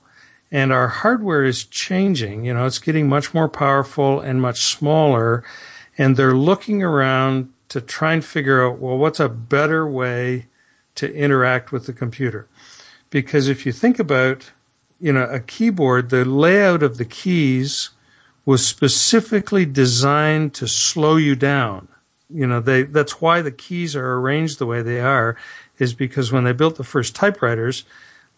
and 0.51 0.73
our 0.73 0.89
hardware 0.89 1.45
is 1.45 1.65
changing. 1.65 2.45
You 2.45 2.55
know, 2.55 2.67
it's 2.67 2.79
getting 2.79 3.09
much 3.09 3.33
more 3.33 3.49
powerful 3.49 4.21
and 4.21 4.43
much 4.43 4.61
smaller, 4.61 5.43
and 5.97 6.17
they're 6.17 6.35
looking 6.35 6.83
around 6.83 7.53
to 7.71 7.81
try 7.81 8.13
and 8.13 8.25
figure 8.25 8.67
out, 8.67 8.79
well, 8.79 8.99
what's 8.99 9.21
a 9.21 9.29
better 9.29 9.87
way 9.87 10.47
to 10.97 11.15
interact 11.15 11.73
with 11.73 11.87
the 11.87 11.93
computer. 11.93 12.49
Because 13.09 13.49
if 13.49 13.65
you 13.65 13.73
think 13.73 13.99
about, 13.99 14.51
you 15.01 15.13
know, 15.13 15.25
a 15.25 15.41
keyboard, 15.41 16.11
the 16.11 16.25
layout 16.25 16.83
of 16.83 16.99
the 16.99 17.05
keys 17.05 17.91
was 18.51 18.67
specifically 18.67 19.65
designed 19.65 20.53
to 20.53 20.67
slow 20.67 21.15
you 21.15 21.37
down. 21.37 21.87
You 22.29 22.49
know, 22.49 22.59
they, 22.59 22.83
that's 22.83 23.21
why 23.21 23.43
the 23.43 23.53
keys 23.53 23.95
are 23.95 24.15
arranged 24.15 24.59
the 24.59 24.67
way 24.67 24.83
they 24.83 24.99
are, 24.99 25.37
is 25.79 25.95
because 25.95 26.33
when 26.33 26.43
they 26.43 26.53
built 26.53 26.75
the 26.75 26.83
first 26.83 27.15
typewriters, 27.15 27.85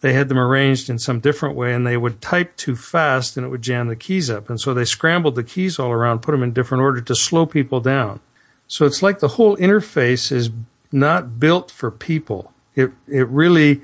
they 0.01 0.13
had 0.13 0.29
them 0.29 0.37
arranged 0.37 0.87
in 0.87 0.99
some 0.99 1.19
different 1.19 1.55
way 1.55 1.73
and 1.73 1.87
they 1.87 1.97
would 1.97 2.21
type 2.21 2.55
too 2.57 2.75
fast 2.75 3.37
and 3.37 3.43
it 3.43 3.49
would 3.49 3.63
jam 3.63 3.87
the 3.87 3.95
keys 3.95 4.29
up. 4.29 4.51
And 4.51 4.61
so 4.61 4.71
they 4.71 4.85
scrambled 4.85 5.33
the 5.33 5.43
keys 5.43 5.79
all 5.79 5.91
around, 5.91 6.19
put 6.21 6.33
them 6.33 6.43
in 6.43 6.53
different 6.53 6.83
order 6.83 7.01
to 7.01 7.15
slow 7.15 7.47
people 7.47 7.79
down. 7.79 8.19
So 8.67 8.85
it's 8.85 9.01
like 9.01 9.17
the 9.17 9.29
whole 9.29 9.57
interface 9.57 10.31
is 10.31 10.51
not 10.91 11.39
built 11.39 11.71
for 11.71 11.89
people. 11.89 12.53
It, 12.75 12.91
it 13.07 13.27
really, 13.29 13.81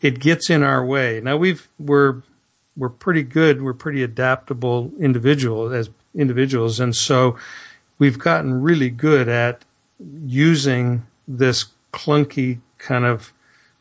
it 0.00 0.18
gets 0.18 0.50
in 0.50 0.64
our 0.64 0.84
way. 0.84 1.20
Now 1.20 1.36
we've, 1.36 1.68
we're, 1.78 2.22
we're 2.78 2.88
pretty 2.88 3.24
good. 3.24 3.60
We're 3.60 3.74
pretty 3.74 4.02
adaptable 4.02 4.92
individuals 4.98 5.72
as 5.72 5.90
individuals. 6.14 6.78
And 6.80 6.94
so 6.94 7.36
we've 7.98 8.18
gotten 8.18 8.62
really 8.62 8.88
good 8.88 9.28
at 9.28 9.64
using 10.24 11.06
this 11.26 11.66
clunky 11.92 12.60
kind 12.78 13.04
of 13.04 13.32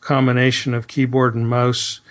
combination 0.02 0.74
of 0.74 0.88
keyboard 0.88 1.36
and 1.36 1.48
mouse, 1.48 2.02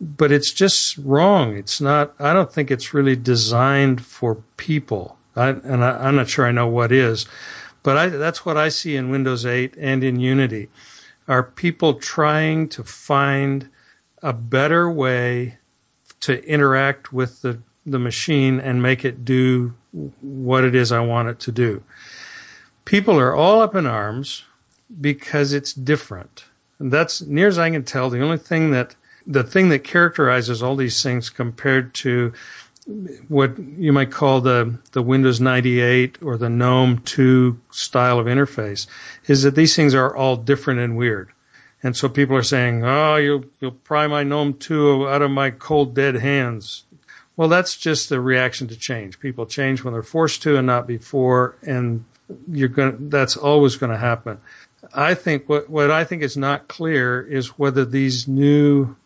but 0.00 0.32
it's 0.32 0.52
just 0.52 0.98
wrong. 0.98 1.56
It's 1.56 1.80
not, 1.80 2.14
I 2.18 2.32
don't 2.32 2.52
think 2.52 2.70
it's 2.70 2.92
really 2.92 3.14
designed 3.14 4.04
for 4.04 4.42
people. 4.56 5.16
I, 5.36 5.50
and 5.50 5.84
I, 5.84 6.08
am 6.08 6.16
not 6.16 6.28
sure 6.28 6.46
I 6.46 6.50
know 6.50 6.66
what 6.66 6.90
is, 6.90 7.26
but 7.82 7.96
I, 7.96 8.08
that's 8.08 8.44
what 8.44 8.56
I 8.56 8.68
see 8.68 8.96
in 8.96 9.10
Windows 9.10 9.46
8 9.46 9.74
and 9.78 10.02
in 10.02 10.18
Unity. 10.18 10.68
Are 11.28 11.42
people 11.42 11.94
trying 11.94 12.68
to 12.70 12.82
find 12.82 13.68
a 14.22 14.32
better 14.32 14.90
way 14.90 15.58
to 16.22 16.44
interact 16.46 17.12
with 17.12 17.42
the, 17.42 17.60
the 17.86 17.98
machine 17.98 18.58
and 18.58 18.82
make 18.82 19.04
it 19.04 19.24
do 19.24 19.74
what 20.20 20.64
it 20.64 20.74
is 20.74 20.90
I 20.90 21.00
want 21.00 21.28
it 21.28 21.38
to 21.40 21.52
do? 21.52 21.82
People 22.84 23.18
are 23.18 23.34
all 23.34 23.60
up 23.60 23.74
in 23.74 23.86
arms 23.86 24.44
because 25.00 25.52
it's 25.52 25.72
different. 25.72 26.44
And 26.78 26.92
that's 26.92 27.22
near 27.22 27.48
as 27.48 27.58
I 27.58 27.70
can 27.70 27.84
tell, 27.84 28.10
the 28.10 28.22
only 28.22 28.38
thing 28.38 28.72
that 28.72 28.96
the 29.26 29.44
thing 29.44 29.68
that 29.68 29.84
characterizes 29.84 30.62
all 30.62 30.74
these 30.74 31.00
things 31.00 31.30
compared 31.30 31.94
to 31.94 32.32
what 33.28 33.56
you 33.58 33.92
might 33.92 34.10
call 34.10 34.40
the, 34.40 34.78
the 34.92 35.02
Windows 35.02 35.40
98 35.40 36.18
or 36.20 36.36
the 36.36 36.48
GNOME 36.48 36.98
2 36.98 37.60
style 37.70 38.18
of 38.18 38.26
interface 38.26 38.86
is 39.26 39.42
that 39.42 39.54
these 39.54 39.76
things 39.76 39.94
are 39.94 40.14
all 40.14 40.36
different 40.36 40.80
and 40.80 40.96
weird. 40.96 41.30
And 41.82 41.96
so 41.96 42.08
people 42.08 42.36
are 42.36 42.42
saying, 42.42 42.84
oh, 42.84 43.16
you'll, 43.16 43.44
you'll 43.60 43.72
pry 43.72 44.06
my 44.06 44.22
GNOME 44.22 44.54
2 44.54 45.08
out 45.08 45.22
of 45.22 45.30
my 45.30 45.50
cold 45.50 45.94
dead 45.94 46.16
hands. 46.16 46.84
Well, 47.36 47.48
that's 47.48 47.76
just 47.76 48.12
a 48.12 48.20
reaction 48.20 48.68
to 48.68 48.76
change. 48.76 49.18
People 49.18 49.46
change 49.46 49.82
when 49.82 49.92
they're 49.92 50.02
forced 50.02 50.42
to 50.42 50.56
and 50.56 50.66
not 50.66 50.86
before. 50.86 51.56
And 51.62 52.04
you're 52.50 52.68
going. 52.68 53.08
That's 53.08 53.36
always 53.36 53.76
going 53.76 53.90
to 53.90 53.98
happen. 53.98 54.40
I 54.94 55.14
think 55.14 55.48
what, 55.48 55.70
what 55.70 55.90
I 55.90 56.04
think 56.04 56.22
is 56.22 56.36
not 56.36 56.68
clear 56.68 57.20
is 57.20 57.58
whether 57.58 57.84
these 57.84 58.26
new 58.26 58.96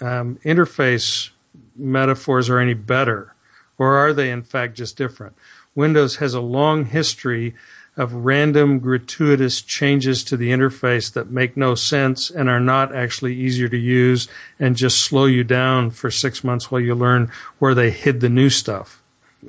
um, 0.00 0.38
interface 0.44 1.30
metaphors 1.76 2.50
are 2.50 2.58
any 2.58 2.74
better, 2.74 3.34
or 3.78 3.96
are 3.96 4.12
they 4.12 4.30
in 4.30 4.42
fact 4.42 4.76
just 4.76 4.96
different? 4.96 5.34
Windows 5.74 6.16
has 6.16 6.34
a 6.34 6.40
long 6.40 6.84
history 6.84 7.54
of 7.96 8.14
random 8.14 8.78
gratuitous 8.78 9.60
changes 9.60 10.24
to 10.24 10.36
the 10.36 10.50
interface 10.50 11.12
that 11.12 11.30
make 11.30 11.56
no 11.56 11.74
sense 11.74 12.30
and 12.30 12.48
are 12.48 12.60
not 12.60 12.94
actually 12.94 13.34
easier 13.34 13.68
to 13.68 13.76
use 13.76 14.28
and 14.58 14.76
just 14.76 15.00
slow 15.00 15.26
you 15.26 15.44
down 15.44 15.90
for 15.90 16.10
six 16.10 16.42
months 16.42 16.70
while 16.70 16.80
you 16.80 16.94
learn 16.94 17.30
where 17.58 17.74
they 17.74 17.90
hid 17.90 18.20
the 18.20 18.30
new 18.30 18.48
stuff. 18.48 19.02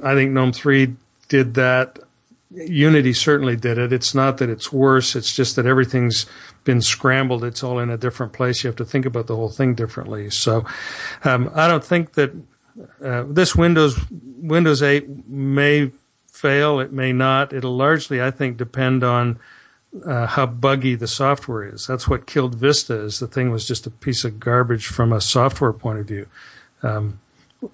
I 0.03 0.13
think 0.13 0.31
GNOME 0.31 0.51
3 0.51 0.95
did 1.29 1.53
that 1.53 1.99
Unity 2.55 3.13
certainly 3.13 3.55
did 3.55 3.77
it. 3.77 3.91
It's 3.91 4.13
not 4.13 4.37
that 4.37 4.49
it's 4.49 4.71
worse. 4.71 5.15
It's 5.15 5.35
just 5.35 5.55
that 5.55 5.65
everything's 5.65 6.27
been 6.63 6.81
scrambled. 6.81 7.43
It's 7.43 7.63
all 7.63 7.79
in 7.79 7.89
a 7.89 7.97
different 7.97 8.33
place. 8.33 8.63
You 8.63 8.67
have 8.67 8.75
to 8.77 8.85
think 8.85 9.05
about 9.05 9.27
the 9.27 9.35
whole 9.35 9.49
thing 9.49 9.73
differently. 9.73 10.29
So, 10.29 10.65
um, 11.23 11.49
I 11.55 11.67
don't 11.67 11.83
think 11.83 12.13
that 12.13 12.31
uh, 13.03 13.23
this 13.27 13.55
Windows 13.55 13.99
Windows 14.11 14.83
8 14.83 15.27
may 15.27 15.91
fail. 16.43 16.79
It 16.79 16.91
may 16.91 17.11
not. 17.11 17.53
It'll 17.53 17.75
largely, 17.75 18.21
I 18.21 18.29
think, 18.29 18.57
depend 18.57 19.03
on 19.03 19.39
uh, 20.05 20.27
how 20.27 20.45
buggy 20.45 20.95
the 20.95 21.07
software 21.07 21.63
is. 21.63 21.87
That's 21.87 22.07
what 22.07 22.27
killed 22.27 22.55
Vista. 22.55 22.95
Is 22.95 23.19
the 23.19 23.27
thing 23.27 23.49
was 23.49 23.67
just 23.67 23.87
a 23.87 23.91
piece 23.91 24.23
of 24.23 24.39
garbage 24.39 24.87
from 24.87 25.11
a 25.11 25.21
software 25.21 25.73
point 25.73 25.99
of 25.99 26.07
view, 26.07 26.27
um, 26.81 27.19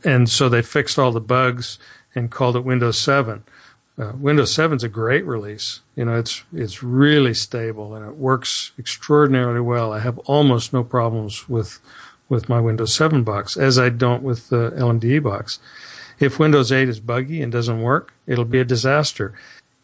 and 0.03 0.29
so 0.29 0.47
they 0.47 0.61
fixed 0.61 0.99
all 0.99 1.11
the 1.11 1.19
bugs 1.19 1.79
and 2.15 2.31
called 2.31 2.55
it 2.55 2.63
Windows 2.63 2.97
7 2.97 3.43
uh, 3.99 4.13
Windows 4.17 4.53
7 4.53 4.77
is 4.77 4.83
a 4.83 4.89
great 4.89 5.25
release. 5.25 5.81
You 5.95 6.05
know, 6.05 6.17
it's 6.17 6.43
it's 6.53 6.81
really 6.81 7.33
stable 7.33 7.93
and 7.93 8.07
it 8.07 8.15
works 8.15 8.71
extraordinarily 8.79 9.59
well. 9.59 9.91
I 9.91 9.99
have 9.99 10.17
almost 10.19 10.71
no 10.71 10.83
problems 10.83 11.49
with 11.49 11.79
with 12.29 12.47
my 12.47 12.61
Windows 12.61 12.93
7 12.93 13.23
box, 13.23 13.57
as 13.57 13.77
I 13.77 13.89
don't 13.89 14.23
with 14.23 14.49
the 14.49 14.71
LMDE 14.77 15.21
box. 15.21 15.59
If 16.19 16.37
Windows 16.37 16.71
8 16.71 16.89
is 16.89 16.99
buggy 16.99 17.41
and 17.41 17.51
doesn't 17.51 17.81
work, 17.81 18.13
it'll 18.27 18.45
be 18.45 18.59
a 18.59 18.65
disaster. 18.65 19.33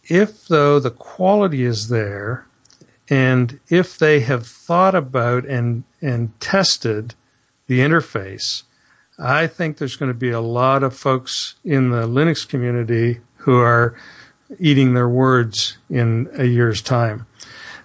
If 0.03 0.47
though 0.47 0.79
the 0.79 0.91
quality 0.91 1.63
is 1.63 1.87
there, 1.87 2.45
and 3.09 3.59
if 3.69 3.97
they 3.97 4.21
have 4.21 4.45
thought 4.45 4.95
about 4.95 5.45
and 5.45 5.83
and 6.01 6.39
tested 6.39 7.15
the 7.67 7.79
interface, 7.79 8.63
I 9.17 9.47
think 9.47 9.77
there's 9.77 9.95
going 9.95 10.11
to 10.11 10.17
be 10.17 10.31
a 10.31 10.41
lot 10.41 10.83
of 10.83 10.95
folks 10.95 11.55
in 11.63 11.89
the 11.89 12.07
Linux 12.07 12.47
community 12.47 13.21
who 13.37 13.57
are 13.57 13.95
eating 14.59 14.93
their 14.93 15.09
words 15.09 15.77
in 15.89 16.29
a 16.33 16.45
year's 16.45 16.81
time. 16.81 17.25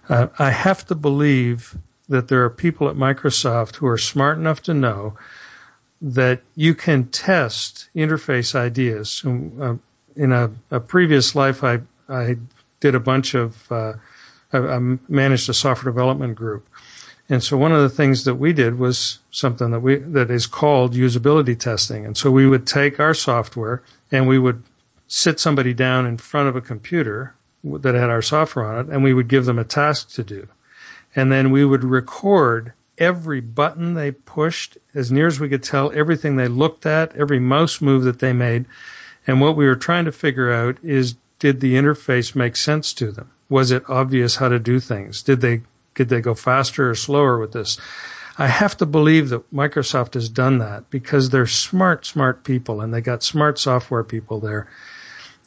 Uh, 0.09 0.29
I 0.39 0.51
have 0.51 0.85
to 0.87 0.95
believe 0.95 1.79
that 2.09 2.29
there 2.29 2.43
are 2.45 2.51
people 2.51 2.89
at 2.89 2.97
Microsoft 2.97 3.77
who 3.77 3.87
are 3.87 3.99
smart 3.99 4.37
enough 4.37 4.61
to 4.63 4.75
know 4.75 5.17
that 6.01 6.43
you 6.55 6.75
can 6.75 7.09
test 7.09 7.89
interface 7.95 8.55
ideas. 8.55 9.23
Uh, 9.25 9.77
in 10.17 10.33
a, 10.33 10.51
a, 10.71 10.81
previous 10.81 11.35
life, 11.35 11.63
I, 11.63 11.81
I 12.09 12.37
did 12.81 12.95
a 12.95 13.01
bunch 13.01 13.35
of, 13.35 13.71
uh, 13.71 13.95
I, 14.53 14.59
I 14.59 14.79
managed 15.09 15.49
a 15.49 15.55
software 15.55 15.93
development 15.93 16.35
group. 16.35 16.67
And 17.29 17.45
so 17.45 17.57
one 17.57 17.73
of 17.73 17.81
the 17.81 17.89
things 17.89 18.25
that 18.25 18.35
we 18.35 18.53
did 18.53 18.79
was 18.79 19.21
something 19.31 19.71
that 19.71 19.81
we, 19.81 19.97
that 19.97 20.31
is 20.31 20.47
called 20.47 20.95
usability 20.95 21.59
testing. 21.59 22.05
And 22.05 22.17
so 22.17 22.31
we 22.31 22.47
would 22.47 22.67
take 22.67 22.99
our 22.99 23.15
software 23.15 23.83
and 24.11 24.27
we 24.27 24.39
would 24.39 24.65
sit 25.07 25.39
somebody 25.39 25.75
down 25.75 26.07
in 26.07 26.17
front 26.19 26.49
of 26.49 26.57
a 26.57 26.61
computer 26.61 27.35
that 27.63 27.95
had 27.95 28.11
our 28.11 28.23
software 28.23 28.65
on 28.65 28.87
it, 28.87 28.93
and 28.93 29.05
we 29.05 29.13
would 29.13 29.29
give 29.29 29.45
them 29.45 29.59
a 29.59 29.65
task 29.65 30.11
to 30.13 30.23
do. 30.23 30.49
And 31.15 31.31
then 31.31 31.51
we 31.51 31.65
would 31.65 31.85
record 31.85 32.73
every 33.01 33.41
button 33.41 33.95
they 33.95 34.13
pushed, 34.13 34.79
as 34.95 35.11
near 35.11 35.27
as 35.27 35.41
we 35.41 35.49
could 35.49 35.63
tell, 35.63 35.91
everything 35.93 36.37
they 36.37 36.47
looked 36.47 36.87
at, 36.87 37.17
every 37.17 37.41
mouse 37.41 37.81
move 37.81 38.05
that 38.05 38.21
they 38.21 38.33
made. 38.33 38.67
And 39.27 39.41
what 39.41 39.57
we 39.57 39.67
were 39.67 39.77
trying 39.77 40.05
to 40.05 40.13
figure 40.13 40.53
out 40.53 40.79
is 40.83 41.17
did 41.39 41.61
the 41.61 41.75
interface 41.75 42.35
make 42.35 42.55
sense 42.55 42.93
to 42.95 43.11
them? 43.11 43.31
Was 43.49 43.71
it 43.71 43.83
obvious 43.89 44.37
how 44.37 44.49
to 44.49 44.59
do 44.59 44.79
things? 44.79 45.23
Did 45.23 45.41
they 45.41 45.63
did 45.95 46.09
they 46.09 46.21
go 46.21 46.35
faster 46.35 46.91
or 46.91 46.95
slower 46.95 47.39
with 47.39 47.53
this? 47.53 47.79
I 48.39 48.47
have 48.47 48.77
to 48.77 48.87
believe 48.87 49.29
that 49.31 49.53
Microsoft 49.53 50.15
has 50.15 50.29
done 50.29 50.59
that 50.59 50.89
because 50.89 51.31
they're 51.31 51.47
smart, 51.47 52.07
smart 52.07 52.45
people 52.45 52.81
and 52.81 52.95
they 52.95 53.01
got 53.01 53.23
smart 53.23 53.59
software 53.59 54.05
people 54.05 54.39
there 54.39 54.69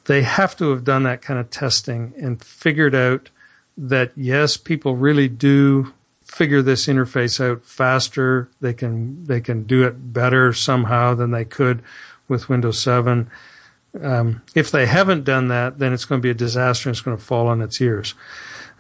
they 0.06 0.24
have 0.24 0.56
to 0.58 0.72
have 0.72 0.84
done 0.84 1.04
that 1.04 1.22
kind 1.22 1.40
of 1.40 1.50
testing 1.50 2.14
and 2.18 2.44
figured 2.44 2.96
out 2.96 3.30
that 3.78 4.12
yes, 4.16 4.58
people 4.58 4.96
really 4.96 5.28
do 5.28 5.94
figure 6.34 6.64
this 6.64 6.88
interface 6.88 7.40
out 7.40 7.64
faster. 7.64 8.50
They 8.60 8.74
can 8.74 9.24
they 9.26 9.40
can 9.40 9.64
do 9.64 9.84
it 9.84 10.14
better 10.14 10.52
somehow 10.52 11.14
than 11.14 11.32
they 11.32 11.46
could 11.46 11.84
with 12.28 12.50
Windows 12.50 12.80
7. 12.80 13.30
Um, 14.02 14.42
if 14.56 14.72
they 14.72 14.88
haven't 14.88 15.24
done 15.24 15.50
that, 15.50 15.78
then 15.78 15.94
it's 15.94 16.06
going 16.06 16.20
to 16.20 16.24
be 16.24 16.32
a 16.32 16.34
disaster 16.34 16.90
and 16.90 16.96
it's 16.96 17.02
going 17.02 17.16
to 17.16 17.24
fall 17.24 17.48
on 17.48 17.62
its 17.62 17.80
ears. 17.80 18.16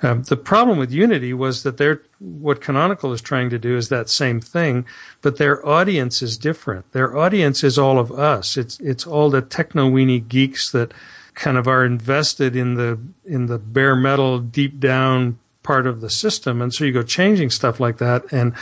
Um, 0.02 0.24
the 0.24 0.36
problem 0.36 0.80
with 0.80 0.92
Unity 0.92 1.34
was 1.34 1.62
that 1.64 1.78
they're, 1.78 2.02
what 2.20 2.60
Canonical 2.60 3.14
is 3.14 3.22
trying 3.22 3.52
to 3.52 3.60
do 3.60 3.78
is 3.78 3.90
that 3.90 4.10
same 4.10 4.42
thing, 4.42 4.86
but 5.22 5.38
their 5.38 5.66
audience 5.66 6.22
is 6.22 6.38
different. 6.38 6.92
Their 6.92 7.16
audience 7.16 7.64
is 7.64 7.78
all 7.78 8.00
of 8.00 8.12
us. 8.12 8.58
It's, 8.58 8.80
it's 8.80 9.06
all 9.06 9.30
the 9.30 9.42
techno 9.42 9.90
weenie 9.90 10.28
geeks 10.28 10.72
that 10.72 10.94
kind 11.36 11.58
of 11.58 11.68
are 11.68 11.86
invested 11.86 12.56
in 12.56 12.74
the, 12.74 13.00
in 13.24 13.46
the 13.46 13.60
bare 13.60 13.96
metal 13.96 14.40
deep 14.40 14.80
down 14.80 15.38
part 15.64 15.88
of 15.88 16.02
the 16.02 16.10
system. 16.10 16.62
And 16.62 16.74
so 16.74 16.86
you 16.86 16.92
go 16.92 17.04
changing 17.04 17.50
stuff 17.50 17.80
like 17.80 17.98
that. 17.98 18.32
And 18.32 18.54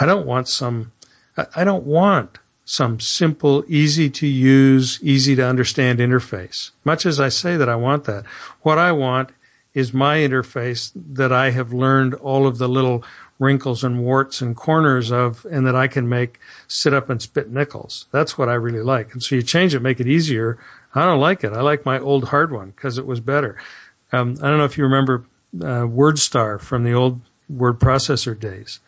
I 0.00 0.06
don't 0.06 0.26
want 0.26 0.48
some, 0.48 0.92
I 1.54 1.64
don't 1.64 1.84
want 1.84 2.38
some 2.64 3.00
simple, 3.00 3.64
easy 3.68 4.08
to 4.08 4.26
use, 4.26 4.98
easy 5.02 5.36
to 5.36 5.46
understand 5.46 5.98
interface. 5.98 6.70
Much 6.84 7.04
as 7.04 7.20
I 7.20 7.28
say 7.28 7.56
that 7.56 7.68
I 7.68 7.76
want 7.76 8.04
that, 8.04 8.24
what 8.62 8.78
I 8.78 8.92
want 8.92 9.30
is 9.74 9.92
my 9.92 10.18
interface 10.18 10.92
that 10.94 11.32
I 11.32 11.50
have 11.50 11.72
learned 11.72 12.14
all 12.14 12.46
of 12.46 12.58
the 12.58 12.68
little 12.68 13.04
wrinkles 13.38 13.82
and 13.82 14.02
warts 14.02 14.40
and 14.40 14.54
corners 14.54 15.10
of, 15.10 15.44
and 15.50 15.66
that 15.66 15.74
I 15.74 15.88
can 15.88 16.08
make 16.08 16.38
sit 16.68 16.94
up 16.94 17.10
and 17.10 17.20
spit 17.20 17.50
nickels. 17.50 18.06
That's 18.12 18.38
what 18.38 18.48
I 18.48 18.54
really 18.54 18.82
like. 18.82 19.12
And 19.12 19.22
so 19.22 19.34
you 19.34 19.42
change 19.42 19.74
it, 19.74 19.80
make 19.80 19.98
it 19.98 20.06
easier. 20.06 20.58
I 20.94 21.04
don't 21.04 21.20
like 21.20 21.42
it. 21.42 21.52
I 21.52 21.60
like 21.62 21.84
my 21.84 21.98
old 21.98 22.28
hard 22.28 22.52
one 22.52 22.70
because 22.70 22.98
it 22.98 23.06
was 23.06 23.20
better. 23.20 23.60
Um, 24.12 24.36
I 24.42 24.48
don't 24.48 24.58
know 24.58 24.64
if 24.64 24.78
you 24.78 24.84
remember 24.84 25.24
uh, 25.60 25.86
WordStar 25.86 26.60
from 26.60 26.84
the 26.84 26.92
old 26.92 27.20
word 27.48 27.78
processor 27.78 28.38
days. 28.38 28.80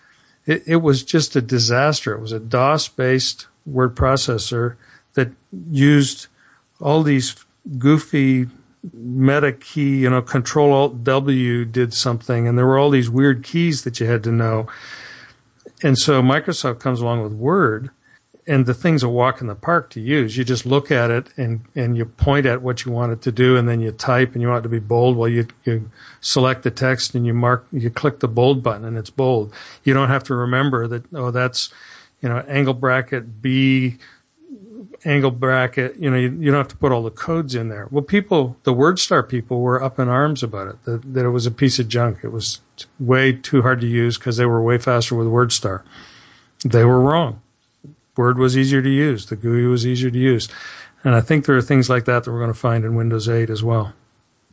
It, 0.46 0.62
it 0.66 0.76
was 0.76 1.02
just 1.02 1.36
a 1.36 1.42
disaster. 1.42 2.14
It 2.14 2.20
was 2.20 2.32
a 2.32 2.40
DOS 2.40 2.88
based 2.88 3.46
word 3.66 3.94
processor 3.96 4.76
that 5.14 5.30
used 5.70 6.26
all 6.80 7.02
these 7.02 7.34
goofy 7.78 8.46
meta 8.92 9.52
key, 9.52 10.00
you 10.00 10.10
know, 10.10 10.20
control 10.20 10.72
alt 10.72 11.04
W 11.04 11.64
did 11.64 11.94
something 11.94 12.46
and 12.46 12.58
there 12.58 12.66
were 12.66 12.78
all 12.78 12.90
these 12.90 13.08
weird 13.08 13.42
keys 13.42 13.84
that 13.84 14.00
you 14.00 14.06
had 14.06 14.22
to 14.24 14.32
know. 14.32 14.66
And 15.82 15.98
so 15.98 16.22
Microsoft 16.22 16.80
comes 16.80 17.00
along 17.00 17.22
with 17.22 17.32
Word 17.32 17.90
and 18.46 18.66
the 18.66 18.74
thing's 18.74 19.02
a 19.02 19.08
walk 19.08 19.40
in 19.40 19.46
the 19.46 19.54
park 19.54 19.88
to 19.90 20.00
use. 20.00 20.36
You 20.36 20.44
just 20.44 20.66
look 20.66 20.90
at 20.90 21.10
it 21.10 21.28
and, 21.36 21.64
and 21.74 21.96
you 21.96 22.04
point 22.04 22.44
at 22.44 22.60
what 22.60 22.84
you 22.84 22.92
want 22.92 23.12
it 23.12 23.22
to 23.22 23.32
do 23.32 23.56
and 23.56 23.66
then 23.66 23.80
you 23.80 23.90
type 23.90 24.34
and 24.34 24.42
you 24.42 24.48
want 24.48 24.60
it 24.60 24.62
to 24.64 24.68
be 24.68 24.80
bold. 24.80 25.16
Well, 25.16 25.28
you, 25.28 25.46
you 25.64 25.90
select 26.24 26.62
the 26.62 26.70
text 26.70 27.14
and 27.14 27.26
you 27.26 27.34
mark, 27.34 27.66
you 27.70 27.90
click 27.90 28.20
the 28.20 28.28
bold 28.28 28.62
button 28.62 28.84
and 28.84 28.96
it's 28.96 29.10
bold. 29.10 29.52
You 29.84 29.92
don't 29.92 30.08
have 30.08 30.24
to 30.24 30.34
remember 30.34 30.88
that, 30.88 31.04
oh, 31.14 31.30
that's, 31.30 31.68
you 32.22 32.28
know, 32.28 32.38
angle 32.48 32.74
bracket 32.74 33.42
B 33.42 33.98
angle 35.04 35.30
bracket. 35.30 35.96
You 35.96 36.10
know, 36.10 36.16
you, 36.16 36.30
you, 36.30 36.50
don't 36.50 36.60
have 36.60 36.68
to 36.68 36.76
put 36.76 36.92
all 36.92 37.02
the 37.02 37.10
codes 37.10 37.54
in 37.54 37.68
there. 37.68 37.88
Well, 37.90 38.02
people, 38.02 38.56
the 38.62 38.74
WordStar 38.74 39.28
people 39.28 39.60
were 39.60 39.82
up 39.82 39.98
in 39.98 40.08
arms 40.08 40.42
about 40.42 40.68
it, 40.68 40.84
that, 40.84 41.14
that 41.14 41.26
it 41.26 41.30
was 41.30 41.44
a 41.44 41.50
piece 41.50 41.78
of 41.78 41.88
junk. 41.88 42.18
It 42.22 42.32
was 42.32 42.60
way 42.98 43.32
too 43.32 43.62
hard 43.62 43.82
to 43.82 43.86
use 43.86 44.16
because 44.16 44.38
they 44.38 44.46
were 44.46 44.62
way 44.62 44.78
faster 44.78 45.14
with 45.14 45.26
WordStar. 45.26 45.82
They 46.64 46.84
were 46.84 47.00
wrong. 47.00 47.42
Word 48.16 48.38
was 48.38 48.56
easier 48.56 48.80
to 48.80 48.88
use. 48.88 49.26
The 49.26 49.36
GUI 49.36 49.66
was 49.66 49.86
easier 49.86 50.10
to 50.10 50.18
use. 50.18 50.48
And 51.02 51.14
I 51.14 51.20
think 51.20 51.44
there 51.44 51.56
are 51.56 51.62
things 51.62 51.90
like 51.90 52.06
that 52.06 52.24
that 52.24 52.32
we're 52.32 52.38
going 52.38 52.52
to 52.52 52.58
find 52.58 52.84
in 52.84 52.94
Windows 52.94 53.28
8 53.28 53.50
as 53.50 53.62
well. 53.62 53.92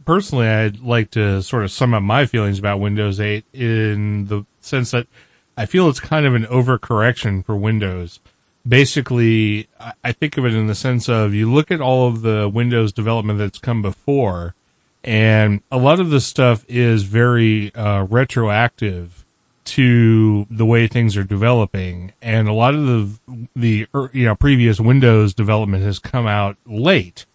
Personally, 0.06 0.48
I'd 0.48 0.80
like 0.80 1.12
to 1.12 1.42
sort 1.44 1.64
of 1.64 1.72
sum 1.72 1.94
up 1.94 2.04
my 2.04 2.26
feelings 2.26 2.60
about 2.60 2.80
Windows 2.80 3.20
8 3.20 3.46
in 3.54 4.26
the 4.26 4.46
sense 4.60 4.92
that 4.92 5.08
I 5.56 5.66
feel 5.66 5.90
it's 5.90 6.00
kind 6.00 6.26
of 6.26 6.34
an 6.34 6.46
overcorrection 6.46 7.46
for 7.46 7.56
Windows 7.56 8.20
basically, 8.68 9.68
I 10.04 10.12
think 10.12 10.38
of 10.38 10.46
it 10.46 10.54
in 10.54 10.68
the 10.68 10.76
sense 10.76 11.10
of 11.10 11.34
you 11.34 11.52
look 11.52 11.72
at 11.72 11.82
all 11.82 12.08
of 12.08 12.22
the 12.22 12.50
Windows 12.50 12.92
development 12.92 13.40
that's 13.40 13.60
come 13.60 13.82
before, 13.82 14.56
and 15.04 15.62
a 15.72 15.78
lot 15.78 16.00
of 16.00 16.10
the 16.10 16.22
stuff 16.22 16.66
is 16.68 17.04
very 17.04 17.74
uh, 17.76 18.04
retroactive 18.04 19.26
to 19.64 20.48
the 20.50 20.66
way 20.66 20.88
things 20.88 21.16
are 21.18 21.24
developing, 21.24 22.14
and 22.22 22.48
a 22.48 22.54
lot 22.54 22.76
of 22.76 22.86
the 22.86 23.48
the 23.56 23.88
you 24.14 24.26
know 24.26 24.36
previous 24.36 24.80
Windows 24.80 25.34
development 25.34 25.84
has 25.84 26.00
come 26.00 26.28
out 26.28 26.58
late. 26.66 27.26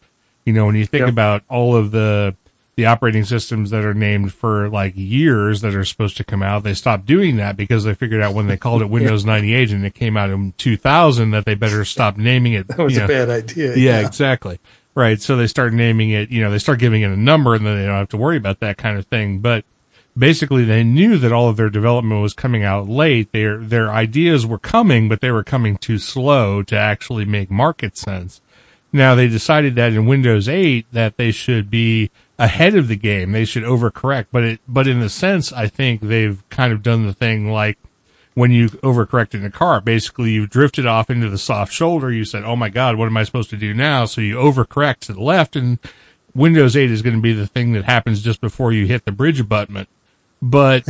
You 0.44 0.52
know, 0.52 0.66
when 0.66 0.76
you 0.76 0.86
think 0.86 1.00
yep. 1.00 1.08
about 1.08 1.42
all 1.48 1.74
of 1.74 1.90
the 1.90 2.36
the 2.76 2.84
operating 2.84 3.24
systems 3.24 3.70
that 3.70 3.84
are 3.84 3.94
named 3.94 4.34
for 4.34 4.68
like 4.68 4.92
years 4.94 5.62
that 5.62 5.74
are 5.74 5.84
supposed 5.84 6.16
to 6.18 6.24
come 6.24 6.42
out. 6.42 6.62
They 6.62 6.74
stopped 6.74 7.06
doing 7.06 7.36
that 7.36 7.56
because 7.56 7.84
they 7.84 7.94
figured 7.94 8.20
out 8.20 8.34
when 8.34 8.48
they 8.48 8.58
called 8.58 8.82
it 8.82 8.90
Windows 8.90 9.24
98 9.24 9.70
and 9.70 9.84
it 9.84 9.94
came 9.94 10.16
out 10.16 10.28
in 10.28 10.52
2000 10.58 11.30
that 11.30 11.46
they 11.46 11.54
better 11.54 11.86
stop 11.86 12.18
naming 12.18 12.52
it. 12.52 12.68
That 12.68 12.78
was 12.78 12.96
a 12.98 13.00
know. 13.00 13.08
bad 13.08 13.30
idea. 13.30 13.74
Yeah, 13.76 14.00
yeah, 14.00 14.06
exactly. 14.06 14.60
Right. 14.94 15.20
So 15.20 15.36
they 15.36 15.46
start 15.46 15.72
naming 15.72 16.10
it, 16.10 16.30
you 16.30 16.42
know, 16.42 16.50
they 16.50 16.58
start 16.58 16.78
giving 16.78 17.00
it 17.00 17.10
a 17.10 17.16
number 17.16 17.54
and 17.54 17.64
then 17.66 17.78
they 17.78 17.86
don't 17.86 17.96
have 17.96 18.10
to 18.10 18.18
worry 18.18 18.36
about 18.36 18.60
that 18.60 18.76
kind 18.76 18.98
of 18.98 19.06
thing. 19.06 19.38
But 19.38 19.64
basically 20.16 20.64
they 20.64 20.84
knew 20.84 21.16
that 21.16 21.32
all 21.32 21.48
of 21.48 21.56
their 21.56 21.70
development 21.70 22.20
was 22.20 22.34
coming 22.34 22.62
out 22.62 22.88
late. 22.90 23.32
Their, 23.32 23.56
their 23.56 23.90
ideas 23.90 24.44
were 24.44 24.58
coming, 24.58 25.08
but 25.08 25.22
they 25.22 25.30
were 25.30 25.44
coming 25.44 25.78
too 25.78 25.96
slow 25.98 26.62
to 26.64 26.76
actually 26.76 27.24
make 27.24 27.50
market 27.50 27.96
sense. 27.96 28.42
Now 28.92 29.14
they 29.14 29.28
decided 29.28 29.76
that 29.76 29.94
in 29.94 30.06
Windows 30.06 30.46
8 30.46 30.86
that 30.92 31.16
they 31.16 31.30
should 31.30 31.70
be 31.70 32.10
ahead 32.38 32.74
of 32.74 32.88
the 32.88 32.96
game. 32.96 33.32
They 33.32 33.44
should 33.44 33.62
overcorrect, 33.62 34.26
but 34.30 34.44
it, 34.44 34.60
but 34.68 34.86
in 34.86 35.00
a 35.02 35.08
sense, 35.08 35.52
I 35.52 35.66
think 35.66 36.00
they've 36.02 36.42
kind 36.48 36.72
of 36.72 36.82
done 36.82 37.06
the 37.06 37.14
thing 37.14 37.50
like 37.50 37.78
when 38.34 38.50
you 38.50 38.68
overcorrect 38.68 39.34
in 39.34 39.44
a 39.44 39.50
car. 39.50 39.80
Basically, 39.80 40.30
you've 40.32 40.50
drifted 40.50 40.86
off 40.86 41.10
into 41.10 41.28
the 41.28 41.38
soft 41.38 41.72
shoulder. 41.72 42.12
You 42.12 42.24
said, 42.24 42.44
"Oh 42.44 42.56
my 42.56 42.68
God, 42.68 42.96
what 42.96 43.06
am 43.06 43.16
I 43.16 43.24
supposed 43.24 43.50
to 43.50 43.56
do 43.56 43.72
now?" 43.74 44.04
So 44.04 44.20
you 44.20 44.36
overcorrect 44.36 45.00
to 45.00 45.12
the 45.12 45.22
left, 45.22 45.56
and 45.56 45.78
Windows 46.34 46.76
8 46.76 46.90
is 46.90 47.02
going 47.02 47.16
to 47.16 47.22
be 47.22 47.32
the 47.32 47.46
thing 47.46 47.72
that 47.72 47.84
happens 47.84 48.22
just 48.22 48.40
before 48.40 48.72
you 48.72 48.86
hit 48.86 49.04
the 49.06 49.12
bridge 49.12 49.40
abutment. 49.40 49.88
But 50.42 50.84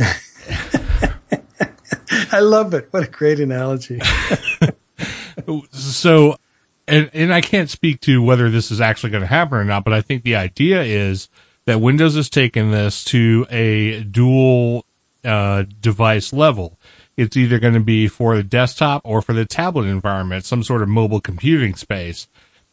I 2.31 2.39
love 2.39 2.73
it. 2.73 2.89
What 2.91 3.03
a 3.03 3.09
great 3.09 3.39
analogy. 3.39 4.01
so 5.71 6.35
and, 6.87 7.09
and 7.13 7.33
I 7.33 7.41
can't 7.41 7.69
speak 7.69 8.01
to 8.01 8.21
whether 8.21 8.49
this 8.49 8.71
is 8.71 8.79
actually 8.79 9.09
going 9.09 9.21
to 9.21 9.27
happen 9.27 9.57
or 9.57 9.63
not, 9.63 9.83
but 9.83 9.93
I 9.93 10.01
think 10.01 10.23
the 10.23 10.35
idea 10.35 10.81
is 10.81 11.29
that 11.65 11.81
Windows 11.81 12.15
has 12.15 12.29
taken 12.29 12.71
this 12.71 13.03
to 13.05 13.45
a 13.49 14.03
dual 14.03 14.85
uh, 15.23 15.65
device 15.81 16.31
level. 16.31 16.79
It's 17.17 17.35
either 17.35 17.59
going 17.59 17.73
to 17.73 17.79
be 17.79 18.07
for 18.07 18.35
the 18.35 18.43
desktop 18.43 19.01
or 19.03 19.21
for 19.21 19.33
the 19.33 19.45
tablet 19.45 19.85
environment, 19.85 20.45
some 20.45 20.63
sort 20.63 20.81
of 20.81 20.87
mobile 20.87 21.19
computing 21.19 21.75
space. 21.75 22.27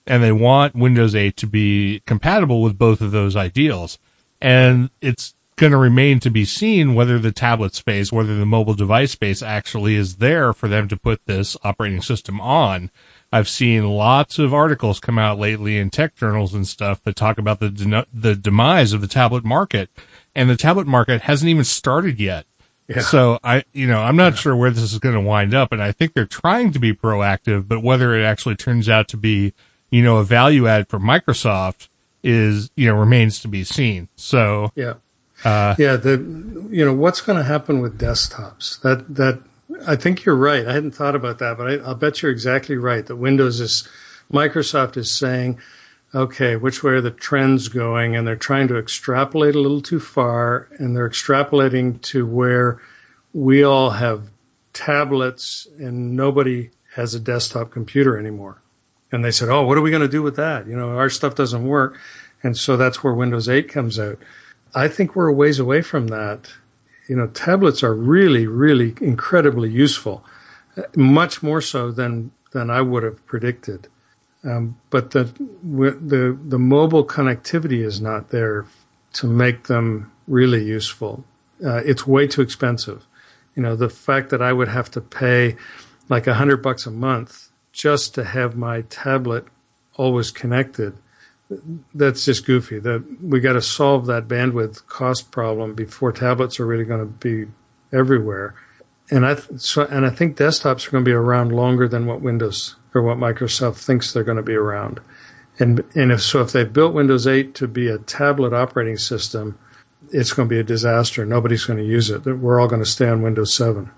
And 0.07 0.23
they 0.23 0.33
want 0.33 0.75
Windows 0.75 1.15
8 1.15 1.37
to 1.39 1.47
be 1.47 2.03
compatible 2.07 2.63
with 2.63 2.79
both 2.79 3.01
of 3.01 3.11
those 3.11 3.37
ideals. 3.37 3.99
And 4.41 4.91
it's 5.01 5.35
going 5.57 5.73
to 5.73 5.79
remain 5.79 6.21
to 6.21 6.31
be 6.31 6.45
seen 6.45 6.95
whether 6.95 7.19
the 7.19 7.33
tablet 7.33 7.75
space, 7.75 8.13
whether 8.13 8.37
the 8.37 8.47
mobile 8.47 8.75
device 8.75 9.13
space 9.13 9.43
actually 9.43 9.97
is 9.97 10.17
there 10.17 10.53
for 10.53 10.69
them 10.69 10.89
to 10.89 10.97
put 10.97 11.25
this 11.27 11.57
operating 11.65 12.03
system 12.03 12.41
on. 12.41 12.91
I've 13.35 13.49
seen 13.49 13.89
lots 13.89 14.39
of 14.39 14.55
articles 14.55 15.01
come 15.01 15.19
out 15.19 15.41
lately 15.41 15.77
in 15.77 15.91
tech 15.91 16.15
journals 16.15 16.55
and 16.55 16.69
stuff 16.69 17.03
that 17.03 17.17
talk 17.17 17.37
about 17.37 17.59
the 17.59 17.69
de- 17.69 18.07
the 18.15 18.37
demise 18.37 18.93
of 18.93 19.01
the 19.01 19.09
tablet 19.09 19.45
market, 19.45 19.91
and 20.37 20.49
the 20.49 20.57
tablet 20.57 20.87
market 20.87 21.23
hasn't 21.23 21.49
even 21.49 21.65
started 21.65 22.21
yet. 22.21 22.47
Yeah. 22.87 23.01
So 23.01 23.41
I, 23.43 23.65
you 23.73 23.89
know, 23.89 24.03
I'm 24.03 24.15
not 24.15 24.35
yeah. 24.35 24.39
sure 24.39 24.55
where 24.55 24.71
this 24.71 24.85
is 24.85 25.01
going 25.01 25.17
to 25.17 25.21
wind 25.21 25.53
up, 25.53 25.73
and 25.73 25.83
I 25.83 25.91
think 25.91 26.15
they're 26.15 26.27
trying 26.27 26.71
to 26.75 26.79
be 26.79 26.95
proactive, 26.95 27.67
but 27.67 27.83
whether 27.83 28.15
it 28.15 28.23
actually 28.23 28.55
turns 28.55 28.89
out 28.89 29.09
to 29.09 29.17
be, 29.17 29.53
you 29.91 30.05
know, 30.05 30.19
a 30.19 30.25
value 30.25 30.69
add 30.69 30.89
for 30.89 31.01
Microsoft 31.01 31.89
is, 32.23 32.71
you 32.77 32.87
know, 32.87 32.95
remains 32.95 33.41
to 33.41 33.49
be 33.49 33.65
seen. 33.65 34.07
So 34.15 34.71
yeah, 34.77 34.95
uh, 35.45 35.75
yeah, 35.77 35.97
the, 35.97 36.13
you 36.71 36.85
know, 36.85 36.95
what's 36.95 37.21
going 37.21 37.39
to 37.39 37.45
happen 37.45 37.81
with 37.81 37.99
desktops? 37.99 38.81
That 38.83 39.13
that 39.17 39.43
I 39.87 39.97
think 39.97 40.25
you're 40.25 40.37
right. 40.37 40.67
I 40.67 40.73
hadn't 40.73 40.95
thought 40.95 41.15
about 41.15 41.39
that, 41.39 41.57
but 41.59 41.69
I, 41.69 41.77
will 41.89 41.95
bet 41.95 42.23
you're 42.23 42.33
exactly 42.33 42.77
right. 42.77 43.05
That 43.07 43.17
Windows 43.17 43.61
is, 43.61 43.89
Microsoft 44.33 44.97
is 44.97 45.11
saying, 45.11 45.59
okay, 46.15 46.57
which 46.57 46.83
way 46.83 46.93
are 46.93 47.01
the 47.01 47.11
trends 47.11 47.69
going? 47.69 48.15
And 48.15 48.27
they're 48.27 48.37
trying 48.37 48.69
to 48.69 48.79
extrapolate 48.79 49.55
a 49.55 49.61
little 49.61 49.81
too 49.81 50.01
far, 50.01 50.69
and 50.79 50.97
they're 50.97 51.09
extrapolating 51.09 52.01
to 52.03 52.27
where 52.27 52.81
we 53.33 53.63
all 53.65 53.91
have 53.91 54.31
tablets 54.73 55.67
and 55.79 56.17
nobody 56.17 56.71
has 56.95 57.15
a 57.15 57.21
desktop 57.21 57.71
computer 57.71 58.19
anymore. 58.19 58.61
And 59.11 59.25
they 59.25 59.31
said, 59.31 59.49
oh, 59.49 59.63
what 59.63 59.79
are 59.79 59.83
we 59.83 59.91
going 59.91 60.03
to 60.03 60.09
do 60.09 60.23
with 60.23 60.37
that? 60.37 60.67
You 60.67 60.77
know, 60.77 60.91
our 60.91 61.11
stuff 61.11 61.35
doesn't 61.35 61.67
work. 61.67 61.99
And 62.43 62.57
so 62.57 62.77
that's 62.77 63.03
where 63.03 63.15
Windows 63.15 63.49
8 63.49 63.69
comes 63.69 63.99
out. 63.99 64.19
I 64.75 64.89
think 64.89 65.15
we're 65.15 65.29
a 65.29 65.33
ways 65.33 65.59
away 65.59 65.83
from 65.83 66.09
that 66.09 66.53
you 67.09 67.17
know, 67.17 67.27
tablets 67.29 67.83
are 67.83 67.95
really, 67.95 68.47
really 68.47 68.95
incredibly 69.01 69.71
useful, 69.71 70.25
much 70.97 71.43
more 71.43 71.61
so 71.61 71.91
than 71.91 72.33
than 72.53 72.71
I 72.71 72.81
would 72.81 73.03
have 73.03 73.25
predicted. 73.27 73.89
Um, 74.45 74.79
but 74.91 75.11
the 75.11 75.25
the 75.63 76.39
the 76.43 76.59
mobile 76.59 77.07
connectivity 77.07 77.85
is 77.85 78.01
not 78.01 78.31
there 78.31 78.67
to 79.15 79.27
make 79.27 79.65
them 79.65 80.13
really 80.27 80.65
useful. 80.65 81.25
Uh, 81.65 81.83
it's 81.85 82.07
way 82.07 82.27
too 82.27 82.43
expensive. 82.43 83.07
You 83.55 83.63
know, 83.63 83.77
the 83.77 83.89
fact 83.89 84.31
that 84.31 84.43
I 84.43 84.53
would 84.53 84.69
have 84.69 84.91
to 84.93 85.01
pay 85.01 85.57
like 86.09 86.27
a 86.27 86.35
hundred 86.35 86.63
bucks 86.63 86.87
a 86.87 86.91
month 86.91 87.51
just 87.73 88.15
to 88.15 88.25
have 88.25 88.57
my 88.57 88.83
tablet 88.83 89.47
always 89.97 90.31
connected 90.31 90.97
that's 91.95 92.25
just 92.25 92.47
goofy. 92.47 92.79
That 92.79 93.23
we 93.23 93.41
got 93.41 93.55
to 93.55 93.63
solve 93.63 94.07
that 94.07 94.29
bandwidth 94.29 94.87
cost 94.87 95.31
problem 95.31 95.75
before 95.75 96.13
tablets 96.13 96.59
are 96.61 96.67
really 96.67 96.85
going 96.85 97.01
to 97.01 97.07
be 97.07 97.51
everywhere. 97.93 98.55
And 99.11 99.27
I 99.27 99.37
so 99.57 99.85
and 99.85 100.07
I 100.07 100.11
think 100.11 100.37
desktops 100.37 100.89
are 100.89 100.91
going 100.91 101.05
to 101.05 101.09
be 101.09 101.15
around 101.15 101.53
longer 101.53 101.89
than 101.89 102.07
what 102.07 102.21
Windows 102.21 102.77
or 102.95 103.03
what 103.03 103.19
Microsoft 103.19 103.77
thinks 103.77 104.13
they're 104.13 104.25
going 104.25 104.37
to 104.37 104.43
be 104.43 104.55
around. 104.55 105.01
And 105.59 105.85
and 105.95 106.11
if 106.11 106.23
so, 106.23 106.41
if 106.41 106.53
they 106.53 106.65
built 106.65 106.95
Windows 106.95 107.27
8 107.27 107.55
to 107.57 107.69
be 107.69 107.89
a 107.89 107.99
tablet 107.99 108.53
operating 108.53 108.97
system, 108.97 109.59
it's 110.11 110.33
going 110.33 110.49
to 110.49 110.55
be 110.55 110.61
a 110.61 110.65
disaster. 110.65 111.25
Nobody's 111.25 111.65
going 111.65 111.79
to 111.79 111.85
use 111.85 112.11
it. 112.11 112.25
We're 112.25 112.61
all 112.61 112.69
going 112.69 112.83
to 112.83 112.89
stay 112.89 113.09
on 113.09 113.23
Windows 113.23 113.55
7. 113.55 113.91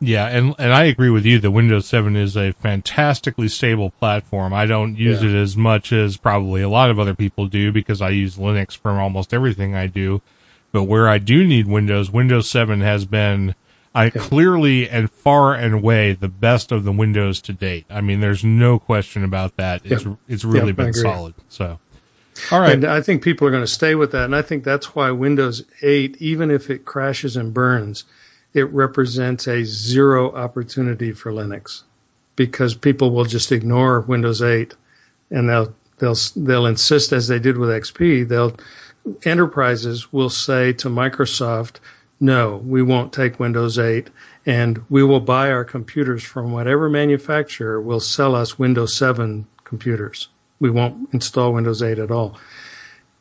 Yeah, 0.00 0.26
and 0.26 0.54
and 0.58 0.72
I 0.72 0.84
agree 0.84 1.10
with 1.10 1.26
you 1.26 1.40
that 1.40 1.50
Windows 1.50 1.86
7 1.86 2.14
is 2.14 2.36
a 2.36 2.52
fantastically 2.52 3.48
stable 3.48 3.90
platform. 3.90 4.54
I 4.54 4.64
don't 4.64 4.96
use 4.96 5.22
yeah. 5.22 5.30
it 5.30 5.34
as 5.34 5.56
much 5.56 5.92
as 5.92 6.16
probably 6.16 6.62
a 6.62 6.68
lot 6.68 6.90
of 6.90 7.00
other 7.00 7.14
people 7.14 7.46
do 7.46 7.72
because 7.72 8.00
I 8.00 8.10
use 8.10 8.36
Linux 8.36 8.76
for 8.76 8.92
almost 8.92 9.34
everything 9.34 9.74
I 9.74 9.88
do. 9.88 10.22
But 10.70 10.84
where 10.84 11.08
I 11.08 11.18
do 11.18 11.44
need 11.44 11.66
Windows, 11.66 12.10
Windows 12.10 12.48
7 12.48 12.80
has 12.80 13.06
been 13.06 13.54
I 13.94 14.10
clearly 14.10 14.88
and 14.88 15.10
far 15.10 15.54
and 15.54 15.74
away 15.74 16.12
the 16.12 16.28
best 16.28 16.70
of 16.70 16.84
the 16.84 16.92
Windows 16.92 17.40
to 17.42 17.52
date. 17.52 17.86
I 17.90 18.00
mean, 18.00 18.20
there's 18.20 18.44
no 18.44 18.78
question 18.78 19.24
about 19.24 19.56
that. 19.56 19.80
It's 19.84 20.04
Yep. 20.04 20.16
it's 20.28 20.44
really 20.44 20.68
Yep, 20.68 20.76
been 20.76 20.94
solid. 20.94 21.34
So, 21.48 21.80
all 22.52 22.60
right, 22.60 22.74
And 22.74 22.84
I 22.84 23.00
think 23.00 23.22
people 23.22 23.48
are 23.48 23.50
going 23.50 23.64
to 23.64 23.66
stay 23.66 23.96
with 23.96 24.12
that. 24.12 24.26
And 24.26 24.36
I 24.36 24.42
think 24.42 24.62
that's 24.62 24.94
why 24.94 25.10
Windows 25.10 25.64
8, 25.82 26.16
even 26.20 26.50
if 26.50 26.70
it 26.70 26.84
crashes 26.84 27.36
and 27.36 27.52
burns, 27.52 28.04
it 28.54 28.70
represents 28.72 29.46
a 29.46 29.64
zero 29.64 30.32
opportunity 30.34 31.12
for 31.12 31.32
Linux 31.32 31.82
because 32.36 32.74
people 32.74 33.10
will 33.10 33.24
just 33.24 33.52
ignore 33.52 34.00
Windows 34.00 34.40
8 34.40 34.74
and 35.30 35.48
they'll, 35.48 35.74
they'll, 35.98 36.16
they'll 36.36 36.66
insist 36.66 37.12
as 37.12 37.28
they 37.28 37.38
did 37.38 37.58
with 37.58 37.68
XP. 37.68 38.28
They'll, 38.28 38.54
enterprises 39.24 40.12
will 40.12 40.30
say 40.30 40.72
to 40.74 40.88
Microsoft, 40.88 41.76
no, 42.20 42.56
we 42.58 42.82
won't 42.82 43.12
take 43.12 43.38
Windows 43.38 43.78
8 43.78 44.10
and 44.46 44.82
we 44.88 45.02
will 45.02 45.20
buy 45.20 45.50
our 45.50 45.64
computers 45.64 46.22
from 46.24 46.52
whatever 46.52 46.88
manufacturer 46.88 47.80
will 47.80 48.00
sell 48.00 48.34
us 48.34 48.58
Windows 48.58 48.94
7 48.94 49.46
computers. 49.64 50.28
We 50.58 50.70
won't 50.70 51.12
install 51.12 51.52
Windows 51.52 51.82
8 51.82 51.98
at 51.98 52.10
all. 52.10 52.38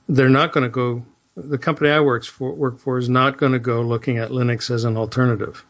They're 0.08 0.30
not 0.30 0.54
going 0.54 0.64
to 0.64 0.70
go, 0.70 1.06
the 1.38 1.58
company 1.58 1.90
I 1.90 2.00
works 2.00 2.28
for, 2.28 2.52
work 2.52 2.80
for 2.80 2.98
is 2.98 3.08
not 3.08 3.38
going 3.38 3.52
to 3.52 3.60
go 3.60 3.82
looking 3.82 4.18
at 4.18 4.32
Linux 4.32 4.72
as 4.72 4.84
an 4.84 4.98
alternative. 4.98 5.64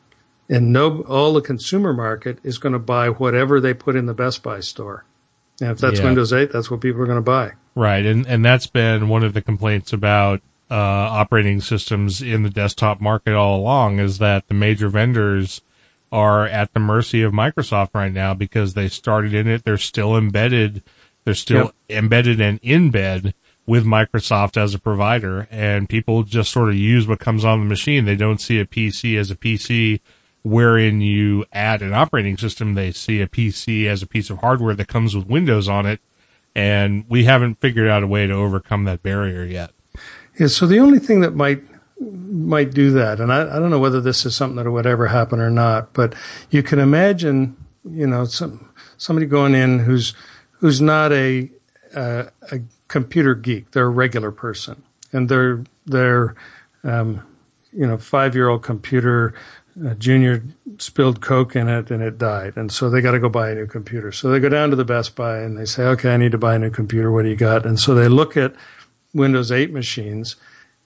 And 0.50 0.72
no, 0.72 1.02
all 1.02 1.34
the 1.34 1.42
consumer 1.42 1.92
market 1.92 2.40
is 2.42 2.58
going 2.58 2.72
to 2.74 2.80
buy 2.80 3.10
whatever 3.10 3.60
they 3.60 3.74
put 3.74 3.98
in 3.98 4.06
the 4.06 4.14
Best 4.14 4.42
Buy 4.42 4.62
store. 4.62 5.04
And 5.60 5.72
if 5.72 5.80
that's 5.80 6.00
Yeah. 6.00 6.06
Windows 6.06 6.32
8, 6.32 6.52
that's 6.54 6.72
what 6.72 6.80
people 6.80 7.02
are 7.02 7.06
going 7.06 7.18
to 7.18 7.22
buy. 7.22 7.52
right, 7.76 8.06
and 8.06 8.26
and 8.26 8.44
that's 8.46 8.68
been 8.68 9.10
one 9.10 9.24
of 9.24 9.34
the 9.34 9.42
complaints 9.42 9.92
about 9.92 10.42
uh, 10.72 10.76
operating 10.76 11.62
systems 11.62 12.22
in 12.22 12.44
the 12.44 12.50
desktop 12.50 13.00
market 13.02 13.34
all 13.34 13.60
along 13.60 14.00
is 14.00 14.18
that 14.20 14.48
the 14.48 14.54
major 14.54 14.90
vendors 14.90 15.62
are 16.12 16.46
at 16.46 16.74
the 16.74 16.80
mercy 16.80 17.22
of 17.22 17.34
Microsoft 17.34 17.90
right 17.94 18.14
now 18.14 18.34
because 18.34 18.74
they 18.74 18.88
started 18.88 19.34
in 19.34 19.48
it. 19.48 19.66
They're 19.66 19.78
still 19.78 20.18
embedded. 20.18 20.82
They're 21.26 21.34
still 21.34 21.74
embedded 21.90 22.40
and 22.40 22.60
in 22.64 22.90
bed 22.90 23.34
with 23.68 23.86
Microsoft 23.86 24.56
as 24.56 24.74
a 24.74 24.80
provider 24.80 25.48
and 25.52 25.90
people 25.90 26.24
just 26.24 26.52
sort 26.52 26.70
of 26.70 26.76
use 26.76 27.06
what 27.06 27.20
comes 27.20 27.44
on 27.44 27.60
the 27.60 27.66
machine. 27.66 28.06
They 28.06 28.16
don't 28.16 28.40
see 28.40 28.60
a 28.60 28.66
PC 28.66 29.20
as 29.20 29.30
a 29.30 29.36
PC 29.36 30.00
wherein 30.42 31.02
you 31.02 31.44
add 31.52 31.82
an 31.82 31.94
operating 31.94 32.38
system. 32.38 32.74
They 32.74 32.94
see 32.94 33.22
a 33.22 33.28
PC 33.28 33.86
as 33.86 34.02
a 34.02 34.08
piece 34.08 34.30
of 34.30 34.40
hardware 34.40 34.74
that 34.74 34.88
comes 34.88 35.16
with 35.16 35.28
Windows 35.28 35.68
on 35.68 35.86
it. 35.86 36.00
And 36.56 37.06
we 37.10 37.26
haven't 37.26 37.56
figured 37.56 37.90
out 37.90 38.04
a 38.04 38.08
way 38.08 38.26
to 38.26 38.34
overcome 38.34 38.86
that 38.86 39.04
barrier 39.04 39.44
yet. 39.44 39.72
Yeah, 40.40 40.48
so 40.48 40.66
the 40.66 40.80
only 40.80 41.00
thing 41.00 41.20
that 41.22 41.36
might 41.36 41.62
might 42.00 42.72
do 42.74 42.92
that, 42.92 43.20
and 43.20 43.34
I, 43.34 43.42
I 43.42 43.60
don't 43.60 43.72
know 43.72 43.80
whether 43.80 44.00
this 44.00 44.24
is 44.24 44.36
something 44.36 44.64
that 44.64 44.70
would 44.70 44.86
ever 44.86 45.08
happen 45.08 45.40
or 45.40 45.50
not, 45.50 45.94
but 45.94 46.14
you 46.52 46.62
can 46.62 46.78
imagine, 46.78 47.58
you 47.84 48.06
know, 48.06 48.26
some 48.26 48.70
somebody 48.98 49.26
going 49.26 49.56
in 49.56 49.80
who's 49.80 50.14
who's 50.52 50.80
not 50.80 51.12
a 51.12 51.50
uh, 51.96 52.26
a 52.52 52.60
computer 52.88 53.36
geek, 53.36 53.72
they're 53.72 53.88
a 53.88 53.90
regular 53.90 54.32
person, 54.32 54.84
and 55.12 55.30
they're 55.30 55.64
they're 55.86 56.36
um, 56.84 57.26
you 57.72 57.88
know 57.88 57.98
five 57.98 58.36
year 58.36 58.50
old 58.50 58.64
computer. 58.64 59.34
Uh, 59.86 59.94
junior 59.94 60.44
spilled 60.80 61.22
coke 61.22 61.56
in 61.56 61.68
it 61.68 61.92
and 61.92 62.02
it 62.02 62.18
died, 62.18 62.54
and 62.56 62.72
so 62.72 62.90
they 62.90 63.00
got 63.00 63.12
to 63.12 63.20
go 63.20 63.30
buy 63.30 63.52
a 63.52 63.56
new 63.56 63.68
computer. 63.68 64.12
So 64.12 64.32
they 64.32 64.40
go 64.40 64.50
down 64.50 64.72
to 64.72 64.76
the 64.76 64.84
Best 64.84 65.16
Buy 65.16 65.38
and 65.38 65.56
they 65.56 65.66
say, 65.66 65.84
"Okay, 65.84 66.12
I 66.12 66.18
need 66.18 66.32
to 66.32 66.38
buy 66.40 66.56
a 66.56 66.60
new 66.60 66.72
computer. 66.72 67.12
What 67.12 67.24
do 67.24 67.30
you 67.30 67.36
got?" 67.36 67.64
And 67.64 67.80
so 67.80 67.94
they 67.94 68.08
look 68.08 68.36
at 68.36 68.56
Windows 69.14 69.52
8 69.52 69.72
machines, 69.72 70.36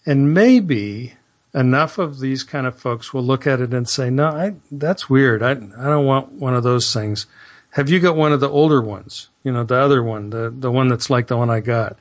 and 0.06 0.34
maybe 0.34 1.14
enough 1.53 1.98
of 1.98 2.19
these 2.19 2.44
kind 2.44 2.68
of 2.68 2.78
folks 2.78 3.14
will 3.14 3.23
look 3.23 3.48
at 3.48 3.61
it 3.61 3.73
and 3.73 3.88
say, 3.88 4.10
"No, 4.10 4.28
I, 4.28 4.56
that's 4.69 5.10
weird. 5.10 5.41
I, 5.41 5.52
I 5.52 5.56
don't 5.86 6.06
want 6.06 6.34
one 6.34 6.53
of 6.53 6.64
those 6.64 6.94
things." 6.94 7.28
Have 7.76 7.90
you 7.90 8.02
got 8.02 8.18
one 8.18 8.34
of 8.34 8.41
the 8.41 8.49
older 8.49 8.82
ones? 8.82 9.30
You 9.43 9.51
know, 9.51 9.63
the 9.63 9.77
other 9.77 10.03
one, 10.03 10.30
the 10.30 10.53
the 10.55 10.72
one 10.72 10.88
that's 10.88 11.09
like 11.09 11.27
the 11.27 11.38
one 11.38 11.49
I 11.49 11.59
got. 11.59 11.97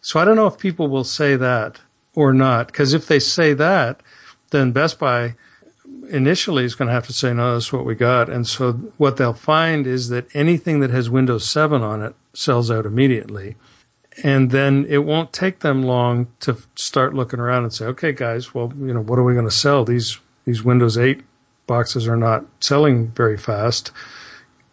So 0.00 0.18
I 0.20 0.24
don't 0.24 0.36
know 0.36 0.46
if 0.46 0.58
people 0.58 0.88
will 0.88 1.04
say 1.04 1.36
that 1.36 1.80
or 2.14 2.32
not, 2.32 2.68
because 2.68 2.94
if 2.94 3.06
they 3.06 3.18
say 3.18 3.52
that, 3.54 4.00
then 4.50 4.72
Best 4.72 4.98
Buy 4.98 5.34
initially 6.10 6.64
is 6.64 6.74
going 6.74 6.88
to 6.88 6.92
have 6.94 7.06
to 7.06 7.12
say, 7.12 7.32
no, 7.32 7.54
that's 7.54 7.72
what 7.72 7.84
we 7.84 7.94
got. 7.94 8.28
And 8.28 8.46
so 8.46 8.72
what 8.96 9.16
they'll 9.16 9.32
find 9.32 9.86
is 9.86 10.08
that 10.08 10.26
anything 10.34 10.80
that 10.80 10.90
has 10.90 11.08
Windows 11.08 11.48
7 11.48 11.82
on 11.82 12.02
it 12.02 12.14
sells 12.32 12.70
out 12.70 12.86
immediately. 12.86 13.56
And 14.24 14.50
then 14.50 14.86
it 14.88 14.98
won't 14.98 15.32
take 15.32 15.60
them 15.60 15.82
long 15.82 16.28
to 16.40 16.58
start 16.74 17.14
looking 17.14 17.40
around 17.40 17.64
and 17.64 17.72
say, 17.72 17.86
okay, 17.86 18.12
guys, 18.12 18.52
well, 18.52 18.72
you 18.76 18.92
know, 18.92 19.02
what 19.02 19.18
are 19.18 19.22
we 19.22 19.34
going 19.34 19.46
to 19.46 19.50
sell? 19.50 19.84
These, 19.84 20.18
these 20.44 20.64
Windows 20.64 20.98
8 20.98 21.22
boxes 21.66 22.08
are 22.08 22.16
not 22.16 22.44
selling 22.60 23.08
very 23.08 23.38
fast. 23.38 23.92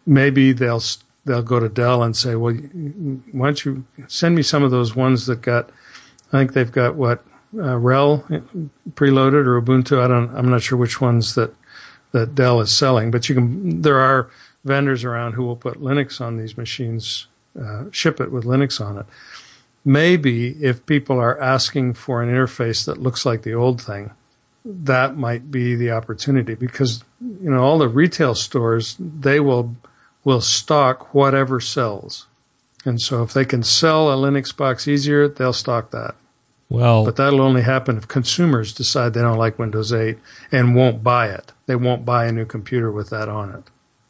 Maybe 0.06 0.54
they'll, 0.54 0.82
they'll 1.28 1.44
go 1.44 1.60
to 1.60 1.70
Dell 1.70 2.02
and 2.02 2.16
say, 2.16 2.36
well, 2.36 2.54
why 2.54 3.48
don't 3.48 3.66
you 3.66 3.86
send 4.08 4.36
me 4.36 4.42
some 4.42 4.64
of 4.64 4.72
those 4.72 4.96
ones 4.96 5.28
that 5.28 5.42
got, 5.42 5.70
I 6.30 6.38
think 6.38 6.54
they've 6.54 6.72
got 6.72 6.96
what, 6.96 7.24
uh, 7.54 7.80
RHEL 7.80 8.70
preloaded 8.92 9.46
or 9.46 9.62
Ubuntu. 9.62 10.04
I 10.04 10.08
don't. 10.08 10.36
I'm 10.36 10.50
not 10.50 10.62
sure 10.62 10.78
which 10.78 11.00
ones 11.00 11.36
that 11.36 11.54
that 12.12 12.36
Dell 12.36 12.60
is 12.60 12.72
selling, 12.72 13.10
but 13.10 13.30
you 13.30 13.36
can. 13.36 13.82
There 13.82 14.00
are 14.00 14.30
vendors 14.66 15.04
around 15.04 15.34
who 15.34 15.44
will 15.44 15.56
put 15.56 15.82
Linux 15.82 16.20
on 16.20 16.38
these 16.38 16.58
machines, 16.58 17.28
uh, 17.60 17.86
ship 17.92 18.20
it 18.20 18.32
with 18.32 18.44
Linux 18.44 18.86
on 18.86 18.98
it. 18.98 19.06
Maybe 19.86 20.50
if 20.62 20.86
people 20.86 21.20
are 21.20 21.40
asking 21.40 21.94
for 21.94 22.22
an 22.22 22.30
interface 22.30 22.86
that 22.86 23.02
looks 23.02 23.26
like 23.26 23.44
the 23.44 23.54
old 23.54 23.82
thing, 23.82 24.12
that 24.66 25.16
might 25.16 25.50
be 25.50 25.76
the 25.76 25.92
opportunity 25.92 26.54
because 26.54 27.04
you 27.22 27.50
know 27.50 27.64
all 27.64 27.78
the 27.78 27.88
retail 27.88 28.36
stores 28.36 28.98
they 29.00 29.40
will 29.40 29.76
will 30.28 30.42
stock 30.42 31.14
whatever 31.14 31.62
sells, 31.62 32.28
and 32.84 33.00
so 33.02 33.24
if 33.24 33.32
they 33.32 33.46
can 33.46 33.64
sell 33.64 34.12
a 34.12 34.16
Linux 34.16 34.56
box 34.56 34.86
easier, 34.86 35.26
they'll 35.30 35.54
stock 35.54 35.92
that. 35.92 36.16
Well, 36.70 37.06
But 37.06 37.16
that'll 37.16 37.40
only 37.40 37.62
happen 37.62 37.96
if 37.96 38.10
consumers 38.10 38.74
decide 38.74 39.14
they 39.14 39.22
don't 39.22 39.38
like 39.38 39.58
Windows 39.58 39.94
8 39.94 40.18
and 40.52 40.76
won't 40.76 41.02
buy 41.02 41.30
it. 41.30 41.54
They 41.66 41.78
won't 41.78 42.04
buy 42.04 42.26
a 42.26 42.34
new 42.34 42.44
computer 42.44 42.92
with 42.92 43.10
that 43.10 43.30
on 43.30 43.56
it. 43.56 43.64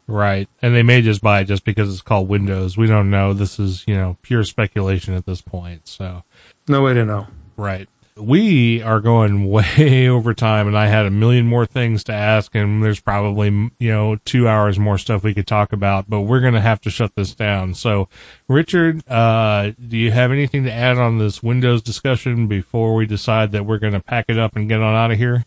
right. 0.08 0.48
And 0.60 0.74
they 0.74 0.82
may 0.82 1.00
just 1.00 1.20
buy 1.22 1.38
it 1.42 1.44
just 1.44 1.64
because 1.64 1.88
it's 1.92 2.02
called 2.02 2.26
Windows. 2.28 2.76
We 2.76 2.88
don't 2.88 3.10
know. 3.10 3.32
This 3.32 3.60
is, 3.60 3.84
you 3.86 3.94
know, 3.94 4.16
pure 4.22 4.42
speculation 4.42 5.14
at 5.14 5.24
this 5.24 5.40
point. 5.40 5.86
So, 5.86 6.24
No 6.66 6.82
way 6.82 6.94
to 6.94 7.04
know. 7.04 7.28
right. 7.56 7.88
We 8.18 8.82
are 8.82 9.00
going 9.00 9.48
way 9.50 10.08
over 10.08 10.34
time 10.34 10.66
and 10.66 10.76
I 10.76 10.86
had 10.86 11.06
a 11.06 11.10
million 11.10 11.46
more 11.46 11.66
things 11.66 12.04
to 12.04 12.12
ask 12.12 12.54
and 12.54 12.82
there's 12.82 13.00
probably, 13.00 13.48
you 13.78 13.90
know, 13.90 14.16
two 14.24 14.48
hours 14.48 14.78
more 14.78 14.98
stuff 14.98 15.22
we 15.22 15.34
could 15.34 15.46
talk 15.46 15.72
about, 15.72 16.08
but 16.08 16.22
we're 16.22 16.40
going 16.40 16.54
to 16.54 16.60
have 16.60 16.80
to 16.82 16.90
shut 16.90 17.14
this 17.14 17.34
down. 17.34 17.74
So, 17.74 18.08
Richard, 18.48 19.08
uh, 19.08 19.72
do 19.86 19.96
you 19.96 20.10
have 20.10 20.32
anything 20.32 20.64
to 20.64 20.72
add 20.72 20.98
on 20.98 21.18
this 21.18 21.42
Windows 21.42 21.82
discussion 21.82 22.46
before 22.46 22.94
we 22.94 23.06
decide 23.06 23.52
that 23.52 23.66
we're 23.66 23.78
going 23.78 23.92
to 23.92 24.00
pack 24.00 24.26
it 24.28 24.38
up 24.38 24.56
and 24.56 24.68
get 24.68 24.80
on 24.80 24.94
out 24.94 25.10
of 25.10 25.18
here? 25.18 25.44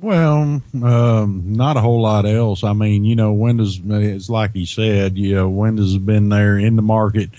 Well, 0.00 0.62
um, 0.80 1.42
not 1.46 1.76
a 1.76 1.80
whole 1.80 2.00
lot 2.00 2.24
else. 2.24 2.62
I 2.62 2.72
mean, 2.72 3.04
you 3.04 3.16
know, 3.16 3.32
Windows, 3.32 3.80
it's 3.84 4.30
like 4.30 4.52
he 4.54 4.64
said, 4.64 5.18
you 5.18 5.34
know, 5.34 5.48
Windows 5.48 5.92
has 5.92 5.98
been 5.98 6.28
there 6.28 6.56
in 6.56 6.76
the 6.76 6.82
market 6.82 7.30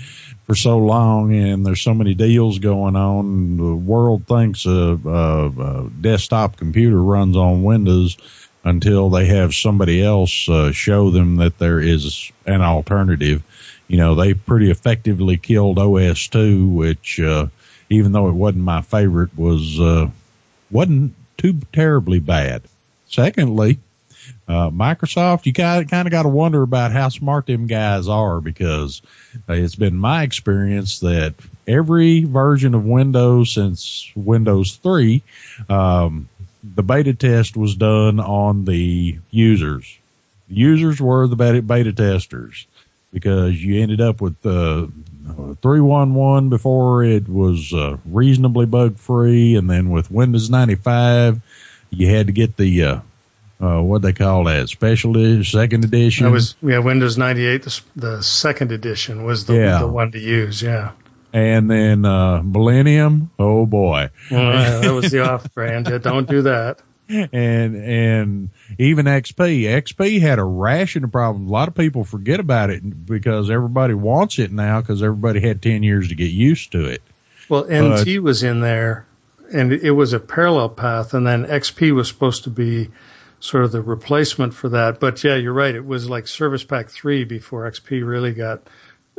for 0.49 0.55
so 0.55 0.80
long 0.80 1.31
and 1.31 1.63
there's 1.63 1.84
so 1.84 1.93
many 1.93 2.15
deals 2.15 2.57
going 2.57 2.95
on. 2.95 3.57
The 3.57 3.76
world 3.76 4.26
thinks 4.26 4.65
a, 4.65 4.99
a, 5.05 5.47
a 5.47 5.89
desktop 6.01 6.57
computer 6.57 7.03
runs 7.03 7.38
on 7.38 7.61
Windows 7.61 8.17
until 8.63 9.11
they 9.11 9.27
have 9.27 9.53
somebody 9.53 10.03
else 10.03 10.49
uh, 10.49 10.71
show 10.71 11.11
them 11.11 11.35
that 11.35 11.59
there 11.59 11.80
is 11.80 12.31
an 12.47 12.63
alternative. 12.63 13.43
You 13.88 13.97
know, 13.97 14.15
they 14.15 14.34
pretty 14.34 14.71
effectively 14.71 15.38
killed 15.38 15.77
OS 15.77 16.27
2, 16.27 16.67
which, 16.67 17.19
uh, 17.19 17.45
even 17.91 18.11
though 18.11 18.27
it 18.27 18.34
wasn't 18.34 18.63
my 18.63 18.81
favorite, 18.81 19.38
was, 19.38 19.80
uh, 19.80 20.09
wasn't 20.71 21.13
too 21.38 21.59
terribly 21.71 22.17
bad. 22.17 22.63
Secondly, 23.05 23.77
uh, 24.49 24.71
Microsoft, 24.71 25.45
you 25.45 25.53
kind 25.53 25.85
of 25.93 26.09
got 26.09 26.23
to 26.23 26.30
wonder 26.30 26.63
about 26.63 26.91
how 26.91 27.07
smart 27.07 27.45
them 27.45 27.67
guys 27.67 28.07
are 28.07 28.41
because 28.41 29.03
uh, 29.47 29.53
it's 29.53 29.76
been 29.76 29.95
my 29.95 30.23
experience 30.23 30.99
that 31.01 31.35
every 31.67 32.23
version 32.23 32.73
of 32.73 32.84
Windows 32.84 33.53
since 33.53 34.11
Windows 34.15 34.77
3, 34.77 35.21
um, 35.69 36.30
the 36.63 36.81
beta 36.81 37.13
test 37.13 37.55
was 37.55 37.76
done 37.76 38.19
on 38.19 38.65
the 38.65 39.19
users. 39.30 39.99
The 40.47 40.55
users 40.55 40.99
were 40.99 41.27
the 41.27 41.35
beta, 41.35 41.61
beta 41.61 41.93
testers 41.93 42.65
because 43.13 43.63
you 43.63 43.80
ended 43.80 44.01
up 44.01 44.19
with 44.19 44.43
uh, 44.43 44.88
311 45.61 46.49
before 46.49 47.03
it 47.03 47.30
was 47.30 47.71
uh, 47.71 47.97
reasonably 48.03 48.65
bug 48.65 48.97
free, 48.97 49.55
and 49.55 49.69
then 49.69 49.91
with 49.91 50.09
Windows 50.09 50.49
95, 50.49 51.39
you 51.91 52.07
had 52.07 52.27
to 52.27 52.34
get 52.34 52.57
the 52.57 52.84
uh, 52.84 52.99
uh, 53.60 53.81
what 53.81 54.02
they 54.02 54.14
call 54.14 54.45
that 54.45 54.69
special 54.69 55.14
second 55.44 55.84
edition. 55.84 56.26
That 56.26 56.31
was 56.31 56.56
yeah 56.61 56.80
Windows 56.80 57.18
98. 57.18 57.64
The, 57.64 57.81
the 57.95 58.23
second 58.23 58.72
edition 58.72 59.23
was 59.23 59.45
the, 59.45 59.56
Yeah. 59.56 59.80
the 59.80 59.88
one 59.88 60.11
to 60.11 60.19
use. 60.19 60.61
Yeah, 60.61 60.91
and 61.34 61.69
then 61.69 62.06
uh, 62.06 62.41
Millennium. 62.44 63.31
Oh 63.38 63.65
boy, 63.65 64.10
well, 64.31 64.81
that 64.81 64.94
was 64.94 65.11
the 65.11 65.19
off 65.30 65.53
brand. 65.53 65.88
Yeah, 65.90 65.98
don't 65.98 66.27
do 66.27 66.41
that. 66.44 66.81
and 67.10 67.76
and 67.76 68.49
even 68.77 69.07
XP. 69.07 69.61
XP 69.64 70.22
had 70.22 70.38
a 70.38 70.44
ration 70.44 71.03
of 71.03 71.11
problems. 71.11 71.49
A 71.49 71.52
lot 71.52 71.68
of 71.68 71.73
people 71.73 72.03
forget 72.03 72.40
about 72.40 72.69
it 72.69 73.06
because 73.07 73.49
everybody 73.49 73.95
wants 73.95 74.38
it 74.38 74.52
now 74.52 74.80
because 74.80 75.02
everybody 75.02 75.40
had 75.40 75.60
10 75.60 75.81
years 75.81 76.07
to 76.10 76.15
get 76.15 76.30
used 76.30 76.72
to 76.73 76.86
it. 76.86 77.02
Well, 77.49 77.64
NT 77.65 78.22
was 78.22 78.44
in 78.44 78.60
there, 78.61 79.07
and 79.52 79.73
it 79.73 79.91
was 79.91 80.14
a 80.14 80.19
parallel 80.19 80.69
path, 80.69 81.15
and 81.15 81.26
then 81.26 81.45
XP 81.48 81.91
was 81.95 82.07
supposed 82.07 82.44
to 82.44 82.52
be 82.52 82.90
sort 83.40 83.64
of 83.64 83.72
the 83.72 83.82
replacement 83.82 84.53
for 84.53 84.70
that. 84.70 84.99
But 84.99 85.24
yeah, 85.24 85.36
you're 85.36 85.53
right. 85.53 85.76
It 85.76 85.86
was 85.86 86.10
like 86.10 86.28
Service 86.28 86.64
Pack 86.64 86.90
3 86.90 87.24
before 87.24 87.70
XP 87.70 88.06
really 88.06 88.34
got 88.34 88.61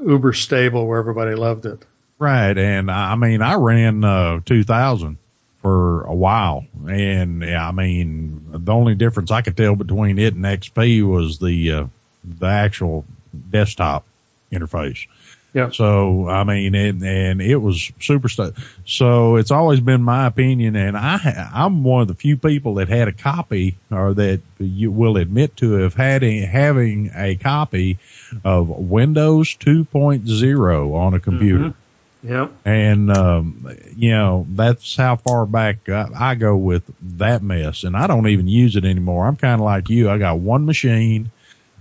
uber 0.03 0.33
stable 0.33 0.87
where 0.87 0.99
everybody 0.99 1.35
loved 1.35 1.67
it. 1.67 1.85
Right. 2.19 2.57
And 2.57 2.91
I 2.91 3.15
mean, 3.17 3.43
I 3.43 3.55
ran, 3.55 4.05
uh, 4.05 4.41
2000 4.45 5.17
for 5.63 6.03
a 6.05 6.15
while. 6.15 6.67
And 6.89 7.43
yeah, 7.43 7.69
I 7.69 7.73
mean, 7.73 8.47
the 8.51 8.73
only 8.73 8.95
difference 8.95 9.31
I 9.31 9.43
could 9.43 9.57
tell 9.57 9.77
between 9.77 10.19
it 10.19 10.35
and 10.35 10.45
XP 10.45 11.03
was 11.03 11.39
the, 11.39 11.73
uh, 11.73 11.87
the 12.25 12.47
actual 12.47 13.05
desktop 13.51 14.05
interface. 14.53 15.07
Yeah. 15.53 15.71
So, 15.71 16.29
I 16.29 16.45
mean, 16.45 16.75
it, 16.75 17.03
and 17.03 17.43
it 17.43 17.57
was 17.57 17.91
super 18.01 18.29
stuff. 18.29 18.79
So 18.85 19.37
it's 19.37 19.51
always 19.51 19.81
been 19.81 20.03
my 20.03 20.27
opinion. 20.27 20.77
And 20.77 20.97
I, 20.97 21.51
I'm 21.53 21.83
one 21.83 22.03
of 22.03 22.09
the 22.09 22.15
few 22.15 22.37
people 22.37 22.75
that 22.75 22.89
had 22.89 23.09
a 23.09 23.13
copy 23.13 23.77
or 23.91 24.15
that 24.15 24.41
you 24.59 24.93
will 24.93 25.17
admit 25.17 25.57
to 25.57 25.73
have 25.73 25.95
had 25.95 26.23
a, 26.23 26.41
having 26.41 27.11
a 27.15 27.35
copy 27.35 27.99
of 28.45 28.69
Windows 28.69 29.57
2.0 29.57 30.95
on 30.95 31.15
a 31.15 31.21
computer. 31.21 31.75
Yep. 32.23 32.53
And, 32.65 33.11
um, 33.11 33.77
you 33.97 34.11
know, 34.11 34.47
that's 34.51 34.95
how 34.95 35.17
far 35.17 35.47
back 35.47 35.89
I, 35.89 36.09
I 36.15 36.35
go 36.35 36.57
with 36.57 36.85
that 37.01 37.43
mess. 37.43 37.83
And 37.83 37.97
I 37.97 38.07
don't 38.07 38.29
even 38.29 38.47
use 38.47 38.77
it 38.77 38.85
anymore. 38.85 39.27
I'm 39.27 39.37
kind 39.37 39.55
of 39.55 39.65
like 39.65 39.89
you. 39.89 40.11
I 40.11 40.19
got 40.19 40.39
one 40.39 40.67
machine 40.67 41.31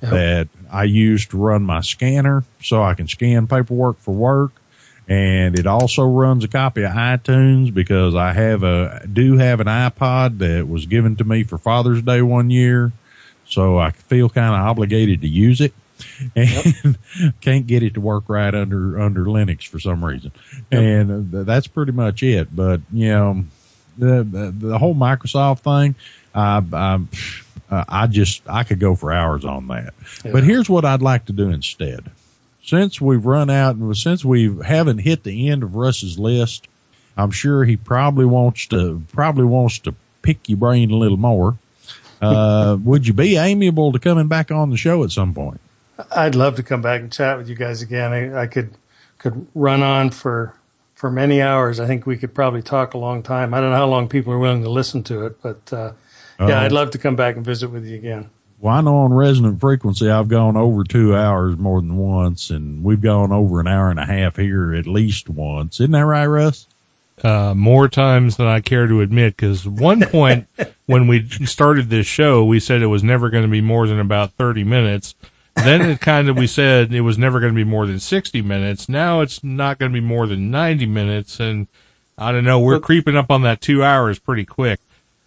Yep. 0.02 0.12
that 0.12 0.48
I 0.72 0.86
use 0.86 1.26
to 1.28 1.38
run 1.38 1.64
my 1.64 1.82
scanner 1.82 2.46
so 2.64 2.82
I 2.82 2.94
can 2.94 3.08
scan 3.08 3.48
paperwork 3.48 3.98
for 4.00 4.14
work. 4.14 4.52
And 5.10 5.58
it 5.58 5.66
also 5.66 6.06
runs 6.06 6.44
a 6.44 6.48
copy 6.48 6.84
of 6.84 6.92
iTunes 6.92 7.74
because 7.74 8.14
I 8.14 8.32
have 8.34 8.64
a, 8.64 9.06
do 9.12 9.38
have 9.38 9.60
an 9.60 9.68
iPod 9.68 10.38
that 10.38 10.70
was 10.70 10.86
given 10.86 11.16
to 11.16 11.24
me 11.24 11.44
for 11.44 11.58
Father's 11.58 12.04
Day 12.04 12.22
one 12.22 12.50
year. 12.52 12.92
So 13.48 13.80
I 13.80 13.90
feel 13.90 14.30
kind 14.30 14.54
of 14.54 14.62
obligated 14.62 15.22
to 15.22 15.28
use 15.28 15.60
it 15.62 15.74
and 16.36 16.98
can't 17.42 17.66
get 17.66 17.82
it 17.82 17.96
to 17.96 18.02
work 18.02 18.26
right 18.28 18.54
under, 18.54 19.00
under 19.02 19.26
Linux 19.26 19.68
for 19.68 19.80
some 19.80 20.06
reason. 20.06 20.32
And 20.72 21.34
uh, 21.34 21.44
that's 21.44 21.66
pretty 21.68 21.92
much 21.92 22.22
it. 22.22 22.56
But, 22.56 22.82
you 22.94 23.10
know, 23.10 23.46
the, 23.98 24.24
the, 24.24 24.54
the 24.56 24.78
whole 24.78 24.94
Microsoft 24.94 25.62
thing, 25.62 25.96
I, 26.36 26.64
I, 26.72 27.00
uh, 27.70 27.86
I 27.88 28.08
just, 28.08 28.42
I 28.48 28.64
could 28.64 28.80
go 28.80 28.96
for 28.96 29.12
hours 29.12 29.46
on 29.46 29.68
that. 29.68 29.94
But 30.24 30.44
here's 30.44 30.70
what 30.70 30.86
I'd 30.86 31.02
like 31.02 31.26
to 31.26 31.34
do 31.34 31.50
instead. 31.50 32.12
Since 32.64 33.00
we've 33.00 33.26
run 33.26 33.50
out, 33.50 33.76
and 33.76 33.96
since 33.96 34.24
we 34.26 34.56
haven't 34.64 35.00
hit 35.00 35.24
the 35.24 35.50
end 35.50 35.64
of 35.64 35.76
Russ's 35.76 36.20
list, 36.20 36.68
I'm 37.18 37.32
sure 37.32 37.66
he 37.66 37.78
probably 37.78 38.26
wants 38.26 38.68
to, 38.68 39.02
probably 39.12 39.46
wants 39.46 39.80
to 39.80 39.96
pick 40.22 40.50
your 40.50 40.58
brain 40.58 40.92
a 40.92 40.96
little 40.96 41.18
more. 41.18 41.58
Uh, 42.22 42.78
would 42.84 43.08
you 43.08 43.14
be 43.14 43.38
amiable 43.38 43.92
to 43.92 44.00
coming 44.00 44.28
back 44.28 44.52
on 44.52 44.70
the 44.70 44.78
show 44.78 45.04
at 45.04 45.12
some 45.12 45.34
point? 45.34 45.60
I'd 46.12 46.36
love 46.36 46.56
to 46.56 46.64
come 46.64 46.82
back 46.82 47.02
and 47.02 47.12
chat 47.12 47.38
with 47.38 47.50
you 47.50 47.56
guys 47.56 47.82
again. 47.82 48.14
I, 48.14 48.44
I 48.44 48.48
could 48.48 48.76
could 49.18 49.48
run 49.54 49.84
on 49.84 50.12
for 50.12 50.56
for 50.96 51.12
many 51.12 51.42
hours. 51.42 51.80
I 51.80 51.88
think 51.88 52.06
we 52.06 52.18
could 52.18 52.34
probably 52.34 52.62
talk 52.62 52.94
a 52.94 52.98
long 52.98 53.24
time. 53.24 53.54
I 53.54 53.62
don't 53.62 53.72
know 53.72 53.78
how 53.78 53.88
long 53.88 54.08
people 54.08 54.34
are 54.34 54.40
willing 54.40 54.64
to 54.64 54.70
listen 54.70 55.04
to 55.04 55.26
it, 55.26 55.42
but 55.42 55.74
uh, 55.74 55.92
yeah, 56.40 56.62
I'd 56.62 56.72
love 56.72 56.92
to 56.92 56.98
come 56.98 57.16
back 57.16 57.36
and 57.36 57.46
visit 57.46 57.70
with 57.70 57.86
you 57.86 57.96
again. 57.96 58.30
Well, 58.60 58.76
I 58.76 58.82
know 58.82 58.98
on 58.98 59.14
resonant 59.14 59.60
frequency, 59.62 60.10
I've 60.10 60.28
gone 60.28 60.58
over 60.58 60.84
two 60.84 61.16
hours 61.16 61.58
more 61.58 61.80
than 61.80 61.98
once, 61.98 62.50
and 62.50 62.84
we've 62.84 63.02
gone 63.02 63.32
over 63.32 63.60
an 63.60 63.68
hour 63.68 63.90
and 63.90 64.00
a 64.00 64.06
half 64.06 64.36
here 64.36 64.74
at 64.74 64.86
least 64.86 65.30
once. 65.30 65.80
Isn't 65.80 65.92
that 65.92 66.06
right, 66.06 66.26
Russ? 66.26 66.68
uh, 67.24 67.54
more 67.56 67.88
times 67.88 68.38
than 68.38 68.48
I 68.48 68.62
care 68.62 68.88
to 68.88 69.02
admit. 69.02 69.36
Because 69.36 69.68
one 69.68 70.02
point 70.02 70.48
when 70.86 71.08
we 71.08 71.28
started 71.46 71.90
this 71.90 72.08
show, 72.08 72.44
we 72.46 72.60
said 72.60 72.82
it 72.82 72.88
was 72.88 73.04
never 73.04 73.30
going 73.30 73.44
to 73.44 73.50
be 73.50 73.62
more 73.62 73.88
than 73.88 74.00
about 74.00 74.34
thirty 74.34 74.64
minutes. 74.64 75.16
Then 75.56 75.82
it 75.82 76.00
kind 76.00 76.30
of 76.30 76.38
we 76.38 76.48
said 76.48 76.94
it 76.94 77.02
was 77.02 77.18
never 77.18 77.40
going 77.40 77.54
to 77.54 77.58
be 77.58 77.70
more 77.70 77.86
than 77.86 78.00
sixty 78.00 78.42
minutes. 78.42 78.88
Now 78.88 79.22
it's 79.22 79.44
not 79.44 79.78
going 79.78 79.92
to 79.92 80.02
be 80.02 80.06
more 80.06 80.28
than 80.28 80.52
ninety 80.52 80.86
minutes, 80.86 81.40
and 81.40 81.68
I 82.18 82.32
don't 82.32 82.46
know. 82.46 82.60
We're 82.60 82.80
creeping 82.80 83.18
up 83.18 83.32
on 83.32 83.42
that 83.44 83.62
two 83.62 83.84
hours 83.84 84.20
pretty 84.20 84.46
quick. 84.46 84.80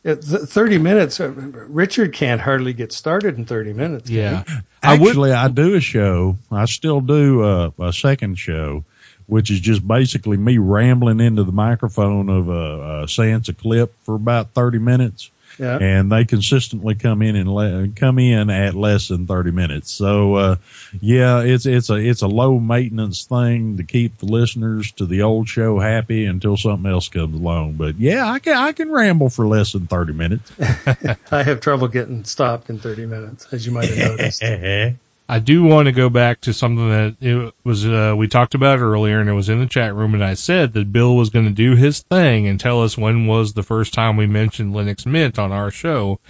It, 0.04 0.22
th- 0.22 0.42
Thirty 0.42 0.78
minutes. 0.78 1.20
uh, 1.20 1.28
Richard 1.30 2.12
can't 2.12 2.40
hardly 2.40 2.72
get 2.72 2.92
started 2.92 3.36
in 3.38 3.44
thirty 3.44 3.72
minutes. 3.72 4.08
can 4.08 4.16
Yeah, 4.16 4.44
he? 4.46 4.54
I 4.82 4.98
would. 4.98 5.08
Actually, 5.10 5.32
I 5.32 5.48
do 5.48 5.74
a 5.74 5.80
show. 5.80 6.36
I 6.50 6.64
still 6.66 7.00
do 7.00 7.42
a, 7.44 7.72
a 7.80 7.92
second 7.92 8.38
show, 8.38 8.84
which 9.26 9.50
is 9.50 9.60
just 9.60 9.86
basically 9.86 10.36
me 10.36 10.58
rambling 10.58 11.20
into 11.20 11.44
the 11.44 11.52
microphone 11.52 12.28
of 12.28 12.48
a, 12.48 12.52
a 12.52 13.04
Sansa 13.06 13.56
clip 13.56 13.94
for 14.02 14.14
about 14.14 14.50
30 14.54 14.78
minutes. 14.78 15.30
Yeah. 15.58 15.78
And 15.78 16.10
they 16.10 16.24
consistently 16.24 16.94
come 16.94 17.22
in 17.22 17.36
and 17.36 17.52
le- 17.52 17.88
come 17.88 18.18
in 18.18 18.50
at 18.50 18.74
less 18.74 19.08
than 19.08 19.26
30 19.26 19.50
minutes. 19.50 19.92
So, 19.92 20.34
uh, 20.34 20.56
yeah, 21.00 21.40
it's, 21.40 21.66
it's 21.66 21.90
a, 21.90 21.94
it's 21.94 22.22
a 22.22 22.28
low 22.28 22.58
maintenance 22.58 23.24
thing 23.24 23.76
to 23.76 23.84
keep 23.84 24.18
the 24.18 24.26
listeners 24.26 24.92
to 24.92 25.06
the 25.06 25.22
old 25.22 25.48
show 25.48 25.78
happy 25.78 26.24
until 26.26 26.56
something 26.56 26.90
else 26.90 27.08
comes 27.08 27.34
along. 27.34 27.74
But 27.74 27.98
yeah, 27.98 28.30
I 28.30 28.38
can, 28.38 28.56
I 28.56 28.72
can 28.72 28.90
ramble 28.90 29.30
for 29.30 29.46
less 29.46 29.72
than 29.72 29.86
30 29.86 30.12
minutes. 30.12 30.52
I 31.30 31.42
have 31.42 31.60
trouble 31.60 31.88
getting 31.88 32.24
stopped 32.24 32.70
in 32.70 32.78
thirty 32.78 33.06
minutes, 33.06 33.46
as 33.52 33.66
you 33.66 33.72
might 33.72 33.88
have 33.88 34.18
noticed. 34.18 34.42
I 35.32 35.38
do 35.38 35.64
want 35.64 35.86
to 35.86 35.92
go 35.92 36.10
back 36.10 36.42
to 36.42 36.52
something 36.52 36.90
that 36.90 37.16
it 37.22 37.54
was 37.64 37.86
uh, 37.86 38.14
we 38.14 38.28
talked 38.28 38.54
about 38.54 38.80
earlier, 38.80 39.18
and 39.18 39.30
it 39.30 39.32
was 39.32 39.48
in 39.48 39.60
the 39.60 39.66
chat 39.66 39.94
room, 39.94 40.12
and 40.12 40.22
I 40.22 40.34
said 40.34 40.74
that 40.74 40.92
Bill 40.92 41.16
was 41.16 41.30
going 41.30 41.46
to 41.46 41.50
do 41.50 41.74
his 41.74 42.02
thing 42.02 42.46
and 42.46 42.60
tell 42.60 42.82
us 42.82 42.98
when 42.98 43.26
was 43.26 43.54
the 43.54 43.62
first 43.62 43.94
time 43.94 44.18
we 44.18 44.26
mentioned 44.26 44.74
Linux 44.74 45.06
Mint 45.06 45.38
on 45.38 45.50
our 45.50 45.70
show, 45.70 46.20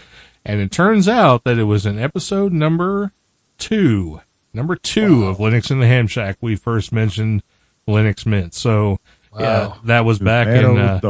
and 0.44 0.60
it 0.60 0.70
turns 0.70 1.08
out 1.08 1.42
that 1.42 1.58
it 1.58 1.64
was 1.64 1.84
in 1.84 1.98
episode 1.98 2.52
number 2.52 3.10
two, 3.58 4.20
number 4.54 4.76
two 4.76 5.26
of 5.26 5.38
Linux 5.38 5.72
in 5.72 5.80
the 5.80 5.88
Ham 5.88 6.06
Shack. 6.06 6.36
We 6.40 6.54
first 6.54 6.92
mentioned 6.92 7.42
Linux 7.88 8.24
Mint, 8.24 8.54
so 8.54 9.00
yeah, 9.36 9.74
that 9.82 10.04
was 10.04 10.20
back 10.20 10.46
in 10.46 10.78
uh, 10.78 11.00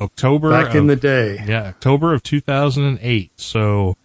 October. 0.00 0.50
Back 0.50 0.76
in 0.76 0.86
the 0.86 0.94
day. 0.94 1.42
yeah 1.44 1.64
October 1.64 2.14
of 2.14 2.22
two 2.22 2.40
thousand 2.40 2.84
and 2.84 3.00
eight. 3.02 3.32
So 3.40 3.96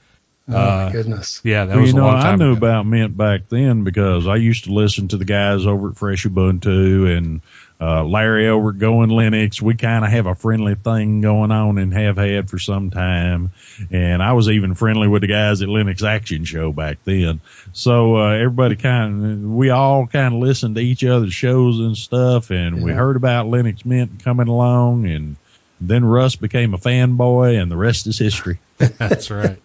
Oh 0.49 0.55
uh, 0.57 0.85
my 0.85 0.91
goodness. 0.91 1.41
yeah, 1.43 1.65
that 1.65 1.73
Well, 1.73 1.81
was 1.81 1.91
you 1.91 1.97
a 1.97 2.01
know, 2.01 2.07
long 2.07 2.15
I 2.23 2.35
knew 2.35 2.51
ago. 2.53 2.57
about 2.57 2.85
Mint 2.87 3.15
back 3.15 3.49
then 3.49 3.83
because 3.83 4.27
I 4.27 4.35
used 4.37 4.63
to 4.65 4.73
listen 4.73 5.07
to 5.09 5.17
the 5.17 5.25
guys 5.25 5.65
over 5.65 5.89
at 5.89 5.97
Fresh 5.97 6.25
Ubuntu 6.25 7.15
and 7.15 7.41
uh, 7.81 8.03
Larry 8.03 8.47
over 8.49 8.71
at 8.71 8.77
Going 8.79 9.09
Linux. 9.09 9.61
We 9.61 9.75
kind 9.75 10.03
of 10.03 10.11
have 10.11 10.25
a 10.25 10.35
friendly 10.35 10.75
thing 10.75 11.21
going 11.21 11.51
on 11.51 11.77
and 11.77 11.93
have 11.93 12.17
had 12.17 12.49
for 12.49 12.59
some 12.59 12.89
time. 12.89 13.51
And 13.91 14.21
I 14.21 14.33
was 14.33 14.49
even 14.49 14.73
friendly 14.75 15.07
with 15.07 15.21
the 15.21 15.27
guys 15.27 15.61
at 15.61 15.69
Linux 15.69 16.03
Action 16.03 16.43
Show 16.45 16.73
back 16.73 16.97
then. 17.05 17.39
So 17.71 18.17
uh, 18.17 18.31
everybody 18.31 18.75
kind 18.75 19.25
of, 19.25 19.41
we 19.51 19.69
all 19.69 20.07
kind 20.07 20.33
of 20.35 20.41
listened 20.41 20.75
to 20.75 20.81
each 20.81 21.05
other's 21.05 21.33
shows 21.33 21.79
and 21.79 21.95
stuff. 21.95 22.49
And 22.49 22.83
we 22.83 22.91
heard 22.91 23.15
about 23.15 23.45
Linux 23.45 23.85
Mint 23.85 24.23
coming 24.23 24.47
along 24.47 25.05
and 25.05 25.37
then 25.79 26.03
Russ 26.03 26.35
became 26.35 26.73
a 26.73 26.77
fanboy 26.77 27.61
and 27.61 27.71
the 27.71 27.77
rest 27.77 28.07
is 28.07 28.19
history. 28.19 28.59
That's 28.77 29.31
right. 29.31 29.59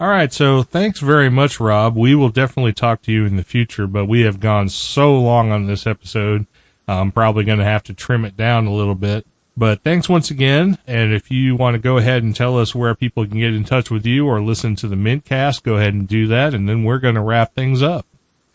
All 0.00 0.08
right. 0.08 0.32
So 0.32 0.62
thanks 0.62 1.00
very 1.00 1.28
much, 1.28 1.58
Rob. 1.58 1.96
We 1.96 2.14
will 2.14 2.28
definitely 2.28 2.72
talk 2.72 3.02
to 3.02 3.12
you 3.12 3.24
in 3.26 3.36
the 3.36 3.42
future, 3.42 3.86
but 3.86 4.06
we 4.06 4.20
have 4.20 4.38
gone 4.38 4.68
so 4.68 5.18
long 5.18 5.50
on 5.50 5.66
this 5.66 5.86
episode. 5.86 6.46
I'm 6.86 7.12
probably 7.12 7.44
going 7.44 7.58
to 7.58 7.64
have 7.64 7.82
to 7.84 7.94
trim 7.94 8.24
it 8.24 8.36
down 8.36 8.66
a 8.66 8.72
little 8.72 8.94
bit. 8.94 9.26
But 9.56 9.82
thanks 9.82 10.08
once 10.08 10.30
again. 10.30 10.78
And 10.86 11.12
if 11.12 11.32
you 11.32 11.56
want 11.56 11.74
to 11.74 11.78
go 11.80 11.98
ahead 11.98 12.22
and 12.22 12.34
tell 12.34 12.56
us 12.58 12.76
where 12.76 12.94
people 12.94 13.26
can 13.26 13.40
get 13.40 13.52
in 13.54 13.64
touch 13.64 13.90
with 13.90 14.06
you 14.06 14.24
or 14.24 14.40
listen 14.40 14.76
to 14.76 14.86
the 14.86 14.94
Mintcast, 14.94 15.64
go 15.64 15.76
ahead 15.76 15.94
and 15.94 16.06
do 16.06 16.28
that. 16.28 16.54
And 16.54 16.68
then 16.68 16.84
we're 16.84 17.00
going 17.00 17.16
to 17.16 17.20
wrap 17.20 17.54
things 17.54 17.82
up. 17.82 18.06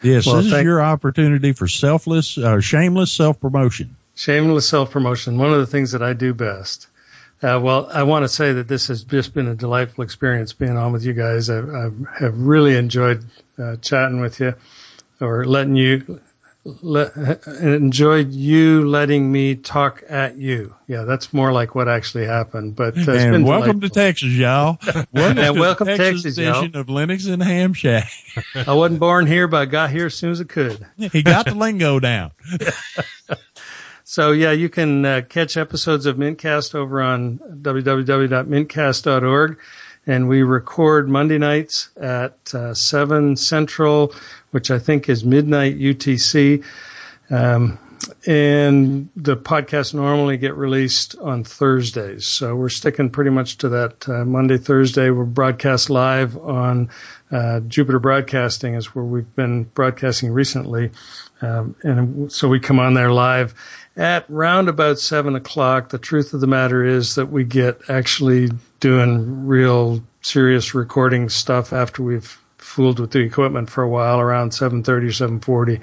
Yes, 0.01 0.25
Well, 0.25 0.37
this 0.37 0.45
is 0.51 0.63
your 0.63 0.81
opportunity 0.81 1.51
for 1.51 1.67
selfless, 1.67 2.37
uh, 2.37 2.61
shameless 2.61 3.11
self 3.11 3.39
promotion. 3.39 3.97
Shameless 4.15 4.67
self 4.67 4.91
promotion, 4.91 5.37
one 5.37 5.51
of 5.51 5.59
the 5.59 5.67
things 5.67 5.91
that 5.91 6.01
I 6.01 6.13
do 6.13 6.33
best. 6.33 6.87
Uh, 7.43 7.59
well, 7.59 7.89
I 7.93 8.03
want 8.03 8.23
to 8.23 8.29
say 8.29 8.53
that 8.53 8.69
this 8.69 8.87
has 8.87 9.03
just 9.03 9.33
been 9.33 9.47
a 9.47 9.55
delightful 9.55 10.03
experience 10.03 10.53
being 10.53 10.77
on 10.77 10.93
with 10.93 11.03
you 11.03 11.11
guys. 11.11 11.49
I, 11.49 11.59
I 11.59 11.89
have 12.19 12.37
really 12.39 12.77
enjoyed 12.77 13.25
uh, 13.59 13.75
chatting 13.77 14.21
with 14.21 14.39
you 14.39 14.53
or 15.19 15.43
letting 15.45 15.75
you, 15.75 16.21
let, 16.63 17.11
enjoyed 17.59 18.31
you 18.31 18.87
letting 18.87 19.29
me 19.29 19.55
talk 19.55 20.03
at 20.07 20.37
you. 20.37 20.73
Yeah, 20.87 21.03
that's 21.03 21.33
more 21.33 21.51
like 21.51 21.75
what 21.75 21.89
actually 21.89 22.25
happened. 22.27 22.77
But 22.77 22.95
uh, 22.97 23.01
it's 23.01 23.05
been 23.07 23.33
And 23.33 23.45
welcome 23.45 23.81
to. 23.81 23.89
Texas, 23.89 24.31
y'all. 24.31 24.77
Welcome, 25.11 25.37
And 25.37 25.55
to 25.55 25.59
welcome 25.59 25.87
the 25.87 25.97
to 25.97 25.97
Texas 25.97 26.23
Texas, 26.23 26.37
y'all. 26.37 26.59
edition 26.59 26.77
of 26.77 26.87
Linux 26.87 27.29
and 27.29 27.43
Ham 27.43 27.73
Shack. 27.73 28.09
I 28.55 28.73
wasn't 28.73 29.01
born 29.01 29.27
here, 29.27 29.49
but 29.49 29.57
I 29.61 29.65
got 29.65 29.89
here 29.91 30.05
as 30.05 30.15
soon 30.15 30.31
as 30.31 30.39
I 30.39 30.45
could. 30.45 30.85
He 30.97 31.21
got 31.23 31.45
the 31.45 31.55
lingo 31.55 31.99
down. 31.99 32.31
So 34.03 34.31
yeah, 34.31 34.51
you 34.51 34.69
can 34.69 35.05
uh, 35.05 35.21
catch 35.29 35.55
episodes 35.55 36.05
of 36.05 36.17
Mintcast 36.17 36.75
over 36.75 37.01
on 37.01 37.39
www.mintcast.org. 37.39 39.57
and 40.05 40.27
we 40.27 40.43
record 40.43 41.07
Monday 41.07 41.37
nights 41.37 41.87
at 41.95 42.53
uh, 42.53 42.73
7 42.73 43.37
Central, 43.37 44.13
which 44.51 44.69
I 44.69 44.77
think 44.77 45.07
is 45.07 45.23
midnight 45.23 45.79
UTC. 45.79 46.61
Um, 47.29 47.79
and 48.27 49.07
the 49.15 49.37
podcasts 49.37 49.93
normally 49.93 50.35
get 50.35 50.55
released 50.55 51.17
on 51.19 51.45
Thursdays. 51.45 52.25
So 52.25 52.53
we're 52.53 52.67
sticking 52.67 53.09
pretty 53.09 53.29
much 53.29 53.57
to 53.59 53.69
that 53.69 54.09
uh, 54.09 54.25
Monday, 54.25 54.57
Thursday. 54.57 55.09
We're 55.09 55.23
broadcast 55.23 55.89
live 55.89 56.37
on 56.37 56.89
uh, 57.31 57.61
Jupiter 57.61 57.99
Broadcasting 57.99 58.75
is 58.75 58.93
where 58.93 59.05
we've 59.05 59.33
been 59.35 59.63
broadcasting 59.63 60.31
recently. 60.31 60.91
Um, 61.41 61.75
and 61.83 62.31
so 62.31 62.47
we 62.47 62.59
come 62.59 62.79
on 62.79 62.93
there 62.93 63.11
live 63.11 63.53
at 63.95 64.29
round 64.29 64.69
about 64.69 64.99
seven 64.99 65.35
o'clock. 65.35 65.89
The 65.89 65.97
truth 65.97 66.33
of 66.33 66.41
the 66.41 66.47
matter 66.47 66.83
is 66.83 67.15
that 67.15 67.27
we 67.27 67.43
get 67.43 67.81
actually 67.89 68.51
doing 68.79 69.45
real 69.45 70.03
serious 70.21 70.73
recording 70.73 71.29
stuff 71.29 71.73
after 71.73 72.01
we've 72.01 72.41
fooled 72.57 72.99
with 72.99 73.11
the 73.11 73.19
equipment 73.19 73.69
for 73.69 73.83
a 73.83 73.89
while 73.89 74.19
around 74.19 74.51
7.30 74.51 75.39
7.40 75.41 75.81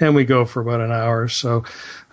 and 0.00 0.14
we 0.14 0.24
go 0.24 0.46
for 0.46 0.62
about 0.62 0.80
an 0.80 0.90
hour 0.90 1.28
so 1.28 1.62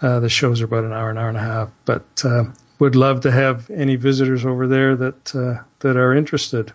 uh, 0.01 0.19
the 0.19 0.29
shows 0.29 0.61
are 0.61 0.65
about 0.65 0.83
an 0.83 0.91
hour 0.91 1.09
an 1.09 1.17
hour 1.17 1.29
and 1.29 1.37
a 1.37 1.41
half 1.41 1.69
but 1.85 2.05
uh, 2.25 2.43
would 2.77 2.95
love 2.95 3.21
to 3.21 3.31
have 3.31 3.69
any 3.69 3.95
visitors 3.95 4.45
over 4.45 4.67
there 4.67 4.97
that 4.97 5.33
uh, 5.33 5.63
that 5.79 5.95
are 5.95 6.13
interested 6.13 6.73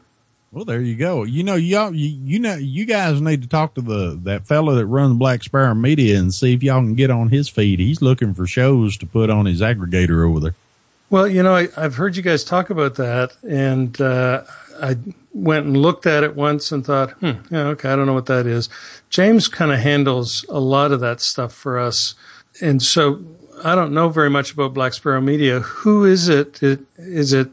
well, 0.53 0.65
there 0.65 0.81
you 0.81 0.97
go. 0.97 1.25
You 1.25 1.43
know, 1.43 1.55
y'all, 1.57 1.95
you, 1.95 2.09
you 2.09 2.39
know, 2.39 2.55
you 2.55 2.87
guys 2.87 3.21
need 3.21 3.43
to 3.43 3.49
talk 3.49 3.75
to 3.75 3.81
the 3.81 4.19
that 4.23 4.47
fellow 4.47 4.75
that 4.75 4.87
runs 4.87 5.19
Black 5.19 5.43
Sparrow 5.43 5.75
Media 5.75 6.19
and 6.19 6.33
see 6.33 6.55
if 6.55 6.63
y'all 6.63 6.81
can 6.81 6.95
get 6.95 7.11
on 7.11 7.29
his 7.29 7.49
feed. 7.49 7.79
He's 7.79 8.01
looking 8.01 8.33
for 8.33 8.47
shows 8.47 8.97
to 8.99 9.07
put 9.07 9.29
on 9.29 9.47
his 9.47 9.61
aggregator 9.61 10.29
over 10.29 10.41
there. 10.41 10.55
Well, 11.09 11.29
you 11.29 11.43
know, 11.43 11.55
I, 11.55 11.69
have 11.81 11.97
heard 11.97 12.17
you 12.17 12.23
guys 12.23 12.43
talk 12.43 12.69
about 12.71 12.97
that, 12.97 13.37
and 13.49 14.01
uh, 14.01 14.43
I 14.81 14.97
went 15.33 15.67
and 15.67 15.77
looked 15.77 16.07
at 16.07 16.25
it 16.25 16.35
once 16.35 16.73
and 16.73 16.85
thought, 16.85 17.13
hmm, 17.13 17.33
yeah, 17.51 17.67
okay, 17.69 17.91
I 17.91 17.97
don't 17.97 18.07
know 18.07 18.15
what 18.15 18.27
that 18.27 18.47
is. 18.47 18.69
James 19.09 19.47
kind 19.47 19.71
of 19.71 19.79
handles 19.79 20.45
a 20.49 20.59
lot 20.59 20.91
of 20.91 21.01
that 21.01 21.21
stuff 21.21 21.53
for 21.53 21.79
us, 21.79 22.15
and 22.61 22.83
so 22.83 23.23
I 23.63 23.75
don't 23.75 23.93
know 23.93 24.09
very 24.09 24.31
much 24.31 24.53
about 24.53 24.75
Black 24.75 24.95
Sparrow 24.95 25.21
Media. 25.21 25.61
Who 25.61 26.05
is 26.05 26.29
it? 26.29 26.63
it 26.63 26.81
is 26.97 27.33
it? 27.33 27.51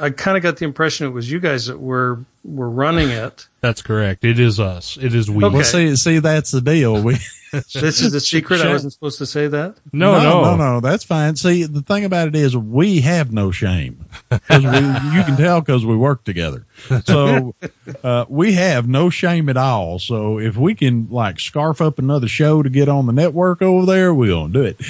I 0.00 0.10
kind 0.10 0.36
of 0.36 0.42
got 0.42 0.56
the 0.56 0.64
impression 0.64 1.06
it 1.06 1.10
was 1.10 1.30
you 1.30 1.40
guys 1.40 1.66
that 1.66 1.78
were 1.78 2.24
were 2.46 2.70
running 2.70 3.10
it. 3.10 3.48
That's 3.66 3.82
correct. 3.82 4.24
It 4.24 4.38
is 4.38 4.60
us. 4.60 4.96
It 4.96 5.12
is 5.12 5.28
we. 5.28 5.44
Okay. 5.44 5.56
Well, 5.56 5.64
see, 5.64 5.96
see, 5.96 6.18
that's 6.20 6.52
the 6.52 6.60
deal. 6.60 7.02
We 7.02 7.14
this 7.50 8.00
is 8.00 8.12
the 8.12 8.20
secret. 8.20 8.60
I 8.60 8.68
wasn't 8.68 8.92
supposed 8.92 9.18
to 9.18 9.26
say 9.26 9.48
that. 9.48 9.74
No, 9.92 10.12
no, 10.12 10.22
no, 10.22 10.42
no, 10.42 10.56
no. 10.56 10.80
That's 10.80 11.02
fine. 11.02 11.34
See, 11.34 11.64
the 11.64 11.82
thing 11.82 12.04
about 12.04 12.28
it 12.28 12.36
is, 12.36 12.56
we 12.56 13.00
have 13.00 13.32
no 13.32 13.50
shame. 13.50 14.06
we, 14.30 14.38
you 14.56 15.24
can 15.24 15.36
tell 15.36 15.60
because 15.62 15.84
we 15.84 15.96
work 15.96 16.22
together. 16.22 16.64
So 17.06 17.56
uh, 18.04 18.26
we 18.28 18.52
have 18.52 18.86
no 18.86 19.10
shame 19.10 19.48
at 19.48 19.56
all. 19.56 19.98
So 19.98 20.38
if 20.38 20.56
we 20.56 20.76
can 20.76 21.08
like 21.10 21.40
scarf 21.40 21.80
up 21.80 21.98
another 21.98 22.28
show 22.28 22.62
to 22.62 22.70
get 22.70 22.88
on 22.88 23.06
the 23.06 23.12
network 23.12 23.62
over 23.62 23.84
there, 23.84 24.14
we'll 24.14 24.46
do 24.46 24.62
it. 24.62 24.80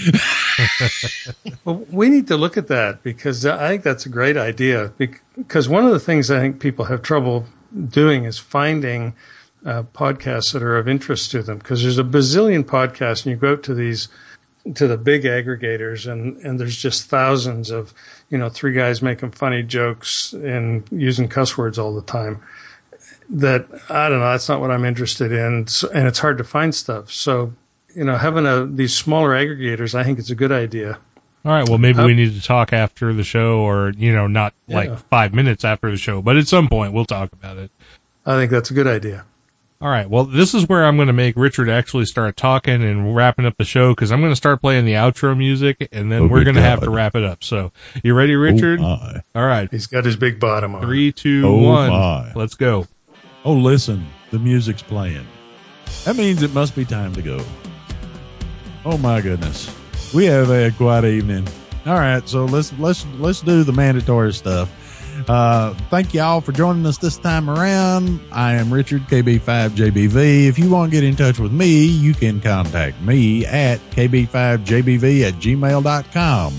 well, 1.65 1.77
we 1.91 2.11
need 2.11 2.27
to 2.27 2.37
look 2.37 2.59
at 2.59 2.67
that 2.67 3.03
because 3.03 3.47
I 3.47 3.69
think 3.69 3.85
that's 3.85 4.05
a 4.05 4.11
great 4.11 4.37
idea. 4.37 4.93
Because 5.35 5.67
one 5.67 5.87
of 5.87 5.93
the 5.93 6.01
things 6.01 6.31
I 6.31 6.41
think 6.41 6.61
people 6.61 6.85
have 6.85 7.01
trouble 7.01 7.47
doing 7.89 8.25
is 8.25 8.39
finding 8.39 9.15
uh, 9.65 9.83
podcasts 9.95 10.53
that 10.53 10.63
are 10.63 10.77
of 10.77 10.89
interest 10.89 11.31
to 11.33 11.43
them. 11.43 11.59
Because 11.59 11.83
there's 11.83 11.99
a 11.99 12.05
bazillion 12.05 12.65
podcasts 12.65 13.25
and 13.25 13.33
you 13.33 13.37
go 13.37 13.53
out 13.53 13.63
to 13.65 13.75
these 13.75 14.09
to 14.75 14.89
the 14.89 14.97
big 14.97 15.23
aggregators 15.23 16.11
and 16.11 16.37
and 16.39 16.59
there's 16.59 16.77
just 16.77 17.09
thousands 17.09 17.71
of 17.71 17.95
you 18.31 18.39
know 18.39 18.49
three 18.49 18.73
guys 18.73 19.01
making 19.01 19.31
funny 19.31 19.63
jokes 19.63 20.33
and 20.33 20.85
using 20.91 21.29
cuss 21.29 21.57
words 21.57 21.79
all 21.79 21.95
the 21.95 22.03
time 22.03 22.43
that 23.29 23.67
I 23.89 24.09
don't 24.09 24.19
know 24.19 24.31
that's 24.33 24.49
not 24.49 24.61
what 24.61 24.71
I'm 24.71 24.85
interested 24.85 25.33
in. 25.33 25.67
So, 25.69 25.89
and 25.91 26.09
it's 26.09 26.19
hard 26.19 26.39
to 26.39 26.45
find 26.45 26.75
stuff. 26.75 27.13
So 27.13 27.53
you 27.95 28.05
know 28.05 28.17
having 28.17 28.47
a 28.47 28.67
these 28.67 28.95
smaller 28.95 29.31
aggregators 29.31 29.95
I 29.95 30.05
think 30.05 30.19
it's 30.19 30.31
a 30.31 30.35
good 30.35 30.53
idea 30.53 30.99
all 31.47 31.53
right. 31.53 31.69
Well, 31.69 31.79
maybe 31.79 32.03
we 32.03 32.15
need 32.15 32.35
to 32.35 32.43
talk 32.43 32.73
after 32.73 33.13
the 33.13 33.23
show 33.25 33.61
or, 33.61 33.93
you 33.97 34.13
know, 34.13 34.27
not 34.27 34.53
like 34.69 34.89
Yeah. 34.89 34.97
five 35.11 35.33
minutes 35.33 35.65
after 35.65 35.91
the 35.91 35.97
show, 35.97 36.21
but 36.21 36.37
at 36.37 36.49
some 36.49 36.69
point 36.69 36.93
we'll 36.93 37.05
talk 37.07 37.33
about 37.33 37.57
it. 37.57 37.71
I 38.27 38.35
think 38.37 38.51
that's 38.51 38.71
a 38.71 38.75
good 38.75 38.89
idea 38.89 39.25
All 39.81 39.89
right. 39.89 40.09
Well, 40.11 40.25
this 40.25 40.53
is 40.55 40.69
where 40.69 40.85
I'm 40.85 40.97
going 40.97 41.07
to 41.07 41.13
make 41.13 41.37
Richard 41.37 41.69
actually 41.69 42.07
start 42.07 42.37
talking 42.37 42.83
and 42.83 43.15
wrapping 43.15 43.45
up 43.47 43.57
the 43.59 43.65
show 43.65 43.93
because 43.95 44.11
I'm 44.11 44.21
going 44.21 44.33
to 44.33 44.37
start 44.37 44.61
playing 44.61 44.85
the 44.87 44.95
outro 44.95 45.37
music 45.37 45.89
and 45.93 46.11
then 46.11 46.23
Oh, 46.23 46.27
we're 46.27 46.43
going 46.45 46.57
to 46.57 46.63
have 46.63 46.81
to 46.81 46.91
wrap 46.91 47.15
it 47.15 47.23
up. 47.23 47.45
So 47.45 47.71
you 48.03 48.15
ready, 48.15 48.35
oh, 48.35 48.39
Richard? 48.39 48.81
Oh, 48.81 48.97
my. 48.97 49.23
All 49.35 49.47
right. 49.47 49.71
he's 49.71 49.87
got 49.87 50.05
his 50.05 50.17
big 50.17 50.41
bottom 50.41 50.75
on 50.75 50.83
Three, 50.83 51.13
two, 51.13 51.43
Oh, 51.47 51.63
one. 51.63 51.91
my. 51.91 52.33
Let's 52.35 52.55
go. 52.55 52.89
Oh, 53.45 53.53
listen, 53.53 54.07
the 54.33 54.39
music's 54.41 54.83
playing. 54.83 55.27
That 56.05 56.17
means 56.17 56.43
it 56.43 56.53
must 56.55 56.75
be 56.75 56.85
time 56.85 57.15
to 57.15 57.23
go. 57.23 57.45
Oh 58.85 58.97
my 58.99 59.21
goodness, 59.21 59.73
we 60.15 60.27
have 60.27 60.49
had 60.49 60.77
quite 60.77 61.05
an 61.05 61.11
evening. 61.11 61.49
All 61.87 61.95
right, 61.95 62.27
so 62.29 62.45
let's 62.47 62.73
let's 62.79 63.07
let's 63.19 63.41
do 63.41 63.63
the 63.65 63.73
mandatory 63.73 64.33
stuff. 64.33 64.71
Uh, 65.29 65.75
thank 65.91 66.13
you 66.13 66.21
all 66.21 66.41
for 66.41 66.53
joining 66.53 66.85
us 66.85 66.99
this 66.99 67.17
time 67.17 67.49
around. 67.49 68.21
I 68.33 68.55
am 68.55 68.73
Richard 68.73 69.03
KB5JBV. 69.03 70.47
If 70.47 70.59
you 70.59 70.71
want 70.71 70.91
to 70.91 70.97
get 70.97 71.05
in 71.05 71.17
touch 71.17 71.39
with 71.39 71.53
me, 71.53 71.85
you 71.85 72.13
can 72.13 72.41
contact 72.41 73.01
me 73.01 73.47
at 73.47 73.79
KB5JBV 73.91 75.23
at 75.23 75.35
gmail.com. 75.35 76.53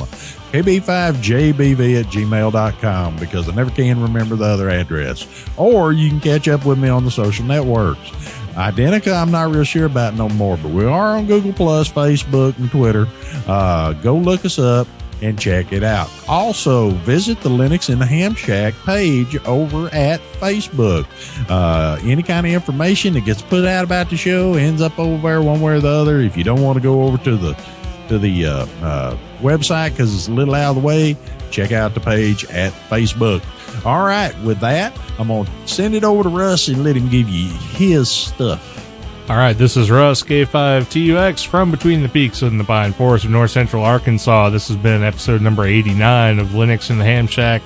KB5JBV 0.51 1.99
at 1.99 2.05
gmail.com 2.05 3.17
because 3.17 3.49
I 3.49 3.53
never 3.53 3.69
can 3.69 4.01
remember 4.01 4.35
the 4.35 4.45
other 4.45 4.69
address. 4.69 5.45
Or 5.57 5.91
you 5.91 6.09
can 6.09 6.19
catch 6.19 6.47
up 6.47 6.65
with 6.65 6.79
me 6.79 6.89
on 6.89 7.03
the 7.03 7.11
social 7.11 7.45
networks. 7.45 8.11
Identica, 8.57 9.13
I'm 9.13 9.29
not 9.29 9.51
real 9.51 9.63
sure 9.63 9.85
about 9.85 10.15
no 10.15 10.27
more, 10.29 10.57
but 10.57 10.71
we 10.71 10.83
are 10.83 11.15
on 11.15 11.27
Google 11.27 11.53
Plus, 11.53 11.91
Facebook, 11.91 12.57
and 12.57 12.71
Twitter. 12.71 13.07
Uh, 13.45 13.93
go 13.93 14.15
look 14.15 14.45
us 14.45 14.57
up 14.57 14.87
and 15.21 15.39
check 15.39 15.71
it 15.71 15.83
out. 15.83 16.09
Also, 16.27 16.89
visit 16.89 17.39
the 17.41 17.49
Linux 17.49 17.89
in 17.91 17.99
the 17.99 18.05
Ham 18.05 18.33
Shack 18.33 18.73
page 18.83 19.37
over 19.45 19.89
at 19.93 20.19
Facebook. 20.39 21.05
Uh, 21.49 21.99
any 22.03 22.23
kind 22.23 22.47
of 22.47 22.51
information 22.51 23.13
that 23.13 23.25
gets 23.25 23.43
put 23.43 23.65
out 23.65 23.83
about 23.83 24.09
the 24.09 24.17
show 24.17 24.55
ends 24.55 24.81
up 24.81 24.97
over 24.97 25.27
there 25.27 25.41
one 25.41 25.61
way 25.61 25.73
or 25.73 25.79
the 25.79 25.87
other. 25.87 26.19
If 26.19 26.35
you 26.35 26.43
don't 26.43 26.61
want 26.61 26.77
to 26.77 26.81
go 26.81 27.03
over 27.03 27.17
to 27.25 27.35
the 27.35 27.53
to 28.09 28.17
the 28.17 28.45
uh, 28.45 28.65
uh, 28.81 29.17
website 29.41 29.91
because 29.91 30.15
it's 30.15 30.29
a 30.29 30.31
little 30.31 30.55
out 30.55 30.69
of 30.71 30.81
the 30.81 30.81
way, 30.81 31.15
check 31.51 31.71
out 31.71 31.93
the 31.93 31.99
page 31.99 32.45
at 32.45 32.71
Facebook. 32.89 33.43
All 33.85 34.03
right, 34.05 34.37
with 34.43 34.59
that, 34.59 34.97
I'm 35.19 35.27
going 35.27 35.45
to 35.45 35.67
send 35.67 35.95
it 35.95 36.03
over 36.03 36.23
to 36.23 36.29
Russ 36.29 36.67
and 36.67 36.83
let 36.83 36.95
him 36.95 37.09
give 37.09 37.29
you 37.29 37.49
his 37.49 38.09
stuff. 38.09 38.73
All 39.29 39.35
right, 39.35 39.57
this 39.57 39.75
is 39.75 39.91
Russ 39.91 40.23
K5TUX 40.23 41.45
from 41.45 41.69
Between 41.69 42.01
the 42.01 42.07
Peaks 42.07 42.41
in 42.43 42.57
the 42.57 42.63
Pine 42.63 42.93
Forest 42.93 43.25
of 43.25 43.31
North 43.31 43.51
Central 43.51 43.83
Arkansas. 43.83 44.49
This 44.49 44.69
has 44.69 44.77
been 44.77 45.03
episode 45.03 45.41
number 45.41 45.65
89 45.65 46.39
of 46.39 46.47
Linux 46.49 46.89
in 46.89 46.97
the 46.97 47.03
Ham 47.03 47.27
Shack. 47.27 47.61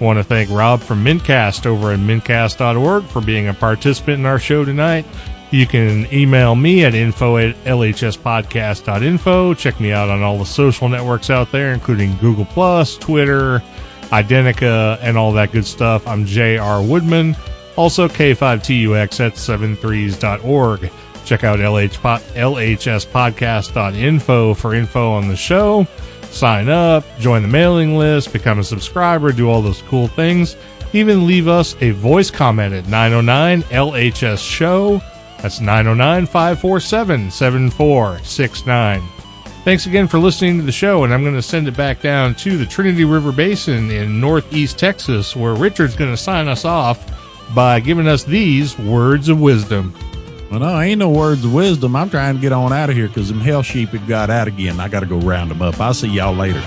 I 0.00 0.04
want 0.04 0.18
to 0.18 0.24
thank 0.24 0.50
Rob 0.50 0.80
from 0.80 1.04
Mintcast 1.04 1.66
over 1.66 1.92
at 1.92 2.00
mintcast.org 2.00 3.04
for 3.04 3.20
being 3.20 3.46
a 3.46 3.54
participant 3.54 4.18
in 4.18 4.26
our 4.26 4.40
show 4.40 4.64
tonight. 4.64 5.06
You 5.52 5.68
can 5.68 6.12
email 6.12 6.56
me 6.56 6.84
at 6.84 6.96
info 6.96 7.36
at 7.36 7.54
lhspodcast.info. 7.64 9.54
Check 9.54 9.78
me 9.78 9.92
out 9.92 10.08
on 10.08 10.20
all 10.20 10.36
the 10.36 10.44
social 10.44 10.88
networks 10.88 11.30
out 11.30 11.52
there, 11.52 11.72
including 11.72 12.16
Google 12.16 12.44
Plus, 12.44 12.96
Twitter, 12.98 13.62
Identica, 14.10 14.98
and 15.00 15.16
all 15.16 15.32
that 15.32 15.52
good 15.52 15.64
stuff. 15.66 16.06
I'm 16.06 16.26
J.R. 16.26 16.82
Woodman. 16.82 17.34
Also, 17.76 18.06
K5TUX 18.08 19.24
at 19.24 19.34
73s.org. 19.34 20.90
Check 21.24 21.44
out 21.44 21.58
LH 21.58 21.94
po- 21.94 22.22
LHSpodcast.info 22.34 24.54
for 24.54 24.74
info 24.74 25.12
on 25.12 25.28
the 25.28 25.36
show. 25.36 25.86
Sign 26.30 26.68
up, 26.68 27.04
join 27.18 27.42
the 27.42 27.48
mailing 27.48 27.96
list, 27.96 28.32
become 28.32 28.58
a 28.58 28.64
subscriber, 28.64 29.32
do 29.32 29.48
all 29.48 29.62
those 29.62 29.82
cool 29.82 30.08
things. 30.08 30.56
Even 30.92 31.26
leave 31.26 31.48
us 31.48 31.74
a 31.80 31.90
voice 31.90 32.30
comment 32.30 32.74
at 32.74 32.86
909 32.88 33.62
LHS 33.64 34.38
Show. 34.38 35.00
That's 35.40 35.60
909 35.60 36.26
547 36.26 37.30
7469. 37.30 39.02
Thanks 39.64 39.86
again 39.86 40.08
for 40.08 40.18
listening 40.18 40.58
to 40.58 40.62
the 40.62 40.72
show, 40.72 41.04
and 41.04 41.14
I'm 41.14 41.22
going 41.22 41.36
to 41.36 41.40
send 41.40 41.66
it 41.68 41.74
back 41.74 42.02
down 42.02 42.34
to 42.34 42.58
the 42.58 42.66
Trinity 42.66 43.06
River 43.06 43.32
Basin 43.32 43.90
in 43.90 44.20
northeast 44.20 44.78
Texas, 44.78 45.34
where 45.34 45.54
Richard's 45.54 45.96
going 45.96 46.10
to 46.10 46.18
sign 46.18 46.48
us 46.48 46.66
off 46.66 47.02
by 47.54 47.80
giving 47.80 48.06
us 48.06 48.24
these 48.24 48.78
words 48.78 49.30
of 49.30 49.40
wisdom. 49.40 49.94
Well, 50.50 50.60
no, 50.60 50.78
ain't 50.78 50.98
no 50.98 51.08
words 51.08 51.46
of 51.46 51.54
wisdom. 51.54 51.96
I'm 51.96 52.10
trying 52.10 52.34
to 52.34 52.40
get 52.42 52.52
on 52.52 52.74
out 52.74 52.90
of 52.90 52.96
here 52.96 53.08
because 53.08 53.28
them 53.28 53.40
hell 53.40 53.62
sheep 53.62 53.88
have 53.88 54.06
got 54.06 54.28
out 54.28 54.48
again. 54.48 54.80
I 54.80 54.88
got 54.88 55.00
to 55.00 55.06
go 55.06 55.16
round 55.16 55.50
them 55.50 55.62
up. 55.62 55.80
I'll 55.80 55.94
see 55.94 56.08
y'all 56.08 56.34
later. 56.34 56.60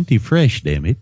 Minty 0.00 0.18
fresh, 0.18 0.62
damn 0.62 0.86
it. 0.86 0.96